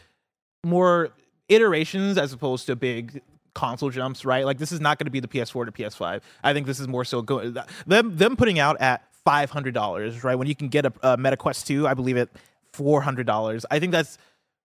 more 0.65 1.11
iterations 1.49 2.19
as 2.19 2.33
opposed 2.33 2.67
to 2.67 2.77
big 2.77 3.23
console 3.55 3.91
jumps, 3.91 4.25
right? 4.25 4.45
Like 4.45 4.59
this 4.59 4.73
is 4.73 4.81
not 4.81 4.99
going 4.99 5.07
to 5.07 5.11
be 5.11 5.21
the 5.21 5.29
PS4 5.29 5.67
to 5.67 5.73
PS5. 5.73 6.21
I 6.43 6.53
think 6.53 6.67
this 6.67 6.81
is 6.81 6.89
more 6.89 7.05
so 7.05 7.23
go 7.23 7.51
them 7.87 8.17
them 8.17 8.37
putting 8.37 8.59
out 8.59 8.81
at 8.81 9.05
five 9.25 9.51
hundred 9.51 9.75
dollars, 9.75 10.25
right? 10.25 10.35
When 10.35 10.49
you 10.49 10.55
can 10.55 10.69
get 10.69 10.87
a, 10.87 10.93
a 11.03 11.17
Meta 11.17 11.37
Quest 11.37 11.67
two, 11.67 11.87
I 11.87 11.95
believe 11.95 12.17
at 12.17 12.29
four 12.73 13.01
hundred 13.03 13.27
dollars. 13.27 13.65
I 13.71 13.79
think 13.79 13.93
that's 13.93 14.19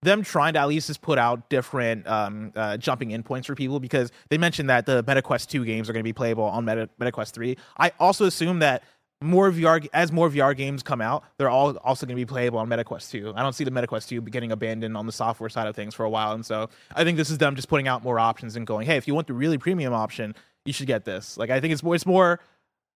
them 0.04 0.24
trying 0.24 0.54
to 0.54 0.60
at 0.60 0.68
least 0.68 0.88
just 0.88 1.02
put 1.02 1.18
out 1.18 1.50
different 1.50 2.08
um, 2.08 2.52
uh, 2.56 2.78
jumping 2.78 3.12
in 3.12 3.24
points 3.24 3.48
for 3.48 3.56
people 3.56 3.80
because 3.80 4.12
they 4.30 4.38
mentioned 4.38 4.70
that 4.70 4.86
the 4.86 5.04
Meta 5.08 5.24
Quest 5.24 5.50
2 5.50 5.66
games 5.66 5.90
are 5.90 5.94
going 5.94 6.02
to 6.02 6.08
be 6.08 6.14
playable 6.14 6.44
on 6.44 6.66
Meta, 6.66 6.88
Meta 7.00 7.12
Quest 7.12 7.34
3. 7.34 7.58
I 7.80 7.92
also 8.00 8.26
assume 8.26 8.60
that 8.60 8.84
more 9.22 9.52
VR 9.52 9.88
as 9.94 10.12
more 10.12 10.30
VR 10.30 10.56
games 10.56 10.84
come 10.84 11.02
out, 11.02 11.24
they're 11.38 11.50
all 11.50 11.76
also 11.78 12.06
going 12.06 12.16
to 12.16 12.22
be 12.22 12.26
playable 12.26 12.60
on 12.60 12.68
MetaQuest 12.70 13.10
2. 13.12 13.34
I 13.36 13.42
don't 13.42 13.54
see 13.54 13.64
the 13.64 13.72
MetaQuest 13.72 14.08
2 14.08 14.22
getting 14.22 14.52
abandoned 14.52 14.96
on 14.96 15.06
the 15.06 15.12
software 15.12 15.50
side 15.50 15.68
of 15.68 15.76
things 15.76 15.96
for 15.96 16.04
a 16.04 16.10
while, 16.10 16.34
and 16.34 16.46
so 16.46 16.70
I 16.96 17.04
think 17.04 17.18
this 17.18 17.30
is 17.30 17.38
them 17.40 17.56
just 17.56 17.68
putting 17.68 17.88
out 17.88 18.04
more 18.04 18.20
options 18.20 18.56
and 18.56 18.68
going, 18.68 18.86
hey, 18.86 18.98
if 18.98 19.08
you 19.08 19.16
want 19.16 19.28
the 19.28 19.34
really 19.34 19.58
premium 19.58 19.94
option, 19.94 20.36
you 20.66 20.74
should 20.74 20.88
get 20.88 21.04
this. 21.06 21.36
Like 21.38 21.50
I 21.50 21.60
think 21.60 21.74
it's 21.74 21.82
more, 21.84 21.96
it's 21.96 22.06
more. 22.06 22.40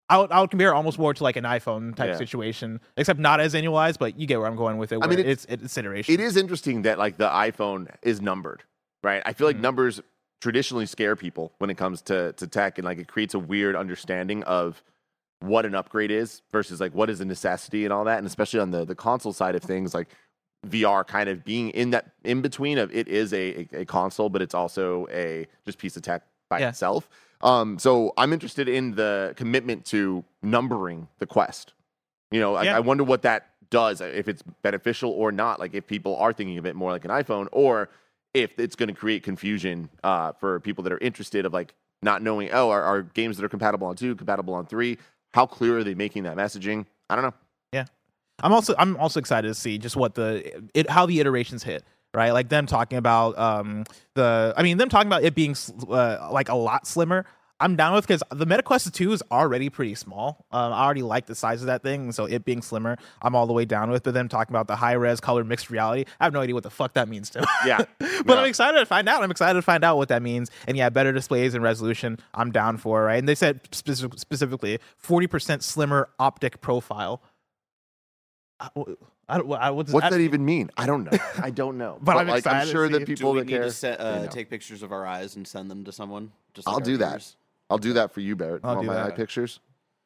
I 0.10 0.18
would, 0.18 0.32
I 0.32 0.42
would 0.42 0.50
compare 0.50 0.72
it 0.72 0.76
almost 0.76 1.00
more 1.00 1.14
to 1.14 1.24
like 1.24 1.38
an 1.38 1.46
iPhone 1.46 1.96
type 1.96 2.10
Yeah. 2.10 2.18
situation, 2.18 2.82
except 2.98 3.18
not 3.18 3.40
as 3.40 3.54
annualized, 3.54 3.98
but 3.98 4.20
you 4.20 4.28
get 4.28 4.40
where 4.40 4.48
I'm 4.48 4.58
going 4.58 4.78
with 4.78 4.92
it. 4.92 4.98
Where 5.00 5.08
mean, 5.08 5.20
it's, 5.20 5.46
it's- 5.46 5.64
it's 5.64 5.78
iteration. 5.78 6.14
It 6.14 6.20
is 6.20 6.36
interesting 6.36 6.82
that 6.82 7.00
like 7.00 7.18
the 7.18 7.30
iPhone 7.30 7.88
is 8.02 8.22
numbered, 8.22 8.64
right? 9.04 9.24
I 9.26 9.32
feel 9.34 9.48
like 9.48 9.56
Mhm. 9.58 9.62
numbers 9.62 10.02
traditionally 10.42 10.86
scare 10.86 11.16
people 11.16 11.54
when 11.60 11.70
it 11.70 11.78
comes 11.78 12.02
to 12.04 12.34
to 12.34 12.46
tech, 12.46 12.78
and 12.78 12.86
like 12.86 12.98
it 13.00 13.08
creates 13.08 13.34
a 13.34 13.40
weird 13.40 13.76
understanding 13.76 14.44
of 14.44 14.84
what 15.42 15.66
an 15.66 15.76
upgrade 15.76 16.12
is 16.12 16.42
versus 16.52 16.80
like 16.80 16.94
what 16.94 17.10
is 17.10 17.20
a 17.22 17.26
necessity 17.26 17.84
and 17.84 17.92
all 17.94 18.04
that, 18.06 18.18
and 18.18 18.28
especially 18.28 18.60
on 18.60 18.72
the 18.72 18.86
the 18.86 18.96
console 18.96 19.34
side 19.34 19.56
of 19.56 19.62
things, 19.64 19.94
like 19.94 20.08
VR 20.68 21.06
kind 21.06 21.28
of 21.30 21.44
being 21.44 21.70
in 21.72 21.90
that 21.92 22.12
in 22.24 22.42
between 22.42 22.78
of 22.78 22.94
it 22.96 23.08
is 23.08 23.34
a 23.34 23.68
a, 23.74 23.82
a 23.82 23.86
console, 23.86 24.30
but 24.30 24.42
it's 24.42 24.54
also 24.54 25.08
a 25.12 25.48
just 25.66 25.78
piece 25.78 25.98
of 25.98 26.04
tech 26.04 26.24
by 26.50 26.60
Yeah. 26.60 26.70
itself. 26.70 27.10
Um, 27.42 27.80
so 27.80 28.14
I'm 28.18 28.34
interested 28.34 28.70
in 28.70 28.94
the 28.96 29.34
commitment 29.36 29.86
to 29.86 30.24
numbering 30.44 31.08
the 31.18 31.26
Quest. 31.26 31.74
You 32.30 32.40
know, 32.40 32.62
Yeah. 32.62 32.78
I 32.78 32.80
wonder 32.82 33.04
what 33.04 33.24
that 33.24 33.50
does, 33.72 34.00
if 34.02 34.28
it's 34.28 34.44
beneficial 34.62 35.10
or 35.12 35.32
not. 35.32 35.60
Like 35.60 35.74
if 35.74 35.88
people 35.88 36.16
are 36.18 36.34
thinking 36.34 36.58
of 36.60 36.66
it 36.68 36.76
more 36.76 36.92
like 36.92 37.04
an 37.06 37.10
iPhone, 37.12 37.48
or 37.52 37.90
if 38.36 38.60
it's 38.60 38.76
going 38.76 38.90
to 38.90 38.94
create 38.96 39.24
confusion 39.24 39.90
uh, 40.04 40.34
for 40.34 40.60
people 40.60 40.84
that 40.84 40.94
are 40.94 41.00
interested 41.00 41.46
of 41.48 41.54
like 41.54 41.74
not 42.04 42.22
knowing, 42.22 42.50
oh, 42.54 42.70
are, 42.70 42.82
are 42.84 43.02
games 43.02 43.38
that 43.38 43.44
are 43.44 43.50
compatible 43.50 43.88
on 43.88 43.96
two 43.96 44.16
compatible 44.16 44.54
on 44.54 44.66
three? 44.68 44.98
How 45.34 45.46
clear 45.46 45.80
are 45.80 45.84
they 45.84 45.96
making 45.96 46.24
that 46.24 46.36
messaging? 46.38 46.86
I 47.10 47.16
don't 47.16 47.24
know. 47.26 47.34
Yeah, 47.72 47.86
I'm 48.42 48.54
also 48.54 48.76
I'm 48.78 48.98
also 48.98 49.20
excited 49.20 49.48
to 49.48 49.56
see 49.56 49.78
just 49.78 49.96
what 49.96 50.16
the 50.16 50.64
it 50.74 50.90
how 50.90 51.06
the 51.06 51.20
iterations 51.20 51.64
hit 51.64 51.84
right 52.14 52.32
like 52.32 52.50
them 52.50 52.66
talking 52.66 52.98
about 52.98 53.38
um 53.38 53.86
the 54.16 54.54
I 54.58 54.64
mean 54.64 54.78
them 54.78 54.90
talking 54.90 55.08
about 55.08 55.24
it 55.24 55.34
being 55.34 55.56
uh, 55.90 56.30
like 56.32 56.50
a 56.50 56.56
lot 56.56 56.86
slimmer 56.86 57.26
I'm 57.62 57.76
down 57.76 57.94
with 57.94 58.06
because 58.08 58.24
the 58.32 58.46
Meta 58.46 58.64
Quest 58.64 58.94
2 58.94 59.14
is 59.14 59.24
already 59.32 59.70
pretty 59.70 59.96
small. 59.96 60.46
Um, 60.52 60.74
I 60.74 60.84
already 60.84 61.04
like 61.04 61.28
the 61.28 61.36
size 61.36 61.62
of 61.62 61.68
that 61.68 61.84
thing, 61.84 62.12
so 62.12 62.26
it 62.26 62.44
being 62.44 62.62
slimmer, 62.62 62.98
I'm 63.22 63.36
all 63.36 63.48
the 63.48 63.54
way 63.54 63.66
down 63.66 63.92
with. 63.92 64.04
But 64.04 64.14
them 64.16 64.28
talking 64.28 64.52
about 64.52 64.68
the 64.68 64.76
high 64.76 64.94
res 64.94 65.20
color 65.22 65.44
mixed 65.44 65.70
reality, 65.70 66.06
I 66.20 66.24
have 66.26 66.34
no 66.34 66.42
idea 66.42 66.56
what 66.56 66.64
the 66.64 66.70
fuck 66.72 66.94
that 66.94 67.08
means 67.08 67.30
to. 67.30 67.42
me. 67.42 67.48
Yeah. 67.66 67.78
but 68.00 68.10
Yeah. 68.28 68.36
I'm 68.36 68.46
excited 68.46 68.80
to 68.80 68.86
find 68.86 69.08
out. 69.08 69.24
I'm 69.24 69.32
excited 69.32 69.54
to 69.54 69.62
find 69.62 69.84
out 69.84 69.98
what 69.98 70.10
that 70.10 70.22
means. 70.22 70.50
And 70.68 70.76
yeah, 70.76 70.90
better 70.90 71.12
displays 71.14 71.54
and 71.54 71.64
resolution, 71.64 72.18
I'm 72.34 72.52
down 72.52 72.78
for. 72.78 73.04
Right, 73.04 73.20
and 73.20 73.30
they 73.30 73.36
said 73.36 73.64
speci- 73.72 74.18
specifically 74.20 74.80
40% 75.06 75.62
slimmer 75.62 76.10
optic 76.20 76.62
profile. 76.62 77.22
I, 78.60 78.70
I 79.30 79.38
don't. 79.38 79.52
I, 79.54 79.70
what 79.72 79.86
does 79.86 79.94
What's 79.94 80.10
that 80.10 80.20
even 80.20 80.44
mean? 80.46 80.70
I 80.78 80.86
don't 80.86 81.04
know. 81.04 81.18
I 81.42 81.50
don't 81.62 81.78
know. 81.78 81.98
But 82.02 82.18
I'm 82.18 82.28
like, 82.28 82.40
excited 82.40 82.60
I'm 82.62 82.66
to 82.68 82.72
sure 82.72 82.88
see 82.88 82.94
that 82.94 83.06
people 83.08 83.32
Do 83.34 83.36
we 83.36 83.40
that 83.42 83.46
need 83.48 83.54
care. 83.54 83.64
to 83.64 83.72
set, 83.72 84.00
they 84.00 84.04
uh, 84.04 84.22
know. 84.24 84.28
take 84.28 84.50
pictures 84.50 84.84
of 84.84 84.92
our 84.92 85.06
eyes 85.06 85.36
and 85.36 85.48
send 85.48 85.72
them 85.72 85.84
to 85.86 85.92
someone? 85.92 86.32
Just 86.54 86.68
I'll 86.68 86.76
like 86.76 86.82
our 86.82 86.86
do 86.86 86.98
that. 86.98 87.34
Viewers? 87.72 87.86
I'll 87.88 87.90
do 87.90 87.94
that 87.94 88.14
for 88.14 88.20
you, 88.22 88.36
Barrett. 88.36 88.62
I'll 88.64 88.82
do 88.82 88.88
my 88.88 88.94
that. 88.96 89.06
eye 89.08 89.12
pictures. 89.12 89.60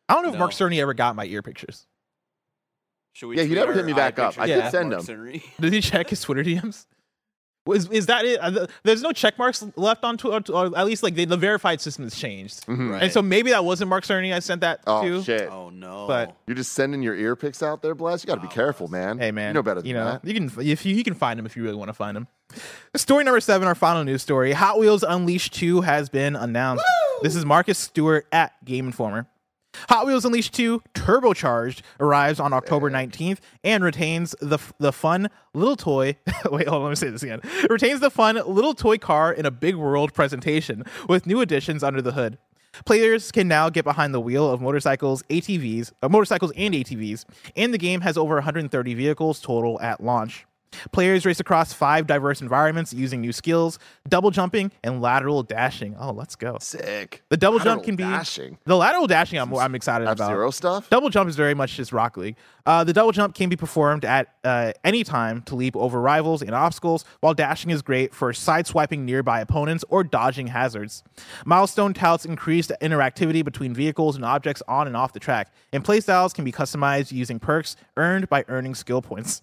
I 0.10 0.14
don't 0.14 0.24
know 0.24 0.34
if 0.34 0.40
Mark 0.40 0.52
No. 0.60 0.66
Cerny 0.68 0.80
ever 0.82 0.94
got 0.94 1.16
my 1.16 1.26
ear 1.26 1.42
pictures. 1.42 1.88
Should 3.14 3.28
we 3.28 3.38
Yeah, 3.38 3.44
he 3.44 3.50
tweet 3.50 3.60
never 3.60 3.72
our 3.72 3.78
hit 3.78 3.86
me 3.86 3.94
eye 3.94 3.96
back 3.96 4.20
up. 4.20 4.34
pictures 4.36 4.44
I 4.44 4.48
could 4.56 4.64
at 4.66 4.72
send 4.72 4.90
Mark 4.90 5.08
him. 5.08 5.18
Cerny? 5.18 5.44
Did 5.60 5.74
he 5.74 5.82
check 5.82 6.10
his 6.10 6.22
Twitter 6.22 6.44
DMs? 6.44 6.86
Was 7.68 7.90
is 7.90 8.06
that 8.06 8.26
it? 8.26 8.40
Th- 8.54 8.70
There's 8.84 9.02
no 9.02 9.12
check 9.12 9.40
marks 9.40 9.66
left 9.76 10.04
on 10.04 10.18
Twitter, 10.18 10.54
or 10.54 10.78
at 10.78 10.86
least 10.86 11.02
like 11.02 11.16
the, 11.16 11.26
the 11.26 11.36
verified 11.38 11.82
system 11.82 12.04
has 12.04 12.14
changed. 12.16 12.64
Mm-hmm. 12.68 12.92
Right. 12.92 13.02
And 13.02 13.12
so 13.12 13.24
maybe 13.24 13.50
that 13.50 13.66
wasn't 13.66 13.90
Mark 13.90 14.04
Cerny. 14.04 14.32
I 14.32 14.38
sent 14.38 14.62
that 14.62 14.82
Oh 14.86 15.02
to. 15.02 15.24
shit! 15.24 15.50
oh 15.50 15.72
no. 15.72 16.06
But- 16.08 16.38
You're 16.46 16.58
just 16.58 16.74
sending 16.74 17.02
your 17.02 17.16
ear 17.16 17.36
pics 17.36 17.64
out 17.64 17.82
there, 17.82 17.96
Bless. 17.96 18.24
You 18.24 18.28
got 18.28 18.36
to 18.36 18.42
be 18.42 18.48
oh, 18.48 18.52
careful, 18.52 18.88
man. 18.88 19.18
Hey 19.18 19.32
man, 19.32 19.50
you 19.50 19.54
know 19.56 19.64
better 19.64 19.82
than 19.82 19.88
you 19.88 19.96
know, 19.96 20.06
that. 20.06 20.26
You 20.26 20.36
can 20.36 20.52
if 20.64 20.86
you 20.86 20.94
you 20.96 21.04
can 21.04 21.16
find 21.16 21.40
him 21.40 21.48
if 21.48 21.58
you 21.58 21.64
really 21.64 21.76
want 21.76 21.90
to 21.90 21.94
find 21.94 22.16
him. 22.16 22.28
Story 22.96 23.24
number 23.24 23.40
seven, 23.40 23.68
our 23.68 23.74
final 23.74 24.04
news 24.04 24.22
story: 24.22 24.52
Hot 24.52 24.78
Wheels 24.78 25.02
Unleashed 25.02 25.54
Two 25.56 25.82
has 25.82 26.08
been 26.08 26.36
announced. 26.36 26.84
This 27.22 27.36
is 27.36 27.46
Marcus 27.46 27.78
Stewart 27.78 28.28
at 28.32 28.64
Game 28.66 28.88
Informer. 28.88 29.28
Hot 29.90 30.06
Wheels 30.06 30.26
Unleashed 30.26 30.54
2 30.54 30.82
Turbocharged 30.94 31.82
arrives 32.00 32.40
on 32.40 32.54
October 32.54 32.92
19th 32.92 33.40
and 33.64 33.84
retains 33.84 34.36
the 34.42 34.60
the 34.80 34.92
fun 34.92 35.30
little 35.54 35.76
toy. 35.76 36.18
wait, 36.52 36.68
hold 36.68 36.82
on, 36.82 36.84
let 36.84 36.90
me 36.90 36.96
say 36.96 37.10
this 37.10 37.24
again. 37.24 37.42
Retains 37.70 38.00
the 38.00 38.12
fun 38.12 38.36
little 38.46 38.74
toy 38.74 38.98
car 38.98 39.34
in 39.34 39.46
a 39.46 39.52
big 39.52 39.76
world 39.76 40.14
presentation 40.14 40.84
with 41.08 41.26
new 41.26 41.42
additions 41.42 41.84
under 41.84 42.02
the 42.02 42.12
hood. 42.12 42.38
Players 42.86 43.32
can 43.32 43.48
now 43.48 43.70
get 43.70 43.86
behind 43.86 44.14
the 44.14 44.20
wheel 44.20 44.52
of 44.52 44.62
motorcycles, 44.62 45.24
ATVs, 45.24 45.94
uh, 46.04 46.10
motorcycles 46.10 46.52
and 46.58 46.74
ATVs, 46.74 47.24
and 47.56 47.74
the 47.74 47.78
game 47.78 48.02
has 48.02 48.18
over 48.18 48.36
130 48.36 48.94
vehicles 48.94 49.40
total 49.40 49.80
at 49.80 50.04
launch. 50.04 50.46
Players 50.92 51.26
race 51.26 51.40
across 51.40 51.74
five 51.74 52.08
diverse 52.08 52.42
environments 52.42 52.94
using 52.94 53.22
new 53.22 53.32
skills, 53.32 53.80
double 54.08 54.32
jumping 54.32 54.72
and 54.84 55.02
lateral 55.02 55.44
dashing. 55.44 55.96
Oh, 56.00 56.12
let's 56.12 56.36
go. 56.36 56.58
Sick. 56.60 57.24
The 57.30 57.38
double 57.38 57.58
Lateral 57.58 57.76
jump 57.76 57.86
can 57.86 57.96
be 57.96 58.04
dashing. 58.04 58.58
the 58.66 58.76
lateral 58.78 59.08
dashing. 59.08 59.40
I'm, 59.40 59.54
I'm 59.56 59.76
excited 59.76 60.08
F 60.08 60.14
about. 60.14 60.30
Zero 60.30 60.52
stuff. 60.52 60.90
Double 60.90 61.10
jump 61.10 61.30
is 61.30 61.36
very 61.36 61.54
much 61.54 61.76
just 61.76 61.92
Rocket 61.92 62.20
League. 62.20 62.36
Uh, 62.66 62.84
the 62.84 62.94
double 62.94 63.12
jump 63.12 63.36
can 63.36 63.50
be 63.50 63.56
performed 63.56 64.06
at 64.06 64.34
uh, 64.44 64.72
any 64.84 65.04
time 65.04 65.42
to 65.44 65.56
leap 65.56 65.76
over 65.76 66.02
rivals 66.02 66.42
and 66.42 66.52
obstacles, 66.56 67.06
while 67.20 67.34
dashing 67.34 67.70
is 67.72 67.82
great 67.82 68.14
for 68.14 68.32
sideswiping 68.32 69.00
nearby 69.00 69.40
opponents 69.40 69.84
or 69.90 70.04
dodging 70.04 70.48
hazards. 70.48 71.04
Milestone 71.46 71.94
touts 71.94 72.26
increased 72.26 72.72
interactivity 72.82 73.44
between 73.44 73.74
vehicles 73.74 74.16
and 74.16 74.26
objects 74.26 74.64
on 74.68 74.88
and 74.88 74.98
off 74.98 75.14
the 75.14 75.20
track, 75.20 75.54
and 75.72 75.84
playstyles 75.84 76.34
can 76.34 76.44
be 76.44 76.52
customized 76.52 77.12
using 77.12 77.40
perks 77.40 77.76
earned 77.98 78.28
by 78.30 78.44
earning 78.48 78.74
skill 78.76 79.02
points. 79.02 79.42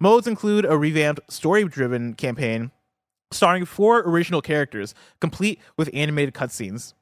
Modes 0.00 0.26
include 0.26 0.64
a 0.64 0.76
revamped 0.76 1.20
story-driven 1.30 2.14
campaign 2.14 2.70
starring 3.32 3.64
four 3.64 4.00
original 4.00 4.40
characters, 4.40 4.94
complete 5.20 5.60
with 5.76 5.90
animated 5.92 6.34
cutscenes. 6.34 6.94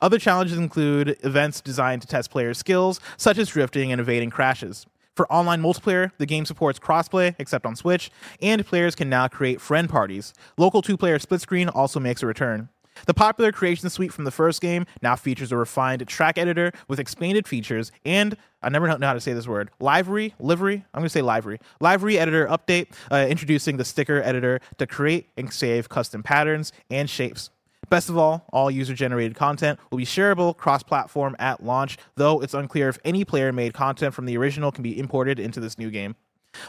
Other 0.00 0.18
challenges 0.18 0.58
include 0.58 1.16
events 1.24 1.60
designed 1.60 2.02
to 2.02 2.08
test 2.08 2.30
players' 2.30 2.58
skills, 2.58 3.00
such 3.16 3.38
as 3.38 3.48
drifting 3.48 3.90
and 3.90 4.00
evading 4.00 4.30
crashes. 4.30 4.86
For 5.16 5.30
online 5.32 5.62
multiplayer, 5.62 6.10
the 6.18 6.26
game 6.26 6.44
supports 6.44 6.78
crossplay, 6.78 7.34
except 7.38 7.66
on 7.66 7.76
Switch, 7.76 8.10
and 8.40 8.64
players 8.64 8.94
can 8.94 9.08
now 9.08 9.28
create 9.28 9.60
friend 9.60 9.88
parties. 9.88 10.32
Local 10.56 10.82
two 10.82 10.96
player 10.96 11.18
split 11.18 11.40
screen 11.40 11.68
also 11.68 12.00
makes 12.00 12.22
a 12.22 12.26
return. 12.26 12.68
The 13.06 13.14
popular 13.14 13.52
creation 13.52 13.88
suite 13.90 14.12
from 14.12 14.24
the 14.24 14.30
first 14.30 14.60
game 14.60 14.86
now 15.00 15.16
features 15.16 15.52
a 15.52 15.56
refined 15.56 16.06
track 16.08 16.38
editor 16.38 16.72
with 16.88 17.00
expanded 17.00 17.46
features 17.46 17.92
and 18.04 18.36
I 18.62 18.68
never 18.68 18.86
know 18.86 19.06
how 19.06 19.14
to 19.14 19.20
say 19.20 19.32
this 19.32 19.48
word 19.48 19.70
livery 19.80 20.34
livery 20.38 20.84
I'm 20.94 21.00
going 21.00 21.06
to 21.06 21.10
say 21.10 21.22
livery 21.22 21.58
livery 21.80 22.18
editor 22.18 22.46
update 22.46 22.88
uh, 23.10 23.26
introducing 23.28 23.76
the 23.76 23.84
sticker 23.84 24.22
editor 24.22 24.60
to 24.78 24.86
create 24.86 25.28
and 25.36 25.52
save 25.52 25.88
custom 25.88 26.22
patterns 26.22 26.72
and 26.90 27.08
shapes. 27.10 27.50
Best 27.88 28.08
of 28.08 28.16
all, 28.16 28.46
all 28.52 28.70
user 28.70 28.94
generated 28.94 29.36
content 29.36 29.78
will 29.90 29.98
be 29.98 30.06
shareable 30.06 30.56
cross 30.56 30.82
platform 30.82 31.36
at 31.38 31.62
launch, 31.62 31.98
though 32.16 32.40
it's 32.40 32.54
unclear 32.54 32.88
if 32.88 32.98
any 33.04 33.22
player 33.22 33.52
made 33.52 33.74
content 33.74 34.14
from 34.14 34.24
the 34.24 34.36
original 34.38 34.72
can 34.72 34.82
be 34.82 34.98
imported 34.98 35.38
into 35.38 35.60
this 35.60 35.76
new 35.76 35.90
game. 35.90 36.14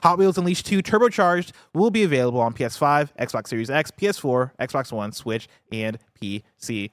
Hot 0.04 0.18
Wheels 0.18 0.38
Unleashed 0.38 0.66
2 0.66 0.82
Turbocharged 0.82 1.52
will 1.74 1.92
be 1.92 2.04
available 2.04 2.40
on 2.40 2.54
PS5, 2.54 3.10
Xbox 3.20 3.48
Series 3.48 3.70
X, 3.70 3.92
PS4, 3.92 4.52
Xbox 4.60 4.92
One, 4.92 5.12
Switch, 5.12 5.48
and 5.72 5.98
PC. 6.22 6.92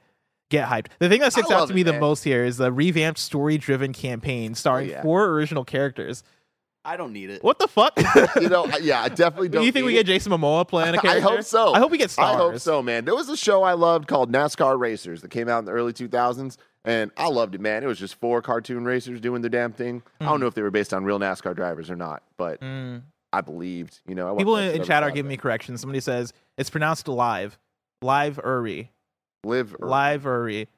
Get 0.50 0.68
hyped. 0.68 0.88
The 0.98 1.08
thing 1.08 1.20
that 1.20 1.32
sticks 1.32 1.50
out 1.50 1.68
to 1.68 1.72
it, 1.72 1.76
me 1.76 1.82
the 1.84 1.92
most 2.00 2.24
here 2.24 2.44
is 2.44 2.56
the 2.56 2.72
revamped 2.72 3.20
story 3.20 3.56
driven 3.56 3.92
campaign 3.92 4.52
oh, 4.52 4.54
starring 4.54 4.88
Oh, 4.88 4.92
yeah. 4.92 5.02
four 5.02 5.26
original 5.26 5.64
characters. 5.64 6.24
I 6.84 6.96
don't 6.96 7.12
need 7.12 7.30
it. 7.30 7.44
What 7.44 7.58
the 7.58 7.68
fuck? 7.68 7.92
You 8.40 8.48
know, 8.48 8.66
yeah, 8.80 9.02
I 9.02 9.08
definitely 9.10 9.48
don't. 9.48 9.60
don't. 9.60 9.66
you 9.66 9.72
think 9.72 9.84
we 9.84 9.92
need 9.92 9.98
get 9.98 10.06
Jason 10.06 10.32
Momoa 10.32 10.66
playing 10.66 10.94
a 10.94 10.98
character? 10.98 11.18
I 11.28 11.30
hope 11.36 11.42
so. 11.44 11.74
I 11.74 11.78
hope 11.78 11.90
we 11.90 11.98
get 11.98 12.10
stars. 12.10 12.34
I 12.34 12.38
hope 12.38 12.58
so, 12.58 12.82
man. 12.82 13.04
There 13.04 13.14
was 13.14 13.28
a 13.28 13.36
show 13.36 13.62
I 13.62 13.74
loved 13.74 14.08
called 14.08 14.32
NASCAR 14.32 14.78
Racers 14.78 15.20
that 15.22 15.30
came 15.30 15.48
out 15.48 15.58
in 15.58 15.64
the 15.66 15.72
early 15.72 15.92
2000s, 15.92 16.56
and 16.84 17.10
I 17.16 17.28
loved 17.28 17.54
it, 17.54 17.60
man. 17.60 17.82
It 17.82 17.86
was 17.86 17.98
just 17.98 18.14
four 18.16 18.40
cartoon 18.42 18.84
racers 18.84 19.20
doing 19.20 19.42
their 19.42 19.50
damn 19.50 19.72
thing. 19.72 20.02
I 20.20 20.24
Mm. 20.24 20.28
don't 20.28 20.40
know 20.40 20.46
if 20.46 20.54
they 20.54 20.62
were 20.62 20.70
based 20.70 20.92
on 20.94 21.04
real 21.04 21.18
NASCAR 21.18 21.54
drivers 21.54 21.90
or 21.90 21.96
not, 21.96 22.22
but 22.36 22.62
I 22.62 23.40
believed. 23.44 24.00
You 24.06 24.14
know, 24.14 24.34
I 24.34 24.38
People 24.38 24.56
in, 24.56 24.68
shit 24.72 24.76
in 24.76 24.80
chat 24.82 25.02
are 25.02 25.06
Saturday. 25.06 25.14
giving 25.16 25.28
me 25.28 25.36
corrections. 25.36 25.80
Somebody 25.80 26.00
says 26.00 26.32
it's 26.58 26.70
pronounced 26.70 27.06
live. 27.08 27.58
Live 28.02 28.40
Uri. 28.44 28.90
live 29.44 29.76
Live 29.78 30.24
Uri. 30.24 30.68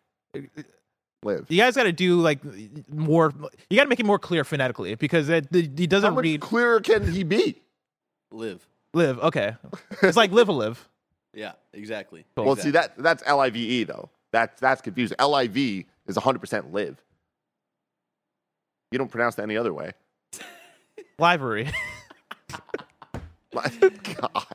live. 1.22 1.46
You 1.48 1.56
guys 1.58 1.76
got 1.76 1.84
to 1.84 1.92
do 1.92 2.20
like 2.20 2.40
more. 2.88 3.32
You 3.70 3.76
got 3.76 3.84
to 3.84 3.88
make 3.88 4.00
it 4.00 4.06
more 4.06 4.18
clear 4.18 4.44
phonetically 4.44 4.94
because 4.96 5.28
it, 5.28 5.46
it, 5.54 5.78
he 5.78 5.86
doesn't 5.86 6.14
much 6.14 6.22
read 6.24 6.40
clearer 6.40 6.80
can 6.80 7.10
he 7.10 7.22
be? 7.22 7.60
Live. 8.32 8.66
live. 8.94 9.18
Okay, 9.20 9.54
it's 10.02 10.16
like 10.16 10.30
live 10.32 10.48
a 10.48 10.52
live. 10.52 10.88
Yeah, 11.34 11.52
exactly. 11.72 12.24
Cool. 12.36 12.46
Well, 12.46 12.56
see 12.56 12.70
that 12.72 12.96
that's 12.98 13.22
L 13.26 13.40
I 13.40 13.50
V 13.50 13.60
E 13.80 13.84
though. 13.84 14.10
That's 14.32 14.60
that's 14.60 14.80
confusing. 14.82 15.16
L 15.18 15.34
I 15.34 15.46
V 15.48 15.86
is 16.06 16.16
100 16.16 16.38
percent 16.40 16.72
live. 16.72 17.02
You 18.90 18.98
don't 18.98 19.10
pronounce 19.10 19.38
it 19.38 19.42
any 19.42 19.56
other 19.56 19.72
way. 19.72 19.92
Livery. 21.18 21.70
God. 23.52 24.46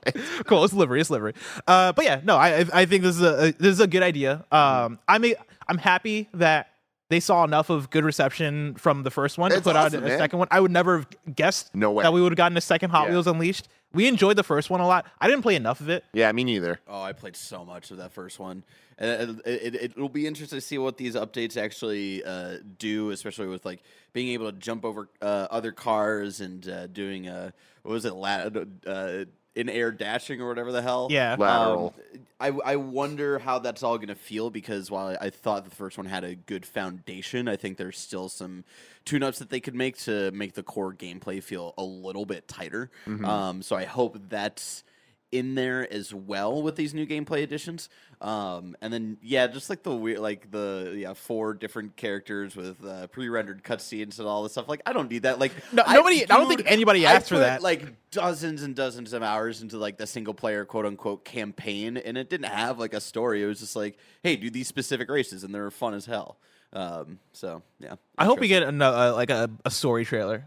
cool. 0.46 0.64
It's 0.64 0.74
livery. 0.74 1.00
It's 1.02 1.10
livery. 1.12 1.34
Uh, 1.68 1.92
but 1.94 2.04
yeah, 2.06 2.22
no, 2.24 2.36
I 2.36 2.66
I- 2.74 2.86
think 2.86 3.04
this 3.04 3.16
is 3.16 3.22
a 3.22 3.54
this 3.60 3.74
is 3.74 3.80
a 3.80 3.86
good 3.88 4.02
idea. 4.04 4.44
Um, 4.52 4.98
I'm 5.08 5.24
a, 5.24 5.36
I'm 5.68 5.78
happy 5.78 6.28
that 6.34 6.70
they 7.10 7.20
saw 7.20 7.44
enough 7.44 7.70
of 7.70 7.90
good 7.92 8.04
reception 8.04 8.74
from 8.76 9.04
the 9.04 9.12
first 9.12 9.38
one 9.38 9.52
to 9.52 9.62
put 9.62 9.76
awesome, 9.76 10.00
out 10.00 10.06
a 10.06 10.10
man. 10.10 10.18
second 10.18 10.40
one. 10.40 10.48
I 10.52 10.60
would 10.60 10.72
never 10.72 10.98
have 10.98 11.08
guessed 11.36 11.74
No 11.76 11.92
way. 11.92 12.04
that 12.04 12.12
we 12.12 12.22
would 12.22 12.32
have 12.32 12.38
gotten 12.38 12.58
a 12.58 12.62
second 12.62 12.90
Hot 12.90 13.06
Yeah. 13.06 13.12
Wheels 13.14 13.28
Unleashed. 13.28 13.68
We 13.98 14.08
enjoyed 14.08 14.36
the 14.36 14.44
first 14.44 14.70
one 14.70 14.80
a 14.80 14.86
lot. 14.86 15.08
I 15.20 15.26
didn't 15.26 15.42
play 15.42 15.56
enough 15.56 15.82
of 15.82 15.90
it. 15.90 16.04
Yeah, 16.14 16.32
me 16.32 16.44
neither. 16.44 16.80
Oh, 16.88 17.02
I 17.02 17.14
played 17.14 17.36
so 17.36 17.66
much 17.66 17.90
of 17.90 17.98
that 17.98 18.12
first 18.12 18.38
one. 18.38 18.64
And 19.00 19.42
it, 19.44 19.48
it, 19.64 19.76
it'll 19.76 20.08
be 20.08 20.28
interesting 20.28 20.58
to 20.58 20.62
see 20.62 20.78
what 20.78 20.98
these 20.98 21.16
updates 21.16 21.58
actually 21.58 22.24
uh, 22.24 22.58
do, 22.78 23.10
especially 23.10 23.48
with 23.48 23.66
like 23.66 23.82
being 24.14 24.28
able 24.30 24.52
to 24.52 24.58
jump 24.60 24.86
over 24.86 25.10
uh, 25.20 25.48
other 25.50 25.72
cars 25.72 26.42
and 26.42 26.70
uh, 26.70 26.86
doing 26.86 27.28
a 27.28 27.52
what 27.82 27.92
was 27.94 28.06
it, 28.06 28.14
la- 28.14 28.50
uh, 28.86 29.26
in 29.58 29.70
air 29.70 29.92
dashing 29.92 30.40
or 30.40 30.48
whatever 30.48 30.72
the 30.72 30.82
hell. 30.82 31.08
Yeah. 31.10 31.36
Lateral. 31.38 31.94
Um, 32.14 32.20
I, 32.40 32.74
I 32.74 32.76
wonder 32.76 33.40
how 33.40 33.58
that's 33.60 33.82
all 33.82 33.98
going 33.98 34.10
to 34.10 34.16
feel 34.16 34.52
because 34.52 34.92
while 34.92 35.08
I, 35.08 35.26
I 35.26 35.30
thought 35.32 35.66
the 35.66 35.76
first 35.76 35.98
one 35.98 36.06
had 36.06 36.24
a 36.24 36.36
good 36.36 36.66
foundation, 36.66 37.48
I 37.48 37.56
think 37.56 37.78
there's 37.78 37.98
still 37.98 38.30
some 38.30 38.64
tune 39.06 39.24
ups 39.24 39.40
that 39.40 39.50
they 39.50 39.60
could 39.60 39.74
make 39.74 39.98
to 40.00 40.30
make 40.32 40.54
the 40.54 40.62
core 40.62 40.94
gameplay 40.94 41.42
feel 41.42 41.74
a 41.78 41.84
little 41.84 42.26
bit 42.26 42.48
tighter. 42.48 42.92
Um, 43.26 43.62
so 43.64 43.76
I 43.76 43.86
hope 43.86 44.18
that's 44.30 44.84
in 45.32 45.56
there 45.56 45.92
as 45.92 46.14
well 46.14 46.62
with 46.62 46.76
these 46.76 46.94
new 46.94 47.06
gameplay 47.06 47.44
additions. 47.44 47.90
Um, 48.22 48.76
and 48.82 48.92
then 48.92 49.18
yeah, 49.22 49.48
just 49.48 49.70
like 49.70 49.84
the 49.84 49.94
weird, 49.96 50.20
like 50.20 50.50
the 50.52 50.96
yeah 50.98 51.14
four 51.14 51.54
different 51.54 51.96
characters 51.98 52.56
with 52.56 52.84
uh, 52.86 53.08
pre-rendered 53.08 53.64
cutscenes 53.64 54.20
and 54.20 54.28
all 54.28 54.44
this 54.44 54.54
stuff. 54.54 54.68
Like 54.68 54.82
I 54.86 54.94
don't 54.94 55.10
need 55.12 55.24
that. 55.24 55.38
Like 55.40 55.52
No, 55.74 55.84
nobody- 55.86 56.24
I 56.24 56.38
don't 56.38 56.48
think 56.48 56.64
anybody 56.66 57.06
I 57.06 57.14
asked 57.14 57.30
for 57.30 57.40
that. 57.40 57.62
Like 57.62 57.94
dozens 58.10 58.64
and 58.64 58.76
dozens 58.76 59.14
of 59.14 59.22
hours 59.22 59.62
into 59.62 59.78
like 59.78 59.98
the 59.98 60.08
single 60.08 60.34
player 60.34 60.66
quote 60.66 60.86
unquote 60.86 61.26
campaign, 61.26 61.98
and 61.98 62.18
it 62.18 62.30
didn't 62.30 62.48
have 62.48 62.80
like 62.80 62.94
a 62.94 63.02
story. 63.02 63.44
It 63.44 63.48
was 63.48 63.60
just 63.60 63.76
like, 63.76 63.98
hey, 64.24 64.36
do 64.36 64.50
these 64.50 64.68
specific 64.68 65.10
races, 65.10 65.44
and 65.44 65.54
they're 65.54 65.70
fun 65.72 65.94
as 65.94 66.06
hell. 66.06 66.38
Um, 66.74 67.20
so 67.32 67.64
yeah, 67.80 67.96
I 68.18 68.26
hope 68.26 68.40
we 68.40 68.48
get 68.48 68.64
another 68.64 69.12
like 69.14 69.30
a, 69.30 69.50
a 69.66 69.72
story 69.72 70.04
trailer. 70.06 70.46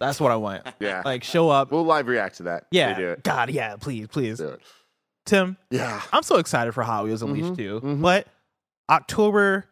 That's 0.00 0.18
what 0.20 0.32
I 0.32 0.36
want. 0.36 0.64
Mm-hmm. 0.64 0.82
Yeah. 0.84 1.02
like 1.04 1.22
show 1.24 1.50
up. 1.50 1.70
We'll 1.70 1.84
live 1.84 2.08
react 2.08 2.38
to 2.38 2.44
that. 2.44 2.64
yeah, 2.70 2.94
do 2.98 3.08
it. 3.10 3.22
God, 3.22 3.50
yeah, 3.50 3.76
please, 3.76 4.06
please, 4.08 4.38
Do 4.38 4.48
it. 4.48 4.60
Tim. 5.26 5.56
Yeah. 5.70 6.00
I'm 6.12 6.22
so 6.22 6.36
excited 6.38 6.72
for 6.72 6.82
Hot 6.82 7.04
Wheels 7.04 7.20
Unleashed 7.22 7.56
2. 7.56 7.80
mhm. 7.82 8.00
But 8.02 8.26
October 8.88 9.66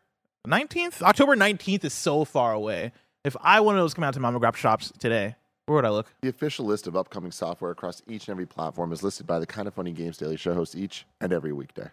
19th, 0.46 1.02
October 1.02 1.34
19th 1.34 1.84
is 1.84 1.94
so 1.94 2.24
far 2.24 2.52
away. 2.52 2.92
If 3.24 3.36
I 3.40 3.60
one 3.60 3.74
of 3.74 3.82
those 3.82 3.94
come 3.94 4.04
out 4.04 4.14
to 4.14 4.20
mom 4.20 4.34
and 4.34 4.40
grab 4.40 4.54
shops 4.56 4.92
today, 4.98 5.34
where 5.66 5.76
would 5.76 5.84
I 5.84 5.90
look? 5.90 6.06
The 6.22 6.28
official 6.28 6.64
list 6.64 6.86
of 6.86 6.96
upcoming 6.96 7.32
software 7.32 7.72
across 7.72 8.00
each 8.06 8.28
and 8.28 8.34
every 8.34 8.46
platform 8.46 8.92
is 8.92 9.02
listed 9.02 9.26
by 9.26 9.38
the 9.40 9.46
Kinda 9.46 9.72
Funny 9.72 9.92
Games 9.92 10.16
Daily 10.16 10.36
Show 10.36 10.54
hosts 10.54 10.76
each 10.76 11.04
and 11.20 11.32
every 11.32 11.52
weekday. 11.52 11.88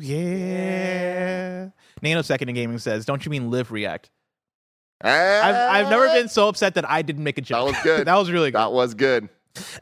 Yeah. 0.00 1.68
Nanosecond 2.02 2.48
in 2.48 2.54
Gaming 2.54 2.78
says, 2.78 3.04
Don't 3.04 3.24
you 3.24 3.30
mean 3.30 3.50
live 3.50 3.70
react? 3.72 4.10
I've, 5.02 5.54
I've 5.54 5.90
never 5.90 6.06
been 6.06 6.28
so 6.28 6.48
upset 6.48 6.74
that 6.74 6.88
I 6.88 7.02
didn't 7.02 7.24
make 7.24 7.36
a 7.36 7.42
joke. 7.42 7.66
That 7.66 7.74
was 7.74 7.82
good. 7.84 8.06
that 8.06 8.16
was 8.16 8.30
really 8.30 8.50
good. 8.50 8.58
That 8.58 8.72
was 8.72 8.94
good. 8.94 9.28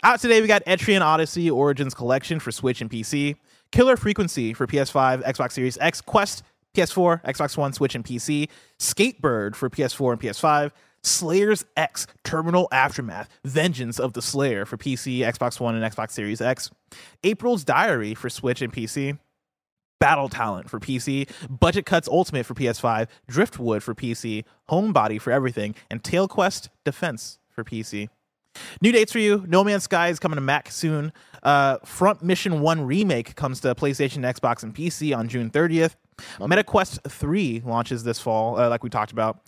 Out 0.02 0.20
today, 0.20 0.40
we 0.40 0.48
got 0.48 0.64
Etrian 0.64 1.00
Odyssey 1.00 1.48
Origins 1.50 1.94
Collection 1.94 2.40
for 2.40 2.50
Switch 2.50 2.80
and 2.80 2.90
PC, 2.90 3.36
Killer 3.70 3.96
Frequency 3.96 4.52
for 4.52 4.66
PS5, 4.66 5.24
Xbox 5.24 5.52
Series 5.52 5.78
X, 5.80 6.00
Quest 6.00 6.42
PS4, 6.74 7.22
Xbox 7.24 7.56
One, 7.56 7.72
Switch, 7.72 7.94
and 7.94 8.04
PC, 8.04 8.48
Skatebird 8.78 9.54
for 9.54 9.68
PS4 9.68 10.12
and 10.12 10.20
PS5, 10.20 10.72
Slayer's 11.02 11.64
X 11.76 12.06
Terminal 12.24 12.68
Aftermath, 12.72 13.28
Vengeance 13.44 13.98
of 13.98 14.12
the 14.12 14.22
Slayer 14.22 14.64
for 14.64 14.76
PC, 14.76 15.18
Xbox 15.18 15.60
One, 15.60 15.74
and 15.74 15.92
Xbox 15.92 16.12
Series 16.12 16.40
X, 16.40 16.70
April's 17.24 17.64
Diary 17.64 18.14
for 18.14 18.30
Switch 18.30 18.62
and 18.62 18.72
PC, 18.72 19.18
Battle 20.00 20.28
Talent 20.28 20.68
for 20.68 20.80
PC, 20.80 21.28
Budget 21.48 21.86
Cuts 21.86 22.08
Ultimate 22.08 22.46
for 22.46 22.54
PS5, 22.54 23.08
Driftwood 23.28 23.82
for 23.82 23.94
PC, 23.94 24.44
Homebody 24.68 25.20
for 25.20 25.32
everything, 25.32 25.74
and 25.90 26.02
Tail 26.02 26.26
Quest 26.26 26.70
Defense 26.84 27.38
for 27.50 27.64
PC. 27.64 28.08
New 28.80 28.92
dates 28.92 29.12
for 29.12 29.18
you. 29.18 29.44
No 29.48 29.64
Man's 29.64 29.84
Sky 29.84 30.08
is 30.08 30.18
coming 30.18 30.36
to 30.36 30.42
Mac 30.42 30.70
soon. 30.70 31.12
Uh, 31.42 31.78
Front 31.84 32.22
Mission 32.22 32.60
1 32.60 32.82
Remake 32.82 33.34
comes 33.34 33.60
to 33.60 33.74
PlayStation, 33.74 34.18
Xbox, 34.18 34.62
and 34.62 34.74
PC 34.74 35.16
on 35.16 35.28
June 35.28 35.50
30th. 35.50 35.94
MetaQuest 36.38 37.10
3 37.10 37.62
launches 37.64 38.04
this 38.04 38.18
fall, 38.20 38.58
uh, 38.58 38.68
like 38.68 38.82
we 38.82 38.90
talked 38.90 39.12
about. 39.12 39.40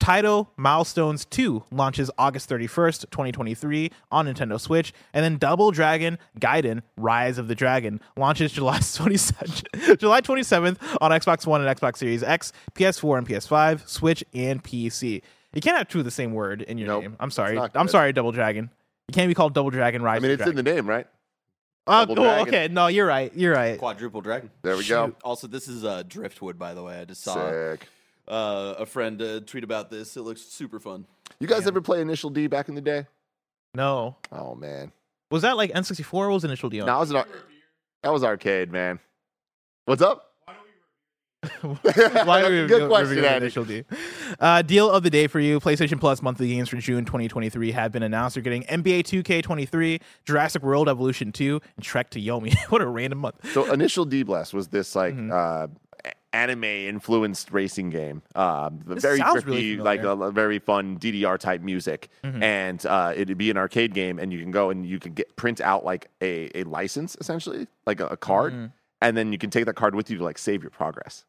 Taito 0.00 0.48
Milestones 0.56 1.24
2 1.26 1.62
launches 1.70 2.10
August 2.18 2.50
31st, 2.50 3.02
2023 3.12 3.88
on 4.10 4.26
Nintendo 4.26 4.60
Switch. 4.60 4.92
And 5.14 5.24
then 5.24 5.36
Double 5.36 5.70
Dragon 5.70 6.18
Gaiden 6.40 6.82
Rise 6.96 7.38
of 7.38 7.46
the 7.46 7.54
Dragon 7.54 8.00
launches 8.16 8.50
July 8.54 8.78
27th, 8.78 9.98
July 10.00 10.20
27th 10.20 10.78
on 11.00 11.12
Xbox 11.12 11.46
One 11.46 11.64
and 11.64 11.78
Xbox 11.78 11.98
Series 11.98 12.24
X, 12.24 12.52
PS4 12.74 13.18
and 13.18 13.28
PS5, 13.28 13.88
Switch, 13.88 14.24
and 14.34 14.62
PC. 14.64 15.22
You 15.54 15.60
can't 15.60 15.76
have 15.78 15.86
two 15.86 16.00
of 16.00 16.04
the 16.04 16.10
same 16.10 16.32
word 16.32 16.62
in 16.62 16.78
your 16.78 16.88
Nope. 16.88 17.02
name. 17.02 17.16
I'm 17.20 17.30
sorry. 17.30 17.56
I'm 17.74 17.86
sorry, 17.86 18.12
Double 18.12 18.32
Dragon. 18.32 18.70
You 19.08 19.12
can't 19.12 19.28
be 19.28 19.34
called 19.34 19.54
Double 19.54 19.70
Dragon 19.70 20.02
Rise 20.02 20.16
I 20.16 20.20
mean, 20.20 20.30
it's 20.32 20.42
the 20.42 20.50
in 20.50 20.56
the 20.56 20.62
name, 20.64 20.88
right? 20.88 21.06
Oh, 21.86 22.06
Double 22.06 22.20
oh, 22.22 22.24
Dragon. 22.24 22.48
okay. 22.48 22.68
No, 22.68 22.86
you're 22.86 23.06
right. 23.06 23.32
You're 23.34 23.52
right. 23.54 23.78
quadruple 23.78 24.20
dragon. 24.20 24.50
There 24.62 24.76
we 24.76 24.86
go. 24.86 25.06
Shoot. 25.06 25.16
Also, 25.24 25.46
this 25.48 25.66
is 25.66 25.84
uh, 25.84 26.04
Driftwood, 26.06 26.58
by 26.58 26.74
the 26.74 26.82
way. 26.82 27.00
I 27.00 27.04
just 27.04 27.22
saw 27.22 27.34
Sick. 27.50 27.88
uh, 28.28 28.74
a 28.78 28.86
friend 28.86 29.20
uh, 29.20 29.40
tweet 29.40 29.64
about 29.64 29.90
this. 29.90 30.16
It 30.16 30.22
looks 30.22 30.42
super 30.42 30.78
fun. 30.78 31.06
You 31.40 31.48
guys 31.48 31.66
ever 31.66 31.80
play 31.80 32.00
Initial 32.00 32.30
D 32.30 32.46
back 32.46 32.68
in 32.68 32.76
the 32.76 32.80
day? 32.80 33.06
No. 33.74 34.16
Oh 34.30 34.54
man, 34.54 34.92
Was 35.30 35.42
that 35.42 35.56
like 35.56 35.72
N64 35.72 36.12
or 36.14 36.28
was 36.30 36.44
Initial 36.44 36.68
D? 36.68 36.80
on? 36.80 36.86
that 36.86 36.98
was 36.98 37.10
an 37.10 37.16
ar- 37.16 37.26
that 38.02 38.12
was 38.12 38.22
arcade, 38.22 38.70
man. 38.70 39.00
What's 39.86 40.02
up? 40.02 40.31
Why 41.62 42.42
are 42.42 42.50
we 42.50 42.66
Good 42.68 42.88
question. 42.88 43.18
Initial 43.24 43.64
D? 43.64 43.84
Uh, 44.38 44.62
deal 44.62 44.88
of 44.88 45.02
the 45.02 45.10
day 45.10 45.26
for 45.26 45.40
you: 45.40 45.58
PlayStation 45.58 45.98
Plus 45.98 46.22
monthly 46.22 46.48
games 46.48 46.68
for 46.68 46.76
June 46.76 47.04
2023 47.04 47.72
have 47.72 47.90
been 47.90 48.02
announced. 48.04 48.36
You're 48.36 48.42
getting 48.44 48.62
NBA 48.64 49.00
2K23, 49.02 50.00
Jurassic 50.24 50.62
World 50.62 50.88
Evolution 50.88 51.32
2, 51.32 51.60
and 51.76 51.84
Trek 51.84 52.10
to 52.10 52.20
Yomi. 52.20 52.54
what 52.70 52.80
a 52.80 52.86
random 52.86 53.18
month. 53.18 53.52
So 53.52 53.72
initial 53.72 54.04
D 54.04 54.22
Blast 54.22 54.54
was 54.54 54.68
this 54.68 54.94
like 54.94 55.14
Mm-hmm. 55.14 55.30
uh, 55.32 55.66
anime 56.32 56.64
influenced 56.64 57.50
racing 57.52 57.90
game. 57.90 58.22
Um, 58.34 58.80
very 58.84 59.18
trippy, 59.18 59.44
really 59.44 59.76
like 59.76 60.02
a, 60.02 60.12
a 60.12 60.30
very 60.32 60.58
fun 60.60 60.98
DDR 60.98 61.38
type 61.38 61.60
music, 61.60 62.08
Mm-hmm. 62.22 62.42
and 62.42 62.86
uh, 62.86 63.12
it'd 63.16 63.36
be 63.36 63.50
an 63.50 63.56
arcade 63.56 63.94
game, 63.94 64.18
and 64.20 64.32
you 64.32 64.40
can 64.40 64.52
go 64.52 64.70
and 64.70 64.86
you 64.86 65.00
can 65.00 65.12
get 65.12 65.34
print 65.36 65.60
out 65.60 65.84
like 65.84 66.08
a, 66.22 66.50
a 66.56 66.62
license 66.64 67.16
essentially, 67.20 67.66
like 67.84 67.98
a, 67.98 68.06
a 68.06 68.16
card, 68.16 68.52
Mm-hmm. 68.52 68.66
and 69.02 69.16
then 69.16 69.32
you 69.32 69.38
can 69.38 69.50
take 69.50 69.66
that 69.66 69.74
card 69.74 69.96
with 69.96 70.08
you 70.08 70.18
to 70.18 70.24
like 70.24 70.38
save 70.38 70.62
your 70.62 70.70
progress 70.70 71.24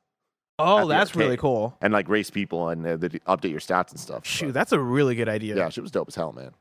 Oh, 0.59 0.87
that's 0.87 1.15
really 1.15 1.37
cool. 1.37 1.75
and 1.81 1.91
like 1.93 2.07
race 2.09 2.29
people 2.29 2.69
and 2.69 2.85
uh, 2.85 2.97
they 2.97 3.09
update 3.09 3.51
your 3.51 3.59
stats 3.59 3.91
and 3.91 3.99
stuff. 3.99 4.25
Shoot, 4.25 4.47
But, 4.47 4.53
that's 4.53 4.71
a 4.71 4.79
really 4.79 5.15
good 5.15 5.27
idea. 5.29 5.55
yeah, 5.55 5.69
shit 5.69 5.81
was 5.81 5.91
dope 5.91 6.07
as 6.09 6.15
hell, 6.15 6.31
man. 6.31 6.51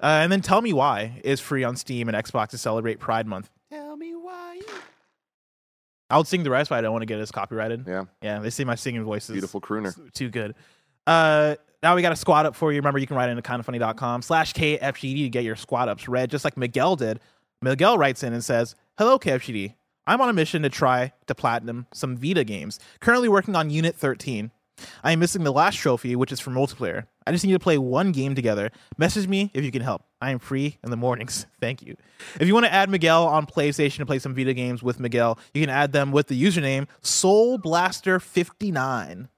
Uh, 0.00 0.06
and 0.22 0.30
then 0.30 0.42
Tell 0.42 0.60
Me 0.60 0.72
Why 0.72 1.20
is 1.24 1.40
free 1.40 1.64
on 1.64 1.74
Steam 1.76 2.08
and 2.08 2.16
Xbox 2.16 2.48
to 2.50 2.58
celebrate 2.58 2.98
Pride 3.00 3.26
Month. 3.26 3.50
Tell 3.70 3.96
me 3.96 4.14
why. 4.14 4.60
I 6.08 6.18
would 6.18 6.26
sing 6.28 6.44
the 6.44 6.50
rest, 6.50 6.70
but 6.70 6.76
I 6.78 6.80
don't 6.82 6.92
want 6.92 7.02
to 7.02 7.06
get 7.06 7.18
us 7.18 7.30
copyrighted. 7.32 7.84
Yeah, 7.86 8.04
Yeah, 8.22 8.38
they 8.38 8.50
see 8.50 8.64
my 8.64 8.74
singing 8.76 9.02
voice 9.02 9.28
is 9.28 9.32
beautiful 9.32 9.60
crooner. 9.60 9.94
too 10.12 10.28
good. 10.30 10.54
Uh, 11.06 11.56
now 11.82 11.96
we 11.96 12.02
got 12.02 12.12
a 12.12 12.16
squad 12.16 12.46
up 12.46 12.54
for 12.54 12.72
you. 12.72 12.78
Remember, 12.78 12.98
you 12.98 13.06
can 13.06 13.16
write 13.16 13.28
into 13.30 13.42
kindafunny.com 13.42 14.22
slash 14.22 14.52
KFGD 14.52 15.24
to 15.24 15.28
get 15.30 15.42
your 15.44 15.56
squad 15.56 15.88
ups 15.88 16.08
read, 16.08 16.30
just 16.30 16.44
like 16.44 16.56
Miguel 16.56 16.94
did. 16.96 17.18
Miguel 17.62 17.98
writes 17.98 18.22
in 18.22 18.32
and 18.32 18.44
says, 18.44 18.76
Hello, 18.98 19.18
KFGD. 19.18 19.74
I'm 20.06 20.20
on 20.20 20.28
a 20.28 20.32
mission 20.32 20.62
to 20.62 20.68
try 20.68 21.12
to 21.26 21.34
platinum 21.34 21.86
some 21.92 22.16
Vita 22.16 22.44
games. 22.44 22.78
Currently 23.00 23.28
working 23.28 23.56
on 23.56 23.70
Unit 23.70 23.96
13. 23.96 24.52
I 25.02 25.12
am 25.12 25.20
missing 25.20 25.42
the 25.42 25.52
last 25.52 25.76
trophy, 25.76 26.14
which 26.16 26.30
is 26.30 26.38
for 26.38 26.50
multiplayer. 26.50 27.06
I 27.26 27.32
just 27.32 27.44
need 27.44 27.54
to 27.54 27.58
play 27.58 27.78
one 27.78 28.12
game 28.12 28.34
together. 28.34 28.70
Message 28.98 29.26
me 29.26 29.50
if 29.54 29.64
you 29.64 29.72
can 29.72 29.80
help. 29.82 30.02
I 30.20 30.30
am 30.30 30.38
free 30.38 30.78
in 30.84 30.90
the 30.90 30.96
mornings. 30.96 31.46
Thank 31.60 31.82
you. 31.82 31.96
If 32.38 32.46
you 32.46 32.54
want 32.54 32.66
to 32.66 32.72
add 32.72 32.90
Miguel 32.90 33.26
on 33.26 33.46
PlayStation 33.46 33.96
to 33.98 34.06
play 34.06 34.18
some 34.18 34.34
Vita 34.34 34.52
games 34.54 34.82
with 34.82 35.00
Miguel, 35.00 35.38
you 35.54 35.62
can 35.62 35.70
add 35.70 35.92
them 35.92 36.12
with 36.12 36.26
the 36.28 36.40
username 36.40 36.86
SoulBlaster59. 37.02 39.28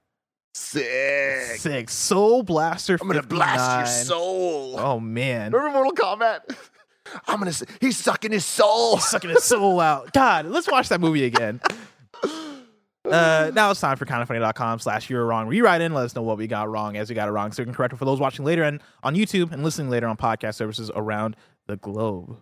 Sick. 0.53 1.57
Six. 1.57 1.93
Soul 1.93 2.43
Blaster. 2.43 2.97
I'm 2.99 3.07
gonna 3.07 3.23
blast 3.23 3.79
your 3.79 3.87
soul. 4.05 4.77
Oh 4.77 4.99
man, 4.99 5.53
Remember 5.53 5.71
Mortal 5.71 5.93
Kombat? 5.93 6.39
I'm 7.27 7.39
gonna. 7.39 7.53
Say, 7.53 7.65
he's 7.81 7.97
sucking 7.97 8.31
his 8.31 8.45
soul. 8.45 8.97
sucking 8.99 9.29
his 9.29 9.43
soul 9.43 9.79
out. 9.79 10.13
God, 10.13 10.45
let's 10.45 10.69
watch 10.69 10.89
that 10.89 11.01
movie 11.01 11.25
again. 11.25 11.61
Uh, 13.05 13.49
now 13.55 13.71
it's 13.71 13.79
time 13.79 13.97
for 13.97 14.05
kindafunny.com 14.05 14.77
slash 14.77 15.09
you're 15.09 15.25
wrong. 15.25 15.47
Rewrite 15.47 15.81
in, 15.81 15.93
let 15.93 16.05
us 16.05 16.15
know 16.15 16.21
what 16.21 16.37
we 16.37 16.47
got 16.47 16.69
wrong 16.69 16.97
as 16.97 17.09
we 17.09 17.15
got 17.15 17.27
it 17.27 17.31
wrong, 17.31 17.51
so 17.51 17.63
we 17.63 17.65
can 17.65 17.73
correct 17.73 17.93
it 17.93 17.97
for 17.97 18.05
those 18.05 18.19
watching 18.19 18.45
later 18.45 18.61
and 18.63 18.81
on 19.03 19.15
YouTube 19.15 19.51
and 19.51 19.63
listening 19.63 19.89
later 19.89 20.05
on 20.07 20.17
podcast 20.17 20.55
services 20.55 20.91
around 20.93 21.35
the 21.67 21.77
globe. 21.77 22.37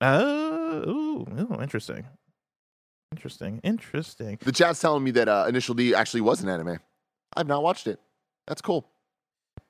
Uh, 0.00 0.82
ooh, 0.86 1.26
ooh, 1.38 1.58
interesting, 1.60 2.06
interesting, 3.12 3.60
interesting. 3.62 4.38
The 4.42 4.52
chat's 4.52 4.80
telling 4.80 5.04
me 5.04 5.10
that 5.12 5.28
uh, 5.28 5.46
Initial 5.48 5.74
D 5.74 5.94
actually 5.94 6.22
was 6.22 6.42
an 6.42 6.48
anime. 6.48 6.78
I've 7.36 7.46
not 7.46 7.62
watched 7.62 7.86
it. 7.86 8.00
That's 8.46 8.62
cool. 8.62 8.88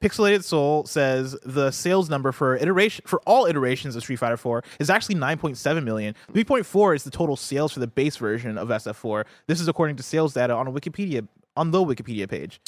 Pixelated 0.03 0.45
Soul 0.45 0.85
says 0.85 1.37
the 1.43 1.71
sales 1.71 2.11
number 2.11 2.31
for 2.31 2.57
iteration 2.57 3.05
for 3.07 3.21
all 3.27 3.47
iterations 3.47 3.97
of 3.97 4.03
Street 4.03 4.17
Fighter 4.17 4.37
4 4.37 4.63
is 4.79 4.91
actually 4.91 5.15
9.7 5.15 5.85
million. 5.85 6.15
3.4 6.33 6.97
is 6.97 7.05
the 7.05 7.11
total 7.11 7.35
sales 7.35 7.73
for 7.73 7.81
the 7.81 7.87
base 7.87 8.17
version 8.17 8.59
of 8.59 8.69
SF4. 8.69 9.25
This 9.47 9.61
is 9.61 9.69
according 9.69 9.97
to 9.97 10.03
sales 10.03 10.35
data 10.35 10.53
on 10.55 10.67
a 10.67 10.73
Wikipedia 10.73 11.27
on 11.57 11.71
the 11.71 11.79
Wikipedia 11.79 12.29
page. 12.29 12.61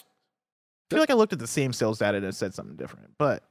I 0.90 0.94
feel 0.94 1.00
like 1.00 1.10
I 1.10 1.14
looked 1.14 1.34
at 1.34 1.38
the 1.38 1.46
same 1.46 1.74
sales 1.74 1.98
data 1.98 2.16
and 2.16 2.24
it 2.26 2.34
said 2.34 2.54
something 2.54 2.76
different, 2.76 3.10
but 3.18 3.42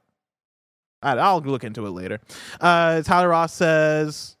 I'll 1.00 1.40
look 1.40 1.62
into 1.62 1.86
it 1.86 1.90
later. 1.90 2.18
Uh, 2.60 3.02
Tyler 3.02 3.28
Ross 3.28 3.52
says 3.54 4.36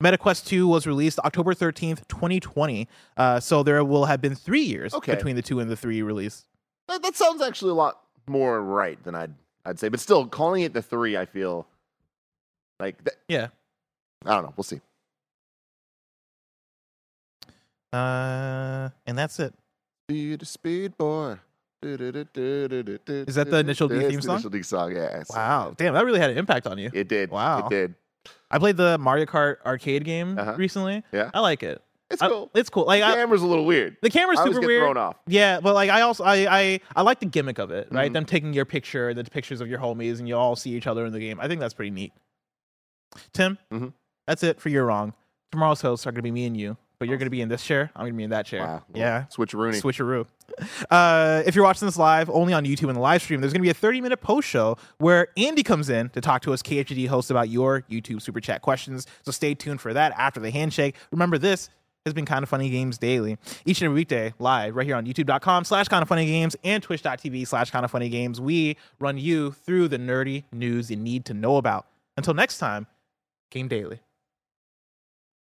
MetaQuest 0.00 0.46
2 0.46 0.68
was 0.68 0.86
released 0.86 1.18
October 1.18 1.52
13th, 1.54 2.06
2020. 2.06 2.86
Uh, 3.16 3.40
so 3.40 3.64
there 3.64 3.82
will 3.84 4.04
have 4.04 4.20
been 4.20 4.36
three 4.36 4.62
years 4.62 4.94
Okay. 4.94 5.16
between 5.16 5.34
the 5.34 5.42
two 5.42 5.58
and 5.58 5.68
the 5.68 5.74
three 5.74 6.00
release. 6.02 6.46
That, 6.86 7.02
that 7.02 7.16
sounds 7.16 7.42
actually 7.42 7.72
a 7.72 7.74
lot 7.74 7.98
more 8.28 8.60
right 8.62 9.02
than 9.04 9.14
I'd 9.14 9.34
I'd 9.64 9.78
say. 9.78 9.88
But 9.88 10.00
still, 10.00 10.26
calling 10.26 10.62
it 10.62 10.72
the 10.72 10.82
three, 10.82 11.16
I 11.16 11.26
feel 11.26 11.66
like 12.80 13.02
that, 13.04 13.14
Yeah. 13.28 13.48
I 14.24 14.34
don't 14.34 14.42
know. 14.44 14.52
We'll 14.56 14.64
see. 14.64 14.80
Uh, 17.92 18.90
and 19.06 19.16
that's 19.16 19.38
it. 19.40 19.54
Speed, 20.08 20.46
speed 20.46 20.96
boy. 20.98 21.36
Is 21.82 23.34
that 23.36 23.46
the 23.50 23.58
Initial 23.58 23.88
D 23.88 24.00
theme 24.00 24.20
song? 24.20 24.34
Initial 24.36 24.50
D 24.50 24.62
song, 24.62 24.92
yes. 24.96 25.30
Wow, 25.30 25.74
damn, 25.76 25.94
that 25.94 26.04
really 26.04 26.18
had 26.18 26.30
an 26.30 26.36
impact 26.38 26.66
on 26.66 26.76
you. 26.76 26.90
It 26.92 27.08
did. 27.08 27.30
Wow. 27.30 27.66
It 27.66 27.70
did. 27.70 27.94
I 28.50 28.58
played 28.58 28.76
the 28.76 28.98
Mario 28.98 29.26
Kart 29.26 29.56
arcade 29.64 30.04
game 30.04 30.38
Uh-huh. 30.38 30.54
recently. 30.56 31.04
Yeah. 31.12 31.30
I 31.32 31.40
like 31.40 31.62
it. 31.62 31.80
It's 32.10 32.22
I- 32.22 32.28
cool. 32.28 32.50
it's 32.54 32.70
cool. 32.70 32.86
Like 32.86 33.02
the 33.02 33.12
camera's 33.14 33.42
a 33.42 33.46
little 33.46 33.66
weird. 33.66 33.96
the 34.00 34.08
camera's 34.10 34.38
I 34.40 34.44
super 34.44 34.60
weird. 34.66 34.82
thrown 34.82 34.96
off. 34.96 35.16
Yeah, 35.26 35.60
but 35.60 35.74
like 35.74 35.90
I 35.90 36.00
also 36.00 36.24
I 36.24 36.46
I, 36.58 36.80
I 36.96 37.02
like 37.02 37.20
the 37.20 37.26
gimmick 37.26 37.58
of 37.58 37.70
it, 37.70 37.88
right? 37.90 38.10
Mhm. 38.10 38.14
Them 38.14 38.24
taking 38.24 38.52
your 38.54 38.64
picture, 38.64 39.12
the 39.12 39.24
pictures 39.24 39.60
of 39.60 39.68
your 39.68 39.78
homies, 39.78 40.18
and 40.18 40.26
you 40.26 40.34
all 40.36 40.56
see 40.56 40.70
each 40.72 40.86
other 40.86 41.04
in 41.04 41.12
the 41.12 41.20
game. 41.20 41.38
I 41.40 41.48
think 41.48 41.60
that's 41.60 41.74
pretty 41.74 41.90
neat. 41.90 42.12
Tim, 43.32 43.58
Mhm. 43.72 43.92
that's 44.26 44.42
it 44.42 44.60
for 44.60 44.68
you're 44.68 44.84
wrong. 44.86 45.12
Tomorrow's 45.52 45.80
hosts 45.80 46.06
are 46.06 46.12
gonna 46.12 46.22
be 46.22 46.30
me 46.30 46.46
and 46.46 46.56
you, 46.56 46.76
but 46.98 47.08
you're 47.08 47.18
gonna 47.18 47.30
be 47.30 47.40
in 47.40 47.48
this 47.48 47.62
chair. 47.64 47.90
I'm 47.96 48.06
gonna 48.06 48.16
be 48.16 48.24
in 48.24 48.30
that 48.30 48.46
chair. 48.46 48.60
Wow. 48.66 48.82
Yeah, 48.94 49.24
Switcheroonie. 49.34 49.80
switcheroo. 49.82 50.26
Uh, 50.90 51.42
if 51.46 51.54
you're 51.54 51.64
watching 51.64 51.86
this 51.86 51.96
live, 51.98 52.28
only 52.30 52.52
on 52.52 52.64
YouTube 52.64 52.88
and 52.88 52.96
the 52.96 53.00
live 53.00 53.22
stream, 53.22 53.40
there's 53.40 53.52
going 53.52 53.60
to 53.60 53.66
be 53.66 53.70
a 53.70 53.74
30 53.74 54.00
minute 54.00 54.20
post 54.20 54.48
show 54.48 54.76
where 54.96 55.28
Andy 55.36 55.62
comes 55.62 55.88
in 55.88 56.08
to 56.10 56.20
talk 56.20 56.42
to 56.42 56.52
us 56.52 56.62
KHD 56.62 57.06
hosts 57.06 57.30
about 57.30 57.48
your 57.48 57.82
YouTube 57.82 58.20
super 58.22 58.40
chat 58.40 58.60
questions. 58.62 59.06
So 59.22 59.30
stay 59.30 59.54
tuned 59.54 59.80
for 59.80 59.92
that 59.92 60.12
after 60.18 60.40
the 60.40 60.50
handshake. 60.50 60.96
Remember, 61.12 61.38
this 61.38 61.68
has 62.04 62.14
been 62.14 62.24
Kinda 62.24 62.46
Funny 62.46 62.70
Games 62.70 62.98
Daily. 62.98 63.38
Each 63.64 63.80
and 63.80 63.86
every 63.86 63.96
weekday, 63.96 64.34
live 64.38 64.76
right 64.76 64.86
here 64.86 64.96
on 64.96 65.06
youtube.com 65.06 65.64
slash 65.64 65.88
Kinda 65.88 66.06
Funny 66.06 66.26
Games 66.26 66.56
and 66.64 66.82
twitch.tv 66.82 67.46
slash 67.46 67.70
Kinda 67.70 67.88
Funny 67.88 68.08
Games. 68.08 68.40
We 68.40 68.76
run 68.98 69.18
you 69.18 69.52
through 69.52 69.88
the 69.88 69.98
nerdy 69.98 70.44
news 70.52 70.90
you 70.90 70.96
need 70.96 71.24
to 71.26 71.34
know 71.34 71.56
about. 71.56 71.86
Until 72.16 72.34
next 72.34 72.58
time, 72.58 72.86
Game 73.50 73.68
Daily. 73.68 74.00